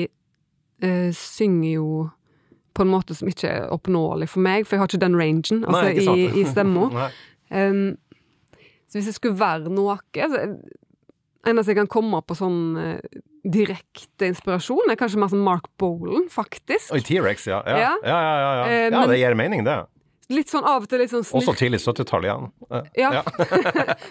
eh, 0.84 1.10
synger 1.16 1.70
jo 1.72 1.90
på 2.76 2.86
en 2.86 2.92
måte 2.92 3.16
som 3.18 3.30
ikke 3.30 3.50
er 3.50 3.72
oppnåelig 3.74 4.30
for 4.34 4.44
meg, 4.44 4.68
for 4.68 4.76
jeg 4.76 4.84
har 4.84 4.92
ikke 4.92 5.02
den 5.02 5.18
rangen 5.20 5.64
altså, 5.66 5.82
Nei, 5.82 5.96
ikke 5.98 6.16
i, 6.16 6.30
i 6.44 6.46
stemma. 6.50 7.10
Um, 7.50 7.96
så 8.86 9.00
hvis 9.00 9.08
det 9.08 9.16
skulle 9.16 9.40
være 9.40 9.72
noe 9.74 9.96
så, 10.14 10.42
Eneste 11.50 11.72
jeg 11.72 11.80
kan 11.80 11.88
komme 11.90 12.20
på 12.22 12.36
sånn 12.38 12.60
eh, 12.78 13.22
direkte 13.44 14.28
inspirasjon, 14.28 14.90
er 14.92 14.96
kanskje 15.00 15.20
mer 15.22 15.30
som 15.32 15.40
Mark 15.46 15.70
Bolan, 15.80 16.28
faktisk. 16.30 16.92
Oi, 16.94 17.00
T-rex, 17.02 17.48
ja. 17.48 17.62
Ja, 17.66 17.78
Ja. 17.78 17.94
ja, 18.04 18.20
ja. 18.20 18.54
ja. 18.60 18.66
Eh, 18.68 18.84
ja 18.90 19.00
men- 19.00 19.10
det 19.10 19.20
gir 19.22 19.36
mening, 19.36 19.64
det. 19.64 19.86
Litt 20.30 20.46
sånn 20.52 20.62
av 20.64 20.84
og 20.84 20.90
til 20.92 21.00
litt 21.02 21.10
sånn 21.10 21.24
Også 21.26 21.42
snirk... 21.42 21.58
tidlig 21.58 21.80
70-tall 21.82 22.26
igjen. 22.28 22.52
Ja. 22.94 23.12
Ja. 23.18 23.24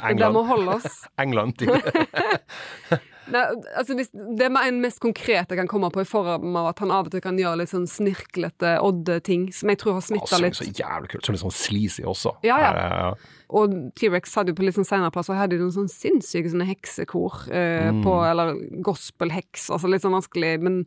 England. 0.03 0.19
Der 0.19 0.33
må 0.35 0.43
holde 0.49 0.75
oss. 0.81 1.05
England 1.23 1.55
tidlig. 1.61 1.79
Nei, 3.33 3.43
altså 3.77 3.95
hvis, 3.99 4.09
det 4.13 4.47
er 4.49 4.57
en 4.69 4.81
mest 4.81 5.01
konkrete 5.05 5.55
jeg 5.55 5.59
kan 5.61 5.69
komme 5.71 5.91
på, 5.93 6.01
i 6.01 6.09
form 6.09 6.57
av 6.57 6.71
at 6.71 6.79
han 6.85 6.91
av 6.95 7.07
og 7.09 7.13
til 7.13 7.21
kan 7.25 7.37
gjøre 7.41 7.61
litt 7.63 7.73
sånn 7.73 7.87
snirklete, 7.89 8.77
Odd-ting, 8.85 9.49
som 9.53 9.69
jeg 9.73 9.81
tror 9.83 9.99
har 9.99 10.05
smitta 10.07 10.39
litt. 10.43 10.57
så 10.57 10.65
jævlig 10.69 11.11
kult. 11.13 11.27
Så 11.27 11.35
litt 11.35 11.43
sånn 11.45 11.55
sleazy 11.55 12.07
også. 12.09 12.37
Ja, 12.47 12.57
ja. 12.63 12.71
Her, 12.73 13.03
ja. 13.03 13.35
Og 13.49 13.73
T-rex 13.97 14.35
hadde 14.37 14.53
jo 14.53 14.59
på 14.59 14.65
litt 14.67 14.77
sånn 14.77 14.85
senere 14.89 15.13
plass, 15.15 15.31
og 15.33 15.39
hadde 15.41 15.57
jo 15.57 15.63
noen 15.65 15.73
sånn 15.77 15.89
sinnssyke 15.93 16.51
sånne 16.53 16.67
heksekor 16.69 17.47
eh, 17.49 17.89
Mm. 17.89 18.03
på, 18.05 18.15
eller 18.29 18.55
gospelheks, 18.85 19.71
altså 19.73 19.89
litt 19.89 20.03
sånn 20.05 20.17
vanskelig, 20.17 20.57
men 20.61 20.83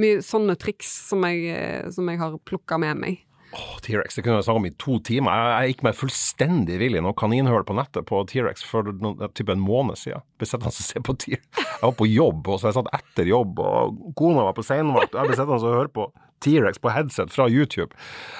mye 0.00 0.20
sånne 0.24 0.56
triks 0.60 0.90
som 1.08 1.22
jeg, 1.24 1.44
eh, 1.56 1.90
som 1.94 2.08
jeg 2.08 2.18
har 2.20 2.36
plukka 2.48 2.78
med 2.80 2.98
meg. 3.00 3.22
Åh, 3.52 3.72
T-rex, 3.84 4.16
det 4.16 4.22
kunne 4.24 4.38
jeg 4.38 4.46
snakket 4.46 4.60
om 4.62 4.66
i 4.68 4.74
to 4.80 4.94
timer. 5.04 5.36
Jeg, 5.36 5.52
jeg 5.52 5.74
gikk 5.74 5.82
meg 5.84 5.96
fullstendig 5.98 6.78
vill 6.80 6.96
i 6.96 7.02
noe 7.04 7.16
kaninhull 7.18 7.66
på 7.68 7.76
nettet 7.76 8.06
på 8.08 8.22
T-rex 8.30 8.64
for 8.64 8.88
noen, 8.88 9.20
typ 9.36 9.52
en 9.52 9.60
måned 9.60 10.00
siden. 10.00 10.24
Ble 10.40 10.48
sittende 10.48 10.72
og 10.72 10.78
se 10.78 11.02
på 11.04 11.16
T-rex. 11.20 11.48
Jeg 11.60 11.82
var 11.84 11.96
på 11.98 12.08
jobb, 12.08 12.48
og 12.48 12.60
så 12.60 12.70
jeg 12.70 12.78
satt 12.78 12.92
etter 12.96 13.28
jobb, 13.28 13.60
og 13.60 14.00
kona 14.18 14.46
var 14.48 14.56
på 14.56 14.64
seinvakt. 14.64 15.18
Jeg 15.18 15.28
ble 15.28 15.36
sittende 15.36 15.60
og 15.60 15.76
høre 15.82 15.92
på 15.92 16.08
T-rex 16.42 16.80
på 16.82 16.92
headset 16.92 17.32
fra 17.32 17.48
YouTube. 17.48 17.94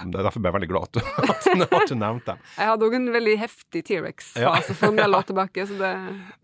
Det 0.04 0.18
er 0.18 0.26
derfor 0.26 0.42
ble 0.42 0.50
jeg 0.50 0.56
veldig 0.58 0.70
glad 0.70 0.88
at 0.88 0.98
du, 0.98 1.00
at 1.64 1.90
du, 1.90 1.96
nevnte 1.98 2.34
dem. 2.34 2.42
Jeg 2.56 2.70
hadde 2.72 2.88
òg 2.88 2.96
en 2.98 3.08
veldig 3.14 3.36
heftig 3.40 3.84
T-rex-fase 3.88 4.76
for 4.78 4.96
del 4.98 5.16
år 5.18 5.28
tilbake, 5.28 5.66
så 5.68 5.78
det 5.78 5.92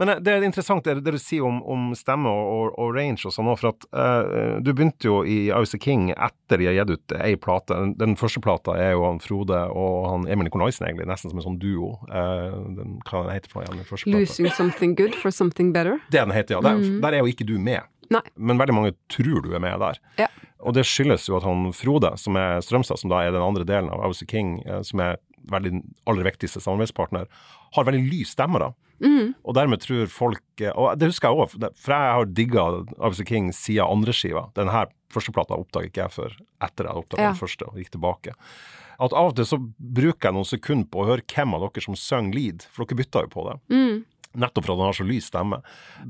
Men 0.01 0.15
eh, 0.15 0.23
det 0.25 0.35
er 0.35 0.47
interessant 0.47 0.87
det, 0.87 0.99
det 1.07 1.15
du 1.17 1.21
sier 1.23 1.47
om, 1.47 1.61
om 1.63 1.91
stemme 1.99 2.31
og, 2.31 2.73
og, 2.79 2.95
range 2.97 3.27
og 3.29 3.35
sånn 3.35 3.51
òg, 3.51 3.59
for 3.61 3.73
at 3.73 3.89
uh, 3.93 4.59
du 4.65 4.73
begynte 4.73 5.11
jo 5.11 5.21
i 5.27 5.39
Ice 5.51 5.81
King 5.83 6.11
etter 6.15 6.63
de 6.63 6.71
har 6.71 6.79
gitt 6.81 6.95
ut 6.95 7.17
ei 7.19 7.35
plate. 7.41 7.75
Den, 7.75 7.95
den 7.99 8.17
første 8.21 8.43
plata 8.45 8.77
er 8.79 8.95
jo 8.95 9.05
han 9.07 9.21
Frode 9.23 9.61
og 9.75 10.09
han 10.13 10.29
Emil 10.31 10.49
Nikolaisen, 10.49 10.87
egentlig, 10.89 11.09
nesten 11.11 11.33
som 11.33 11.41
en 11.41 11.49
sånn 11.51 11.61
duo. 11.63 11.97
Uh, 12.09 12.55
den, 12.79 12.99
hva 13.09 13.27
den 13.27 13.35
heter 13.37 13.55
den? 13.59 13.85
'Losing 14.09 14.51
something 14.55 14.95
good 14.95 15.15
for 15.19 15.35
something 15.35 15.73
better'. 15.75 15.99
Det 16.11 16.21
den 16.21 16.35
heter, 16.35 16.59
ja. 16.59 16.61
Der, 16.65 17.01
der 17.03 17.19
er 17.19 17.25
jo 17.25 17.31
ikke 17.31 17.47
du 17.49 17.59
med. 17.59 17.83
Nei. 18.15 18.23
Men 18.37 18.61
veldig 18.61 18.75
mange 18.77 18.95
tror 19.13 19.43
du 19.45 19.51
er 19.55 19.63
med 19.63 19.79
der. 19.83 19.99
Ja. 20.19 20.29
Og 20.65 20.75
det 20.75 20.87
skyldes 20.89 21.29
jo 21.29 21.37
at 21.39 21.47
han 21.47 21.69
Frode, 21.77 22.15
som 22.19 22.37
er 22.41 22.63
Strømstad, 22.65 22.99
som 22.99 23.13
da 23.13 23.23
er 23.23 23.35
den 23.35 23.45
andre 23.45 23.67
delen 23.69 23.91
av 23.95 24.03
Ice 24.11 24.27
King, 24.29 24.59
eh, 24.67 24.83
som 24.87 25.01
er 25.05 25.19
veldig 25.49 25.83
aller 26.11 26.27
viktigste 26.27 26.61
samarbeidspartner, 26.65 27.29
har 27.77 27.85
veldig 27.87 28.05
lys 28.11 28.35
stemme, 28.35 28.59
da. 28.61 28.73
Mm. 28.99 29.35
Og 29.47 29.55
dermed 29.55 29.79
tror 29.79 30.09
folk 30.11 30.43
eh, 30.61 30.73
Og 30.75 30.99
det 30.99 31.13
husker 31.13 31.31
jeg 31.31 31.39
òg, 31.39 31.53
for 31.79 31.95
jeg 31.95 32.15
har 32.17 32.25
digga 32.35 32.65
Ice 33.13 33.25
King 33.29 33.53
siden 33.55 33.87
andre 33.87 34.15
skiva. 34.17 34.49
Den 34.59 34.73
her 34.75 34.91
førsteplata 35.15 35.55
oppdaget 35.55 35.93
ikke 35.93 36.03
jeg 36.09 36.15
før 36.17 36.35
etter 36.67 36.89
jeg 36.89 36.99
oppdaget 37.05 37.23
Ja. 37.23 37.31
den 37.31 37.39
første 37.39 37.69
og 37.69 37.79
gikk 37.79 37.93
tilbake. 37.95 38.35
At 38.99 39.15
av 39.15 39.31
og 39.31 39.37
til 39.39 39.47
så 39.47 39.61
bruker 39.79 40.29
jeg 40.29 40.35
noen 40.35 40.49
sekunder 40.49 40.89
på 40.91 41.05
å 41.05 41.07
høre 41.13 41.23
hvem 41.23 41.55
av 41.55 41.69
dere 41.69 41.85
som 41.85 41.95
synger 41.95 42.35
lead, 42.35 42.67
for 42.67 42.85
dere 42.85 42.99
bytter 42.99 43.29
jo 43.29 43.31
på 43.37 43.45
det. 43.47 43.55
Mm. 43.71 44.01
Nettopp 44.39 44.67
for 44.67 44.75
at 44.75 44.81
han 44.81 44.91
har 44.91 44.99
så 44.99 45.07
lys 45.09 45.31
stemme. 45.31 45.61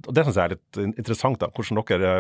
Og 0.01 0.11
Det 0.15 0.25
syns 0.27 0.39
jeg 0.39 0.45
er 0.45 0.55
litt 0.57 0.81
interessant, 0.91 1.41
da. 1.41 1.49
Hvordan 1.55 1.81
dere, 1.89 2.13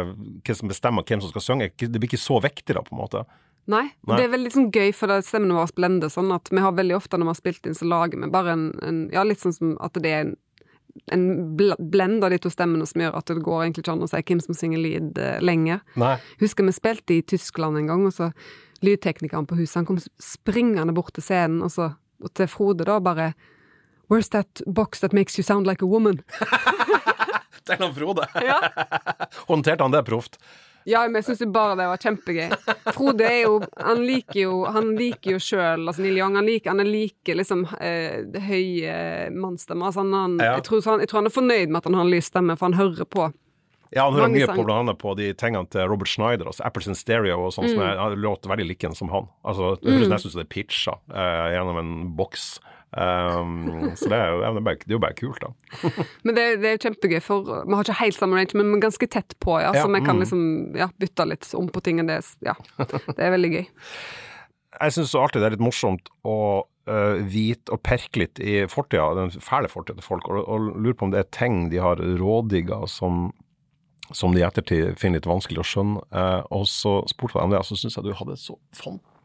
hva 0.47 0.57
som 0.57 0.73
bestemmer 0.73 1.07
hvem 1.07 1.23
som 1.23 1.33
skal 1.35 1.45
synge. 1.45 1.71
Det 1.79 1.95
blir 1.95 2.09
ikke 2.11 2.21
så 2.23 2.41
vektig, 2.45 2.75
da, 2.77 2.85
på 2.85 2.97
en 2.97 3.03
måte. 3.03 3.25
Nei. 3.69 3.85
Nei. 4.09 4.17
Det 4.17 4.25
er 4.25 4.33
veldig 4.33 4.53
sånn 4.55 4.69
gøy, 4.73 4.91
for 4.97 5.13
stemmene 5.25 5.59
våre 5.59 5.77
blender 5.77 6.13
sånn 6.13 6.33
at 6.33 6.49
vi 6.49 6.61
har 6.65 6.77
veldig 6.77 6.97
ofte 6.97 7.19
når 7.19 7.29
vi 7.29 7.35
har 7.35 7.41
spilt 7.43 7.69
inn, 7.69 7.77
så 7.77 7.89
lager 7.89 8.21
vi 8.23 8.31
bare 8.33 8.55
en, 8.57 8.69
en 8.85 9.01
Ja, 9.13 9.25
litt 9.29 9.45
sånn 9.45 9.57
som 9.57 9.75
at 9.85 9.99
det 10.01 10.13
er 10.15 10.25
en, 10.25 10.33
en 11.13 11.27
bl 11.59 11.75
blend 11.93 12.25
av 12.25 12.33
de 12.33 12.41
to 12.41 12.53
stemmene 12.53 12.89
som 12.89 13.05
gjør 13.05 13.19
at 13.21 13.29
det 13.29 13.45
går 13.45 13.67
egentlig 13.67 13.85
ikke 13.85 13.99
an 13.99 14.07
å 14.07 14.09
si 14.09 14.23
hvem 14.31 14.41
som 14.47 14.57
synger 14.57 14.81
lyd 14.87 15.21
uh, 15.21 15.37
lenger. 15.45 15.85
Nei. 16.01 16.17
Husker 16.41 16.65
vi 16.65 16.75
spilte 16.79 17.19
i 17.19 17.27
Tyskland 17.35 17.83
en 17.83 17.93
gang, 17.93 18.09
og 18.09 18.17
så 18.17 18.33
lydteknikeren 18.85 19.47
på 19.51 19.59
huset, 19.59 19.83
han 19.83 19.89
kom 19.89 20.01
springende 20.23 20.95
bort 20.97 21.13
til 21.19 21.27
scenen, 21.27 21.61
og 21.67 21.75
så 21.75 21.93
og 22.19 22.33
til 22.35 22.49
Frode 22.51 22.87
da 22.87 22.99
bare 23.03 23.33
Where's 24.09 24.29
that 24.31 24.63
box 24.67 25.01
that 25.01 25.13
makes 25.13 25.39
you 25.39 25.43
sound 25.45 25.67
like 25.67 25.83
a 25.83 25.87
woman? 25.87 26.23
Det 27.69 27.75
er 27.77 27.83
han 27.85 27.95
Frode. 27.95 28.25
Ja. 28.41 28.61
Håndterte 29.49 29.85
han 29.85 29.93
det 29.93 30.01
proft? 30.07 30.39
Ja, 30.89 31.03
men 31.05 31.19
jeg 31.21 31.27
syns 31.37 31.43
bare 31.53 31.75
det 31.77 31.85
var 31.91 32.01
kjempegøy. 32.01 32.55
Frode 32.97 33.27
er 33.29 33.43
jo 33.43 33.59
Han 33.77 33.99
liker 34.09 34.39
jo 34.41 34.53
Han 34.73 34.95
liker 34.97 35.35
jo 35.35 35.41
sjøl 35.43 35.83
altså 35.85 36.01
Neil 36.01 36.17
Young. 36.17 36.39
Han 36.39 36.47
liker, 36.49 36.73
han 36.73 36.89
liker 36.89 37.37
liksom 37.37 37.67
eh, 37.77 38.23
høye 38.47 38.95
mannsstemmer. 39.37 39.91
Altså, 39.91 40.01
han, 40.07 40.15
han, 40.17 40.39
Ja. 40.41 40.55
jeg, 40.57 40.65
tror, 40.71 40.81
han, 40.89 41.03
jeg 41.05 41.11
tror 41.13 41.21
han 41.21 41.29
er 41.29 41.35
fornøyd 41.37 41.69
med 41.75 41.81
at 41.83 41.91
han 41.91 41.99
har 41.99 42.07
en 42.09 42.15
lys 42.15 42.31
stemme, 42.33 42.57
for 42.57 42.71
han 42.71 42.79
hører 42.81 43.05
på. 43.05 43.29
Ja, 43.93 44.07
han 44.07 44.17
hører 44.17 44.33
mye 44.33 44.49
på 44.49 44.65
blant 44.65 44.81
annet 44.87 44.99
på 45.01 45.13
de 45.21 45.29
tingene 45.41 45.69
til 45.73 45.85
Robert 45.89 46.09
Schneider, 46.13 46.49
altså 46.49 46.65
Apples 46.69 46.89
in 46.89 46.97
Stereo 46.97 47.39
og 47.51 47.53
sånn, 47.57 47.69
Mm. 47.69 47.75
som 47.75 47.85
er, 47.85 48.17
låter 48.21 48.49
veldig 48.53 48.67
likende 48.69 48.97
som 48.97 49.09
han. 49.13 49.29
Altså, 49.45 49.75
det 49.83 49.93
høres 49.93 50.09
nesten 50.13 50.29
ut 50.29 50.33
som 50.35 50.41
det 50.41 50.47
er 50.49 50.55
pitcha 50.57 50.97
eh, 51.13 51.47
gjennom 51.57 51.79
en 51.85 51.93
boks. 52.17 52.49
Um, 52.97 53.91
så 54.01 54.09
det 54.09 54.17
er, 54.17 54.31
jo, 54.33 54.39
det, 54.41 54.49
er 54.49 54.65
bare, 54.65 54.81
det 54.81 54.89
er 54.89 54.95
jo 54.95 55.03
bare 55.03 55.17
kult, 55.19 55.43
da. 55.45 55.51
Men 56.25 56.39
det, 56.39 56.47
det 56.63 56.71
er 56.71 56.81
kjempegøy, 56.87 57.19
for 57.25 57.51
vi 57.51 57.77
har 57.77 57.85
ikke 57.85 57.99
helt 58.01 58.17
samme 58.17 58.39
range, 58.39 58.57
men 58.57 58.71
vi 58.73 58.79
er 58.79 58.87
ganske 58.87 59.11
tett 59.13 59.37
på, 59.45 59.59
ja. 59.61 59.75
Ja, 59.77 59.85
Så 59.85 59.93
vi 59.93 60.01
kan 60.01 60.17
mm. 60.17 60.23
liksom 60.25 60.47
ja, 60.79 60.89
bytte 60.97 61.29
litt 61.29 61.51
om 61.59 61.69
på 61.73 61.83
ting. 61.85 62.01
Det, 62.09 62.23
ja, 62.47 62.57
det 62.79 63.21
er 63.21 63.35
veldig 63.37 63.53
gøy. 63.59 63.69
Jeg 64.79 64.95
syns 64.95 65.15
alltid 65.17 65.43
det 65.43 65.49
er 65.49 65.55
litt 65.57 65.65
morsomt 65.65 66.11
å 66.29 66.39
uh, 66.63 67.21
vite 67.27 67.73
og 67.75 67.81
perke 67.83 68.23
litt 68.23 68.39
i 68.39 68.61
fortida, 68.71 69.11
den 69.17 69.33
fæle 69.43 69.69
fortida 69.73 69.99
til 69.99 70.07
folk, 70.07 70.29
og, 70.31 70.41
og 70.45 70.69
lure 70.77 70.95
på 70.95 71.09
om 71.09 71.15
det 71.15 71.25
er 71.25 71.31
ting 71.35 71.67
de 71.73 71.81
har 71.83 71.99
rådigga 71.99 72.85
som, 72.93 73.31
som 74.13 74.37
de 74.37 74.45
i 74.45 74.47
ettertid 74.47 75.01
finner 75.01 75.19
litt 75.19 75.29
vanskelig 75.29 75.65
å 75.65 75.67
skjønne. 75.67 76.05
Eh, 76.13 76.43
og 76.55 76.69
så 76.71 77.01
spurte 77.11 77.41
jeg 77.41 77.49
om 77.49 77.57
det, 77.57 77.65
og 77.65 77.69
så 77.69 77.81
syns 77.81 77.99
jeg 77.99 78.07
du 78.07 78.13
hadde 78.21 78.37
et 78.37 78.45
så 78.45 78.57
fantastisk 78.77 79.18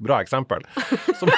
bra 0.00 0.20
eksempel, 0.22 0.64
som, 1.18 1.32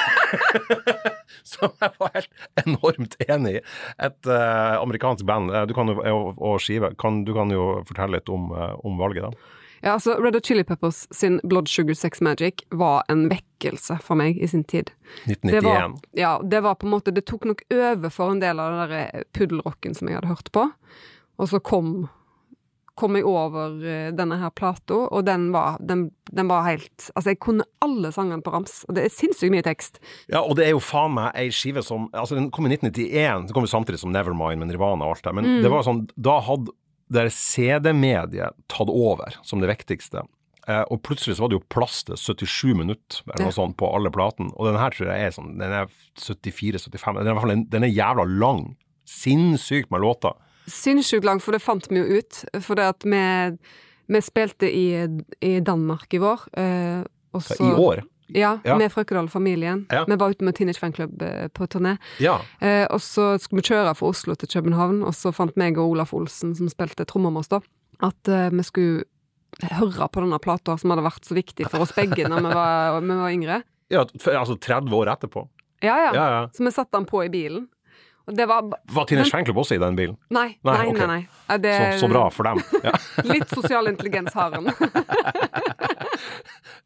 som 1.53 1.73
jeg 1.79 1.95
var 1.99 2.13
helt 2.17 2.63
enormt 2.65 3.17
enig 3.27 3.57
i. 3.59 3.63
Et 4.07 4.29
uh, 4.29 4.79
amerikansk 4.81 5.25
band, 5.27 5.53
eh, 5.53 5.65
du 5.69 5.73
kan 5.77 5.91
jo, 5.91 5.99
og, 5.99 6.39
og 6.39 6.61
skive, 6.63 6.93
kan, 6.99 7.23
du 7.27 7.33
kan 7.35 7.51
jo 7.53 7.83
fortelle 7.87 8.19
litt 8.19 8.31
om, 8.33 8.51
uh, 8.55 8.73
om 8.85 9.01
valget 9.01 9.29
da. 9.29 9.59
Ja, 9.83 9.97
altså 9.97 10.13
Red 10.15 10.37
Hot 10.37 10.45
Chili 10.47 10.63
Peppers 10.63 11.07
sin 11.11 11.41
Blood 11.43 11.67
Sugar 11.67 11.93
Sex 11.99 12.21
Magic 12.23 12.61
var 12.71 13.03
en 13.11 13.25
vekkelse 13.27 13.97
for 13.99 14.15
meg 14.15 14.37
i 14.39 14.47
sin 14.47 14.63
tid. 14.63 14.93
Det 15.25 15.41
1991. 15.41 15.65
var, 15.65 15.97
ja, 16.15 16.37
det 16.39 16.61
var 16.63 16.77
på 16.79 16.87
en 16.87 16.93
måte 16.93 17.11
Det 17.11 17.25
tok 17.27 17.43
nok 17.49 17.65
over 17.67 18.13
for 18.13 18.31
en 18.31 18.39
del 18.39 18.61
av 18.63 18.71
den 18.71 18.93
der 18.93 19.25
puddelrocken 19.35 19.97
som 19.97 20.07
jeg 20.07 20.21
hadde 20.21 20.31
hørt 20.31 20.53
på. 20.55 20.69
Og 21.35 21.51
så 21.51 21.59
kom 21.59 22.07
kom 22.95 23.15
jeg 23.17 23.25
over 23.25 23.79
eh, 23.89 24.11
denne 24.13 24.37
her 24.37 24.51
plata, 24.53 24.93
og 25.09 25.23
den 25.25 25.47
var, 25.51 25.79
den, 25.81 26.11
den 26.31 26.47
var 26.47 26.63
helt 26.67 27.07
Altså, 27.15 27.31
jeg 27.33 27.39
kunne 27.41 27.65
alle 27.81 28.11
sangene 28.13 28.43
på 28.45 28.51
rams, 28.53 28.83
og 28.87 28.95
det 28.95 29.05
er 29.07 29.09
sinnssykt 29.15 29.51
mye 29.51 29.63
tekst. 29.65 29.97
Ja, 30.29 30.41
og 30.45 30.55
det 30.59 30.67
er 30.67 30.75
jo 30.75 30.79
faen 30.83 31.15
meg 31.15 31.31
ei 31.35 31.47
skive 31.49 31.81
som 31.83 32.05
Altså, 32.13 32.35
den 32.37 32.51
kom 32.53 32.67
i 32.69 32.73
1991, 32.75 33.47
den 33.47 33.53
kom 33.53 33.65
jo 33.65 33.71
samtidig 33.73 33.99
som 34.03 34.13
Nevermind 34.13 34.59
med 34.61 34.69
Nirvana 34.69 35.05
og 35.07 35.15
alt 35.17 35.23
det, 35.25 35.33
men 35.39 35.45
Mm. 35.45 35.61
det 35.63 35.71
var 35.73 35.83
sånn 35.83 36.03
Da 36.21 36.39
hadde 36.45 36.71
det 37.13 37.27
CD-mediet 37.33 38.53
tatt 38.71 38.89
over 38.89 39.35
som 39.43 39.59
det 39.61 39.67
viktigste. 39.69 40.23
Eh, 40.67 40.83
og 40.89 41.01
plutselig 41.03 41.35
så 41.35 41.43
var 41.43 41.49
det 41.51 41.57
jo 41.59 41.65
plass 41.69 42.03
til 42.07 42.15
77 42.15 42.73
minutter 42.79 43.19
eller 43.27 43.43
noe 43.49 43.51
Ja. 43.51 43.57
sånt 43.57 43.75
på 43.77 43.89
alle 43.93 44.09
platene. 44.09 44.53
Og 44.55 44.69
den 44.69 44.79
her 44.79 44.89
tror 44.95 45.09
jeg 45.11 45.27
er 45.27 45.31
sånn 45.35 45.57
Den 45.59 45.71
er 45.81 45.87
74-75 46.15 47.23
Den 47.51 47.65
den 47.69 47.83
er 47.83 47.91
jævla 47.91 48.23
lang. 48.39 48.75
Sinnssykt 49.05 49.91
med 49.91 50.01
låter. 50.01 50.33
Sinnssykt 50.67 51.25
lang, 51.25 51.41
for 51.43 51.51
det 51.55 51.61
fant 51.61 51.87
vi 51.91 51.99
jo 51.99 52.19
ut. 52.19 52.43
For 52.63 52.75
det 52.79 52.85
at 52.93 53.03
vi, 53.07 53.23
vi 54.13 54.21
spilte 54.23 54.69
i, 54.69 54.85
i 55.43 55.59
Danmark 55.65 56.13
i 56.13 56.21
vår. 56.23 56.47
eh, 56.59 57.03
og 57.33 57.41
så, 57.43 57.57
I 57.59 57.73
år. 57.73 58.03
Ja, 58.33 58.59
Ja. 58.65 58.77
med 58.79 58.89
Frøkedal-familien. 58.93 59.85
Ja. 59.91 60.05
Vi 60.07 60.15
var 60.17 60.29
ute 60.31 60.45
med 60.45 60.55
Teenage 60.55 60.79
Fanclub 60.79 61.21
eh, 61.21 61.47
på 61.53 61.67
turné. 61.67 61.97
Ja. 62.23 62.39
Eh, 62.61 62.85
og 62.89 63.01
så 63.01 63.37
skulle 63.41 63.61
vi 63.61 63.67
kjøre 63.73 63.93
fra 63.95 64.07
Oslo 64.09 64.35
til 64.35 64.49
København, 64.49 65.03
og 65.03 65.13
så 65.13 65.33
fant 65.35 65.57
meg 65.59 65.77
og 65.77 65.91
Olaf 65.91 66.13
Olsen, 66.13 66.55
som 66.55 66.69
spilte 66.71 67.05
trommer 67.05 67.29
med 67.33 67.43
oss 67.43 67.51
da, 67.51 67.59
at 68.01 68.27
eh, 68.31 68.49
vi 68.53 68.63
skulle 68.63 69.03
høre 69.69 70.07
på 70.09 70.23
denne 70.23 70.39
plata 70.41 70.77
som 70.81 70.89
hadde 70.93 71.03
vært 71.05 71.27
så 71.29 71.35
viktig 71.37 71.67
for 71.69 71.83
oss 71.85 71.91
begge 71.93 72.25
når 72.29 72.41
vi 72.47 72.53
var, 72.55 73.01
vi 73.05 73.19
var 73.19 73.29
yngre. 73.35 73.59
ja 73.93 74.01
altså 74.39 74.55
30 74.57 74.95
år 74.97 75.11
etterpå. 75.13 75.43
Ja, 75.83 75.97
ja, 76.07 76.11
Ja, 76.15 76.25
ja. 76.39 76.43
Så 76.55 76.63
vi 76.65 76.71
satte 76.71 76.95
den 76.97 77.05
på 77.05 77.21
i 77.25 77.29
bilen. 77.29 77.67
Det 78.25 78.45
var 78.47 78.63
Var 78.95 79.05
Tine 79.09 79.25
Fanclub 79.27 79.57
også 79.59 79.75
i 79.75 79.81
den 79.81 79.97
bilen? 79.99 80.15
Nei, 80.31 80.53
Nei, 80.63 80.77
nei, 80.77 80.91
okay. 80.93 81.07
nei. 81.07 81.57
Det, 81.59 81.73
Så, 81.75 82.05
så 82.05 82.11
bra 82.11 82.29
for 82.31 82.47
dem. 82.47 82.61
Ja. 82.87 82.93
Litt 83.27 83.51
sosial 83.51 83.89
intelligens 83.91 84.33
har 84.37 84.55
han. 84.55 84.69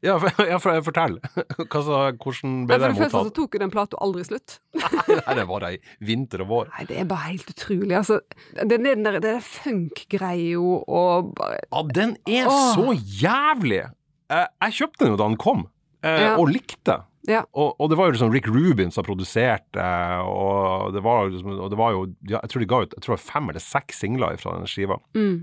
Ja, 0.06 0.14
for, 0.22 0.46
ja, 0.46 0.58
for, 0.62 0.78
fortell. 0.86 1.16
Hva 1.58 1.80
så, 1.82 2.00
hvordan 2.22 2.52
ble 2.70 2.76
For 2.78 2.84
det 2.84 2.90
det 2.92 3.00
første 3.00 3.22
så 3.26 3.32
tok 3.34 3.56
jo 3.58 3.62
den 3.64 3.72
plata 3.74 3.98
aldri 4.06 4.26
slutt. 4.28 4.60
Nei, 4.78 5.34
det 5.40 5.46
var 5.50 5.66
ei 5.66 5.74
vinter 6.06 6.44
og 6.46 6.52
vår. 6.52 6.70
Nei, 6.76 6.86
det 6.92 7.00
er 7.02 7.08
bare 7.10 7.32
helt 7.32 7.50
utrolig. 7.54 7.96
Altså, 7.98 8.20
det, 8.54 8.78
det, 8.84 8.94
det, 9.02 9.16
det 9.26 9.34
funk-greia 9.48 10.62
og 10.62 11.32
bare 11.38 11.58
Ja, 11.66 11.84
den 11.98 12.14
er 12.30 12.50
Åh. 12.52 12.70
så 12.78 12.94
jævlig! 13.24 13.82
Jeg, 14.28 14.48
jeg 14.68 14.78
kjøpte 14.82 15.04
den 15.06 15.14
jo 15.16 15.20
da 15.20 15.30
den 15.32 15.40
kom, 15.42 15.66
eh, 16.06 16.28
og 16.36 16.52
likte. 16.54 17.00
Ja. 17.28 17.44
Og, 17.52 17.76
og 17.76 17.90
det 17.92 17.98
var 18.00 18.08
jo 18.08 18.16
liksom 18.16 18.32
Rick 18.32 18.48
Rubin 18.48 18.92
som 18.96 19.04
produserte, 19.04 19.84
og 20.24 20.94
det 20.96 21.04
var, 21.04 21.28
liksom, 21.34 21.58
og 21.60 21.70
det 21.74 21.80
var 21.80 21.92
jo 21.96 22.06
Jeg 22.32 22.50
tror 22.52 22.64
de 22.64 22.70
ga 22.72 22.82
ut 22.86 22.96
jeg 22.96 23.04
tror 23.04 23.20
fem 23.20 23.50
eller 23.52 23.64
seks 23.64 24.00
singler 24.06 24.40
fra 24.40 24.56
den 24.58 24.70
skiva. 24.72 25.00
mm. 25.18 25.38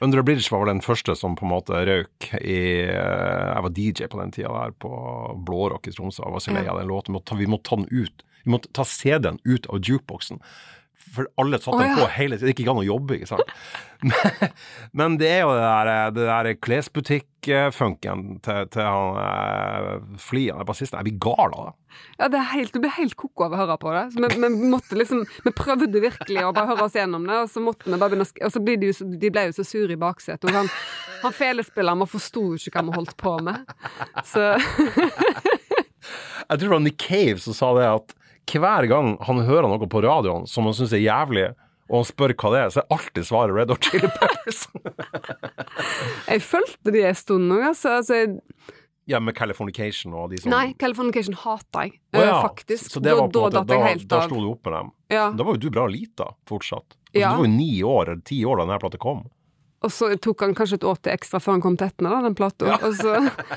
Under 0.00 0.18
a 0.18 0.22
Bridge 0.24 0.48
var 0.48 0.64
den 0.64 0.80
første 0.80 1.12
som 1.12 1.34
på 1.36 1.44
en 1.44 1.50
måte 1.52 1.76
røyk 1.84 2.30
i 2.40 2.60
eh, 2.88 3.48
Jeg 3.52 3.64
var 3.66 3.72
DJ 3.76 4.06
på 4.08 4.20
den 4.22 4.30
tida 4.32 4.48
der 4.48 4.72
på 4.80 4.88
Blårock 5.44 5.90
i 5.90 5.92
Tromsø. 5.92 6.22
Jeg 6.24 6.32
var 6.32 6.40
så 6.40 6.54
lei 6.56 6.62
av 6.64 6.78
den 6.80 6.88
låten. 6.88 7.18
Vi 7.36 7.48
måtte 7.50 7.68
ta 7.68 7.76
den 7.76 7.90
ut. 7.92 8.24
Vi 8.46 8.54
måtte 8.54 8.72
ta 8.72 8.86
CD-en 8.88 9.36
ut 9.44 9.68
av 9.68 9.82
jukeboksen. 9.84 10.40
For 11.10 11.26
alle 11.40 11.58
satt 11.58 11.74
oh, 11.74 11.82
ja. 11.82 11.96
på 11.98 12.06
hele 12.14 12.36
tiden. 12.36 12.46
Det 12.46 12.52
gikk 12.52 12.64
ikke 12.64 12.74
an 12.74 12.82
å 12.82 12.86
jobbe, 12.86 13.16
ikke 13.18 13.30
sant. 13.32 13.54
Men, 14.00 14.52
men 14.96 15.16
det 15.20 15.26
er 15.28 15.42
jo 15.42 15.50
det 15.52 15.60
der, 15.60 16.12
det 16.16 16.22
der 16.24 16.46
klesbutikk-funken 16.64 18.38
til, 18.40 18.68
til 18.72 18.80
han 18.80 19.18
eh, 19.20 19.90
Flian, 20.16 20.62
bassisten. 20.64 20.96
Jeg 21.02 21.10
blir 21.10 21.18
gal 21.20 21.52
av 21.52 21.66
det. 21.66 21.74
Ja, 22.16 22.30
det 22.32 22.38
er 22.38 22.46
helt, 22.54 22.72
du 22.72 22.80
blir 22.80 22.94
helt 22.96 23.12
koko 23.20 23.44
av 23.44 23.52
å 23.52 23.58
høre 23.60 23.76
på 23.82 23.92
det. 23.92 24.06
Så 24.14 24.22
vi, 24.24 24.30
vi 24.40 24.70
måtte 24.72 24.96
liksom 24.96 25.20
Vi 25.44 25.52
prøvde 25.52 26.00
virkelig 26.00 26.46
å 26.46 26.54
bare 26.56 26.72
høre 26.72 26.86
oss 26.86 26.96
gjennom 26.96 27.28
det, 27.28 27.42
og 27.42 27.52
så 27.52 27.60
måtte 27.60 27.90
vi 27.90 27.98
bare 28.00 28.14
begynne 28.14 28.24
å 28.24 28.32
Og 28.48 28.54
så 28.54 28.62
ble 28.64 28.78
de 28.80 28.88
de 29.20 29.32
ble 29.34 29.42
jo 29.50 29.56
så 29.58 29.64
sure 29.68 29.92
i 29.92 30.00
baksetet. 30.00 30.48
Og 30.48 30.58
han, 30.62 30.72
han 31.26 31.36
felespilleren 31.36 32.00
vi 32.00 32.08
forsto 32.14 32.46
jo 32.54 32.62
ikke 32.62 32.78
hva 32.78 32.86
vi 32.88 32.96
holdt 32.96 33.12
på 33.20 33.36
med. 33.50 33.76
Så 34.32 34.48
Jeg 36.50 36.58
tror 36.58 36.64
det 36.64 36.72
var 36.72 36.82
Nick 36.88 36.98
Cave 37.04 37.38
som 37.44 37.54
sa 37.54 37.68
det 37.76 37.84
at 37.90 38.16
hver 38.58 38.88
gang 38.90 39.14
han 39.22 39.42
hører 39.46 39.68
noe 39.70 39.86
på 39.86 40.02
radioen 40.02 40.48
som 40.50 40.66
han 40.66 40.74
syns 40.74 40.92
er 40.96 41.04
jævlig, 41.04 41.46
og 41.90 42.00
han 42.00 42.08
spør 42.10 42.34
hva 42.34 42.50
det 42.54 42.60
er, 42.64 42.74
så 42.74 42.82
er 42.82 42.96
alltid 42.96 43.26
svaret 43.28 43.54
Red 43.54 43.70
Hot 43.70 43.86
Chili 43.86 44.10
Peppers. 44.18 44.64
jeg 46.30 46.42
fulgte 46.42 46.94
de 46.94 47.06
en 47.06 47.18
stund 47.18 47.50
nå, 47.50 47.62
altså. 47.70 48.00
altså 48.00 48.20
ja, 49.10 49.18
med 49.20 49.34
Californication 49.34 50.14
og 50.14 50.30
de 50.30 50.38
som 50.42 50.52
nei, 50.52 50.70
Californication 50.78 51.34
hater 51.40 51.88
jeg, 51.88 51.96
oh, 52.14 52.20
ja, 52.20 52.36
eh, 52.36 52.42
faktisk. 52.44 52.92
Så 52.92 53.02
det 53.02 53.14
var 53.16 53.26
på 53.26 53.42
da, 53.50 53.62
måte, 53.64 53.80
da, 53.80 53.94
da 54.12 54.22
slo 54.28 54.42
du 54.42 54.48
opp 54.52 54.68
med 54.68 54.76
dem. 54.76 54.92
Ja. 55.10 55.26
Da 55.34 55.46
var 55.46 55.56
jo 55.56 55.62
du 55.64 55.70
bra 55.74 55.86
lita 55.90 56.30
fortsatt. 56.48 56.86
Altså, 56.94 56.98
Ja. 57.18 57.32
Du 57.32 57.40
var 57.40 57.46
jo 57.48 57.50
ni 57.50 57.72
år 57.82 58.02
eller 58.12 58.20
ti 58.22 58.44
år 58.46 58.60
da 58.60 58.66
denne 58.68 58.78
plata 58.78 59.00
kom. 59.02 59.24
Og 59.80 59.92
så 59.94 60.10
tok 60.20 60.44
han 60.44 60.54
kanskje 60.56 60.76
et 60.76 60.84
år 60.84 60.98
til 61.00 61.14
ekstra 61.14 61.40
før 61.40 61.56
han 61.56 61.64
kom 61.64 61.76
til 61.80 61.88
Etne, 61.88 62.12
da, 62.12 62.20
den 62.26 62.36
plata. 62.36 62.76
Og 62.84 62.96
så, 62.98 63.14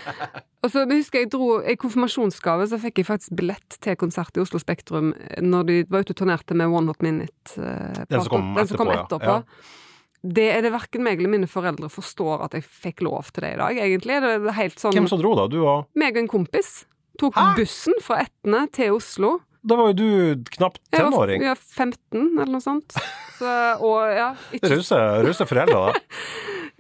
og 0.64 0.72
så 0.72 0.86
husker 0.88 1.24
jeg 1.24 1.32
dro 1.34 1.58
I 1.60 1.76
konfirmasjonsgave 1.80 2.68
så 2.72 2.80
fikk 2.80 3.02
jeg 3.02 3.10
faktisk 3.10 3.36
billett 3.40 3.78
til 3.84 3.98
konsert 4.00 4.40
i 4.40 4.44
Oslo 4.44 4.62
Spektrum 4.62 5.12
når 5.44 5.70
de 5.70 5.78
var 5.92 6.06
ute 6.06 6.16
og 6.16 6.22
turnerte 6.24 6.56
med 6.56 6.72
One 6.72 6.94
Hot 6.94 7.04
Minute-plata. 7.04 8.08
Den 8.08 8.24
som 8.24 8.32
kom 8.32 8.54
den 8.56 8.70
som 8.72 8.80
kom 8.80 8.94
etterpå, 8.96 9.20
etterpå. 9.20 9.40
ja. 9.42 9.82
Det 10.24 10.46
er 10.54 10.62
det 10.64 10.72
verken 10.72 11.04
meg 11.04 11.20
eller 11.20 11.34
mine 11.34 11.50
foreldre 11.52 11.90
forstår 11.92 12.46
at 12.46 12.54
jeg 12.56 12.64
fikk 12.64 13.02
lov 13.04 13.28
til 13.36 13.44
det 13.44 13.56
i 13.58 13.60
dag, 13.60 13.80
egentlig. 13.86 14.22
Det 14.24 14.30
er 14.38 14.56
helt 14.56 14.80
sånn 14.80 14.96
Hvem 14.96 15.10
som 15.12 15.20
dro 15.20 15.34
da? 15.36 15.50
Du 15.52 15.60
og 15.66 15.90
Meg 16.00 16.16
og 16.16 16.24
en 16.24 16.30
kompis 16.32 16.86
tok 17.20 17.36
Hæ? 17.36 17.50
bussen 17.60 18.00
fra 18.02 18.22
Etne 18.24 18.64
til 18.72 18.96
Oslo. 18.96 19.34
Da 19.64 19.78
var 19.80 19.92
jo 19.92 19.96
du 19.96 20.44
knapt 20.58 20.82
Jeg 20.92 21.06
var, 21.06 21.12
tenåring. 21.14 21.44
jeg 21.46 21.54
var 21.54 21.62
15, 21.62 22.24
eller 22.36 22.52
noe 22.52 22.64
sånt. 22.64 22.96
Så, 23.38 23.52
og 23.80 24.00
ja, 24.12 24.34
ikke 24.56 24.74
Rause, 24.74 25.00
rause 25.24 25.48
foreldre, 25.50 25.86
da. 25.88 25.94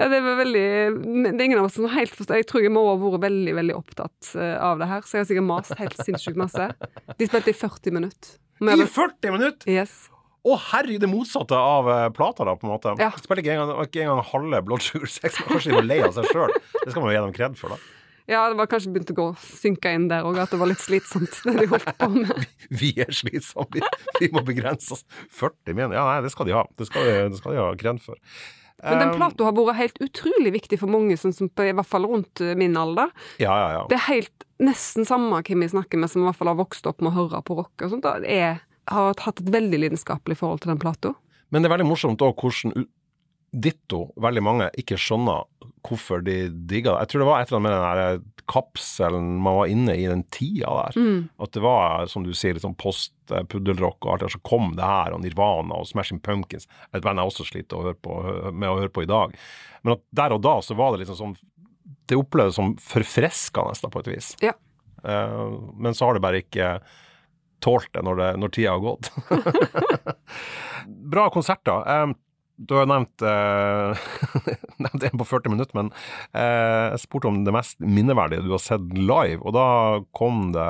Ja, 0.01 0.07
det 0.09 0.23
var 0.25 0.39
veldig 0.39 0.61
Det 0.97 1.29
er 1.29 1.43
ingen 1.45 1.59
av 1.61 1.67
oss 1.67 1.75
som 1.77 1.85
helt 1.93 2.15
forstår 2.17 2.39
Jeg 2.39 2.47
tror 2.49 2.63
jeg 2.65 2.71
må 2.73 2.81
ha 2.87 2.95
vært 2.97 3.27
veldig, 3.27 3.51
veldig 3.59 3.75
opptatt 3.77 4.31
eh, 4.33 4.55
av 4.57 4.81
det 4.81 4.87
her, 4.89 5.03
så 5.05 5.19
jeg 5.19 5.21
har 5.21 5.27
sikkert 5.29 5.45
mast 5.51 5.75
helt 5.77 5.99
sinnssykt 6.01 6.39
masse. 6.39 6.65
De 7.19 7.27
spilte 7.29 7.53
i 7.53 7.57
40 7.59 7.93
minutter. 7.99 8.33
I 8.63 8.87
40 8.89 9.35
minutter! 9.35 9.69
Yes. 9.69 9.93
Å 10.43 10.57
herregud, 10.59 11.05
det 11.05 11.07
motsatte 11.07 11.55
av 11.55 11.87
uh, 11.87 12.09
plata, 12.11 12.43
da, 12.43 12.57
på 12.59 12.67
en 12.67 12.73
måte. 12.73 12.95
Ja. 12.99 13.13
Spiller 13.15 13.39
ikke 13.43 13.53
engang, 13.53 13.85
engang 13.87 14.23
halve 14.27 14.59
Blood 14.67 14.83
Sugar 14.83 15.07
Sex. 15.07 15.37
Kanskje 15.47 15.71
de 15.71 15.77
var 15.77 15.87
lei 15.87 16.01
av 16.03 16.17
seg 16.17 16.27
sjøl. 16.33 16.51
Det 16.81 16.89
skal 16.89 16.99
man 16.99 17.13
jo 17.13 17.13
gi 17.13 17.21
dem 17.21 17.35
kred 17.37 17.55
for, 17.59 17.77
da. 17.77 18.02
Ja, 18.29 18.45
det 18.47 18.55
var 18.55 18.69
kanskje 18.71 18.93
begynt 18.93 19.11
å 19.11 19.17
gå 19.17 19.27
synke 19.43 19.91
inn 19.91 20.07
der 20.11 20.23
òg, 20.23 20.37
at 20.39 20.53
det 20.53 20.59
var 20.61 20.69
litt 20.71 20.81
slitsomt, 20.83 21.35
det 21.43 21.55
de 21.59 21.69
holdt 21.73 21.89
på 21.99 22.09
med. 22.13 22.43
Vi 22.81 22.93
er 23.03 23.11
slitsomme, 23.11 23.67
vi, 23.75 23.83
vi 24.21 24.29
må 24.31 24.43
begrense 24.47 24.95
oss. 24.95 25.03
40 25.35 25.75
min, 25.75 25.95
ja 25.95 26.05
nei, 26.07 26.19
det 26.23 26.31
skal 26.31 26.47
de 26.47 26.55
ha. 26.55 26.63
Det 26.79 26.87
skal 26.87 27.07
de, 27.07 27.15
det 27.33 27.41
skal 27.41 27.55
de 27.55 27.59
ha 27.59 27.71
kred 27.79 27.99
for. 28.03 28.19
Men 28.83 28.99
den 28.99 29.13
Um, 29.13 29.19
plata 29.19 29.45
har 29.47 29.55
vært 29.55 29.79
helt 29.79 29.99
utrolig 30.03 30.51
viktig 30.57 30.79
for 30.81 30.91
mange, 30.91 31.15
sånn 31.19 31.35
som 31.35 31.47
i 31.47 31.71
hvert 31.71 31.87
fall 31.87 32.07
rundt 32.09 32.41
eh, 32.43 32.55
min 32.59 32.75
alder. 32.79 33.13
Ja, 33.39 33.53
ja, 33.55 33.69
ja. 33.77 33.83
Det 33.91 33.95
er 33.95 34.07
helt 34.09 34.47
nesten 34.63 35.07
samme 35.07 35.39
hvem 35.45 35.63
vi 35.63 35.71
snakker 35.71 36.01
med, 36.01 36.11
som 36.11 36.23
i 36.23 36.27
hvert 36.27 36.39
fall 36.39 36.51
har 36.51 36.59
vokst 36.59 36.87
opp 36.89 37.03
med 37.03 37.13
å 37.13 37.21
høre 37.21 37.43
på 37.47 37.55
rock 37.59 37.85
og 37.85 37.93
sånt. 37.93 38.09
Jeg 38.27 38.57
har 38.91 39.23
hatt 39.23 39.39
et 39.39 39.53
veldig 39.53 39.79
lidenskapelig 39.85 40.39
forhold 40.41 40.65
til 40.65 40.73
den 40.73 40.81
plata. 40.83 41.13
Men 41.53 41.63
det 41.63 41.69
er 41.69 41.77
veldig 41.77 41.87
morsomt 41.91 42.23
òg 42.25 42.43
hvordan 42.43 42.87
ditto 43.53 44.07
veldig 44.17 44.41
mange 44.43 44.67
ikke 44.81 44.97
skjønner 44.97 45.45
hvorfor 45.83 46.23
de 46.25 46.47
digga 46.49 46.95
det. 46.95 47.03
Jeg 47.03 47.11
tror 47.11 47.21
det 47.21 47.27
var 47.27 47.41
et 47.41 47.51
eller 47.51 47.59
annet 47.59 47.67
med 47.67 47.75
den 47.75 47.83
der 47.99 48.43
kapselen 48.49 49.27
man 49.43 49.57
var 49.59 49.71
inne 49.71 49.95
i 49.95 50.07
den 50.09 50.23
tida 50.33 50.71
der. 50.79 50.97
Mm. 50.99 51.19
At 51.43 51.53
det 51.55 51.63
var, 51.63 52.07
som 52.11 52.25
du 52.25 52.33
sier, 52.35 52.55
litt 52.55 52.65
sånn 52.65 52.77
post-puddelrock 52.79 54.03
og 54.03 54.15
alt 54.15 54.25
der, 54.25 54.33
så 54.33 54.41
kom 54.47 54.73
det 54.79 54.87
her, 54.87 55.15
og 55.15 55.23
Nirvana 55.23 55.79
og 55.79 55.87
Smashing 55.87 56.19
Pumpkins. 56.23 56.67
Et 56.91 57.03
band 57.03 57.21
jeg 57.21 57.31
også 57.31 57.47
sliter 57.47 57.79
å 57.79 57.95
på, 57.95 58.17
med 58.51 58.71
å 58.71 58.79
høre 58.81 58.91
på 58.93 59.05
i 59.05 59.09
dag. 59.09 59.35
Men 59.83 59.97
at 59.97 60.03
der 60.15 60.35
og 60.35 60.43
da 60.43 60.57
så 60.65 60.77
var 60.79 60.93
det 60.93 61.03
liksom 61.03 61.19
sånn 61.19 61.39
Det 62.07 62.17
opplevdes 62.19 62.57
som 62.57 62.73
forfriskende, 62.83 63.89
på 63.91 64.03
et 64.03 64.11
vis. 64.11 64.33
Ja. 64.43 64.57
Uh, 65.03 65.71
men 65.79 65.95
så 65.95 66.07
har 66.07 66.15
det 66.15 66.23
bare 66.23 66.43
ikke 66.43 66.77
tålt 67.63 67.89
det 67.95 68.03
når, 68.03 68.19
det, 68.19 68.29
når 68.41 68.51
tida 68.55 68.75
har 68.75 68.83
gått. 68.83 69.07
Bra 71.13 71.29
konserter. 71.31 71.83
Eh, 71.87 72.11
du 72.57 72.75
har 72.77 72.87
nevnt, 72.89 73.23
eh, 73.25 74.03
nevnt 74.85 75.05
en 75.07 75.19
på 75.19 75.25
40 75.25 75.53
minutter, 75.53 75.73
men 75.77 75.89
eh, 76.37 76.93
jeg 76.93 77.03
spurte 77.03 77.29
om 77.29 77.41
det 77.47 77.53
mest 77.55 77.79
minneverdige 77.81 78.45
du 78.45 78.51
har 78.53 78.61
sett 78.61 78.93
live. 78.97 79.41
Og 79.41 79.55
da 79.57 79.65
kom 80.15 80.51
det 80.55 80.69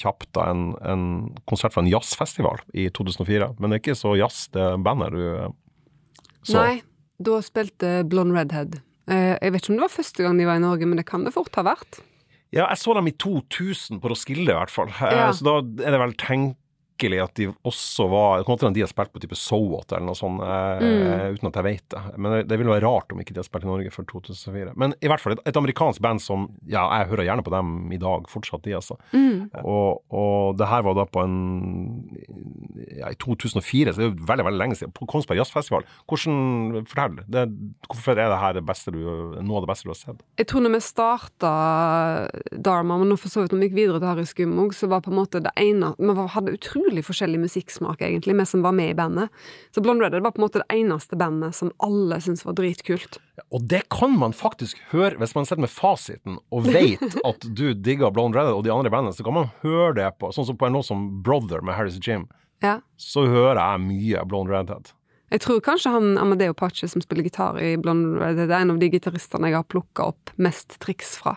kjapt 0.00 0.30
da 0.38 0.48
en, 0.52 0.66
en 0.80 1.06
konsert 1.50 1.76
fra 1.76 1.84
en 1.84 1.92
jazzfestival 1.92 2.62
i 2.72 2.88
2004. 2.94 3.52
Men 3.58 3.70
det 3.70 3.78
er 3.78 3.84
ikke 3.84 4.00
så 4.00 4.16
jazz, 4.18 4.46
det 4.56 4.70
bandet 4.84 5.16
du 5.16 5.24
eh, 5.28 5.56
så. 6.42 6.60
Nei, 6.62 6.76
da 7.20 7.40
spilte 7.44 7.98
Blonde 8.08 8.38
Redhead. 8.38 8.78
Eh, 9.08 9.34
jeg 9.36 9.52
vet 9.52 9.64
ikke 9.64 9.74
om 9.74 9.80
det 9.80 9.86
var 9.86 9.96
første 9.96 10.24
gang 10.24 10.40
de 10.40 10.48
var 10.48 10.60
i 10.60 10.64
Norge, 10.64 10.88
men 10.88 11.00
det 11.00 11.08
kan 11.08 11.24
det 11.26 11.34
fort 11.36 11.56
ha 11.60 11.66
vært. 11.68 12.00
Ja, 12.48 12.64
jeg 12.70 12.80
så 12.80 12.94
dem 12.96 13.10
i 13.10 13.16
2000 13.20 14.00
på 14.00 14.08
Roskilde, 14.08 14.48
i 14.48 14.56
hvert 14.56 14.72
fall. 14.72 14.92
Ja. 15.04 15.28
Så 15.36 15.44
da 15.44 15.58
er 15.84 15.92
det 15.92 16.00
vel 16.00 16.16
tenkelig 16.98 17.20
at 17.22 17.34
de 17.38 17.46
også 17.64 18.08
var 18.10 18.42
hende 18.48 18.74
de 18.74 18.80
har 18.82 18.88
spilt 18.90 19.12
på 19.12 19.20
type 19.22 19.36
Sowot 19.38 19.92
eller 19.92 20.06
noe 20.06 20.14
sånt, 20.18 20.40
eh, 20.42 20.78
Mm. 20.78 21.34
uten 21.38 21.46
at 21.48 21.54
jeg 21.54 21.64
vet 21.64 21.88
det. 21.90 22.00
Men 22.18 22.32
det, 22.32 22.48
det 22.48 22.58
ville 22.58 22.72
være 22.72 22.86
rart 22.86 23.12
om 23.12 23.20
ikke 23.20 23.32
de 23.34 23.38
har 23.40 23.44
spilt 23.46 23.64
i 23.64 23.68
Norge 23.68 23.90
før 23.90 24.04
2004. 24.06 24.72
Men 24.76 24.94
i 25.00 25.06
hvert 25.08 25.20
fall 25.20 25.32
et, 25.32 25.40
et 25.46 25.56
amerikansk 25.56 26.00
band 26.02 26.20
som 26.20 26.48
Ja, 26.66 26.82
jeg 26.98 27.08
hører 27.10 27.24
gjerne 27.24 27.44
på 27.44 27.50
dem 27.50 27.92
i 27.92 27.96
dag, 27.98 28.26
fortsatt, 28.28 28.62
de, 28.64 28.74
altså. 28.74 28.96
Mm. 29.12 29.50
Og, 29.64 30.02
og 30.10 30.56
det 30.58 30.66
her 30.68 30.82
var 30.82 30.94
da 30.98 31.04
på 31.06 31.22
en 31.22 31.36
Ja, 32.98 33.10
i 33.10 33.14
2004, 33.18 33.92
så 33.94 33.98
det 34.00 34.06
er 34.06 34.10
jo 34.12 34.26
veldig, 34.28 34.44
veldig 34.48 34.58
lenge 34.60 34.76
siden. 34.78 34.92
På 34.94 35.06
Kongsberg 35.06 35.38
Jazzfestival. 35.40 35.84
Hvordan 36.08 36.84
Fortell. 36.88 37.18
Det, 37.28 37.46
hvorfor 37.88 38.18
er 38.18 38.28
det 38.32 38.38
her 38.42 38.52
det 38.58 38.64
beste 38.66 38.92
du, 38.94 38.98
noe 39.42 39.60
av 39.60 39.66
det 39.66 39.70
beste 39.72 39.86
du 39.88 39.92
har 39.92 39.98
sett? 40.00 40.22
Jeg 40.38 40.48
tror 40.50 40.64
når 40.64 40.74
vi 40.76 40.82
starta 40.84 41.52
Dharma, 42.52 42.98
men 42.98 43.10
nå 43.12 43.18
for 43.20 43.30
så 43.32 43.42
vidt 43.44 43.52
når 43.54 43.62
vi 43.62 43.68
gikk 43.70 43.78
videre 43.78 44.00
til 44.02 44.08
Harry 44.10 44.26
Skumog, 44.28 44.74
så 44.76 44.88
var 44.90 45.02
på 45.04 45.12
en 45.12 45.18
måte 45.20 45.42
det 45.44 45.52
ene 45.60 45.92
Vi 45.98 46.14
hadde 46.34 46.54
utrolig 46.56 46.87
forskjellig 47.04 47.38
musikksmak, 47.42 48.00
egentlig, 48.00 48.34
vi 48.38 48.46
som 48.46 48.62
var 48.62 48.72
med 48.72 48.90
i 48.90 48.94
bandet. 48.94 49.28
Så 49.74 49.80
Blonde 49.84 50.04
Redder 50.04 50.20
var 50.24 50.32
på 50.32 50.40
en 50.40 50.46
måte 50.46 50.62
det 50.62 50.68
eneste 50.74 51.16
bandet 51.16 51.54
som 51.54 51.70
alle 51.84 52.18
syntes 52.24 52.44
var 52.46 52.56
dritkult. 52.58 53.18
Og 53.54 53.62
det 53.68 53.84
kan 53.92 54.16
man 54.18 54.32
faktisk 54.32 54.80
høre 54.90 55.16
hvis 55.20 55.34
man 55.36 55.44
sitter 55.46 55.60
med 55.66 55.70
fasiten 55.70 56.38
og 56.50 56.66
vet 56.66 57.18
at 57.30 57.46
du 57.54 57.72
digger 57.74 58.10
Blonde 58.10 58.38
Redder 58.38 58.56
og 58.58 58.64
de 58.64 58.72
andre 58.72 58.90
bandene, 58.90 59.12
så 59.16 59.24
kan 59.26 59.36
man 59.36 59.50
høre 59.62 59.94
det 60.00 60.10
på 60.18 60.32
Sånn 60.34 60.46
som 60.48 60.56
på 60.58 60.66
en 60.66 60.76
låt 60.78 60.88
som 60.88 61.08
Brother 61.22 61.60
med 61.64 61.74
Harris 61.78 61.98
Jim, 62.00 62.26
Ja. 62.62 62.80
så 62.96 63.26
hører 63.28 63.60
jeg 63.60 63.84
mye 63.86 64.24
Blonde 64.26 64.50
Redhead. 64.52 64.92
Jeg 65.30 65.42
tror 65.44 65.60
kanskje 65.60 65.90
han 65.92 66.14
Amadeo 66.18 66.54
Pache 66.56 66.88
som 66.88 67.02
spiller 67.04 67.26
gitar 67.28 67.58
i 67.60 67.74
Blonde 67.76 68.16
Redhead, 68.18 68.48
er 68.50 68.62
en 68.64 68.70
av 68.72 68.78
de 68.80 68.88
gitaristene 68.88 69.50
jeg 69.50 69.58
har 69.60 69.66
plukka 69.68 70.06
opp 70.14 70.30
mest 70.40 70.78
triks 70.80 71.18
fra. 71.20 71.34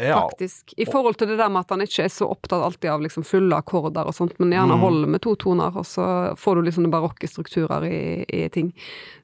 Ja, 0.00 0.20
faktisk. 0.28 0.74
I 0.76 0.86
forhold 0.86 1.16
til 1.18 1.28
det 1.32 1.38
der 1.40 1.48
med 1.50 1.60
at 1.66 1.70
han 1.74 1.80
ikke 1.84 2.04
er 2.04 2.12
så 2.12 2.28
opptatt 2.30 2.62
alltid 2.62 2.90
av 2.90 3.02
liksom 3.02 3.24
fulle 3.26 3.56
akkorder 3.58 4.06
og 4.06 4.14
sånt, 4.14 4.34
men 4.38 4.52
gjerne 4.54 4.76
Mm. 4.78 4.80
holder 4.80 5.08
med 5.14 5.20
to 5.22 5.34
toner, 5.36 5.74
og 5.76 5.84
så 5.86 6.36
får 6.38 6.54
du 6.56 6.62
liksom 6.68 6.90
barokke 6.90 7.28
strukturer 7.28 7.84
i, 7.88 8.24
i 8.28 8.48
ting. 8.48 8.72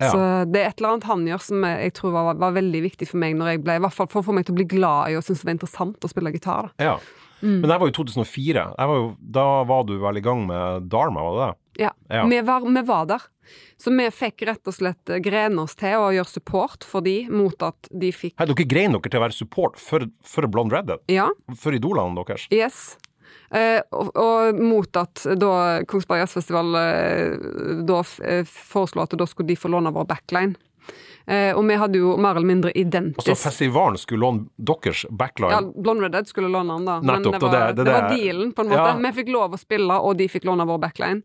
Ja. 0.00 0.10
Så 0.10 0.18
det 0.50 0.60
er 0.62 0.68
et 0.70 0.80
eller 0.80 0.94
annet 0.96 1.04
han 1.10 1.26
gjør 1.26 1.40
som 1.40 1.62
jeg, 1.64 1.92
tror 1.94 2.12
var, 2.12 2.34
var 2.34 2.52
veldig 2.56 2.82
viktig 2.82 3.08
for 3.08 3.18
meg 3.22 3.36
når 3.36 3.52
jeg 3.54 3.64
ble, 3.64 3.76
i 3.76 3.84
hvert 3.86 3.94
fall 3.94 4.06
for 4.10 4.20
å 4.22 4.26
få 4.30 4.34
meg 4.34 4.46
til 4.46 4.54
å 4.54 4.60
bli 4.62 4.68
glad 4.76 5.12
i 5.12 5.16
og 5.16 5.22
synes 5.26 5.40
det 5.42 5.48
var 5.50 5.56
interessant 5.58 6.04
å 6.04 6.10
spille 6.10 6.32
gitar. 6.34 6.72
Da. 6.78 6.84
ja. 6.90 6.96
Mm. 7.44 7.60
Men 7.60 7.68
det 7.68 7.76
var 7.80 7.88
jo 7.90 7.92
2004. 8.04 8.62
Jeg 8.78 8.88
var 8.88 8.96
jo, 8.96 9.08
da 9.20 9.64
var 9.68 9.82
du 9.84 9.98
vel 10.00 10.16
i 10.16 10.22
gang 10.24 10.46
med 10.48 10.86
Dharma, 10.88 11.20
var 11.26 11.34
det 11.34 11.46
det? 11.50 11.58
Ja. 11.80 11.92
Ja. 12.08 12.24
Vi, 12.30 12.40
var, 12.46 12.66
vi 12.66 12.82
var 12.86 13.06
der. 13.10 13.22
Så 13.76 13.92
vi 13.92 14.06
fikk 14.14 14.44
rett 14.48 14.70
og 14.70 14.76
slett 14.76 15.14
grene 15.24 15.64
oss 15.66 15.76
til 15.76 15.98
å 16.00 16.10
gjøre 16.14 16.30
support 16.30 16.86
for 16.88 17.04
de 17.04 17.24
mot 17.28 17.66
at 17.66 17.90
de 17.92 18.12
fikk 18.14 18.38
Hei, 18.40 18.46
dere 18.48 18.68
grein 18.68 18.94
dere 18.96 19.10
til 19.10 19.20
å 19.20 19.24
være 19.26 19.36
support 19.36 19.80
for, 19.80 20.06
for 20.24 20.48
Blonde 20.48 20.76
Redhead? 20.76 21.04
Ja. 21.12 21.28
For 21.60 21.76
idolene 21.76 22.16
deres? 22.22 22.46
Yes. 22.54 22.94
Eh, 23.54 23.80
og, 23.94 24.10
og 24.18 24.58
mot 24.58 24.98
at 24.98 25.26
da 25.38 25.52
Kongsberg 25.90 26.24
Jazzfestival 26.24 26.78
eh, 26.80 27.82
da 27.86 28.00
eh, 28.24 28.46
foreslo 28.48 29.04
at 29.04 29.14
da 29.18 29.28
skulle 29.28 29.52
de 29.52 29.58
få 29.58 29.70
låne 29.74 29.92
vår 29.94 30.08
backline. 30.10 30.56
Eh, 31.26 31.56
og 31.56 31.64
vi 31.64 31.76
hadde 31.80 31.96
jo 32.02 32.16
mer 32.20 32.36
eller 32.36 32.44
mindre 32.50 32.70
identisk 32.76 33.22
Altså, 33.22 33.34
festivalen 33.48 33.96
skulle 33.96 34.20
låne 34.20 34.42
deres 34.60 35.06
backline? 35.08 35.50
ja, 35.56 35.60
Blonde 35.82 36.04
Redhead 36.04 36.28
skulle 36.28 36.50
låne 36.52 36.74
den, 36.76 36.84
da. 36.84 36.98
Nettopp, 37.00 37.32
Men 37.32 37.40
det 37.40 37.40
var, 37.40 37.50
det- 37.72 37.76
det, 37.76 37.84
det- 37.84 37.92
var 37.94 38.08
dealen, 38.12 38.52
på 38.52 38.60
en 38.60 38.68
måte. 38.68 38.90
Ja. 38.90 38.96
Vi 39.06 39.12
fikk 39.22 39.32
lov 39.32 39.52
å 39.56 39.58
spille, 39.58 39.96
og 40.04 40.16
de 40.18 40.28
fikk 40.28 40.44
låne 40.44 40.66
vår 40.68 40.78
backline. 40.82 41.22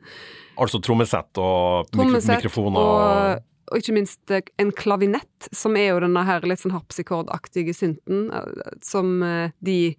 Altså 0.57 0.79
trommesett 0.83 1.37
og 1.37 1.91
Trommesett 1.91 2.39
mikrofoner 2.43 2.79
og, 2.79 3.43
og 3.71 3.77
ikke 3.77 3.93
minst 3.93 4.31
eh, 4.31 4.41
en 4.59 4.71
klavinett, 4.71 5.49
som 5.51 5.75
er 5.75 5.89
jo 5.93 5.99
denne 5.99 6.23
her 6.25 6.41
litt 6.47 6.59
sånn 6.63 6.71
harpsikordaktige 6.77 7.75
synten 7.75 8.31
eh, 8.31 8.73
som 8.81 9.19
de 9.59 9.95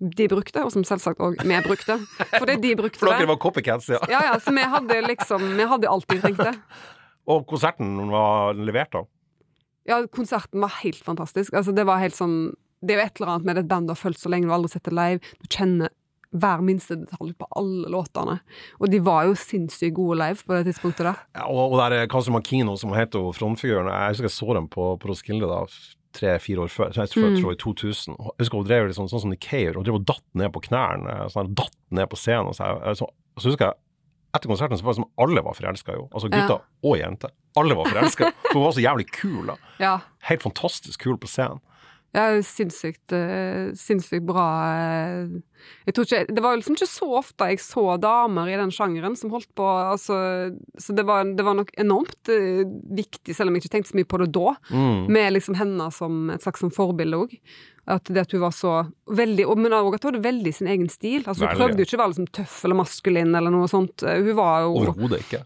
de 0.00 0.26
brukte, 0.32 0.62
og 0.64 0.70
som 0.72 0.80
selvsagt 0.82 1.18
òg 1.20 1.42
vi 1.44 1.58
brukte. 1.60 1.98
Fordi 2.38 2.54
de 2.62 2.70
brukte 2.74 2.96
For 3.02 3.10
dere 3.12 3.26
det. 3.26 3.28
var 3.28 3.36
copycats, 3.36 3.88
ja. 3.92 3.98
Ja, 4.08 4.22
ja, 4.30 4.38
så 4.40 4.48
vi 4.56 4.62
hadde 4.64 4.96
liksom 5.04 5.42
Vi 5.58 5.66
hadde 5.68 5.90
alt 5.90 6.06
vi 6.08 6.16
trengte. 6.22 6.54
Og 7.28 7.44
konserten 7.46 8.08
var 8.08 8.54
levert, 8.56 8.94
da? 8.94 9.02
Ja, 9.88 10.02
konserten 10.12 10.60
var 10.62 10.74
helt 10.82 11.00
fantastisk. 11.04 11.54
Altså, 11.56 11.72
det 11.76 11.86
var 11.88 12.02
helt 12.02 12.16
sånn 12.16 12.52
Det 12.80 12.94
er 12.94 13.00
jo 13.00 13.06
et 13.06 13.18
eller 13.20 13.32
annet 13.34 13.46
med 13.48 13.58
et 13.60 13.68
band 13.68 13.88
du 13.88 13.92
har 13.92 13.98
fulgt 14.00 14.22
så 14.22 14.30
lenge, 14.32 14.48
du 14.48 14.52
har 14.52 14.56
aldri 14.56 14.72
sett 14.72 14.86
det 14.88 14.94
live. 14.96 15.34
Du 15.42 15.48
kjenner 15.52 15.90
hver 16.30 16.62
minste 16.62 16.96
detalj 16.96 17.34
på 17.36 17.48
alle 17.58 17.90
låtene. 17.90 18.38
Og 18.78 18.90
de 18.92 19.00
var 19.04 19.26
jo 19.26 19.34
sinnssykt 19.36 19.96
gode 19.96 20.16
live 20.20 20.46
på 20.46 20.54
det 20.54 20.70
tidspunktet 20.70 21.08
der. 21.08 21.22
Ja, 21.36 21.48
og, 21.50 21.74
og 21.74 21.80
der 21.82 21.96
er 21.98 22.10
Kazu 22.10 22.30
Makino, 22.32 22.76
som 22.80 22.94
heter 22.94 23.32
frontfiguren, 23.36 23.90
jeg 23.90 24.14
husker 24.14 24.28
jeg 24.30 24.36
så 24.36 24.56
dem 24.56 24.70
på, 24.70 24.92
på 25.02 25.10
Roskilde 25.10 25.50
da, 25.50 25.64
tre-fire 26.16 26.64
år 26.64 26.72
før, 26.72 26.94
jeg 26.94 27.12
tror, 27.12 27.28
jeg 27.28 27.42
tror 27.42 27.54
i 27.54 27.60
2000. 27.60 28.16
Og 28.16 28.30
Jeg 28.30 28.44
husker 28.44 28.62
hun 28.62 28.68
drev 28.70 28.88
liksom, 28.90 29.10
sånn 29.10 29.24
som 29.24 29.34
Nikkei, 29.34 29.64
og 29.74 29.84
drev 29.86 30.00
og 30.00 30.08
datt 30.08 30.26
ned 30.38 30.52
på 30.54 30.64
knærne, 30.70 31.18
sånn 31.34 31.54
datt 31.58 31.76
ned 31.98 32.10
på 32.10 32.18
scenen. 32.18 32.50
Og 32.50 32.58
så, 32.58 32.70
jeg, 32.78 33.00
så, 33.02 33.10
så 33.36 33.52
husker 33.52 33.68
jeg, 33.68 33.80
etter 34.36 34.48
konserten 34.50 34.78
så 34.78 34.84
var 34.86 34.94
det 34.94 35.00
som 35.00 35.08
alle 35.24 35.42
var 35.42 35.56
forelska 35.58 35.96
jo. 35.96 36.06
Altså 36.14 36.30
gutter 36.30 36.60
og 36.86 36.98
jenter. 37.00 37.32
Alle 37.58 37.74
var 37.78 37.88
forelska. 37.90 38.30
For 38.50 38.58
hun 38.60 38.68
var 38.68 38.76
så 38.76 38.84
jævlig 38.84 39.06
kul, 39.10 39.50
da. 39.50 39.56
Ja. 39.82 39.96
Helt 40.28 40.42
fantastisk 40.44 41.02
kul 41.02 41.18
på 41.18 41.30
scenen. 41.30 41.58
Ja, 42.12 42.24
sinnssykt, 42.42 43.12
eh, 43.14 43.68
sinnssykt 43.78 44.24
bra 44.26 44.44
eh. 44.74 45.28
Jeg 45.86 45.94
tror 45.94 46.06
ikke 46.08 46.34
Det 46.34 46.42
var 46.42 46.56
liksom 46.58 46.74
ikke 46.74 46.88
så 46.90 47.06
ofte 47.20 47.46
jeg 47.52 47.60
så 47.62 47.84
damer 48.02 48.48
i 48.50 48.56
den 48.58 48.72
sjangeren 48.74 49.14
som 49.14 49.30
holdt 49.30 49.50
på 49.54 49.62
altså, 49.62 50.16
Så 50.80 50.94
det 50.96 51.04
var, 51.06 51.22
det 51.36 51.44
var 51.46 51.54
nok 51.54 51.70
enormt 51.78 52.30
eh, 52.32 52.64
viktig, 52.98 53.36
selv 53.36 53.50
om 53.52 53.54
jeg 53.58 53.62
ikke 53.62 53.74
tenkte 53.76 53.92
så 53.92 53.98
mye 54.00 54.08
på 54.10 54.18
det 54.24 54.30
da, 54.34 54.56
Mm. 54.72 55.06
med 55.12 55.32
liksom 55.36 55.54
henne 55.60 55.86
som 55.94 56.30
et 56.34 56.42
slags 56.42 56.60
som 56.64 56.70
forbilde 56.74 57.20
òg. 57.20 57.36
At 57.90 58.04
det 58.10 58.24
at 58.24 58.32
hun 58.34 58.40
var 58.42 58.52
så 58.54 58.72
veldig 59.06 59.46
Men 59.58 59.72
òg 59.78 59.94
at 59.94 60.02
hun 60.02 60.12
hadde 60.14 60.24
veldig 60.26 60.52
sin 60.54 60.66
egen 60.72 60.88
stil. 60.90 61.22
Altså 61.26 61.44
Hun 61.46 61.48
Veldig. 61.52 61.60
prøvde 61.60 61.78
jo 61.78 61.86
ikke 61.88 61.98
å 61.98 62.02
være 62.02 62.12
liksom 62.14 62.30
tøff 62.40 62.56
eller 62.64 62.78
maskulin 62.80 63.34
eller 63.38 63.50
noe 63.54 63.68
sånt. 63.70 64.02
Hun 64.02 64.34
var 64.38 64.62
jo 64.66 64.74
Overhodet 64.82 65.22
ikke. 65.28 65.44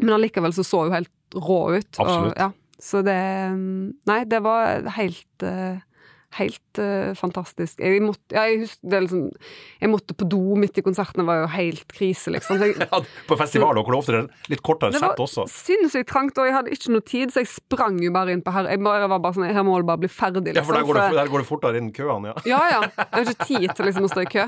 Men 0.00 0.16
allikevel 0.18 0.52
så 0.56 0.64
så 0.66 0.82
hun 0.88 0.92
helt 0.98 1.10
rå 1.38 1.60
ut. 1.78 1.92
Absolutt. 1.98 2.34
Og, 2.34 2.42
ja, 2.42 2.50
så 2.80 3.04
det 3.04 3.18
Nei, 4.10 4.24
det 4.24 4.42
var 4.42 4.82
helt 4.96 5.42
eh, 5.46 5.78
Helt 6.38 6.78
uh, 6.78 7.10
fantastisk. 7.18 7.80
Jeg 7.82 8.02
måtte, 8.04 8.22
ja, 8.36 8.44
jeg, 8.46 8.60
husker, 8.62 8.90
det 8.92 8.98
liksom, 9.02 9.22
jeg 9.80 9.90
måtte 9.90 10.14
på 10.14 10.28
do 10.30 10.54
midt 10.62 10.76
i 10.78 10.84
konserten, 10.86 11.18
det 11.18 11.26
var 11.26 11.40
jo 11.40 11.48
helt 11.56 11.90
krise, 11.90 12.30
liksom. 12.30 12.60
Jeg, 12.62 12.76
Ja, 12.84 13.00
på 13.26 13.38
festival 13.40 13.74
dere 13.74 13.96
oftere 13.98 14.20
litt 14.52 14.62
kortere 14.62 14.94
det 14.94 15.00
var 15.02 15.16
sett 15.16 15.24
også. 15.24 15.46
sinnssykt 15.50 16.10
trangt, 16.12 16.38
og 16.38 16.46
jeg 16.46 16.54
hadde 16.54 16.76
ikke 16.76 16.94
noe 16.94 17.06
tid, 17.06 17.34
så 17.34 17.42
jeg 17.42 17.50
sprang 17.50 17.98
jo 18.04 18.12
bare 18.14 18.36
inn 18.36 18.44
på 18.46 18.54
her. 18.54 18.68
Jeg 18.70 18.82
bare, 18.86 19.08
var 19.10 19.24
bare 19.24 19.38
sånn, 19.40 19.48
her 19.50 19.66
må 19.66 19.80
det 19.82 19.88
bare 19.90 20.04
bli 20.04 20.12
ferdig, 20.12 20.44
Ja, 20.54 20.60
liksom. 20.60 20.70
for 20.70 20.78
der 20.78 20.86
går, 20.86 21.00
det, 21.00 21.18
der 21.18 21.32
går 21.34 21.42
det 21.42 21.48
fortere 21.50 21.82
inn 21.82 21.90
køene, 21.98 22.30
ja. 22.30 22.46
ja, 22.52 22.62
ja. 22.76 22.80
Jeg 23.00 23.10
har 23.16 23.32
ikke 23.34 23.48
tid 23.50 23.74
til 23.74 23.90
liksom 23.90 24.06
å 24.06 24.12
stå 24.14 24.22
i 24.22 24.30
kø. 24.30 24.46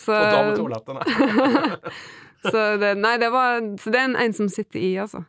Så, 0.00 0.14
På 0.14 0.24
dametoalettene. 0.32 1.04
så 2.52 2.64
det, 2.80 2.94
nei, 2.96 3.16
det 3.20 3.28
var 3.34 3.60
Så 3.82 3.92
det 3.92 4.00
er 4.00 4.08
en, 4.08 4.16
en 4.24 4.36
som 4.40 4.48
sitter 4.48 4.80
i, 4.80 4.94
altså. 5.04 5.26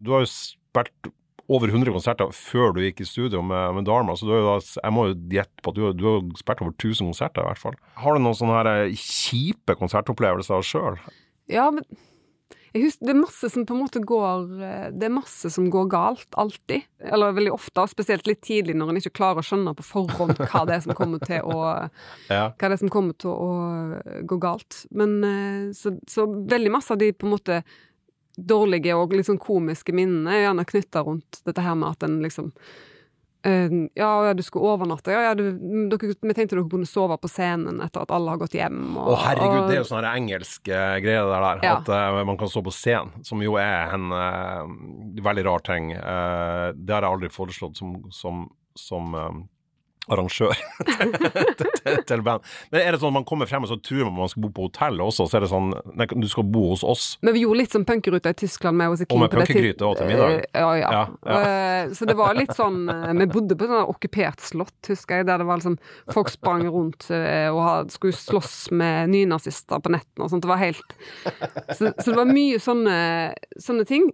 Du 0.00 0.14
har 0.16 0.24
jo 0.24 0.32
spilt 0.32 1.12
over 1.46 1.70
100 1.70 1.94
konserter 1.94 2.32
før 2.34 2.74
du 2.74 2.82
gikk 2.82 3.04
i 3.04 3.08
studio 3.08 3.42
med, 3.44 3.76
med 3.78 3.86
Dharma, 3.86 4.16
så 4.18 4.26
er 4.30 4.42
da, 4.46 4.56
jeg 4.80 4.94
må 4.94 5.06
jo 5.10 5.14
gjette 5.36 5.62
på 5.62 5.72
at 5.72 5.78
du, 5.78 5.86
du 5.94 6.08
har 6.08 6.18
spilt 6.40 6.64
over 6.64 6.74
1000 6.74 7.12
konserter 7.12 7.44
i 7.44 7.50
hvert 7.50 7.62
fall. 7.62 7.78
Har 8.02 8.16
du 8.16 8.24
noen 8.24 8.38
sånne 8.38 8.58
her 8.58 8.72
eh, 8.72 8.98
kjipe 8.98 9.78
konsertopplevelser 9.78 10.66
sjøl? 10.66 10.98
Ja, 11.52 11.68
men 11.70 11.86
husker, 12.76 13.06
det 13.06 13.12
er 13.14 13.18
masse 13.20 13.50
som 13.52 13.64
på 13.66 13.76
en 13.76 13.82
måte 13.84 14.02
går 14.04 14.50
eh, 14.64 14.86
Det 14.92 15.06
er 15.08 15.14
masse 15.14 15.50
som 15.52 15.68
går 15.72 15.88
galt, 15.92 16.26
alltid. 16.38 16.86
Eller 17.00 17.36
veldig 17.36 17.54
ofte, 17.54 17.86
spesielt 17.90 18.28
litt 18.28 18.42
tidlig 18.44 18.76
når 18.76 18.92
en 18.92 19.00
ikke 19.00 19.14
klarer 19.20 19.42
å 19.42 19.46
skjønne 19.46 19.74
på 19.78 19.86
forhånd 19.86 20.36
hva 20.42 20.64
det 20.68 20.78
er 20.78 20.84
som 20.84 20.96
kommer 20.98 21.22
til 21.24 21.46
å 21.46 21.62
Ja. 22.36 22.50
Hva 22.50 22.68
det 22.68 22.74
er 22.74 22.82
som 22.82 22.92
kommer 22.92 23.16
til 23.18 23.32
å 23.32 24.20
gå 24.28 24.40
galt. 24.42 24.84
Men 24.90 25.18
eh, 25.24 25.66
så, 25.76 25.96
så 26.10 26.26
veldig 26.26 26.74
masse 26.74 26.92
av 26.92 27.00
de 27.02 27.12
på 27.14 27.28
en 27.28 27.36
måte 27.36 27.62
dårlige 28.36 28.96
og 28.96 29.14
sånn 29.24 29.40
komiske 29.40 29.94
minnene 29.96 30.34
er 30.34 30.44
gjerne 30.46 30.66
knytta 30.68 31.02
rundt 31.06 31.40
dette 31.46 31.64
her 31.64 31.78
med 31.78 31.96
at 31.96 32.04
en 32.04 32.18
liksom 32.24 32.52
uh, 33.46 33.76
ja, 33.96 34.34
du 34.36 34.42
skulle 34.44 34.74
overnatte. 34.74 35.14
Ja, 35.14 35.30
ja, 35.30 35.34
du, 35.38 35.44
dere, 35.90 36.12
vi 36.20 36.36
tenkte 36.36 36.56
dere 36.58 36.66
kunne 36.68 36.88
sove 36.88 37.16
på 37.20 37.30
scenen 37.32 37.80
etter 37.84 38.04
at 38.04 38.12
alle 38.14 38.34
har 38.34 38.42
gått 38.42 38.58
hjem. 38.58 38.96
Å 39.00 39.16
herregud, 39.24 39.70
det 39.70 39.78
er 39.78 39.82
jo 39.82 39.88
sånne 39.88 40.12
engelske 40.18 40.82
greier 41.04 41.30
det 41.30 41.40
der. 41.46 41.64
Ja. 41.64 41.78
At 41.80 41.90
uh, 41.92 42.22
man 42.28 42.40
kan 42.40 42.52
sove 42.52 42.68
på 42.68 42.76
scenen, 42.76 43.24
som 43.26 43.44
jo 43.44 43.56
er 43.62 43.96
en 43.96 44.12
uh, 44.12 44.66
veldig 45.22 45.44
rar 45.46 45.58
ting. 45.58 45.92
Eh, 45.92 46.68
det 46.74 46.94
har 46.94 47.04
jeg 47.04 47.12
aldri 47.12 47.30
foreslått 47.32 47.78
som, 47.78 47.96
som, 48.14 48.46
som 48.78 49.14
eh, 49.14 49.38
arrangør 50.12 50.52
til, 50.86 51.12
til, 51.82 51.96
til 52.06 52.22
band. 52.26 52.44
Men 52.72 52.80
er 52.82 52.94
det 52.94 53.00
sånn 53.02 53.10
at 53.12 53.18
man 53.20 53.26
kommer 53.28 53.48
frem 53.50 53.64
og 53.66 53.70
så 53.72 53.78
tror 53.82 54.06
man 54.10 54.26
man 54.26 54.30
skal 54.32 54.44
bo 54.46 54.50
på 54.56 54.66
hotell 54.68 55.00
også, 55.02 55.26
så 55.30 55.38
er 55.38 55.44
det 55.46 55.50
sånn 55.52 55.72
Nei, 55.96 56.06
du 56.10 56.26
skal 56.30 56.46
bo 56.52 56.64
hos 56.72 56.82
oss. 56.86 57.04
Men 57.26 57.34
vi 57.36 57.42
gjorde 57.44 57.60
litt 57.62 57.74
sånn 57.74 57.86
punkeruta 57.88 58.32
i 58.32 58.36
Tyskland 58.38 58.78
med 58.78 58.92
a 58.92 58.98
King. 59.00 59.08
Og 59.16 59.22
med 59.24 59.32
punkegryte 59.34 59.86
også 59.86 60.02
til 60.02 60.10
middag. 60.12 60.36
Eh, 60.36 60.60
Ja, 60.60 60.70
ja. 60.78 60.90
Ja, 60.96 61.02
ja. 61.26 61.40
Eh, 61.86 61.92
Så 61.96 62.08
det 62.08 62.16
var 62.18 62.34
litt 62.38 62.52
sånn 62.56 62.88
eh, 62.92 63.12
Vi 63.20 63.26
bodde 63.32 63.56
på 63.58 63.66
et 63.68 63.74
okkupert 63.94 64.42
slott, 64.44 64.76
husker 64.90 65.20
jeg, 65.20 65.28
der 65.28 65.42
det 65.42 65.46
var 65.48 65.60
liksom 65.60 65.78
Folk 66.14 66.30
sprang 66.32 66.66
rundt 66.70 67.08
og 67.10 67.90
skulle 67.92 68.16
slåss 68.16 68.70
med 68.76 69.10
nynazister 69.12 69.80
på 69.82 69.92
nettene 69.92 70.26
og 70.26 70.32
sånt. 70.32 70.44
Det 70.44 70.50
var 70.50 70.60
helt 70.62 70.96
Så, 71.76 71.90
så 71.92 72.10
det 72.12 72.16
var 72.18 72.28
mye 72.30 72.58
sånne, 72.62 72.96
sånne 73.62 73.86
ting. 73.88 74.08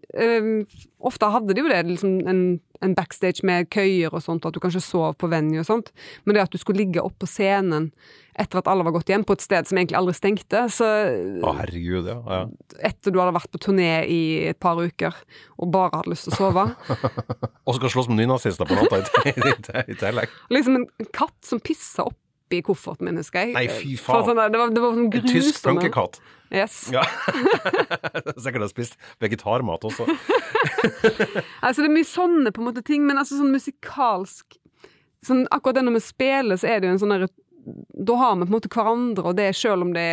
Ofte 1.02 1.30
hadde 1.34 1.54
de 1.56 1.64
jo 1.64 1.70
det, 1.70 1.80
liksom 1.88 2.18
en, 2.30 2.42
en 2.82 2.96
backstage 2.98 3.46
med 3.46 3.70
køyer 3.72 4.12
og 4.12 4.24
sånt, 4.24 4.46
at 4.46 4.54
du 4.54 4.60
kanskje 4.62 4.82
sov 4.84 5.14
på 5.20 5.30
venue 5.32 5.62
og 5.62 5.68
sånt. 5.68 5.92
Men 6.24 6.36
det 6.36 6.46
at 6.46 6.54
du 6.54 6.60
skulle 6.60 6.82
ligge 6.82 7.02
opp 7.02 7.16
på 7.22 7.30
scenen 7.30 7.90
etter 8.32 8.62
at 8.62 8.68
alle 8.70 8.84
var 8.86 8.94
gått 8.94 9.10
hjem, 9.12 9.26
på 9.28 9.34
et 9.36 9.44
sted 9.44 9.68
som 9.68 9.76
egentlig 9.76 9.98
aldri 9.98 10.14
stengte, 10.16 10.62
så 10.72 10.86
Å, 11.44 11.52
herregud, 11.58 12.08
ja. 12.08 12.16
ja. 12.24 12.38
etter 12.88 13.12
du 13.12 13.20
hadde 13.20 13.34
vært 13.36 13.50
på 13.52 13.60
turné 13.60 13.90
i 14.08 14.22
et 14.48 14.58
par 14.62 14.80
uker 14.80 15.18
og 15.60 15.72
bare 15.74 16.00
hadde 16.00 16.14
lyst 16.14 16.30
til 16.30 16.36
å 16.36 16.40
sove. 16.40 16.64
Og 17.68 17.76
skal 17.76 17.92
slåss 17.92 18.08
med 18.10 18.22
nynazister 18.22 18.68
på 18.68 18.78
natta 18.78 19.02
i, 19.28 19.96
tillegg. 20.00 20.32
Liksom 20.54 20.80
en 20.80 20.88
katt 21.12 21.36
som 21.46 21.60
pissa 21.62 22.08
oppi 22.52 22.62
kofferten 22.66 23.08
min, 23.08 23.16
husker 23.20 23.46
jeg. 23.46 23.54
Nei, 23.56 23.66
fy 23.70 23.96
faen. 23.96 24.26
Sånn 24.26 24.38
det, 24.52 24.58
var, 24.60 24.72
det 24.72 24.82
var 24.82 24.96
sånn 24.96 25.08
En 25.08 25.28
tysk 25.28 25.62
grusomme. 25.64 26.08
Yes. 26.52 26.90
Ja. 26.92 27.04
Sikkert 28.44 28.66
har 28.66 28.72
spist 28.72 28.98
vegetarmat 29.22 29.84
også. 29.88 30.08
Altså, 31.62 31.82
det 31.82 31.88
er 31.88 31.94
mye 31.94 32.06
sånne 32.06 32.50
på 32.54 32.60
en 32.62 32.66
måte 32.68 32.82
ting, 32.86 33.02
men 33.06 33.18
altså 33.18 33.38
sånn 33.38 33.50
musikalsk 33.54 34.54
sånn, 35.26 35.40
Akkurat 35.54 35.80
det 35.80 35.82
når 35.86 35.96
vi 35.96 36.02
spiller, 36.04 36.58
så 36.60 36.68
er 36.70 36.82
det 36.82 36.88
jo 36.90 36.94
en 36.94 37.00
sånn 37.02 37.14
da 37.62 38.14
har 38.18 38.34
vi 38.36 38.42
på 38.42 38.50
en 38.50 38.54
måte 38.56 38.70
hverandre, 38.72 39.24
og 39.30 39.36
det 39.38 39.44
er 39.48 39.56
selv 39.56 39.84
om 39.86 39.92
det 39.94 40.06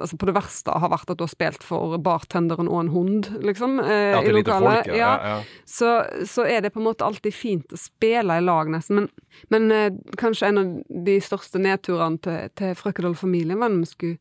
altså 0.00 0.16
på 0.18 0.26
det 0.26 0.34
verste 0.34 0.74
har 0.82 0.90
vært 0.90 1.12
at 1.12 1.20
du 1.20 1.24
har 1.24 1.30
spilt 1.30 1.64
for 1.66 1.94
bartenderen 2.02 2.70
og 2.70 2.80
en 2.80 2.92
hund, 2.94 3.30
liksom, 3.44 3.78
eh, 3.84 4.16
Ja, 4.16 4.22
i 4.24 4.34
lokalet. 4.34 4.86
folk, 4.86 4.96
ja. 4.96 4.96
ja, 4.96 5.32
ja. 5.34 5.64
så, 5.68 5.92
så 6.26 6.46
er 6.48 6.64
det 6.64 6.72
på 6.74 6.80
en 6.82 6.88
måte 6.88 7.06
alltid 7.06 7.36
fint 7.36 7.74
å 7.74 7.78
spille 7.78 8.40
i 8.40 8.44
lag, 8.44 8.70
nesten. 8.72 9.04
Men, 9.04 9.10
men 9.54 9.76
eh, 9.76 9.90
kanskje 10.18 10.50
en 10.50 10.62
av 10.62 10.72
de 11.06 11.18
største 11.22 11.62
nedturene 11.62 12.18
til, 12.24 12.50
til 12.58 12.74
Frøkedal-familien 12.78 13.60
var 13.60 13.70
når 13.70 13.84
vi 13.84 13.92
skulle 13.92 14.18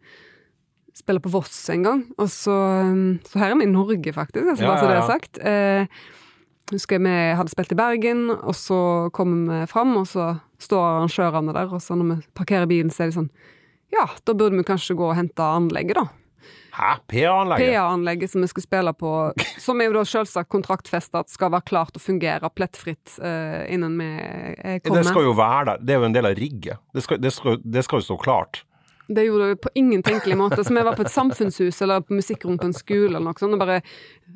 spille 0.99 1.23
på 1.23 1.31
Voss 1.33 1.57
en 1.73 1.85
gang. 1.85 2.05
Og 2.19 2.29
så, 2.31 2.53
um, 2.85 3.19
så 3.25 3.41
her 3.41 3.53
er 3.53 3.59
vi 3.61 3.67
i 3.69 3.71
Norge, 3.71 4.13
faktisk, 4.13 4.45
altså, 4.45 4.67
bare 4.67 4.79
så 4.79 4.89
det 4.89 4.97
er 4.97 5.09
sagt. 5.09 5.41
Eh, 5.41 6.05
husker 6.73 6.99
jeg 6.99 7.05
vi 7.07 7.17
hadde 7.39 7.53
spilt 7.53 7.73
i 7.73 7.79
Bergen, 7.79 8.27
og 8.35 8.53
så 8.57 8.81
kom 9.15 9.47
vi 9.47 9.63
fram, 9.71 9.95
og 10.01 10.09
så 10.11 10.33
står 10.59 10.85
arrangørene 10.85 11.55
der, 11.55 11.73
og 11.73 11.83
så 11.83 11.97
når 11.97 12.13
vi 12.13 12.21
parkerer 12.37 12.69
bilen, 12.69 12.91
så 12.93 13.05
er 13.05 13.11
de 13.11 13.19
sånn 13.21 13.31
Ja, 13.89 14.05
da 14.25 14.35
burde 14.37 14.59
vi 14.59 14.67
kanskje 14.67 14.97
gå 14.99 15.07
og 15.07 15.15
hente 15.17 15.41
anlegget, 15.41 15.97
da. 15.97 16.07
Hæ? 16.71 16.91
PA-anlegget? 17.07 17.73
PA-anlegget 17.73 18.31
som 18.31 18.43
vi 18.43 18.47
skulle 18.47 18.67
spille 18.67 18.93
på, 18.93 19.33
som 19.65 19.81
er 19.81 19.89
jo 19.89 19.97
da 19.97 20.05
selvsagt 20.07 20.51
kontraktfesta 20.53 21.23
at 21.23 21.33
skal 21.33 21.51
være 21.55 21.67
klart 21.67 21.97
å 21.97 22.03
fungere 22.03 22.51
plettfritt 22.53 23.17
uh, 23.23 23.65
innen 23.71 23.97
vi 23.99 24.09
eh, 24.13 24.79
kommer. 24.83 25.01
Det 25.01 25.09
skal 25.09 25.27
jo 25.27 25.35
være 25.37 25.65
der. 25.71 25.83
Det 25.83 25.95
er 25.95 26.03
jo 26.03 26.09
en 26.09 26.17
del 26.17 26.29
av 26.29 26.37
rigget. 26.39 26.83
Det 26.93 27.05
skal, 27.05 27.21
det 27.23 27.33
skal, 27.35 27.59
det 27.63 27.85
skal 27.87 28.03
jo 28.03 28.09
stå 28.11 28.19
klart. 28.21 28.63
Det 29.09 29.23
gjorde 29.25 29.47
vi 29.49 29.55
på 29.57 29.69
ingen 29.81 30.03
tenkelig 30.05 30.35
måte. 30.37 30.63
Så 30.63 30.73
vi 30.73 30.83
var 30.85 30.97
på 30.97 31.01
et 31.01 31.11
samfunnshus 31.11 31.81
eller 31.81 32.03
på 32.05 32.13
musikkrom 32.13 32.59
på 32.61 32.67
en 32.69 32.75
skole 32.77 33.09
eller 33.09 33.25
noe 33.25 33.41
sånt, 33.41 33.55
og 33.57 33.63
bare 33.63 33.79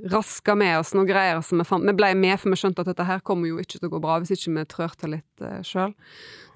raska 0.10 0.56
med 0.58 0.80
oss 0.80 0.96
noen 0.98 1.10
greier 1.10 1.44
som 1.46 1.62
vi 1.62 1.68
fant. 1.70 1.86
Vi 1.86 1.94
ble 1.98 2.10
med, 2.18 2.40
for 2.42 2.50
vi 2.50 2.58
skjønte 2.58 2.82
at 2.82 2.90
dette 2.90 3.06
her 3.06 3.22
kommer 3.22 3.52
jo 3.52 3.62
ikke 3.62 3.78
til 3.78 3.92
å 3.92 3.94
gå 3.94 4.02
bra 4.02 4.18
hvis 4.24 4.34
ikke 4.34 4.56
vi 4.56 4.66
trør 4.74 4.98
til 4.98 5.14
litt 5.18 5.46
uh, 5.46 5.60
sjøl. 5.68 5.94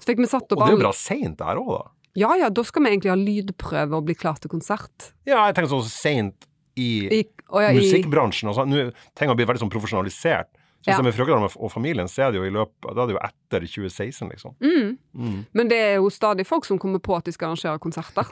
Så 0.00 0.10
fikk 0.10 0.24
vi 0.24 0.30
satt 0.30 0.50
Og 0.50 0.64
det 0.64 0.66
er 0.66 0.74
jo 0.74 0.82
bra 0.82 0.92
seint 0.96 1.38
der 1.38 1.62
òg, 1.62 1.70
da. 1.76 1.86
Ja 2.18 2.34
ja, 2.40 2.48
da 2.50 2.64
skal 2.66 2.82
vi 2.82 2.90
egentlig 2.90 3.12
ha 3.12 3.18
lydprøve 3.20 4.00
og 4.00 4.06
bli 4.08 4.16
klar 4.18 4.40
til 4.42 4.50
konsert. 4.50 5.12
Ja, 5.28 5.44
jeg 5.46 5.54
tenker 5.54 5.70
sånn 5.70 5.86
seint 5.86 6.48
i, 6.74 6.90
I, 7.06 7.20
ja, 7.22 7.70
i, 7.70 7.78
musikkbransjen. 7.78 8.50
Altså, 8.50 8.66
nå 8.66 8.88
ting 9.18 9.30
å 9.30 9.36
bli 9.38 9.46
veldig 9.46 9.62
sånn 9.62 9.70
profesjonalisert. 9.70 10.50
Så 10.78 10.92
Ja. 10.92 10.94
hvis 10.94 10.96
det 10.96 11.02
er 11.02 11.08
med 11.08 11.14
Frøkedal 11.16 11.62
og 11.64 11.72
familien, 11.72 12.06
så 12.08 12.22
er 12.22 12.30
det 12.32 12.38
jo 12.38 12.44
i 12.46 12.52
løpet 12.54 12.94
Da 12.94 13.02
er 13.02 13.06
det 13.10 13.14
jo 13.16 13.22
etter 13.26 13.64
2016, 13.66 14.28
liksom. 14.30 14.54
mm. 14.62 14.98
Mm. 15.14 15.40
Men 15.52 15.68
det 15.68 15.78
er 15.78 15.94
jo 15.96 16.08
stadig 16.14 16.46
folk 16.46 16.64
som 16.64 16.78
kommer 16.78 17.00
på 17.02 17.16
at 17.16 17.24
de 17.24 17.32
skal 17.32 17.48
arrangere 17.50 17.78
konserter. 17.82 18.24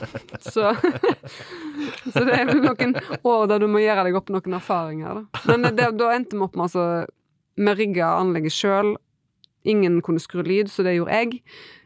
Så, 0.52 0.72
så 2.12 2.24
det 2.26 2.34
er 2.34 2.46
vel 2.50 2.62
noen 2.64 2.96
år 3.24 3.46
der 3.50 3.62
du 3.62 3.68
må 3.70 3.78
gjøre 3.82 4.04
deg 4.08 4.18
opp 4.18 4.32
noen 4.34 4.58
erfaringer, 4.58 5.22
da. 5.22 5.42
Men 5.52 5.68
det, 5.76 5.88
da 5.98 6.10
endte 6.16 6.36
vi 6.36 6.42
opp 6.46 6.56
med 6.58 6.66
altså 6.68 7.06
Vi 7.56 7.74
rigga 7.76 8.14
anlegget 8.18 8.54
sjøl. 8.56 8.94
Ingen 9.68 10.00
kunne 10.02 10.18
skru 10.18 10.42
lyd, 10.42 10.70
så 10.72 10.82
det 10.82 10.96
gjorde 10.96 11.12
jeg. 11.20 11.42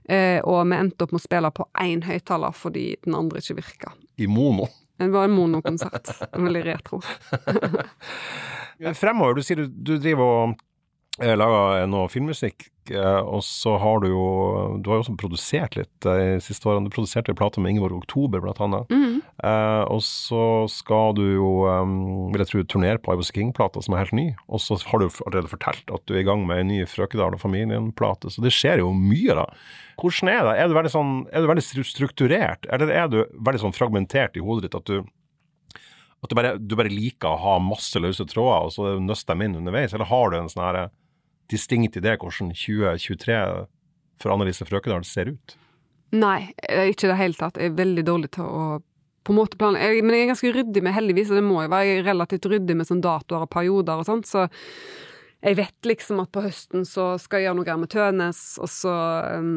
Eh, 0.09 0.39
og 0.47 0.62
vi 0.71 0.77
endte 0.79 1.03
opp 1.05 1.12
med 1.12 1.21
å 1.21 1.25
spille 1.27 1.51
på 1.53 1.67
én 1.83 2.05
høyttaler 2.07 2.55
fordi 2.55 2.95
den 3.05 3.17
andre 3.19 3.43
ikke 3.43 3.57
virka. 3.59 3.93
I 4.17 4.29
mono. 4.31 4.69
Det 4.97 5.09
var 5.12 5.24
en 5.28 5.34
monokonsert. 5.36 6.11
Veldig 6.32 6.62
retro. 6.66 7.01
Fremover, 9.01 9.36
du 9.36 9.44
sier 9.44 9.62
du, 9.62 9.66
du 9.68 9.97
driver 10.01 10.24
og 10.24 10.57
eh, 11.23 11.35
lager 11.39 11.87
noe 11.91 12.09
filmmusikk, 12.12 12.69
eh, 12.91 13.21
og 13.21 13.43
så 13.45 13.77
har 13.81 14.03
du 14.03 14.09
jo 14.11 14.27
Du 14.83 14.91
har 14.91 14.99
jo 14.99 15.05
også 15.05 15.17
produsert 15.19 15.77
litt 15.79 16.07
eh, 16.09 16.37
de 16.37 16.45
siste 16.45 16.69
årene. 16.69 16.89
Du 16.89 16.95
produserte 16.95 17.33
en 17.33 17.39
plate 17.39 17.62
med 17.62 17.75
Ingeborg 17.75 18.03
Oktober, 18.03 18.43
blant 18.45 18.61
annet. 18.62 18.93
Mm. 18.93 19.23
Eh, 19.45 19.83
og 19.93 20.03
så 20.05 20.45
skal 20.73 21.17
du 21.19 21.25
jo, 21.37 21.51
um, 21.69 22.31
vil 22.33 22.45
jeg 22.45 22.53
tro, 22.53 22.62
turnere 22.77 23.03
på 23.03 23.17
I 23.17 23.29
King-plata, 23.33 23.83
som 23.85 23.97
er 23.97 24.05
helt 24.05 24.17
ny. 24.17 24.29
Og 24.49 24.62
så 24.64 24.79
har 24.83 25.03
du 25.03 25.09
allerede 25.27 25.53
fortalt 25.53 25.93
at 25.93 26.07
du 26.07 26.14
er 26.14 26.23
i 26.23 26.29
gang 26.29 26.47
med 26.49 26.62
en 26.62 26.73
ny 26.73 26.81
Frøkedal 26.89 27.37
og 27.37 27.43
familien-plate, 27.43 28.33
så 28.33 28.45
det 28.45 28.55
skjer 28.55 28.85
jo 28.85 28.93
mye, 28.97 29.37
da. 29.37 29.47
Hvordan 30.01 30.33
er 30.33 30.43
det? 30.45 30.57
Er 30.61 30.69
du 30.69 30.77
veldig, 30.77 30.93
sånn, 30.93 31.14
er 31.33 31.45
du 31.45 31.51
veldig 31.51 31.85
strukturert, 31.89 32.69
eller 32.73 32.93
er 32.93 33.12
du 33.12 33.23
veldig 33.25 33.67
sånn 33.67 33.77
fragmentert 33.77 34.37
i 34.37 34.45
hodet 34.45 34.69
ditt 34.69 34.81
at 34.81 34.91
du 34.91 35.07
at 36.25 36.33
du 36.33 36.37
bare, 36.39 36.55
du 36.59 36.75
bare 36.79 36.93
liker 36.93 37.29
å 37.29 37.41
ha 37.41 37.57
masse 37.62 38.01
løse 38.01 38.25
tråder, 38.29 38.67
og 38.67 38.73
så 38.75 38.95
nøster 39.03 39.35
dem 39.35 39.45
inn 39.47 39.59
underveis? 39.61 39.95
Eller 39.95 40.09
har 40.11 40.33
du 40.33 40.39
en 40.39 40.49
sånn 40.51 40.64
her 40.64 40.79
distinkt 41.53 41.97
idé 41.99 42.16
hvordan 42.16 42.53
2023 42.57 43.38
for 44.20 44.32
Annelise 44.34 44.66
Frøkendal 44.66 45.05
ser 45.07 45.32
ut? 45.34 45.57
Nei, 46.16 46.53
ikke 46.62 47.07
i 47.09 47.11
det 47.11 47.18
hele 47.18 47.36
tatt. 47.36 47.59
Jeg 47.61 47.72
er 47.72 47.78
veldig 47.80 48.05
dårlig 48.07 48.30
til 48.36 48.47
å 48.47 48.66
på 49.26 49.34
en 49.34 49.40
måte 49.40 49.59
plan... 49.59 49.74
jeg, 49.74 50.05
Men 50.07 50.14
jeg 50.14 50.22
er 50.22 50.30
ganske 50.30 50.53
ryddig 50.55 50.82
med, 50.86 50.94
heldigvis, 50.94 51.32
og 51.34 51.40
det 51.40 51.44
må 51.49 51.64
jo 51.64 51.70
være. 51.72 51.97
Relativt 52.07 52.47
ryddig 52.47 52.76
med 52.78 52.86
sånn 52.86 53.01
datoer 53.03 53.42
og 53.42 53.51
perioder 53.51 53.99
og 53.99 54.07
sånt, 54.07 54.28
så 54.30 54.44
jeg 55.42 55.59
vet 55.59 55.86
liksom 55.90 56.20
at 56.22 56.30
på 56.32 56.44
høsten 56.44 56.86
så 56.88 57.09
skal 57.20 57.42
jeg 57.42 57.49
gjøre 57.51 57.59
noe 57.59 57.74
med 57.82 57.90
Tønes, 57.92 58.44
og 58.62 58.70
så 58.72 58.94
um, 59.40 59.51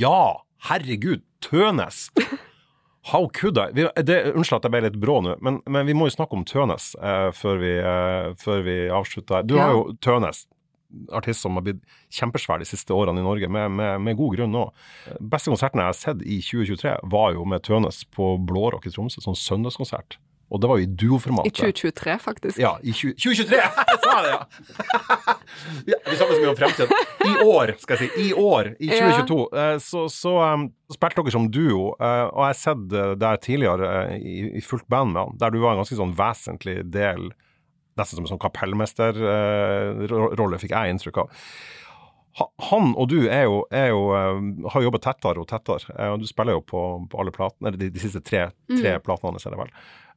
Ja! 0.00 0.40
Herregud! 0.68 1.22
Tønes! 1.44 2.06
How 3.12 3.26
could 3.34 3.58
I? 3.58 3.68
Vi, 3.74 3.84
det, 4.06 4.16
unnskyld 4.32 4.60
at 4.60 4.66
jeg 4.68 4.72
ble 4.76 4.80
litt 4.84 4.98
brå 5.02 5.16
nå, 5.26 5.36
men, 5.42 5.56
men 5.66 5.88
vi 5.88 5.94
må 5.98 6.06
jo 6.08 6.14
snakke 6.14 6.36
om 6.38 6.44
Tønes 6.46 6.92
eh, 7.02 7.28
før, 7.34 7.56
vi, 7.58 7.72
eh, 7.82 8.28
før 8.38 8.62
vi 8.64 8.76
avslutter. 8.94 9.42
Du 9.44 9.56
Ja. 9.58 9.64
har 9.66 9.74
jo 9.76 9.96
Tønes, 10.04 10.44
artist 11.12 11.44
som 11.44 11.56
har 11.58 11.64
blitt 11.66 11.82
kjempesvær 12.12 12.62
de 12.62 12.68
siste 12.68 12.94
årene 12.94 13.22
i 13.22 13.26
Norge, 13.26 13.48
med, 13.52 13.70
med, 13.78 14.00
med 14.04 14.18
god 14.18 14.36
grunn 14.36 14.52
nå. 14.54 14.66
Beste 15.20 15.52
konserten 15.52 15.82
jeg 15.82 15.90
har 15.92 15.98
sett 15.98 16.22
i 16.26 16.40
2023, 16.44 16.98
var 17.14 17.32
jo 17.36 17.46
med 17.48 17.64
Tønes 17.66 18.02
på 18.12 18.34
Blårock 18.48 18.86
i 18.86 18.94
Tromsø, 18.94 19.24
sånn 19.24 19.38
søndagskonsert. 19.38 20.18
Og 20.52 20.60
det 20.60 20.68
var 20.68 20.76
jo 20.76 20.84
i 20.84 20.88
duoformat. 21.00 21.46
i 21.48 21.50
2023, 21.56 22.14
faktisk. 22.20 22.58
Ja, 22.60 22.74
i 22.84 22.92
20, 22.92 23.14
2023! 23.16 23.60
Jeg 23.92 24.00
sa 24.02 24.16
det, 24.20 24.32
ja! 24.34 24.40
ja! 25.94 25.98
Vi 26.10 26.16
snakker 26.18 26.34
så 26.34 26.40
mye 26.42 26.50
om 26.50 26.58
fremtiden. 26.58 27.06
I 27.24 27.46
år, 27.46 27.72
skal 27.80 27.96
jeg 27.96 28.10
si. 28.10 28.26
I 28.26 28.34
år, 28.36 28.68
i 28.76 28.90
2022, 28.90 29.38
Ja. 29.56 29.70
så, 29.80 30.02
så 30.12 30.32
um, 30.42 30.66
spilte 30.92 31.22
dere 31.22 31.32
som 31.32 31.46
duo. 31.54 31.86
uh, 31.96 32.26
og 32.34 32.42
jeg 32.42 32.50
har 32.50 32.58
sett 32.60 32.82
deg 32.92 33.14
der 33.22 33.40
tidligere 33.46 33.92
uh, 34.10 34.12
i, 34.18 34.34
i 34.60 34.64
fullt 34.66 34.84
band 34.92 35.14
med 35.14 35.22
han, 35.22 35.40
der 35.40 35.54
du 35.54 35.60
var 35.62 35.72
en 35.72 35.80
ganske 35.80 35.96
sånn 35.96 36.12
vesentlig 36.20 36.76
del 36.92 37.30
Nesten 37.98 38.16
som 38.16 38.24
en 38.24 38.30
sånn 38.32 38.40
kapellmesterrolle, 38.40 40.58
fikk 40.62 40.72
jeg 40.74 40.90
inntrykk 40.94 41.18
av. 41.22 41.28
Han 42.70 42.94
og 42.96 43.06
du 43.12 43.18
er 43.28 43.42
jo, 43.44 43.58
er 43.70 43.88
jo, 43.92 43.98
eh, 44.16 44.38
har 44.72 44.82
jobbet 44.86 45.02
tettere 45.04 45.38
og 45.42 45.48
tettere. 45.50 45.84
eh, 45.98 46.14
Du 46.16 46.24
spiller 46.26 46.52
jo 46.56 46.62
på, 46.64 46.80
på 47.12 47.18
alle 47.20 47.30
platene, 47.34 47.68
eller 47.68 47.78
de, 47.82 47.90
de 47.92 48.00
siste 48.00 48.22
tre, 48.24 48.46
tre 48.72 48.94
platene 49.04 49.30
hans, 49.34 49.44
er 49.46 49.50
det 49.52 49.58
vel. 49.60 49.70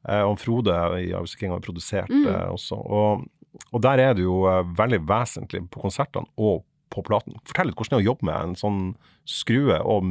Eh, 0.08 0.22
og 0.24 0.38
Frode 0.40 0.72
i 1.02 1.10
Ice 1.12 1.36
King 1.36 1.50
har 1.52 1.60
produsert 1.60 2.08
Mm. 2.08 2.24
eh, 2.26 2.48
også. 2.54 2.76
Og, 2.80 3.26
og 3.72 3.80
der 3.84 3.98
er 4.00 4.14
du 4.16 4.22
jo 4.22 4.46
eh, 4.48 4.62
veldig 4.78 5.02
vesentlig 5.08 5.60
på 5.70 5.80
konsertene 5.84 6.26
og 6.38 6.64
på 6.96 7.04
platen. 7.06 7.36
Fortell 7.46 7.70
litt 7.70 7.76
hvordan 7.78 7.94
det 7.94 7.98
er 8.00 8.04
å 8.04 8.08
jobbe 8.10 8.26
med 8.28 8.40
en 8.48 8.56
sånn 8.58 8.80
skrue 9.26 9.76
og 9.82 10.06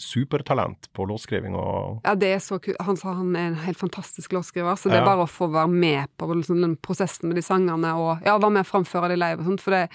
supertalent 0.00 0.88
på 0.96 1.06
låtskriving 1.08 1.54
og 1.58 2.00
Ja, 2.04 2.14
det 2.18 2.30
er 2.34 2.42
så 2.42 2.58
kult. 2.62 2.78
Han 2.84 2.96
sa 3.00 3.14
han 3.18 3.34
er 3.36 3.50
en 3.52 3.58
helt 3.66 3.78
fantastisk 3.80 4.32
låtskriver, 4.36 4.76
så 4.80 4.90
det 4.90 4.98
er 4.98 5.04
Ja. 5.04 5.10
bare 5.14 5.26
å 5.26 5.30
få 5.30 5.50
være 5.52 5.68
med 5.70 6.08
på 6.18 6.28
liksom, 6.34 6.60
den 6.60 6.76
prosessen 6.76 7.28
med 7.28 7.36
de 7.36 7.42
sangene 7.42 7.94
og 7.96 8.22
ja, 8.24 8.38
være 8.38 8.50
med 8.52 8.64
og 8.66 8.70
framføre 8.72 9.08
de 9.12 9.16
live 9.20 9.40
og 9.40 9.46
sånt, 9.46 9.60
for 9.60 9.70
det, 9.76 9.88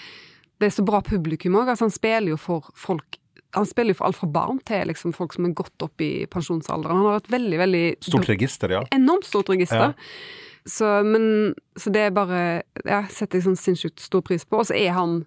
det 0.60 0.68
er 0.68 0.76
så 0.82 0.86
bra 0.86 1.02
publikum 1.02 1.56
òg. 1.56 1.68
Altså, 1.70 1.88
han 1.88 1.92
spiller 1.92 2.30
jo 2.36 2.38
for 2.38 2.70
folk 2.76 3.18
han 3.58 3.66
spiller 3.66 3.96
jo 3.96 3.98
for 3.98 4.06
alt 4.06 4.16
fra 4.20 4.28
barn 4.30 4.60
til 4.62 4.86
liksom, 4.86 5.12
folk 5.12 5.34
som 5.34 5.46
er 5.48 5.56
godt 5.58 5.82
opp 5.82 6.00
i 6.06 6.28
pensjonsalderen. 6.30 7.00
Han 7.02 7.06
har 7.10 7.16
et 7.18 7.32
veldig, 7.34 7.58
veldig 7.58 7.96
Stort 8.06 8.30
register, 8.30 8.70
ja. 8.70 8.84
enormt 8.94 9.26
stort 9.26 9.50
register. 9.50 9.96
Ja. 9.96 10.70
Så, 10.70 10.86
men, 11.04 11.56
så 11.76 11.90
det 11.90 12.04
er 12.04 12.12
bare 12.14 12.62
Ja, 12.86 13.08
setter 13.10 13.40
jeg 13.40 13.48
sånn 13.48 13.58
sinnssykt 13.58 14.00
stor 14.04 14.22
pris 14.22 14.46
på. 14.46 14.60
Og 14.60 14.68
så 14.70 14.76
er 14.78 14.92
han 14.94 15.26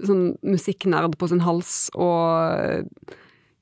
sånn 0.00 0.32
musikknerd 0.46 1.18
på 1.20 1.28
sin 1.30 1.44
hals, 1.44 1.90
og 1.94 3.12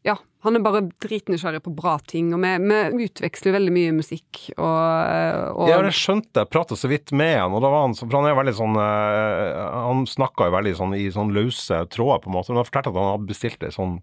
ja, 0.07 0.15
han 0.47 0.57
er 0.57 0.63
bare 0.65 0.81
dritnysgjerrig 1.05 1.61
på 1.67 1.73
bra 1.77 1.99
ting, 2.09 2.31
og 2.33 2.41
vi, 2.41 2.53
vi 2.97 3.09
utveksler 3.11 3.57
veldig 3.59 3.73
mye 3.75 3.97
musikk, 3.99 4.47
og, 4.57 5.57
og 5.61 5.69
Ja, 5.69 5.81
det 5.85 5.93
skjønte 5.97 6.45
jeg. 6.45 6.51
Prata 6.53 6.79
så 6.79 6.89
vidt 6.89 7.13
med 7.13 7.35
han, 7.37 7.53
og 7.53 7.61
da 7.61 7.73
var 7.73 7.85
han 7.85 7.97
For 7.99 8.17
han 8.17 8.31
er 8.31 8.39
veldig 8.39 8.55
sånn 8.57 8.79
eh, 8.81 9.59
Han 9.85 10.07
snakka 10.09 10.49
jo 10.49 10.55
veldig 10.57 10.73
sånn 10.79 10.97
i 10.97 11.11
sånn 11.13 11.35
løse 11.37 11.83
tråder, 11.93 12.23
på 12.25 12.33
en 12.33 12.39
måte. 12.39 12.55
Men 12.55 12.63
han 12.63 12.71
fortalte 12.71 12.95
at 12.95 13.01
han 13.03 13.13
hadde 13.13 13.29
bestilt 13.29 13.67
ei 13.67 13.75
sånn 13.77 13.99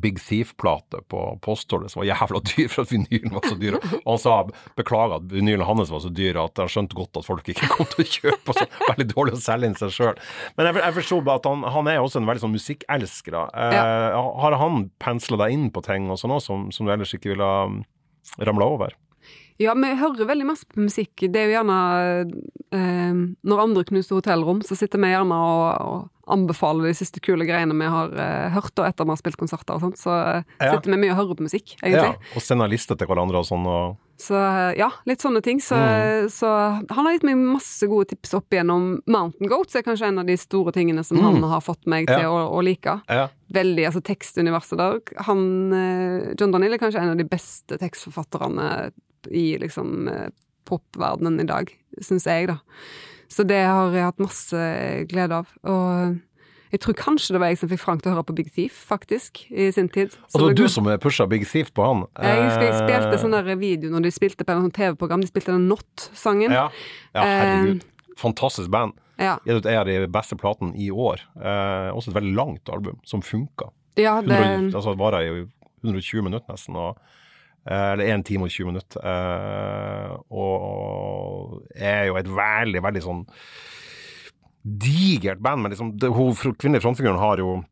Big 0.00 0.16
Thief-plate 0.22 1.02
på 1.12 1.20
postholdet 1.44 1.92
som 1.92 2.00
var 2.00 2.08
jævla 2.08 2.40
dyr 2.48 2.70
for 2.72 2.86
at 2.86 2.92
vinylen 2.94 3.34
var 3.36 3.44
så 3.50 3.58
dyr. 3.60 3.76
Og 4.00 4.08
han 4.14 4.22
sa 4.22 4.36
beklager 4.78 5.18
at 5.18 5.26
vinylen 5.32 5.66
hans 5.68 5.92
var 5.92 6.00
så 6.04 6.12
dyr 6.14 6.38
at 6.40 6.62
han 6.62 6.70
skjønte 6.72 6.96
godt 6.96 7.20
at 7.20 7.28
folk 7.28 7.50
ikke 7.52 7.68
kom 7.74 7.90
til 7.92 8.04
å 8.04 8.08
kjøpe. 8.14 8.54
Og 8.54 8.58
så 8.58 8.68
veldig 8.88 9.08
dårlig 9.12 9.36
å 9.36 9.42
selge 9.44 9.70
inn 9.70 9.76
seg 9.78 9.92
sjøl. 9.92 10.18
Men 10.56 10.70
jeg, 10.70 10.80
jeg 10.80 10.96
forsto 11.00 11.20
bare 11.26 11.42
at 11.42 11.50
han, 11.50 11.66
han 11.76 11.92
er 11.92 12.00
også 12.00 12.22
en 12.22 12.28
veldig 12.30 12.44
sånn 12.46 12.56
musikkelsker. 12.56 13.38
Eh, 13.52 14.18
Har 14.44 14.58
han 14.64 14.86
pensla 15.02 15.40
deg 15.44 15.56
inn 15.58 15.68
på 15.74 15.84
ting 15.84 16.08
og 16.12 16.20
sånn 16.22 16.32
òg, 16.38 16.42
som, 16.44 16.68
som 16.74 16.88
du 16.88 16.94
ellers 16.94 17.12
ikke 17.16 17.34
ville 17.34 17.44
ha 17.44 17.66
ramla 18.48 18.66
over? 18.78 18.96
Ja, 19.62 19.74
vi 19.78 19.92
hører 19.94 20.26
veldig 20.26 20.46
masse 20.48 20.66
på 20.66 20.82
musikk. 20.82 21.12
Det 21.30 21.36
er 21.38 21.46
jo 21.46 21.54
gjerne 21.54 21.76
eh, 22.74 23.20
Når 23.46 23.62
andre 23.68 23.84
knuser 23.86 24.18
hotellrom, 24.18 24.62
så 24.66 24.74
sitter 24.78 24.98
vi 24.98 25.12
gjerne 25.12 25.36
og, 25.38 25.68
og 25.84 26.10
anbefaler 26.34 26.88
de 26.88 26.94
siste 26.96 27.20
kule 27.20 27.44
greiene 27.46 27.76
vi 27.76 27.84
har 27.92 28.14
eh, 28.16 28.48
hørt, 28.54 28.72
og 28.80 28.86
etter 28.88 29.04
vi 29.06 29.12
har 29.12 29.20
spilt 29.20 29.36
konserter 29.38 29.76
og 29.76 29.82
sånt. 29.84 30.00
Så 30.00 30.10
eh, 30.10 30.42
Ja. 30.58 30.72
sitter 30.74 30.90
vi 30.94 30.98
mye 31.04 31.12
og 31.12 31.20
hører 31.20 31.36
på 31.38 31.44
musikk, 31.46 31.74
egentlig. 31.82 32.14
Ja, 32.16 32.32
og 32.34 32.42
sender 32.42 32.72
lister 32.72 32.96
til 32.98 33.06
hverandre 33.10 33.42
og 33.42 33.46
sånn. 33.50 33.66
og... 33.68 34.00
Så 34.24 34.34
eh, 34.38 34.78
ja, 34.78 34.88
litt 35.10 35.20
sånne 35.22 35.42
ting. 35.44 35.60
Så, 35.62 35.76
Mm. 35.76 36.28
så 36.32 36.48
han 36.88 37.04
har 37.06 37.12
gitt 37.16 37.26
meg 37.28 37.36
masse 37.44 37.86
gode 37.90 38.08
tips 38.14 38.34
opp 38.38 38.50
igjennom 38.54 39.02
Mountain 39.10 39.50
Goats, 39.50 39.74
er 39.76 39.82
kanskje 39.86 40.08
en 40.08 40.18
av 40.22 40.26
de 40.26 40.36
store 40.40 40.72
tingene 40.72 41.04
som 41.04 41.18
Mm. 41.18 41.24
han 41.28 41.42
har 41.50 41.60
fått 41.66 41.84
meg 41.86 42.06
til 42.08 42.22
Ja. 42.24 42.30
å, 42.30 42.48
å 42.58 42.62
like. 42.64 42.98
Ja. 43.10 43.28
Veldig, 43.52 43.84
altså 43.90 44.00
tekstuniverset 44.02 44.78
der. 44.80 45.00
Han, 45.28 45.72
eh, 45.74 46.34
John 46.40 46.50
Daniel 46.56 46.72
er 46.74 46.78
kanskje 46.82 47.02
en 47.04 47.10
av 47.14 47.18
de 47.20 47.24
beste 47.28 47.76
tekstforfatterne 47.78 48.90
i 49.30 49.54
liksom 49.62 50.08
eh, 50.10 50.28
popverdenen 50.68 51.42
i 51.44 51.48
dag, 51.48 51.72
syns 52.00 52.28
jeg, 52.28 52.48
da. 52.52 52.60
Så 53.32 53.44
det 53.48 53.62
har 53.64 53.94
jeg 53.94 54.06
hatt 54.06 54.22
masse 54.22 54.62
glede 55.10 55.42
av. 55.42 55.50
Og 55.66 56.16
jeg 56.74 56.80
tror 56.82 56.96
kanskje 56.98 57.36
det 57.36 57.40
var 57.42 57.52
jeg 57.52 57.60
som 57.60 57.70
fikk 57.70 57.82
Frank 57.84 58.02
til 58.02 58.10
å 58.10 58.16
høre 58.16 58.26
på 58.26 58.34
Big 58.34 58.48
Thief, 58.50 58.74
faktisk, 58.88 59.44
i 59.50 59.68
sin 59.74 59.86
tid. 59.94 60.10
Så 60.10 60.24
altså 60.24 60.40
det 60.40 60.46
var 60.48 60.56
du 60.58 60.64
som 60.72 60.88
pusha 61.04 61.26
Big 61.30 61.46
Thief 61.46 61.70
på 61.74 61.86
han? 61.86 62.02
jeg 62.18 62.40
husker 62.48 62.66
jeg 62.66 62.76
spilte 62.80 63.14
Eh, 63.14 63.20
sånn 63.22 63.36
der 63.36 63.50
video 63.60 63.92
når 63.92 64.08
de 64.08 64.12
spilte 64.14 64.46
på 64.46 64.54
en 64.54 64.66
sånn 64.66 64.74
TV-program. 64.74 65.22
De 65.22 65.30
spilte 65.30 65.54
den 65.54 65.68
Not-sangen. 65.70 66.54
Ja, 66.54 66.66
ja 67.14 67.26
herregud. 67.30 67.84
Eh, 67.84 68.14
Fantastisk 68.18 68.72
band. 68.74 68.98
Ja. 69.22 69.36
En 69.46 69.62
av 69.70 69.86
de 69.86 69.98
beste 70.10 70.38
platene 70.40 70.74
i 70.74 70.90
år. 70.90 71.22
Eh, 71.38 71.90
også 71.94 72.10
et 72.10 72.18
veldig 72.18 72.34
langt 72.34 72.74
album, 72.74 72.98
som 73.06 73.22
funka. 73.22 73.70
ja, 73.94 74.20
det 74.22 74.34
100, 74.34 74.74
altså, 74.74 74.90
det 74.90 74.98
varer 74.98 75.28
i 75.30 75.46
120 75.84 76.26
minutter 76.26 76.50
nesten. 76.50 76.74
Og, 76.74 76.98
eller 77.66 78.04
1 78.18 78.24
time 78.28 78.44
og 78.44 78.50
20 78.52 78.66
minutter. 78.72 79.00
Eh, 79.04 80.16
og 80.30 81.62
er 81.74 82.06
jo 82.10 82.16
et 82.20 82.28
veldig, 82.28 82.82
veldig 82.84 83.02
sånn 83.04 83.22
digert 84.64 85.40
band. 85.44 85.62
Men 85.62 85.72
liksom, 85.74 85.94
det, 86.00 86.08
hun 86.14 86.34
kvinnelige 86.36 86.84
frontfiguren 86.84 87.20
har 87.20 87.38
jo 87.42 87.62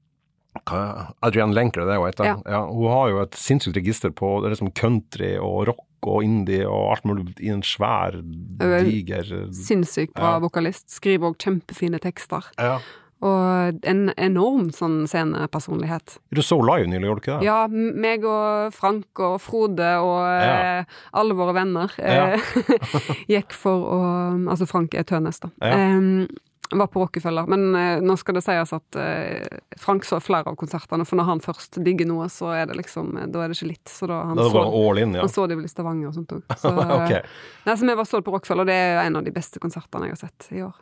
Adrian 1.24 1.54
Lenker, 1.56 1.86
det 1.88 1.94
er 1.94 2.00
hun 2.02 2.10
heter. 2.10 2.28
Ja. 2.28 2.36
Ja, 2.52 2.60
hun 2.68 2.90
har 2.92 3.08
jo 3.12 3.22
et 3.22 3.38
sinnssykt 3.40 3.78
register 3.80 4.12
på 4.12 4.34
det 4.42 4.50
er 4.50 4.54
liksom 4.56 4.72
country 4.76 5.32
og 5.40 5.66
rock 5.70 5.88
og 6.02 6.24
indie 6.26 6.64
og 6.66 6.90
alt 6.96 7.04
mulig 7.06 7.28
i 7.40 7.48
en 7.54 7.62
svær, 7.64 8.16
er 8.60 8.82
diger 8.84 9.28
sinnssykt 9.54 10.12
bra 10.18 10.34
Ja. 10.34 10.40
vokalist. 10.42 10.90
Skriver 10.90 11.30
òg 11.30 11.38
kjempefine 11.38 12.00
tekster. 12.02 12.42
ja. 12.58 12.80
Og 13.22 13.80
en 13.86 14.08
enorm 14.18 14.72
sånn 14.74 15.04
scenepersonlighet. 15.06 16.16
Du 16.34 16.40
så 16.42 16.58
live 16.58 16.88
nylig, 16.90 17.06
gjorde 17.06 17.20
du 17.20 17.24
ikke 17.26 17.38
det? 17.38 17.46
Ja, 17.46 17.58
meg 17.70 18.24
og 18.26 18.72
Frank 18.74 19.20
og 19.22 19.36
Frode 19.44 19.92
og 20.02 20.22
Ja. 20.26 20.78
eh, 20.80 20.84
alle 21.14 21.34
våre 21.38 21.54
venner 21.54 21.92
Ja. 22.02 22.32
eh, 22.34 22.40
gikk 23.38 23.52
for 23.54 23.84
å 23.86 24.00
Altså, 24.48 24.66
Frank 24.66 24.94
er 24.98 25.04
Tønes, 25.06 25.38
da. 25.40 25.50
Ja. 25.62 25.76
Eh, 25.76 26.26
var 26.72 26.86
på 26.88 27.02
Rockefeller. 27.02 27.46
Men 27.52 27.74
eh, 27.76 28.00
nå 28.00 28.14
skal 28.18 28.34
det 28.38 28.42
sies 28.46 28.70
at 28.72 28.96
eh, 28.96 29.58
Frank 29.78 30.06
så 30.08 30.18
flere 30.24 30.48
av 30.48 30.56
konsertene, 30.56 31.04
for 31.06 31.16
når 31.20 31.24
han 31.28 31.40
først 31.44 31.76
digger 31.84 32.06
noe, 32.08 32.26
så 32.32 32.48
er 32.56 32.66
det 32.70 32.78
liksom 32.80 33.12
Da 33.30 33.42
er 33.44 33.52
det 33.52 33.58
ikke 33.58 33.68
litt. 33.74 33.88
Så 33.92 34.08
da 34.08 34.22
han 34.24 34.36
Da 34.40 34.48
så, 34.48 34.62
all 34.64 34.98
in, 34.98 35.12
ja. 35.14 35.20
han 35.20 35.28
så 35.28 35.44
det 35.46 35.58
i 35.62 35.68
Stavanger 35.68 36.08
og 36.08 36.14
sånt 36.16 36.32
òg. 36.32 36.42
Så, 36.62 36.72
okay. 36.72 37.20
Nei, 37.66 37.76
så 37.76 37.86
vi 37.86 37.94
var 37.94 38.08
så 38.08 38.22
på 38.24 38.32
Rockefeller, 38.32 38.64
og 38.64 38.72
det 38.72 38.74
er 38.80 39.02
en 39.06 39.16
av 39.20 39.22
de 39.28 39.30
beste 39.36 39.60
konsertene 39.62 40.08
jeg 40.08 40.16
har 40.16 40.22
sett 40.24 40.48
i 40.56 40.62
år. 40.64 40.72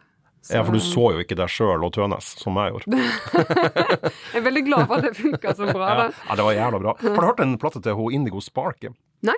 Så- 0.42 0.54
Ja, 0.56 0.62
for 0.64 0.72
du 0.72 0.78
så 0.80 1.12
jo 1.12 1.18
ikke 1.20 1.36
deg 1.36 1.48
sjøl 1.52 1.84
og 1.84 1.92
Tønes, 1.92 2.30
som 2.40 2.54
jeg 2.56 2.72
gjorde. 2.72 2.86
Jeg 4.32 4.40
er 4.40 4.44
veldig 4.46 4.62
glad 4.66 4.86
for 4.88 4.96
at 4.96 5.04
det 5.04 5.16
funka 5.18 5.52
så 5.58 5.68
bra. 5.72 5.88
Ja, 5.90 6.04
ja, 6.10 6.34
det 6.38 6.44
var 6.46 6.54
jævla 6.56 6.80
bra. 6.80 6.94
Har 7.02 7.20
du 7.20 7.26
hørt 7.28 7.40
en 7.44 7.56
plate 7.60 7.82
til 7.84 7.94
hun 7.98 8.12
Indigo 8.16 8.40
Spark? 8.40 8.86
Nei. 9.26 9.36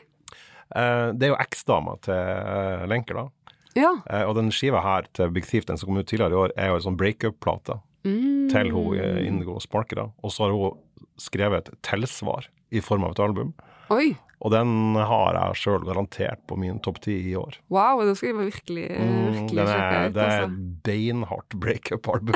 Eh, 0.77 1.09
det 1.19 1.27
er 1.27 1.33
jo 1.35 1.39
eksdama 1.43 1.97
til 2.07 2.15
eh, 2.15 2.85
Lenker, 2.89 3.19
da. 3.19 3.55
Ja. 3.75 3.91
Eh, 4.09 4.23
og 4.29 4.37
den 4.39 4.51
skiva 4.55 4.81
her 4.85 5.09
til 5.17 5.31
Big 5.35 5.45
Thief, 5.49 5.67
den 5.69 5.77
som 5.81 5.89
kom 5.91 5.99
ut 5.99 6.07
tidligere 6.07 6.33
i 6.37 6.41
år, 6.45 6.55
er 6.57 6.71
jo 6.73 6.79
en 6.81 6.87
sånn 6.91 6.99
breakup-plate 7.01 7.81
Mm. 8.03 8.49
til 8.51 8.71
hun 8.75 8.97
Indigo 9.23 9.61
Spark. 9.63 9.93
da. 9.95 10.09
Og 10.25 10.33
så 10.35 10.43
har 10.49 10.51
hun 10.51 10.79
skrevet 11.23 11.69
et 11.69 11.83
tilsvar 11.87 12.49
i 12.75 12.81
form 12.83 13.05
av 13.07 13.13
et 13.15 13.21
album. 13.23 13.53
Oi. 13.95 14.17
Og 14.43 14.51
den 14.51 14.97
har 14.99 15.37
jeg 15.39 15.59
sjøl 15.61 15.85
garantert 15.87 16.41
på 16.51 16.57
min 16.59 16.81
topp 16.83 16.97
ti 17.05 17.15
i 17.31 17.37
år. 17.39 17.61
Wow, 17.71 18.01
det 18.03 18.17
skal 18.19 18.33
jeg 18.33 18.39
virkelig, 18.51 18.87
Mm, 18.91 19.29
virkelig 19.37 19.67
sjekke 19.69 19.93
er, 20.01 20.09
ut. 20.09 20.15
det 20.17 20.23
er 20.27 20.43
Altså. 20.43 20.81
beinhardt 20.89 21.55
breakup-album. 21.63 22.35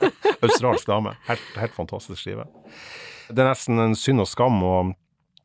Australsk 0.44 0.86
dame. 0.90 1.12
Helt, 1.28 1.46
helt 1.60 1.76
fantastisk 1.76 2.18
skive. 2.24 2.48
Det 3.30 3.38
er 3.38 3.52
nesten 3.52 3.78
en 3.80 3.94
synd 3.96 4.20
og 4.24 4.28
skam 4.28 4.58
å, 4.66 4.74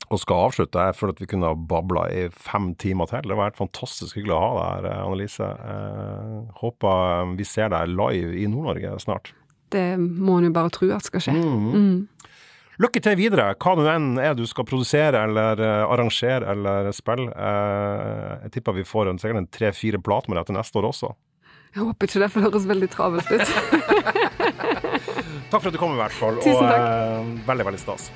å 0.09 0.17
skal 0.19 0.47
avslutte. 0.49 0.81
Jeg 0.89 0.97
føler 0.97 1.13
at 1.15 1.21
vi 1.21 1.29
kunne 1.29 1.51
ha 1.53 1.53
babla 1.69 2.07
i 2.11 2.25
fem 2.33 2.71
timer 2.81 3.05
til. 3.11 3.29
Det 3.29 3.37
var 3.37 3.51
helt 3.51 3.61
fantastisk 3.61 4.17
hyggelig 4.17 4.33
å 4.35 4.41
ha 4.41 4.51
deg 4.81 4.89
her, 4.89 5.03
Annelise. 5.05 5.45
Eh, 5.45 6.39
håper 6.63 7.35
vi 7.37 7.45
ser 7.47 7.69
deg 7.75 7.93
live 7.93 8.33
i 8.33 8.47
Nord-Norge 8.49 8.97
snart. 9.05 9.31
Det 9.69 9.85
må 10.01 10.39
en 10.41 10.49
jo 10.49 10.55
bare 10.57 10.73
tro 10.73 10.89
at 10.95 11.05
skal 11.05 11.21
skje. 11.21 11.37
Mm. 11.37 11.69
Mm. 11.69 12.07
Lykke 12.79 13.01
til 13.03 13.17
videre, 13.19 13.49
hva 13.59 13.71
det 13.75 13.89
enn 13.91 14.13
er 14.23 14.35
du 14.39 14.45
skal 14.47 14.63
produsere 14.63 15.19
eller 15.27 15.59
eh, 15.59 15.81
arrangere 15.91 16.47
eller 16.53 16.87
spille. 16.95 17.25
Eh, 17.27 18.45
jeg 18.45 18.53
tipper 18.55 18.77
vi 18.77 18.85
får 18.87 19.09
en, 19.11 19.19
sikkert 19.19 19.41
en 19.41 19.49
tre-fire 19.51 19.99
plater 19.99 20.31
med 20.31 20.39
deg 20.39 20.47
til 20.47 20.55
neste 20.55 20.79
år 20.79 20.87
også. 20.87 21.09
Jeg 21.75 21.83
håper 21.83 22.07
ikke 22.07 22.21
det, 22.23 22.29
for 22.31 22.39
det 22.39 22.47
høres 22.47 22.69
veldig 22.69 22.89
travelt 22.93 23.27
ut. 23.35 23.43
Takk 25.51 25.59
for 25.59 25.67
at 25.67 25.75
du 25.75 25.81
kom, 25.81 25.91
i 25.97 25.99
hvert 25.99 26.15
fall. 26.15 26.39
Tusen 26.39 26.55
og 26.55 26.71
takk. 26.71 26.87
eh, 26.87 27.35
veldig, 27.51 27.67
veldig 27.67 27.83
stas. 27.83 28.07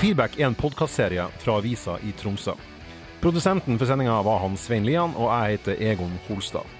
Feedback 0.00 0.38
er 0.40 0.48
en 0.48 0.58
podkastserie 0.58 1.28
fra 1.38 1.60
avisa 1.60 1.98
i 2.02 2.10
Tromsø. 2.18 2.56
Produsenten 3.20 3.78
for 3.78 3.86
sendinga 3.86 4.18
var 4.24 4.40
han 4.42 4.56
Svein 4.58 4.86
Lian, 4.88 5.14
og 5.14 5.28
jeg 5.30 5.58
heter 5.60 5.82
Egon 5.92 6.18
Holstad. 6.26 6.79